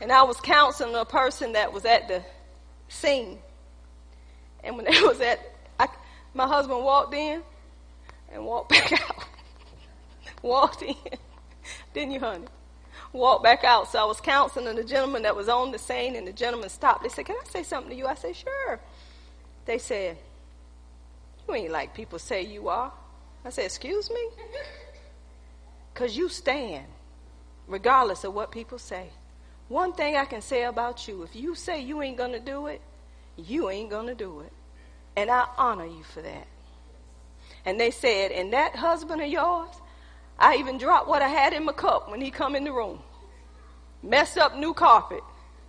and 0.00 0.10
I 0.10 0.22
was 0.22 0.40
counseling 0.40 0.94
a 0.94 1.04
person 1.04 1.52
that 1.52 1.72
was 1.72 1.84
at 1.84 2.08
the 2.08 2.22
scene. 2.88 3.38
And 4.64 4.76
when 4.76 4.84
they 4.90 5.00
was 5.02 5.20
at, 5.20 5.40
I, 5.78 5.88
my 6.34 6.46
husband 6.46 6.84
walked 6.84 7.14
in 7.14 7.42
and 8.32 8.44
walked 8.44 8.70
back 8.70 8.92
out. 8.92 9.24
walked 10.42 10.82
in, 10.82 10.96
didn't 11.94 12.12
you, 12.12 12.20
honey? 12.20 12.46
Walked 13.12 13.44
back 13.44 13.64
out. 13.64 13.90
So 13.90 14.00
I 14.00 14.04
was 14.04 14.20
counseling 14.20 14.74
the 14.76 14.84
gentleman 14.84 15.22
that 15.22 15.34
was 15.34 15.48
on 15.48 15.70
the 15.72 15.78
scene, 15.78 16.16
and 16.16 16.26
the 16.26 16.32
gentleman 16.32 16.68
stopped. 16.68 17.02
They 17.02 17.08
said, 17.08 17.26
"Can 17.26 17.36
I 17.36 17.48
say 17.48 17.62
something 17.62 17.90
to 17.90 17.96
you?" 17.96 18.06
I 18.06 18.14
said, 18.14 18.36
"Sure." 18.36 18.78
They 19.64 19.78
said, 19.78 20.16
"You 21.48 21.54
ain't 21.54 21.72
like 21.72 21.94
people 21.94 22.18
say 22.18 22.42
you 22.42 22.68
are." 22.68 22.92
I 23.44 23.50
said, 23.50 23.64
"Excuse 23.64 24.10
me," 24.10 24.28
because 25.94 26.16
you 26.16 26.28
stand, 26.28 26.86
regardless 27.66 28.24
of 28.24 28.34
what 28.34 28.50
people 28.50 28.78
say. 28.78 29.10
One 29.68 29.92
thing 29.92 30.16
I 30.16 30.24
can 30.24 30.42
say 30.42 30.64
about 30.64 31.06
you 31.06 31.22
if 31.22 31.36
you 31.36 31.54
say 31.54 31.80
you 31.80 32.02
ain't 32.02 32.16
going 32.16 32.32
to 32.32 32.40
do 32.40 32.66
it, 32.66 32.80
you 33.36 33.70
ain't 33.70 33.88
going 33.88 34.08
to 34.08 34.14
do 34.14 34.40
it. 34.40 34.52
And 35.16 35.30
I 35.30 35.46
honor 35.56 35.86
you 35.86 36.02
for 36.02 36.22
that. 36.22 36.46
And 37.64 37.78
they 37.78 37.90
said, 37.90 38.32
and 38.32 38.52
that 38.52 38.74
husband 38.74 39.20
of 39.20 39.28
yours, 39.28 39.70
I 40.38 40.56
even 40.56 40.78
dropped 40.78 41.08
what 41.08 41.22
I 41.22 41.28
had 41.28 41.52
in 41.52 41.64
my 41.64 41.72
cup 41.72 42.10
when 42.10 42.20
he 42.20 42.30
come 42.30 42.56
in 42.56 42.64
the 42.64 42.72
room. 42.72 43.00
Mess 44.02 44.36
up 44.36 44.56
new 44.56 44.72
carpet. 44.72 45.22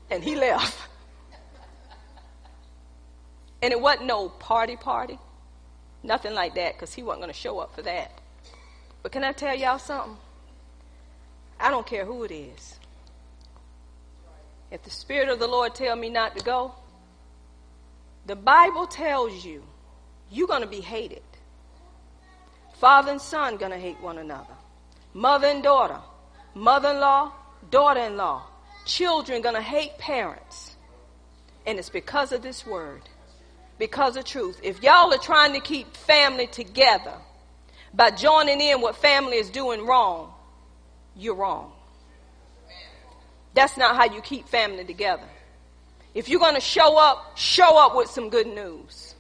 And 0.10 0.24
he 0.24 0.36
left. 0.36 0.78
and 3.62 3.72
it 3.72 3.80
wasn't 3.80 4.06
no 4.08 4.30
party 4.30 4.78
party. 4.78 5.20
Nothing 6.04 6.34
like 6.34 6.56
that 6.56 6.74
because 6.74 6.94
he 6.94 7.04
wasn't 7.04 7.22
going 7.22 7.34
to 7.34 7.40
show 7.40 7.60
up 7.60 7.76
for 7.76 7.82
that. 7.84 8.12
But 9.04 9.12
can 9.12 9.24
I 9.24 9.32
tell 9.32 9.56
y'all 9.56 9.80
something? 9.80 10.18
I 11.60 11.70
don't 11.70 11.86
care 11.86 12.06
who 12.06 12.24
it 12.24 12.32
is. 12.32 12.80
If 14.72 14.84
the 14.84 14.90
Spirit 14.90 15.30
of 15.30 15.40
the 15.40 15.48
Lord 15.48 15.76
tell 15.76 15.96
me 15.96 16.10
not 16.10 16.36
to 16.38 16.44
go, 16.44 16.74
the 18.26 18.36
Bible 18.36 18.88
tells 18.88 19.44
you 19.46 19.64
you're 20.32 20.48
going 20.48 20.62
to 20.62 20.68
be 20.68 20.82
hated. 20.82 21.22
Father 22.80 23.12
and 23.12 23.22
son 23.22 23.58
going 23.58 23.72
to 23.72 23.78
hate 23.78 24.02
one 24.02 24.18
another. 24.18 24.56
Mother 25.14 25.48
and 25.48 25.62
daughter. 25.62 26.00
Mother-in-law, 26.56 27.32
daughter-in-law. 27.70 28.44
Children 28.86 29.42
going 29.42 29.56
to 29.56 29.62
hate 29.62 29.98
parents. 29.98 30.76
And 31.66 31.78
it's 31.78 31.90
because 31.90 32.32
of 32.32 32.42
this 32.42 32.66
word. 32.66 33.02
Because 33.82 34.16
of 34.16 34.26
truth. 34.26 34.60
If 34.62 34.84
y'all 34.84 35.12
are 35.12 35.18
trying 35.18 35.54
to 35.54 35.60
keep 35.60 35.98
family 35.98 36.46
together 36.46 37.16
by 37.92 38.12
joining 38.12 38.62
in 38.62 38.80
what 38.80 38.96
family 38.96 39.38
is 39.38 39.50
doing 39.50 39.88
wrong, 39.88 40.32
you're 41.16 41.34
wrong. 41.34 41.72
That's 43.56 43.78
not 43.78 43.96
how 43.96 44.14
you 44.14 44.22
keep 44.22 44.48
family 44.48 44.86
together. 44.86 45.28
If 46.14 46.30
you're 46.30 46.40
going 46.40 46.54
to 46.54 46.62
show 46.62 46.96
up, 47.00 47.36
show 47.40 47.84
up 47.84 47.96
with 47.96 48.08
some 48.12 48.30
good 48.30 48.46
news. 48.46 49.11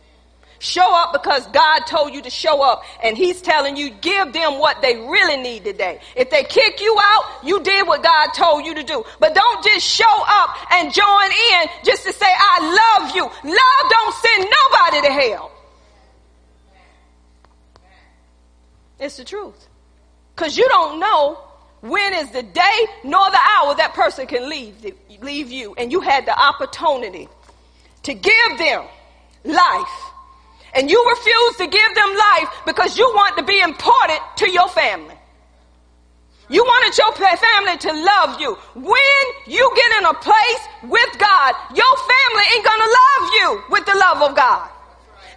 Show 0.61 0.95
up 0.95 1.11
because 1.11 1.47
God 1.47 1.87
told 1.87 2.13
you 2.13 2.21
to 2.21 2.29
show 2.29 2.61
up 2.61 2.83
and 3.03 3.17
He's 3.17 3.41
telling 3.41 3.75
you, 3.75 3.89
give 3.89 4.31
them 4.31 4.59
what 4.59 4.79
they 4.83 4.95
really 4.95 5.41
need 5.41 5.63
today. 5.63 5.99
If 6.15 6.29
they 6.29 6.43
kick 6.43 6.79
you 6.79 6.95
out, 7.01 7.43
you 7.43 7.63
did 7.63 7.87
what 7.87 8.03
God 8.03 8.27
told 8.35 8.63
you 8.63 8.75
to 8.75 8.83
do. 8.83 9.03
But 9.19 9.33
don't 9.33 9.63
just 9.63 9.83
show 9.83 10.05
up 10.05 10.71
and 10.71 10.93
join 10.93 11.31
in 11.31 11.69
just 11.83 12.03
to 12.03 12.13
say, 12.13 12.27
I 12.27 12.99
love 13.01 13.15
you. 13.15 13.23
Love 13.23 13.89
don't 13.89 14.15
send 14.15 14.51
nobody 14.51 15.07
to 15.07 15.13
hell. 15.13 15.51
It's 18.99 19.17
the 19.17 19.25
truth. 19.25 19.67
Because 20.35 20.59
you 20.59 20.69
don't 20.69 20.99
know 20.99 21.39
when 21.81 22.13
is 22.13 22.29
the 22.29 22.43
day 22.43 22.87
nor 23.03 23.31
the 23.31 23.39
hour 23.57 23.73
that 23.77 23.95
person 23.95 24.27
can 24.27 24.47
leave, 24.47 24.75
leave 25.21 25.51
you. 25.51 25.73
And 25.73 25.91
you 25.91 26.01
had 26.01 26.27
the 26.27 26.39
opportunity 26.39 27.27
to 28.03 28.13
give 28.13 28.57
them 28.59 28.85
life. 29.43 30.10
And 30.73 30.89
you 30.89 30.99
refuse 31.09 31.55
to 31.57 31.67
give 31.67 31.95
them 31.95 32.15
life 32.15 32.49
because 32.65 32.97
you 32.97 33.05
want 33.13 33.37
to 33.37 33.43
be 33.43 33.59
important 33.59 34.19
to 34.37 34.49
your 34.49 34.69
family. 34.69 35.15
You 36.49 36.63
wanted 36.63 36.97
your 36.97 37.11
family 37.15 37.77
to 37.77 37.91
love 37.93 38.41
you. 38.41 38.55
When 38.75 39.23
you 39.47 39.71
get 39.75 39.99
in 39.99 40.05
a 40.05 40.13
place 40.13 40.63
with 40.83 41.11
God, 41.17 41.55
your 41.75 41.95
family 42.11 42.45
ain't 42.55 42.65
gonna 42.65 42.91
love 42.91 43.23
you 43.33 43.63
with 43.69 43.85
the 43.85 43.95
love 43.95 44.21
of 44.29 44.35
God. 44.35 44.69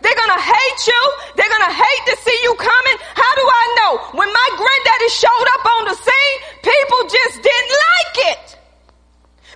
They're 0.05 0.13
to 0.13 0.43
hate 0.43 0.87
you. 0.87 1.03
They're 1.35 1.49
to 1.49 1.73
hate 1.73 2.05
to 2.13 2.17
see 2.21 2.39
you 2.43 2.55
coming. 2.57 2.97
How 3.15 3.35
do 3.35 3.41
I 3.41 3.65
know? 3.79 4.19
When 4.19 4.29
my 4.29 4.49
granddaddy 4.53 5.09
showed 5.09 5.49
up 5.55 5.65
on 5.65 5.85
the 5.89 5.95
scene, 5.97 6.39
people 6.61 7.01
just 7.09 7.43
didn't 7.43 7.73
like 7.89 8.15
it. 8.37 8.59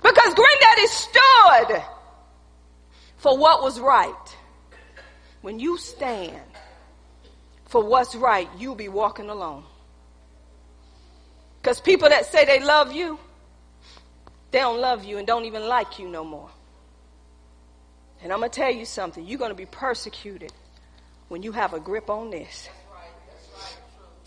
Because 0.01 0.33
granddaddy 0.33 0.87
stood 0.87 1.83
for 3.17 3.37
what 3.37 3.61
was 3.61 3.79
right. 3.79 4.18
When 5.41 5.59
you 5.59 5.77
stand 5.77 6.41
for 7.65 7.83
what's 7.83 8.15
right, 8.15 8.49
you'll 8.57 8.75
be 8.75 8.89
walking 8.89 9.29
alone. 9.29 9.63
Because 11.61 11.79
people 11.79 12.09
that 12.09 12.25
say 12.25 12.45
they 12.45 12.59
love 12.59 12.91
you, 12.91 13.19
they 14.51 14.59
don't 14.59 14.79
love 14.79 15.05
you 15.05 15.17
and 15.17 15.27
don't 15.27 15.45
even 15.45 15.67
like 15.67 15.99
you 15.99 16.07
no 16.09 16.23
more. 16.23 16.49
And 18.21 18.33
I'm 18.33 18.39
going 18.39 18.51
to 18.51 18.55
tell 18.59 18.71
you 18.71 18.85
something. 18.85 19.25
You're 19.25 19.39
going 19.39 19.51
to 19.51 19.55
be 19.55 19.65
persecuted 19.65 20.51
when 21.27 21.43
you 21.43 21.51
have 21.51 21.73
a 21.73 21.79
grip 21.79 22.09
on 22.09 22.31
this. 22.31 22.69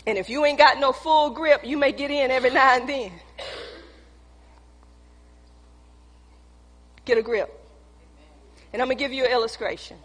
And 0.05 0.17
if 0.17 0.29
you 0.29 0.45
ain't 0.45 0.57
got 0.57 0.79
no 0.79 0.91
full 0.91 1.29
grip, 1.29 1.65
you 1.65 1.77
may 1.77 1.91
get 1.91 2.11
in 2.11 2.31
every 2.31 2.49
now 2.49 2.75
and 2.75 2.89
then. 2.89 3.11
Get 7.05 7.17
a 7.17 7.21
grip. 7.21 7.51
And 8.71 8.81
I'm 8.81 8.87
going 8.87 8.97
to 8.97 9.03
give 9.03 9.13
you 9.13 9.25
an 9.25 9.31
illustration. 9.31 9.97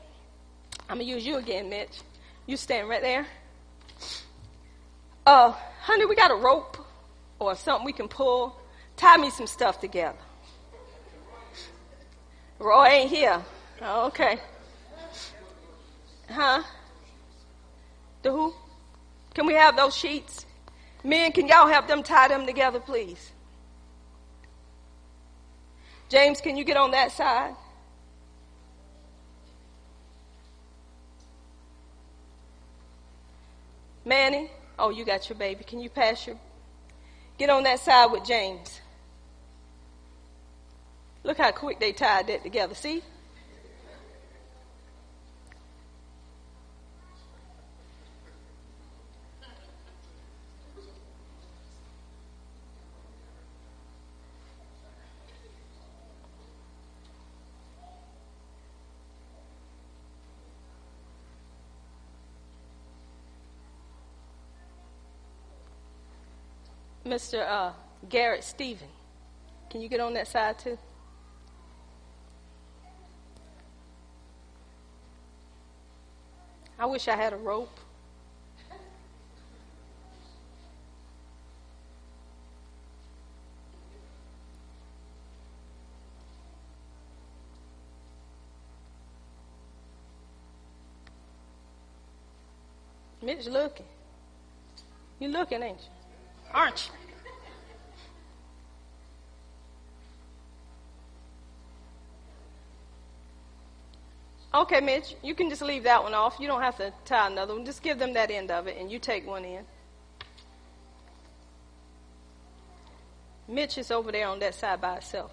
I'm 0.89 0.99
to 0.99 1.05
use 1.05 1.27
you 1.27 1.37
again, 1.37 1.69
Mitch. 1.69 2.01
You 2.47 2.57
stand 2.57 2.89
right 2.89 3.03
there. 3.03 3.27
Uh, 5.27 5.53
honey, 5.83 6.07
we 6.07 6.17
got 6.17 6.31
a 6.31 6.35
rope 6.35 6.79
or 7.39 7.55
something 7.55 7.85
we 7.85 7.93
can 7.93 8.09
pull. 8.09 8.59
Tie 8.97 9.17
me 9.19 9.31
some 9.31 9.47
stuff 9.47 9.81
together. 9.81 10.17
Roy 12.59 12.87
ain't 12.87 13.11
here. 13.11 13.43
Oh, 13.83 14.07
okay. 14.07 14.39
Huh? 16.31 16.63
The 18.23 18.33
who? 18.33 18.55
Can 19.35 19.47
we 19.47 19.55
have 19.55 19.77
those 19.77 19.95
sheets? 19.95 20.47
Men, 21.05 21.33
can 21.33 21.47
y'all 21.47 21.69
help 21.69 21.87
them 21.87 22.03
tie 22.03 22.29
them 22.29 22.47
together, 22.47 22.81
please? 22.81 23.31
James, 26.09 26.41
can 26.41 26.57
you 26.57 26.65
get 26.65 26.77
on 26.77 26.91
that 26.93 27.13
side? 27.13 27.55
Manny, 34.09 34.51
oh, 34.79 34.89
you 34.89 35.05
got 35.05 35.29
your 35.29 35.37
baby. 35.37 35.65
Can 35.65 35.81
you 35.81 35.91
pass 35.91 36.27
your. 36.27 36.37
Get 37.37 37.51
on 37.51 37.63
that 37.65 37.79
side 37.79 38.11
with 38.11 38.25
James. 38.25 38.81
Look 41.25 41.37
how 41.37 41.53
quick 41.53 41.79
they 41.79 41.93
tied 41.93 42.29
that 42.29 42.43
together. 42.43 42.75
See? 42.75 43.03
Mr. 67.09 67.49
Uh, 67.49 67.73
Garrett 68.11 68.45
Stephen. 68.45 68.89
Can 69.71 69.81
you 69.81 69.89
get 69.89 69.99
on 69.99 70.13
that 70.15 70.29
side 70.29 70.59
too? 70.59 70.79
I 76.79 76.87
wish 76.87 77.09
I 77.09 77.17
had 77.17 77.33
a 77.33 77.37
rope. 77.37 77.81
Mitch 93.23 93.47
looking. 93.47 93.87
You 95.19 95.29
looking, 95.29 95.63
ain't 95.63 95.79
you? 95.79 95.89
Aren't 96.55 96.89
you? 96.89 96.98
Okay, 104.55 104.81
Mitch, 104.81 105.15
you 105.23 105.35
can 105.35 105.51
just 105.51 105.61
leave 105.61 105.83
that 105.85 106.03
one 106.03 106.15
off. 106.15 106.37
You 106.41 106.47
don't 106.47 106.63
have 106.63 106.79
to 106.79 106.93
tie 107.05 107.27
another 107.27 107.55
one. 107.55 107.67
Just 107.67 107.83
give 107.83 107.99
them 107.99 108.15
that 108.15 108.31
end 108.31 108.51
of 108.51 108.67
it, 108.67 108.79
and 108.79 108.91
you 108.91 108.99
take 108.99 109.27
one 109.27 109.45
in. 109.45 109.65
Mitch 113.47 113.79
is 113.79 113.91
over 113.91 114.11
there 114.11 114.29
on 114.29 114.39
that 114.39 114.55
side 114.55 114.81
by 114.81 114.97
itself. 114.97 115.33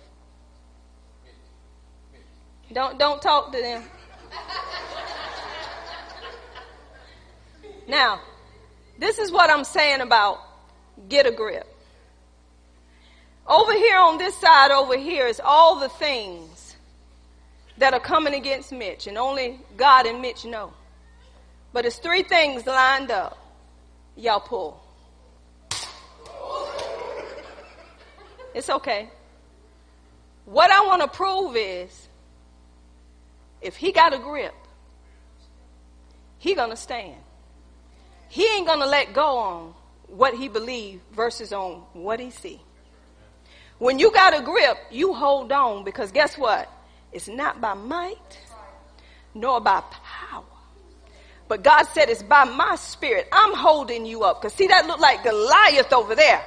Don't 2.73 2.97
don't 2.97 3.21
talk 3.21 3.51
to 3.51 3.61
them. 3.61 3.83
now, 7.87 8.19
this 8.97 9.19
is 9.19 9.31
what 9.31 9.49
I'm 9.49 9.63
saying 9.63 10.01
about 10.01 10.39
get 11.07 11.25
a 11.25 11.31
grip. 11.31 11.67
Over 13.47 13.73
here 13.73 13.97
on 13.97 14.17
this 14.17 14.35
side 14.37 14.71
over 14.71 14.97
here 14.97 15.27
is 15.27 15.39
all 15.43 15.79
the 15.79 15.89
things 15.89 16.54
that 17.77 17.93
are 17.93 17.99
coming 17.99 18.33
against 18.33 18.71
Mitch, 18.71 19.07
and 19.07 19.17
only 19.17 19.59
God 19.75 20.05
and 20.05 20.21
Mitch 20.21 20.45
know. 20.45 20.73
But 21.73 21.85
it's 21.85 21.97
three 21.97 22.23
things 22.23 22.65
lined 22.65 23.11
up. 23.11 23.37
Y'all 24.15 24.39
pull. 24.39 24.81
It's 28.53 28.69
okay. 28.69 29.09
What 30.45 30.71
I 30.71 30.85
want 30.85 31.01
to 31.01 31.07
prove 31.09 31.57
is 31.57 32.07
if 33.61 33.75
he 33.75 33.91
got 33.91 34.13
a 34.13 34.17
grip, 34.17 34.53
he 36.37 36.55
gonna 36.55 36.77
stand. 36.77 37.15
He 38.29 38.45
ain't 38.55 38.67
gonna 38.67 38.85
let 38.85 39.13
go 39.13 39.37
on 39.37 39.73
what 40.07 40.35
he 40.35 40.47
believe 40.47 41.01
versus 41.11 41.51
on 41.51 41.83
what 41.93 42.19
he 42.19 42.29
see. 42.29 42.61
When 43.79 43.99
you 43.99 44.11
got 44.11 44.37
a 44.37 44.41
grip, 44.41 44.77
you 44.91 45.13
hold 45.13 45.51
on 45.51 45.83
because 45.83 46.11
guess 46.11 46.37
what? 46.37 46.69
It's 47.15 47.29
not 47.29 47.61
by 47.61 47.75
might 47.75 48.39
nor 49.33 49.61
by 49.61 49.81
power. 50.03 50.43
But 51.47 51.63
God 51.63 51.83
said 51.93 52.09
it's 52.09 52.21
by 52.21 52.43
my 52.43 52.75
spirit. 52.75 53.29
I'm 53.31 53.55
holding 53.55 54.05
you 54.05 54.23
up. 54.23 54.41
Cause 54.41 54.53
see 54.53 54.67
that 54.67 54.85
looked 54.85 54.99
like 54.99 55.23
Goliath 55.23 55.93
over 55.93 56.13
there. 56.13 56.43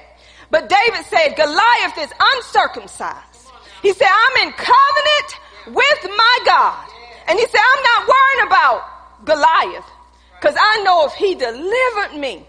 But 0.51 0.69
David 0.69 1.07
said 1.07 1.37
Goliath 1.37 1.97
is 1.99 2.13
uncircumcised. 2.21 3.51
He 3.81 3.95
said, 3.95 4.09
I'm 4.11 4.47
in 4.47 4.53
covenant 4.53 5.31
with 5.69 6.11
my 6.15 6.39
God. 6.45 6.91
And 7.29 7.39
he 7.39 7.47
said, 7.47 7.61
I'm 7.65 7.83
not 7.85 8.09
worrying 8.13 8.47
about 8.49 9.25
Goliath. 9.25 9.91
Cause 10.43 10.55
I 10.61 10.83
know 10.83 11.07
if 11.07 11.15
he 11.15 11.35
delivered 11.35 12.21
me 12.21 12.45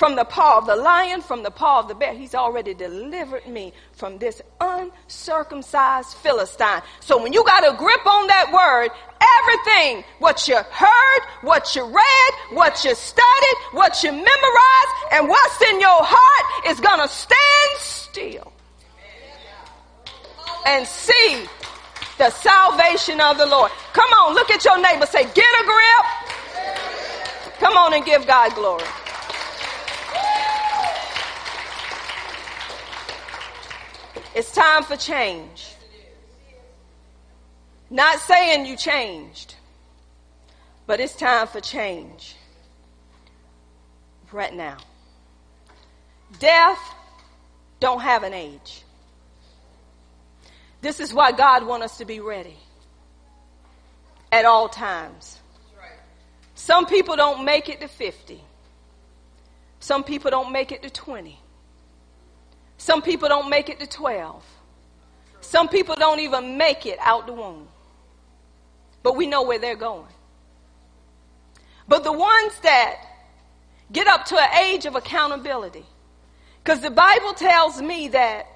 from 0.00 0.16
the 0.16 0.24
paw 0.24 0.56
of 0.56 0.64
the 0.64 0.76
lion, 0.76 1.20
from 1.20 1.42
the 1.42 1.50
paw 1.50 1.80
of 1.80 1.86
the 1.86 1.94
bear. 1.94 2.14
He's 2.14 2.34
already 2.34 2.72
delivered 2.72 3.46
me 3.46 3.74
from 3.92 4.16
this 4.16 4.40
uncircumcised 4.58 6.16
Philistine. 6.16 6.80
So 7.00 7.22
when 7.22 7.34
you 7.34 7.44
got 7.44 7.70
a 7.70 7.76
grip 7.76 8.06
on 8.06 8.26
that 8.28 8.50
word, 8.50 8.88
everything, 9.42 10.02
what 10.18 10.48
you 10.48 10.56
heard, 10.56 11.22
what 11.42 11.76
you 11.76 11.84
read, 11.84 12.32
what 12.52 12.82
you 12.82 12.94
studied, 12.94 13.56
what 13.72 14.02
you 14.02 14.10
memorized, 14.10 14.94
and 15.12 15.28
what's 15.28 15.60
in 15.68 15.78
your 15.78 16.00
heart 16.00 16.70
is 16.72 16.80
gonna 16.80 17.06
stand 17.06 17.72
still 17.76 18.54
and 20.64 20.86
see 20.86 21.44
the 22.16 22.30
salvation 22.30 23.20
of 23.20 23.36
the 23.36 23.44
Lord. 23.44 23.70
Come 23.92 24.08
on, 24.14 24.34
look 24.34 24.50
at 24.50 24.64
your 24.64 24.80
neighbor. 24.80 25.04
Say, 25.04 25.24
get 25.24 25.44
a 25.60 25.64
grip. 25.66 26.06
Come 27.58 27.76
on 27.76 27.92
and 27.92 28.02
give 28.02 28.26
God 28.26 28.54
glory. 28.54 28.86
It's 34.34 34.52
time 34.52 34.84
for 34.84 34.96
change. 34.96 35.74
Not 37.90 38.20
saying 38.20 38.66
you 38.66 38.76
changed, 38.76 39.56
but 40.86 41.00
it's 41.00 41.16
time 41.16 41.48
for 41.48 41.60
change 41.60 42.36
right 44.30 44.54
now. 44.54 44.76
Death 46.38 46.78
don't 47.80 48.00
have 48.00 48.22
an 48.22 48.32
age. 48.32 48.82
This 50.80 51.00
is 51.00 51.12
why 51.12 51.32
God 51.32 51.66
wants 51.66 51.86
us 51.86 51.98
to 51.98 52.04
be 52.04 52.20
ready 52.20 52.56
at 54.30 54.44
all 54.44 54.68
times. 54.68 55.38
Some 56.54 56.86
people 56.86 57.16
don't 57.16 57.44
make 57.44 57.68
it 57.68 57.80
to 57.80 57.88
50. 57.88 58.40
Some 59.80 60.04
people 60.04 60.30
don't 60.30 60.52
make 60.52 60.70
it 60.70 60.82
to 60.82 60.90
20. 60.90 61.39
Some 62.80 63.02
people 63.02 63.28
don't 63.28 63.50
make 63.50 63.68
it 63.68 63.78
to 63.80 63.86
12. 63.86 64.42
Some 65.42 65.68
people 65.68 65.96
don't 65.96 66.20
even 66.20 66.56
make 66.56 66.86
it 66.86 66.98
out 66.98 67.26
the 67.26 67.34
womb. 67.34 67.68
But 69.02 69.16
we 69.16 69.26
know 69.26 69.42
where 69.42 69.58
they're 69.58 69.76
going. 69.76 70.08
But 71.86 72.04
the 72.04 72.12
ones 72.12 72.58
that 72.62 72.96
get 73.92 74.06
up 74.06 74.24
to 74.26 74.40
an 74.40 74.64
age 74.64 74.86
of 74.86 74.96
accountability, 74.96 75.84
because 76.64 76.80
the 76.80 76.90
Bible 76.90 77.34
tells 77.34 77.82
me 77.82 78.08
that 78.08 78.46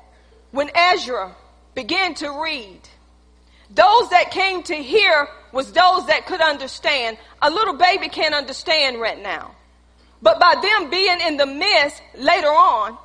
when 0.52 0.70
Ezra 0.74 1.36
began 1.74 2.14
to 2.14 2.30
read, 2.30 2.80
those 3.68 4.08
that 4.08 4.30
came 4.30 4.62
to 4.62 4.74
hear 4.74 5.28
was 5.52 5.70
those 5.72 6.06
that 6.06 6.24
could 6.24 6.40
understand. 6.40 7.18
A 7.42 7.50
little 7.50 7.74
baby 7.74 8.08
can't 8.08 8.34
understand 8.34 8.98
right 8.98 9.22
now. 9.22 9.54
But 10.22 10.40
by 10.40 10.54
them 10.54 10.88
being 10.88 11.20
in 11.20 11.36
the 11.36 11.46
midst 11.46 12.02
later 12.16 12.48
on, 12.48 12.96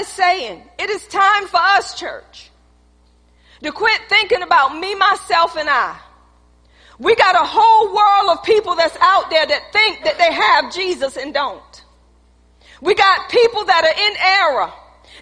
is 0.00 0.08
saying, 0.08 0.62
it 0.78 0.90
is 0.90 1.06
time 1.08 1.46
for 1.46 1.58
us, 1.58 1.98
church, 1.98 2.50
to 3.62 3.70
quit 3.70 4.00
thinking 4.08 4.42
about 4.42 4.78
me, 4.78 4.94
myself, 4.94 5.56
and 5.56 5.68
I. 5.68 5.98
We 6.98 7.14
got 7.14 7.34
a 7.34 7.46
whole 7.46 7.94
world 7.94 8.38
of 8.38 8.44
people 8.44 8.74
that's 8.76 8.96
out 9.00 9.30
there 9.30 9.46
that 9.46 9.72
think 9.72 10.04
that 10.04 10.18
they 10.18 10.32
have 10.32 10.72
Jesus 10.72 11.16
and 11.16 11.32
don't. 11.32 11.84
We 12.80 12.94
got 12.94 13.30
people 13.30 13.64
that 13.64 13.84
are 13.84 13.96
in 14.06 14.16
error 14.56 14.72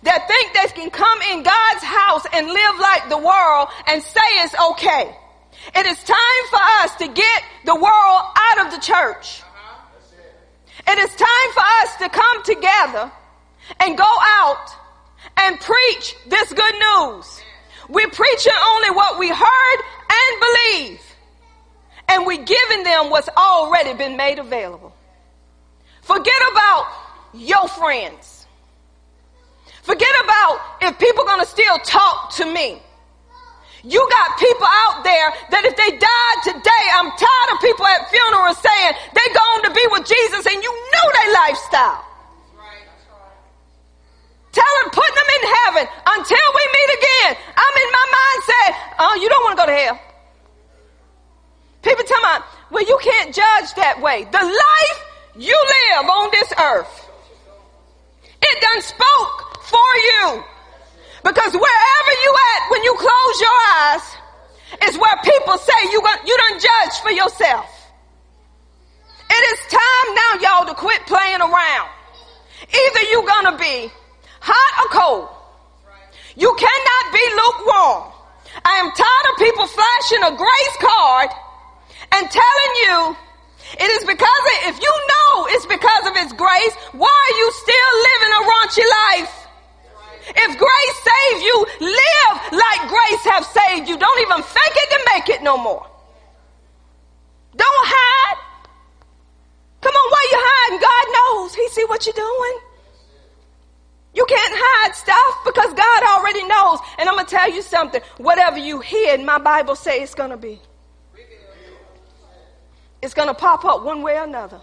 that 0.02 0.28
think 0.28 0.54
they 0.54 0.80
can 0.80 0.90
come 0.90 1.22
in 1.32 1.42
God's 1.42 1.82
house 1.82 2.26
and 2.32 2.46
live 2.46 2.78
like 2.78 3.08
the 3.08 3.18
world 3.18 3.68
and 3.86 4.02
say 4.02 4.28
it's 4.42 4.54
okay. 4.72 5.16
It 5.74 5.86
is 5.86 6.02
time 6.04 6.44
for 6.50 6.60
us 6.82 6.94
to 6.96 7.08
get 7.08 7.42
the 7.64 7.74
world 7.74 8.22
out 8.36 8.66
of 8.66 8.72
the 8.72 8.80
church. 8.80 9.42
Uh-huh. 9.42 10.92
It 10.92 10.98
is 10.98 11.10
time 11.10 11.50
for 11.52 11.62
us 11.82 11.96
to 11.96 12.08
come 12.08 12.42
together 12.44 13.12
and 13.80 13.96
go 13.96 14.04
out 14.04 14.70
and 15.36 15.60
preach 15.60 16.16
this 16.26 16.52
good 16.52 16.74
news. 16.74 17.40
We're 17.88 18.10
preaching 18.10 18.52
only 18.66 18.90
what 18.90 19.18
we 19.18 19.28
heard 19.28 19.80
and 20.10 20.40
believe. 20.40 21.00
And 22.08 22.26
we're 22.26 22.44
giving 22.44 22.84
them 22.84 23.10
what's 23.10 23.28
already 23.36 23.94
been 23.94 24.16
made 24.16 24.38
available. 24.38 24.94
Forget 26.02 26.40
about 26.52 26.86
your 27.34 27.68
friends. 27.68 28.46
Forget 29.82 30.14
about 30.24 30.60
if 30.82 30.98
people 30.98 31.24
to 31.24 31.46
still 31.46 31.78
talk 31.78 32.34
to 32.36 32.44
me. 32.44 32.80
You 33.84 34.08
got 34.10 34.38
people 34.38 34.66
out 34.66 35.04
there 35.04 35.28
that 35.50 35.64
if 35.64 35.76
they 35.76 35.90
died 35.96 36.38
today, 36.44 36.84
I'm 36.98 37.10
tired 37.14 37.50
of 37.54 37.60
people 37.62 37.86
at 37.86 38.10
funerals 38.10 38.58
saying 38.58 38.92
they're 39.14 39.36
going 39.38 39.62
to 39.64 39.72
be 39.72 39.86
with 39.92 40.04
Jesus 40.04 40.44
and 40.44 40.62
you 40.62 40.72
know 40.72 41.06
their 41.14 41.32
lifestyle. 41.46 42.07
Tell 44.52 44.72
them, 44.82 44.90
putting 44.90 45.14
them 45.14 45.30
in 45.36 45.44
heaven 45.44 45.84
until 46.06 46.46
we 46.56 46.62
meet 46.72 46.90
again. 46.98 47.36
I'm 47.52 47.76
in 47.76 47.90
my 47.92 48.06
mind 48.16 48.38
saying, 48.48 48.74
oh, 48.98 49.14
you 49.20 49.28
don't 49.28 49.44
want 49.44 49.58
to 49.58 49.62
go 49.62 49.66
to 49.66 49.76
hell. 49.76 50.00
People 51.82 52.04
tell 52.04 52.22
me, 52.22 52.44
well, 52.70 52.86
you 52.86 52.98
can't 53.02 53.34
judge 53.34 53.74
that 53.76 54.00
way. 54.00 54.24
The 54.24 54.44
life 54.44 54.98
you 55.36 55.54
live 55.54 56.04
on 56.08 56.30
this 56.32 56.52
earth, 56.58 57.08
it 58.42 58.60
done 58.60 58.82
spoke 58.82 59.62
for 59.62 59.90
you. 59.96 60.44
Because 61.22 61.52
wherever 61.52 62.12
you 62.24 62.32
at 62.56 62.70
when 62.70 62.82
you 62.84 62.94
close 62.94 63.36
your 63.40 63.58
eyes 63.76 64.04
is 64.88 64.98
where 64.98 65.16
people 65.24 65.58
say 65.58 65.92
you, 65.92 66.00
got, 66.00 66.26
you 66.26 66.36
done 66.48 66.58
judge 66.60 66.94
for 67.02 67.10
yourself. 67.10 67.66
It 69.30 69.42
is 69.52 69.58
time 69.70 70.08
now, 70.14 70.32
y'all, 70.40 70.66
to 70.66 70.74
quit 70.74 71.06
playing 71.06 71.40
around. 71.40 71.88
Either 72.68 73.02
you're 73.10 73.26
gonna 73.26 73.58
be 73.58 73.90
hot 74.40 74.72
or 74.82 74.88
cold. 74.94 75.28
You 76.36 76.54
cannot 76.54 77.04
be 77.12 77.24
lukewarm. 77.34 78.12
I 78.64 78.74
am 78.82 78.90
tired 78.94 79.26
of 79.32 79.34
people 79.38 79.66
flashing 79.66 80.22
a 80.22 80.32
grace 80.36 80.76
card 80.78 81.30
and 82.14 82.24
telling 82.30 82.72
you 82.86 83.16
it 83.78 83.90
is 84.00 84.04
because 84.04 84.44
of, 84.48 84.56
if 84.72 84.76
you 84.80 84.92
know 84.92 85.46
it's 85.50 85.66
because 85.66 86.04
of 86.08 86.16
his 86.16 86.32
grace, 86.32 86.74
why 86.92 87.10
are 87.10 87.36
you 87.36 87.48
still 87.52 87.90
living 88.08 88.32
a 88.32 88.42
raunchy 88.48 88.86
life? 88.86 89.34
If 90.28 90.50
grace 90.58 90.96
saved 91.04 91.42
you, 91.42 91.56
live 91.80 92.34
like 92.52 92.80
grace 92.88 93.24
have 93.32 93.44
saved 93.44 93.88
you. 93.88 93.96
Don't 93.96 94.20
even 94.20 94.42
fake 94.42 94.76
it 94.76 94.90
to 94.90 95.00
make 95.14 95.28
it 95.28 95.42
no 95.42 95.56
more. 95.56 95.86
Don't 97.56 97.86
hide. 97.88 98.38
Come 99.80 99.94
on, 99.94 100.10
why 100.10 100.22
you 100.30 100.38
hiding? 100.40 100.80
God 100.80 101.06
knows. 101.16 101.54
He 101.54 101.68
see 101.68 101.84
what 101.86 102.04
you're 102.06 102.14
doing. 102.14 102.67
You 104.18 104.26
can't 104.26 104.52
hide 104.56 104.96
stuff 104.96 105.44
because 105.44 105.72
God 105.74 106.02
already 106.02 106.42
knows. 106.42 106.80
And 106.98 107.08
I'm 107.08 107.14
going 107.14 107.26
to 107.26 107.30
tell 107.30 107.52
you 107.52 107.62
something. 107.62 108.00
Whatever 108.16 108.58
you 108.58 108.80
hid, 108.80 109.20
my 109.20 109.38
Bible 109.38 109.76
says 109.76 110.02
it's 110.02 110.14
going 110.16 110.30
to 110.30 110.36
be. 110.36 110.60
It's 113.00 113.14
going 113.14 113.28
to 113.28 113.34
pop 113.34 113.64
up 113.64 113.84
one 113.84 114.02
way 114.02 114.18
or 114.18 114.24
another. 114.24 114.60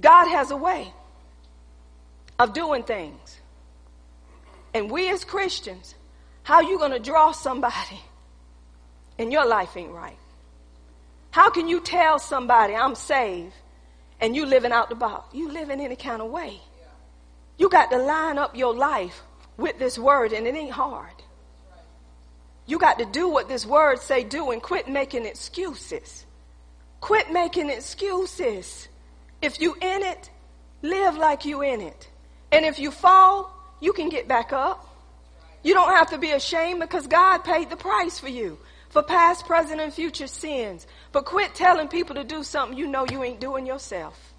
God 0.00 0.26
has 0.26 0.50
a 0.50 0.56
way 0.56 0.92
of 2.40 2.54
doing 2.54 2.82
things. 2.82 3.38
And 4.74 4.90
we 4.90 5.08
as 5.08 5.24
Christians, 5.24 5.94
how 6.42 6.62
you 6.62 6.76
going 6.76 6.90
to 6.90 6.98
draw 6.98 7.30
somebody 7.30 8.00
and 9.16 9.32
your 9.32 9.46
life 9.46 9.76
ain't 9.76 9.92
right? 9.92 10.18
How 11.30 11.50
can 11.50 11.68
you 11.68 11.80
tell 11.80 12.18
somebody 12.18 12.74
I'm 12.74 12.96
saved 12.96 13.54
and 14.20 14.34
you 14.34 14.44
living 14.44 14.72
out 14.72 14.88
the 14.88 14.96
box? 14.96 15.32
You 15.32 15.52
living 15.52 15.80
any 15.80 15.94
kind 15.94 16.20
of 16.20 16.32
way. 16.32 16.60
You 17.60 17.68
got 17.68 17.90
to 17.90 17.98
line 17.98 18.38
up 18.38 18.56
your 18.56 18.74
life 18.74 19.20
with 19.58 19.78
this 19.78 19.98
word 19.98 20.32
and 20.32 20.46
it 20.46 20.54
ain't 20.54 20.70
hard. 20.70 21.12
You 22.64 22.78
got 22.78 22.98
to 23.00 23.04
do 23.04 23.28
what 23.28 23.48
this 23.48 23.66
word 23.66 24.00
say 24.00 24.24
do 24.24 24.50
and 24.50 24.62
quit 24.62 24.88
making 24.88 25.26
excuses. 25.26 26.24
Quit 27.02 27.30
making 27.30 27.68
excuses. 27.68 28.88
If 29.42 29.60
you 29.60 29.74
in 29.74 30.02
it, 30.02 30.30
live 30.80 31.18
like 31.18 31.44
you 31.44 31.60
in 31.60 31.82
it. 31.82 32.08
And 32.50 32.64
if 32.64 32.78
you 32.78 32.90
fall, 32.90 33.54
you 33.78 33.92
can 33.92 34.08
get 34.08 34.26
back 34.26 34.54
up. 34.54 34.88
You 35.62 35.74
don't 35.74 35.94
have 35.94 36.08
to 36.12 36.18
be 36.18 36.30
ashamed 36.30 36.80
because 36.80 37.06
God 37.06 37.44
paid 37.44 37.68
the 37.68 37.76
price 37.76 38.18
for 38.18 38.30
you 38.30 38.56
for 38.88 39.02
past, 39.02 39.44
present, 39.44 39.82
and 39.82 39.92
future 39.92 40.28
sins. 40.28 40.86
But 41.12 41.26
quit 41.26 41.54
telling 41.54 41.88
people 41.88 42.14
to 42.14 42.24
do 42.24 42.42
something 42.42 42.78
you 42.78 42.86
know 42.86 43.04
you 43.04 43.22
ain't 43.22 43.38
doing 43.38 43.66
yourself. 43.66 44.32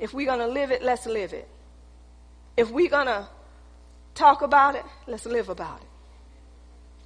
If 0.00 0.12
we're 0.12 0.26
going 0.26 0.40
to 0.40 0.48
live 0.48 0.72
it, 0.72 0.82
let's 0.82 1.06
live 1.06 1.32
it. 1.32 1.48
If 2.56 2.70
we're 2.70 2.90
going 2.90 3.06
to 3.06 3.26
talk 4.14 4.42
about 4.42 4.74
it, 4.74 4.84
let's 5.06 5.26
live 5.26 5.48
about 5.48 5.80
it. 5.80 5.86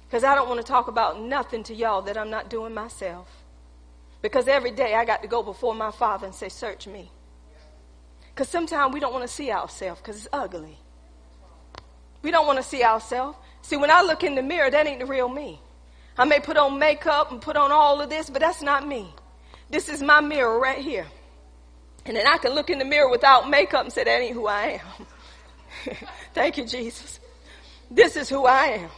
Because 0.07 0.23
I 0.23 0.35
don't 0.35 0.47
want 0.47 0.59
to 0.61 0.65
talk 0.65 0.87
about 0.87 1.21
nothing 1.21 1.63
to 1.63 1.73
y'all 1.73 2.01
that 2.03 2.17
I'm 2.17 2.29
not 2.29 2.49
doing 2.49 2.73
myself. 2.73 3.27
Because 4.21 4.47
every 4.47 4.71
day 4.71 4.95
I 4.95 5.05
got 5.05 5.21
to 5.21 5.27
go 5.27 5.43
before 5.43 5.75
my 5.75 5.91
Father 5.91 6.25
and 6.25 6.35
say, 6.35 6.49
Search 6.49 6.87
me. 6.87 7.11
Because 8.33 8.49
sometimes 8.49 8.93
we 8.93 8.99
don't 8.99 9.13
want 9.13 9.23
to 9.23 9.33
see 9.33 9.51
ourselves 9.51 10.01
because 10.01 10.17
it's 10.17 10.27
ugly. 10.33 10.77
We 12.21 12.31
don't 12.31 12.47
want 12.47 12.57
to 12.57 12.63
see 12.63 12.83
ourselves. 12.83 13.37
See, 13.61 13.77
when 13.77 13.91
I 13.91 14.01
look 14.01 14.23
in 14.23 14.35
the 14.35 14.41
mirror, 14.41 14.69
that 14.69 14.87
ain't 14.87 14.99
the 14.99 15.05
real 15.05 15.29
me. 15.29 15.61
I 16.17 16.25
may 16.25 16.39
put 16.39 16.57
on 16.57 16.79
makeup 16.79 17.31
and 17.31 17.41
put 17.41 17.55
on 17.55 17.71
all 17.71 18.01
of 18.01 18.09
this, 18.09 18.29
but 18.29 18.41
that's 18.41 18.61
not 18.61 18.87
me. 18.87 19.13
This 19.69 19.89
is 19.89 20.01
my 20.01 20.21
mirror 20.21 20.59
right 20.59 20.79
here. 20.79 21.07
And 22.05 22.15
then 22.15 22.27
I 22.27 22.37
can 22.37 22.53
look 22.53 22.69
in 22.69 22.77
the 22.77 22.85
mirror 22.85 23.09
without 23.09 23.49
makeup 23.49 23.83
and 23.83 23.93
say, 23.93 24.03
that 24.03 24.21
ain't 24.21 24.33
who 24.33 24.47
I 24.47 24.81
am. 24.81 25.05
Thank 26.33 26.57
you, 26.57 26.65
Jesus. 26.65 27.19
This 27.89 28.15
is 28.15 28.29
who 28.29 28.45
I 28.45 28.65
am. 28.67 28.89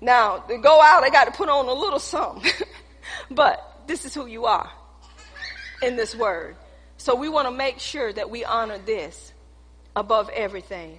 Now, 0.00 0.38
to 0.38 0.58
go 0.58 0.80
out, 0.80 1.02
I 1.02 1.10
got 1.10 1.24
to 1.24 1.30
put 1.30 1.48
on 1.48 1.66
a 1.66 1.72
little 1.72 1.98
something. 1.98 2.50
but 3.30 3.82
this 3.86 4.04
is 4.04 4.14
who 4.14 4.26
you 4.26 4.46
are 4.46 4.70
in 5.82 5.96
this 5.96 6.14
word. 6.14 6.56
So 6.98 7.14
we 7.14 7.28
want 7.28 7.46
to 7.48 7.52
make 7.52 7.78
sure 7.78 8.12
that 8.12 8.30
we 8.30 8.44
honor 8.44 8.78
this 8.78 9.32
above 9.94 10.28
everything 10.30 10.98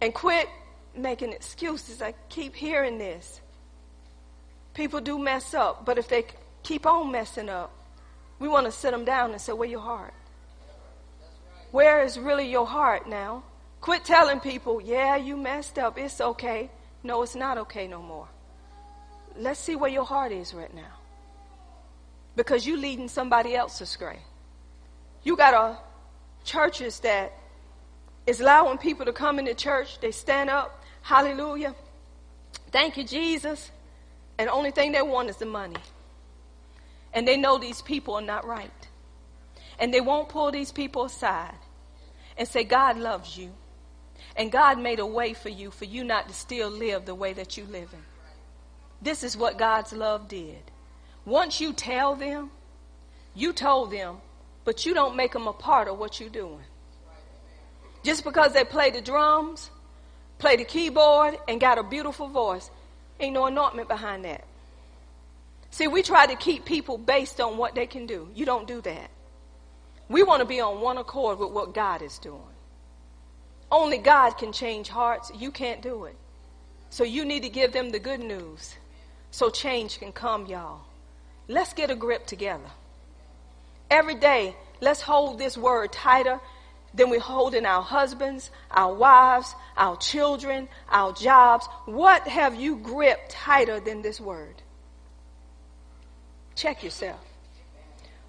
and 0.00 0.14
quit 0.14 0.48
making 0.96 1.32
excuses. 1.32 2.00
I 2.00 2.14
keep 2.28 2.54
hearing 2.54 2.98
this. 2.98 3.40
People 4.74 5.00
do 5.00 5.18
mess 5.18 5.54
up, 5.54 5.84
but 5.84 5.98
if 5.98 6.08
they 6.08 6.24
keep 6.62 6.86
on 6.86 7.10
messing 7.10 7.48
up, 7.48 7.72
we 8.38 8.48
want 8.48 8.66
to 8.66 8.72
sit 8.72 8.92
them 8.92 9.04
down 9.04 9.32
and 9.32 9.40
say, 9.40 9.52
Where 9.52 9.68
your 9.68 9.80
heart? 9.80 10.14
Where 11.70 12.02
is 12.02 12.18
really 12.18 12.48
your 12.48 12.66
heart 12.66 13.08
now? 13.08 13.42
Quit 13.80 14.04
telling 14.04 14.40
people, 14.40 14.80
Yeah, 14.80 15.16
you 15.16 15.36
messed 15.36 15.78
up. 15.78 15.98
It's 15.98 16.20
okay. 16.20 16.70
No, 17.02 17.22
it's 17.22 17.34
not 17.34 17.58
okay 17.58 17.86
no 17.86 18.02
more. 18.02 18.28
Let's 19.36 19.60
see 19.60 19.76
where 19.76 19.90
your 19.90 20.04
heart 20.04 20.32
is 20.32 20.52
right 20.52 20.74
now. 20.74 20.98
Because 22.34 22.66
you're 22.66 22.78
leading 22.78 23.08
somebody 23.08 23.54
else 23.54 23.80
astray. 23.80 24.18
You 25.22 25.36
got 25.36 25.54
a 25.54 25.78
churches 26.44 27.00
that 27.00 27.32
is 28.26 28.40
allowing 28.40 28.78
people 28.78 29.06
to 29.06 29.12
come 29.12 29.38
into 29.38 29.54
church. 29.54 30.00
They 30.00 30.10
stand 30.10 30.50
up. 30.50 30.82
Hallelujah. 31.02 31.74
Thank 32.70 32.96
you, 32.96 33.04
Jesus. 33.04 33.70
And 34.38 34.48
the 34.48 34.52
only 34.52 34.70
thing 34.70 34.92
they 34.92 35.02
want 35.02 35.30
is 35.30 35.36
the 35.36 35.46
money. 35.46 35.76
And 37.12 37.26
they 37.26 37.36
know 37.36 37.58
these 37.58 37.82
people 37.82 38.14
are 38.14 38.22
not 38.22 38.46
right. 38.46 38.70
And 39.78 39.92
they 39.92 40.00
won't 40.00 40.28
pull 40.28 40.50
these 40.50 40.72
people 40.72 41.04
aside 41.04 41.54
and 42.36 42.46
say, 42.46 42.64
God 42.64 42.98
loves 42.98 43.36
you. 43.36 43.52
And 44.38 44.52
God 44.52 44.78
made 44.78 45.00
a 45.00 45.06
way 45.06 45.34
for 45.34 45.48
you, 45.48 45.72
for 45.72 45.84
you 45.84 46.04
not 46.04 46.28
to 46.28 46.34
still 46.34 46.70
live 46.70 47.04
the 47.04 47.14
way 47.14 47.32
that 47.32 47.56
you 47.56 47.64
live 47.64 47.92
in. 47.92 48.02
This 49.02 49.24
is 49.24 49.36
what 49.36 49.58
God's 49.58 49.92
love 49.92 50.28
did. 50.28 50.62
Once 51.24 51.60
you 51.60 51.72
tell 51.72 52.14
them, 52.14 52.50
you 53.34 53.52
told 53.52 53.90
them, 53.90 54.18
but 54.64 54.86
you 54.86 54.94
don't 54.94 55.16
make 55.16 55.32
them 55.32 55.48
a 55.48 55.52
part 55.52 55.88
of 55.88 55.98
what 55.98 56.20
you're 56.20 56.28
doing. 56.28 56.62
Just 58.04 58.22
because 58.22 58.52
they 58.52 58.64
play 58.64 58.90
the 58.90 59.00
drums, 59.00 59.70
play 60.38 60.56
the 60.56 60.64
keyboard, 60.64 61.36
and 61.48 61.60
got 61.60 61.78
a 61.78 61.82
beautiful 61.82 62.28
voice, 62.28 62.70
ain't 63.18 63.34
no 63.34 63.46
anointment 63.46 63.88
behind 63.88 64.24
that. 64.24 64.44
See, 65.70 65.88
we 65.88 66.02
try 66.02 66.26
to 66.26 66.36
keep 66.36 66.64
people 66.64 66.96
based 66.96 67.40
on 67.40 67.56
what 67.56 67.74
they 67.74 67.86
can 67.86 68.06
do. 68.06 68.28
You 68.34 68.46
don't 68.46 68.68
do 68.68 68.80
that. 68.82 69.10
We 70.08 70.22
want 70.22 70.40
to 70.40 70.46
be 70.46 70.60
on 70.60 70.80
one 70.80 70.96
accord 70.96 71.40
with 71.40 71.50
what 71.50 71.74
God 71.74 72.02
is 72.02 72.18
doing. 72.18 72.40
Only 73.70 73.98
God 73.98 74.38
can 74.38 74.52
change 74.52 74.88
hearts. 74.88 75.30
You 75.34 75.50
can't 75.50 75.82
do 75.82 76.04
it. 76.04 76.16
So 76.90 77.04
you 77.04 77.24
need 77.24 77.42
to 77.42 77.50
give 77.50 77.72
them 77.72 77.90
the 77.90 77.98
good 77.98 78.20
news 78.20 78.74
so 79.30 79.50
change 79.50 79.98
can 79.98 80.12
come, 80.12 80.46
y'all. 80.46 80.80
Let's 81.48 81.72
get 81.74 81.90
a 81.90 81.94
grip 81.94 82.26
together. 82.26 82.70
Every 83.90 84.14
day, 84.14 84.54
let's 84.80 85.02
hold 85.02 85.38
this 85.38 85.56
word 85.56 85.92
tighter 85.92 86.40
than 86.94 87.10
we 87.10 87.18
hold 87.18 87.54
in 87.54 87.66
our 87.66 87.82
husbands, 87.82 88.50
our 88.70 88.94
wives, 88.94 89.54
our 89.76 89.96
children, 89.96 90.68
our 90.88 91.12
jobs. 91.12 91.66
What 91.84 92.26
have 92.28 92.54
you 92.54 92.76
gripped 92.76 93.30
tighter 93.30 93.80
than 93.80 94.02
this 94.02 94.20
word? 94.20 94.62
Check 96.54 96.82
yourself. 96.82 97.20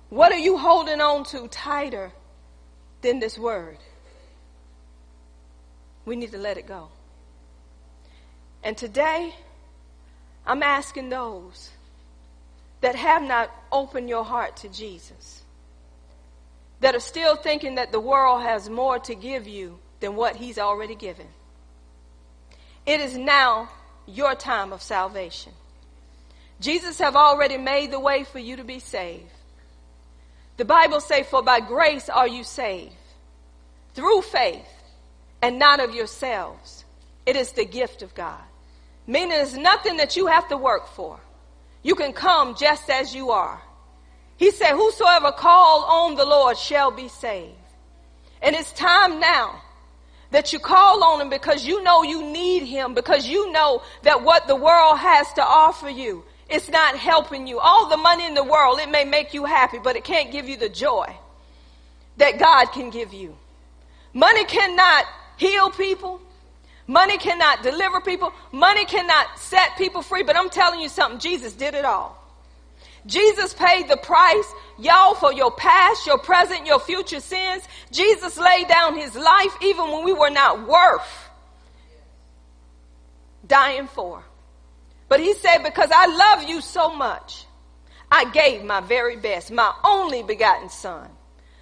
What 0.09 0.31
are 0.31 0.39
you 0.39 0.57
holding 0.57 1.01
on 1.01 1.23
to 1.25 1.47
tighter 1.47 2.11
than 3.01 3.19
this 3.19 3.37
word? 3.37 3.77
We 6.09 6.15
need 6.15 6.31
to 6.31 6.39
let 6.39 6.57
it 6.57 6.65
go. 6.65 6.87
And 8.63 8.75
today, 8.75 9.31
I'm 10.43 10.63
asking 10.63 11.09
those 11.09 11.69
that 12.81 12.95
have 12.95 13.21
not 13.21 13.51
opened 13.71 14.09
your 14.09 14.23
heart 14.23 14.57
to 14.57 14.69
Jesus 14.69 15.43
that 16.79 16.95
are 16.95 16.99
still 16.99 17.35
thinking 17.35 17.75
that 17.75 17.91
the 17.91 17.99
world 17.99 18.41
has 18.41 18.71
more 18.71 18.97
to 18.97 19.13
give 19.13 19.47
you 19.47 19.77
than 19.99 20.15
what 20.15 20.35
he's 20.35 20.57
already 20.57 20.95
given. 20.95 21.27
It 22.87 23.01
is 23.01 23.15
now 23.15 23.69
your 24.07 24.33
time 24.33 24.73
of 24.73 24.81
salvation. 24.81 25.53
Jesus 26.59 26.97
have 26.97 27.15
already 27.15 27.57
made 27.57 27.91
the 27.91 27.99
way 27.99 28.23
for 28.23 28.39
you 28.39 28.55
to 28.55 28.63
be 28.63 28.79
saved. 28.79 29.29
The 30.57 30.65
Bible 30.65 31.01
says, 31.01 31.27
for 31.27 31.43
by 31.43 31.59
grace 31.59 32.09
are 32.09 32.27
you 32.27 32.43
saved 32.43 32.95
through 33.93 34.23
faith 34.23 34.78
and 35.41 35.59
not 35.59 35.79
of 35.79 35.95
yourselves. 35.95 36.85
It 37.25 37.35
is 37.35 37.51
the 37.51 37.65
gift 37.65 38.01
of 38.01 38.13
God. 38.15 38.41
Meaning 39.07 39.39
it's 39.39 39.55
nothing 39.55 39.97
that 39.97 40.15
you 40.15 40.27
have 40.27 40.47
to 40.49 40.57
work 40.57 40.87
for. 40.89 41.19
You 41.83 41.95
can 41.95 42.13
come 42.13 42.55
just 42.55 42.89
as 42.89 43.15
you 43.15 43.31
are. 43.31 43.61
He 44.37 44.51
said, 44.51 44.73
whosoever 44.73 45.31
call 45.31 45.83
on 45.83 46.15
the 46.15 46.25
Lord 46.25 46.57
shall 46.57 46.91
be 46.91 47.07
saved. 47.07 47.53
And 48.41 48.55
it's 48.55 48.71
time 48.73 49.19
now 49.19 49.61
that 50.31 50.53
you 50.53 50.59
call 50.59 51.03
on 51.03 51.21
him 51.21 51.29
because 51.29 51.65
you 51.65 51.83
know 51.83 52.03
you 52.03 52.23
need 52.23 52.63
him, 52.63 52.93
because 52.93 53.27
you 53.27 53.51
know 53.51 53.81
that 54.03 54.23
what 54.23 54.47
the 54.47 54.55
world 54.55 54.99
has 54.99 55.31
to 55.33 55.43
offer 55.43 55.89
you, 55.89 56.23
it's 56.49 56.69
not 56.69 56.95
helping 56.95 57.47
you. 57.47 57.59
All 57.59 57.89
the 57.89 57.97
money 57.97 58.25
in 58.25 58.33
the 58.33 58.43
world, 58.43 58.79
it 58.79 58.89
may 58.89 59.03
make 59.05 59.33
you 59.33 59.45
happy, 59.45 59.79
but 59.79 59.95
it 59.95 60.03
can't 60.03 60.31
give 60.31 60.47
you 60.47 60.57
the 60.57 60.69
joy 60.69 61.15
that 62.17 62.39
God 62.39 62.65
can 62.67 62.89
give 62.89 63.13
you. 63.13 63.35
Money 64.13 64.45
cannot 64.45 65.05
heal 65.39 65.71
people. 65.71 66.21
Money 66.85 67.17
cannot 67.17 67.63
deliver 67.63 68.01
people. 68.01 68.33
Money 68.51 68.85
cannot 68.85 69.39
set 69.39 69.77
people 69.77 70.01
free. 70.01 70.23
But 70.23 70.35
I'm 70.35 70.49
telling 70.49 70.79
you 70.79 70.89
something, 70.89 71.19
Jesus 71.19 71.53
did 71.53 71.73
it 71.73 71.85
all. 71.85 72.17
Jesus 73.05 73.53
paid 73.53 73.87
the 73.87 73.97
price, 73.97 74.53
y'all, 74.77 75.15
for 75.15 75.31
your 75.31 75.51
past, 75.51 76.05
your 76.05 76.17
present, 76.17 76.65
your 76.65 76.79
future 76.79 77.21
sins. 77.21 77.63
Jesus 77.91 78.37
laid 78.37 78.67
down 78.67 78.97
his 78.97 79.15
life 79.15 79.55
even 79.61 79.91
when 79.91 80.03
we 80.03 80.13
were 80.13 80.29
not 80.29 80.67
worth 80.67 81.29
dying 83.47 83.87
for. 83.87 84.23
But 85.07 85.19
he 85.19 85.33
said, 85.35 85.63
because 85.63 85.89
I 85.93 86.05
love 86.05 86.49
you 86.49 86.61
so 86.61 86.93
much, 86.93 87.45
I 88.11 88.29
gave 88.31 88.63
my 88.63 88.81
very 88.81 89.15
best, 89.15 89.51
my 89.51 89.73
only 89.83 90.21
begotten 90.21 90.69
son, 90.69 91.07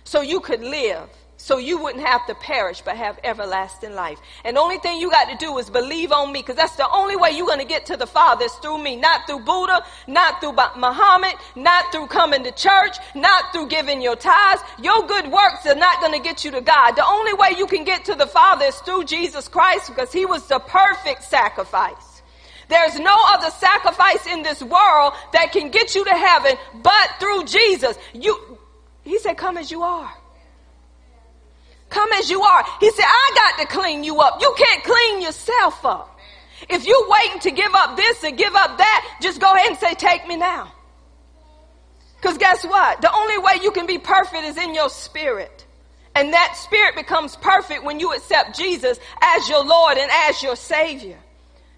so 0.04 0.22
you 0.22 0.40
could 0.40 0.62
live 0.62 1.10
so 1.38 1.60
you 1.60 1.78
wouldn't 1.78 2.04
have 2.04 2.26
to 2.26 2.36
perish 2.36 2.82
but 2.82 2.98
have 2.98 3.20
everlasting 3.24 3.94
life. 3.94 4.20
And 4.44 4.58
the 4.58 4.62
only 4.62 4.80
thing 4.80 5.00
you 5.00 5.12
got 5.12 5.30
to 5.30 5.38
do 5.38 5.58
is 5.60 5.70
believe 5.70 6.12
on 6.12 6.32
me 6.32 6.42
because 6.42 6.56
that's 6.56 6.76
the 6.76 6.90
only 6.92 7.16
way 7.16 7.32
you're 7.32 7.46
going 7.46 7.60
to 7.60 7.66
get 7.66 7.86
to 7.88 7.98
the 7.98 8.08
Father 8.08 8.46
is 8.46 8.54
through 8.54 8.80
me. 8.80 8.96
Not 8.96 9.28
through 9.28 9.42
Buddha, 9.42 9.84
not 10.08 10.42
through 10.42 10.54
Muhammad, 10.54 11.34
not 11.56 11.92
through 11.92 12.08
coming 12.08 12.44
to 12.44 12.52
church, 12.52 12.98
not 13.14 13.54
through 13.54 13.68
giving 13.68 14.02
your 14.02 14.16
tithes. 14.16 14.62
Your 14.82 15.06
good 15.06 15.32
works 15.32 15.66
are 15.68 15.76
not 15.76 16.02
going 16.02 16.14
to 16.14 16.20
get 16.20 16.44
you 16.44 16.52
to 16.52 16.62
God. 16.62 16.94
The 16.94 17.06
only 17.06 17.34
way 17.34 17.50
you 17.56 17.68
can 17.68 17.84
get 17.84 18.06
to 18.06 18.16
the 18.16 18.28
Father 18.28 18.66
is 18.66 18.76
through 18.78 19.06
Jesus 19.06 19.48
Christ 19.48 19.88
because 19.88 20.12
he 20.12 20.26
was 20.26 20.46
the 20.48 20.60
perfect 20.60 21.24
sacrifice. 21.24 22.24
There's 22.68 23.00
no 23.00 23.16
other 23.28 23.52
sacrifice 23.52 24.26
in 24.28 24.44
this 24.44 24.62
world 24.62 25.14
that 25.34 25.52
can 25.54 25.70
get 25.70 25.96
you 25.96 26.04
to 26.04 26.12
heaven 26.12 26.56
but 26.82 27.10
through 27.20 27.46
Jesus. 27.46 27.96
You, 28.14 28.58
he 29.04 29.20
said, 29.20 29.38
come 29.38 29.58
as 29.58 29.72
you 29.72 29.84
are. 29.84 30.12
Come 31.90 32.12
as 32.14 32.30
you 32.30 32.42
are. 32.42 32.66
He 32.80 32.92
said, 32.92 33.06
I 33.06 33.32
got 33.36 33.62
to 33.62 33.68
clean 33.68 34.04
you 34.04 34.20
up. 34.20 34.42
You 34.42 34.54
can't 34.58 34.84
clean 34.84 35.22
yourself 35.22 35.86
up. 35.86 36.20
If 36.70 36.86
you're 36.86 37.10
waiting 37.10 37.40
to 37.42 37.52
give 37.52 37.74
up 37.74 37.96
this 37.96 38.24
and 38.24 38.38
give 38.38 38.56
up 38.56 38.78
that, 38.78 39.20
just 39.22 39.40
go 39.40 39.54
ahead 39.54 39.68
and 39.70 39.78
say, 39.78 39.94
take 39.94 40.28
me 40.28 40.36
now. 40.36 40.72
Because 42.16 42.38
guess 42.38 42.66
what? 42.66 43.02
The 43.02 43.14
only 43.14 43.38
way 43.38 43.62
you 43.62 43.72
can 43.72 43.86
be 43.86 44.00
perfect 44.00 44.44
is 44.44 44.58
in 44.58 44.74
your 44.74 44.90
spirit. 44.90 45.66
And 46.16 46.34
that 46.34 46.58
spirit 46.58 46.96
becomes 46.96 47.36
perfect 47.36 47.84
when 47.84 48.00
you 48.00 48.14
accept 48.14 48.58
Jesus 48.58 49.00
as 49.22 49.48
your 49.48 49.64
Lord 49.64 49.98
and 49.98 50.10
as 50.12 50.42
your 50.42 50.56
Savior 50.56 51.20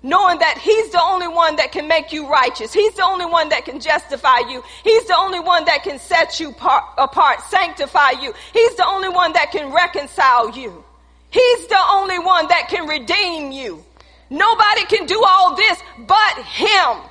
knowing 0.01 0.39
that 0.39 0.57
he's 0.57 0.91
the 0.91 1.01
only 1.01 1.27
one 1.27 1.57
that 1.57 1.71
can 1.71 1.87
make 1.87 2.13
you 2.13 2.29
righteous. 2.29 2.71
He's 2.71 2.93
the 2.93 3.03
only 3.03 3.25
one 3.25 3.49
that 3.49 3.65
can 3.65 3.79
justify 3.79 4.39
you. 4.49 4.63
He's 4.83 5.05
the 5.05 5.17
only 5.17 5.39
one 5.39 5.65
that 5.65 5.83
can 5.83 5.99
set 5.99 6.39
you 6.39 6.51
par- 6.53 6.87
apart, 6.97 7.41
sanctify 7.49 8.11
you. 8.21 8.33
He's 8.53 8.75
the 8.75 8.85
only 8.85 9.09
one 9.09 9.33
that 9.33 9.51
can 9.51 9.73
reconcile 9.73 10.57
you. 10.57 10.83
He's 11.31 11.67
the 11.67 11.81
only 11.91 12.17
one 12.17 12.47
that 12.47 12.69
can 12.69 12.87
redeem 12.87 13.51
you. 13.51 13.83
Nobody 14.29 14.85
can 14.85 15.05
do 15.05 15.21
all 15.25 15.55
this 15.55 15.79
but 16.07 16.43
him. 16.45 17.09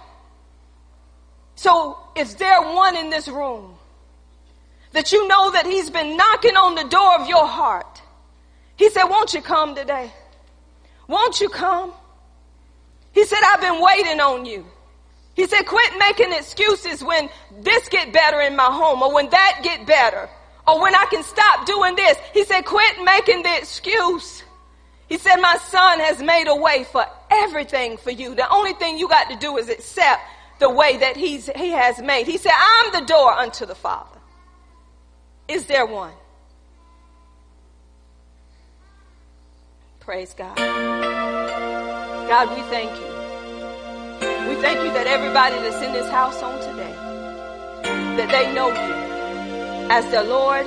So 1.57 1.99
is 2.17 2.37
there 2.37 2.63
one 2.63 2.97
in 2.97 3.11
this 3.11 3.29
room 3.29 3.75
that 4.93 5.13
you 5.13 5.29
know 5.29 5.51
that 5.51 5.67
he's 5.67 5.91
been 5.91 6.17
knocking 6.17 6.57
on 6.57 6.75
the 6.75 6.85
door 6.85 7.21
of 7.21 7.29
your 7.29 7.47
heart? 7.47 8.01
He 8.77 8.89
said, 8.91 9.05
won't 9.05 9.35
you 9.35 9.43
come 9.43 9.75
today? 9.75 10.13
Won't 11.09 11.41
you 11.41 11.49
come? 11.49 11.93
He 13.13 13.25
said, 13.25 13.39
I've 13.45 13.61
been 13.61 13.81
waiting 13.81 14.21
on 14.21 14.45
you. 14.45 14.67
He 15.35 15.47
said, 15.47 15.63
quit 15.63 15.93
making 15.99 16.33
excuses 16.33 17.03
when 17.03 17.29
this 17.61 17.89
get 17.89 18.13
better 18.13 18.41
in 18.41 18.57
my 18.57 18.65
home 18.65 19.03
or 19.03 19.15
when 19.15 19.31
that 19.31 19.61
get 19.63 19.87
better 19.87 20.29
or 20.67 20.81
when 20.81 20.95
I 20.95 21.07
can 21.11 21.23
stop 21.23 21.65
doing 21.65 21.95
this. 21.95 22.19
He 22.35 22.45
said, 22.45 22.63
quit 22.63 22.97
making 23.05 23.43
the 23.43 23.57
excuse. 23.57 24.43
He 25.09 25.17
said, 25.17 25.37
my 25.37 25.57
son 25.69 26.01
has 26.01 26.21
made 26.21 26.49
a 26.49 26.57
way 26.57 26.85
for 26.85 27.07
everything 27.31 27.97
for 27.97 28.11
you. 28.11 28.35
The 28.35 28.51
only 28.51 28.73
thing 28.75 28.99
you 28.99 29.09
got 29.09 29.31
to 29.31 29.37
do 29.37 29.57
is 29.57 29.69
accept 29.69 30.23
the 30.59 30.69
way 30.69 30.97
that 30.99 31.17
he's, 31.17 31.49
he 31.57 31.71
has 31.71 32.01
made. 32.03 32.27
He 32.27 32.37
said, 32.37 32.53
I'm 32.55 32.93
the 32.93 33.07
door 33.07 33.33
unto 33.33 33.65
the 33.65 33.75
Father. 33.75 34.19
Is 35.47 35.67
there 35.67 35.87
one? 35.87 36.13
Praise 40.01 40.35
God. 40.35 41.78
God, 42.29 42.55
we 42.55 42.61
thank 42.69 42.91
you. 42.91 43.09
We 44.51 44.61
thank 44.61 44.85
you 44.85 44.93
that 44.93 45.07
everybody 45.07 45.57
that's 45.61 45.83
in 45.83 45.95
this 45.95 46.11
house 46.11 46.43
on 46.43 46.61
today, 46.61 46.93
that 48.19 48.29
they 48.29 48.53
know 48.53 48.69
you 48.69 49.91
as 49.91 50.05
their 50.11 50.25
Lord 50.25 50.67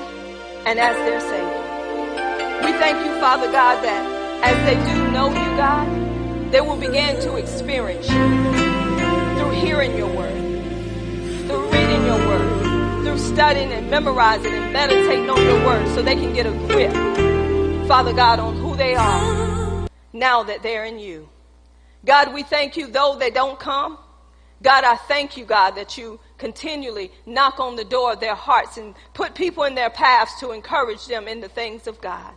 and 0.66 0.80
as 0.80 0.96
their 1.06 1.22
Savior. 1.22 2.66
We 2.66 2.72
thank 2.80 3.06
you, 3.06 3.14
Father 3.22 3.52
God, 3.52 3.84
that 3.84 4.42
as 4.44 4.58
they 4.66 4.74
do 4.92 5.12
know 5.12 5.28
you, 5.30 5.56
God, 5.56 6.52
they 6.52 6.62
will 6.62 6.78
begin 6.78 7.22
to 7.22 7.36
experience 7.36 8.10
you 8.10 9.38
through 9.38 9.52
hearing 9.52 9.96
your 9.96 10.10
word, 10.18 10.34
through 11.46 11.72
reading 11.72 12.06
your 12.08 12.28
word, 12.28 13.04
through 13.06 13.20
studying 13.20 13.72
and 13.72 13.88
memorizing 13.88 14.52
and 14.52 14.74
meditating 14.74 15.30
on 15.30 15.40
your 15.40 15.64
word 15.64 15.88
so 15.90 16.02
they 16.02 16.16
can 16.16 16.34
get 16.34 16.48
a 16.48 16.52
grip, 16.68 16.92
Father 17.88 18.14
God, 18.14 18.40
on 18.40 18.56
who 18.56 18.76
they 18.76 18.96
are 18.96 19.88
now 20.12 20.42
that 20.42 20.64
they're 20.64 20.86
in 20.86 20.98
you. 20.98 21.30
God, 22.06 22.34
we 22.34 22.44
thank 22.44 22.78
you 22.78 22.88
though 22.88 23.16
they 23.18 23.30
don't 23.30 23.60
come. 23.60 23.98
God, 24.64 24.84
I 24.84 24.96
thank 24.96 25.38
you, 25.38 25.46
God, 25.46 25.72
that 25.72 25.98
you 25.98 26.20
continually 26.38 27.12
knock 27.26 27.60
on 27.60 27.76
the 27.76 27.84
door 27.84 28.14
of 28.14 28.20
their 28.20 28.36
hearts 28.36 28.78
and 28.78 28.94
put 29.14 29.34
people 29.34 29.64
in 29.64 29.74
their 29.74 29.90
paths 29.90 30.40
to 30.40 30.52
encourage 30.52 31.08
them 31.08 31.28
in 31.28 31.42
the 31.42 31.50
things 31.50 31.88
of 31.88 32.00
God. 32.00 32.34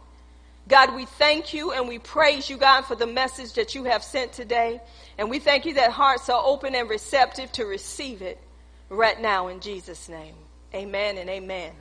God, 0.67 0.95
we 0.95 1.05
thank 1.05 1.53
you 1.53 1.73
and 1.73 1.87
we 1.87 1.99
praise 1.99 2.49
you, 2.49 2.57
God, 2.57 2.83
for 2.83 2.95
the 2.95 3.07
message 3.07 3.53
that 3.55 3.75
you 3.75 3.85
have 3.85 4.03
sent 4.03 4.33
today. 4.33 4.81
And 5.19 5.29
we 5.29 5.39
thank 5.39 5.67
you 5.67 5.75
that 5.75 5.91
hearts 5.91 6.31
are 6.31 6.43
open 6.43 6.75
and 6.75 6.89
receptive 6.89 7.53
to 7.53 7.67
receive 7.67 8.23
it 8.23 8.41
right 8.89 9.21
now 9.21 9.49
in 9.49 9.61
Jesus' 9.61 10.09
name. 10.09 10.35
Amen 10.75 11.19
and 11.19 11.29
amen. 11.29 11.73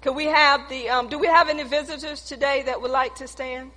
Can 0.00 0.14
we 0.14 0.24
have 0.24 0.68
the, 0.68 0.88
um, 0.88 1.08
do 1.08 1.18
we 1.18 1.28
have 1.28 1.48
any 1.48 1.62
visitors 1.62 2.22
today 2.22 2.62
that 2.66 2.82
would 2.82 2.90
like 2.90 3.14
to 3.16 3.28
stand? 3.28 3.70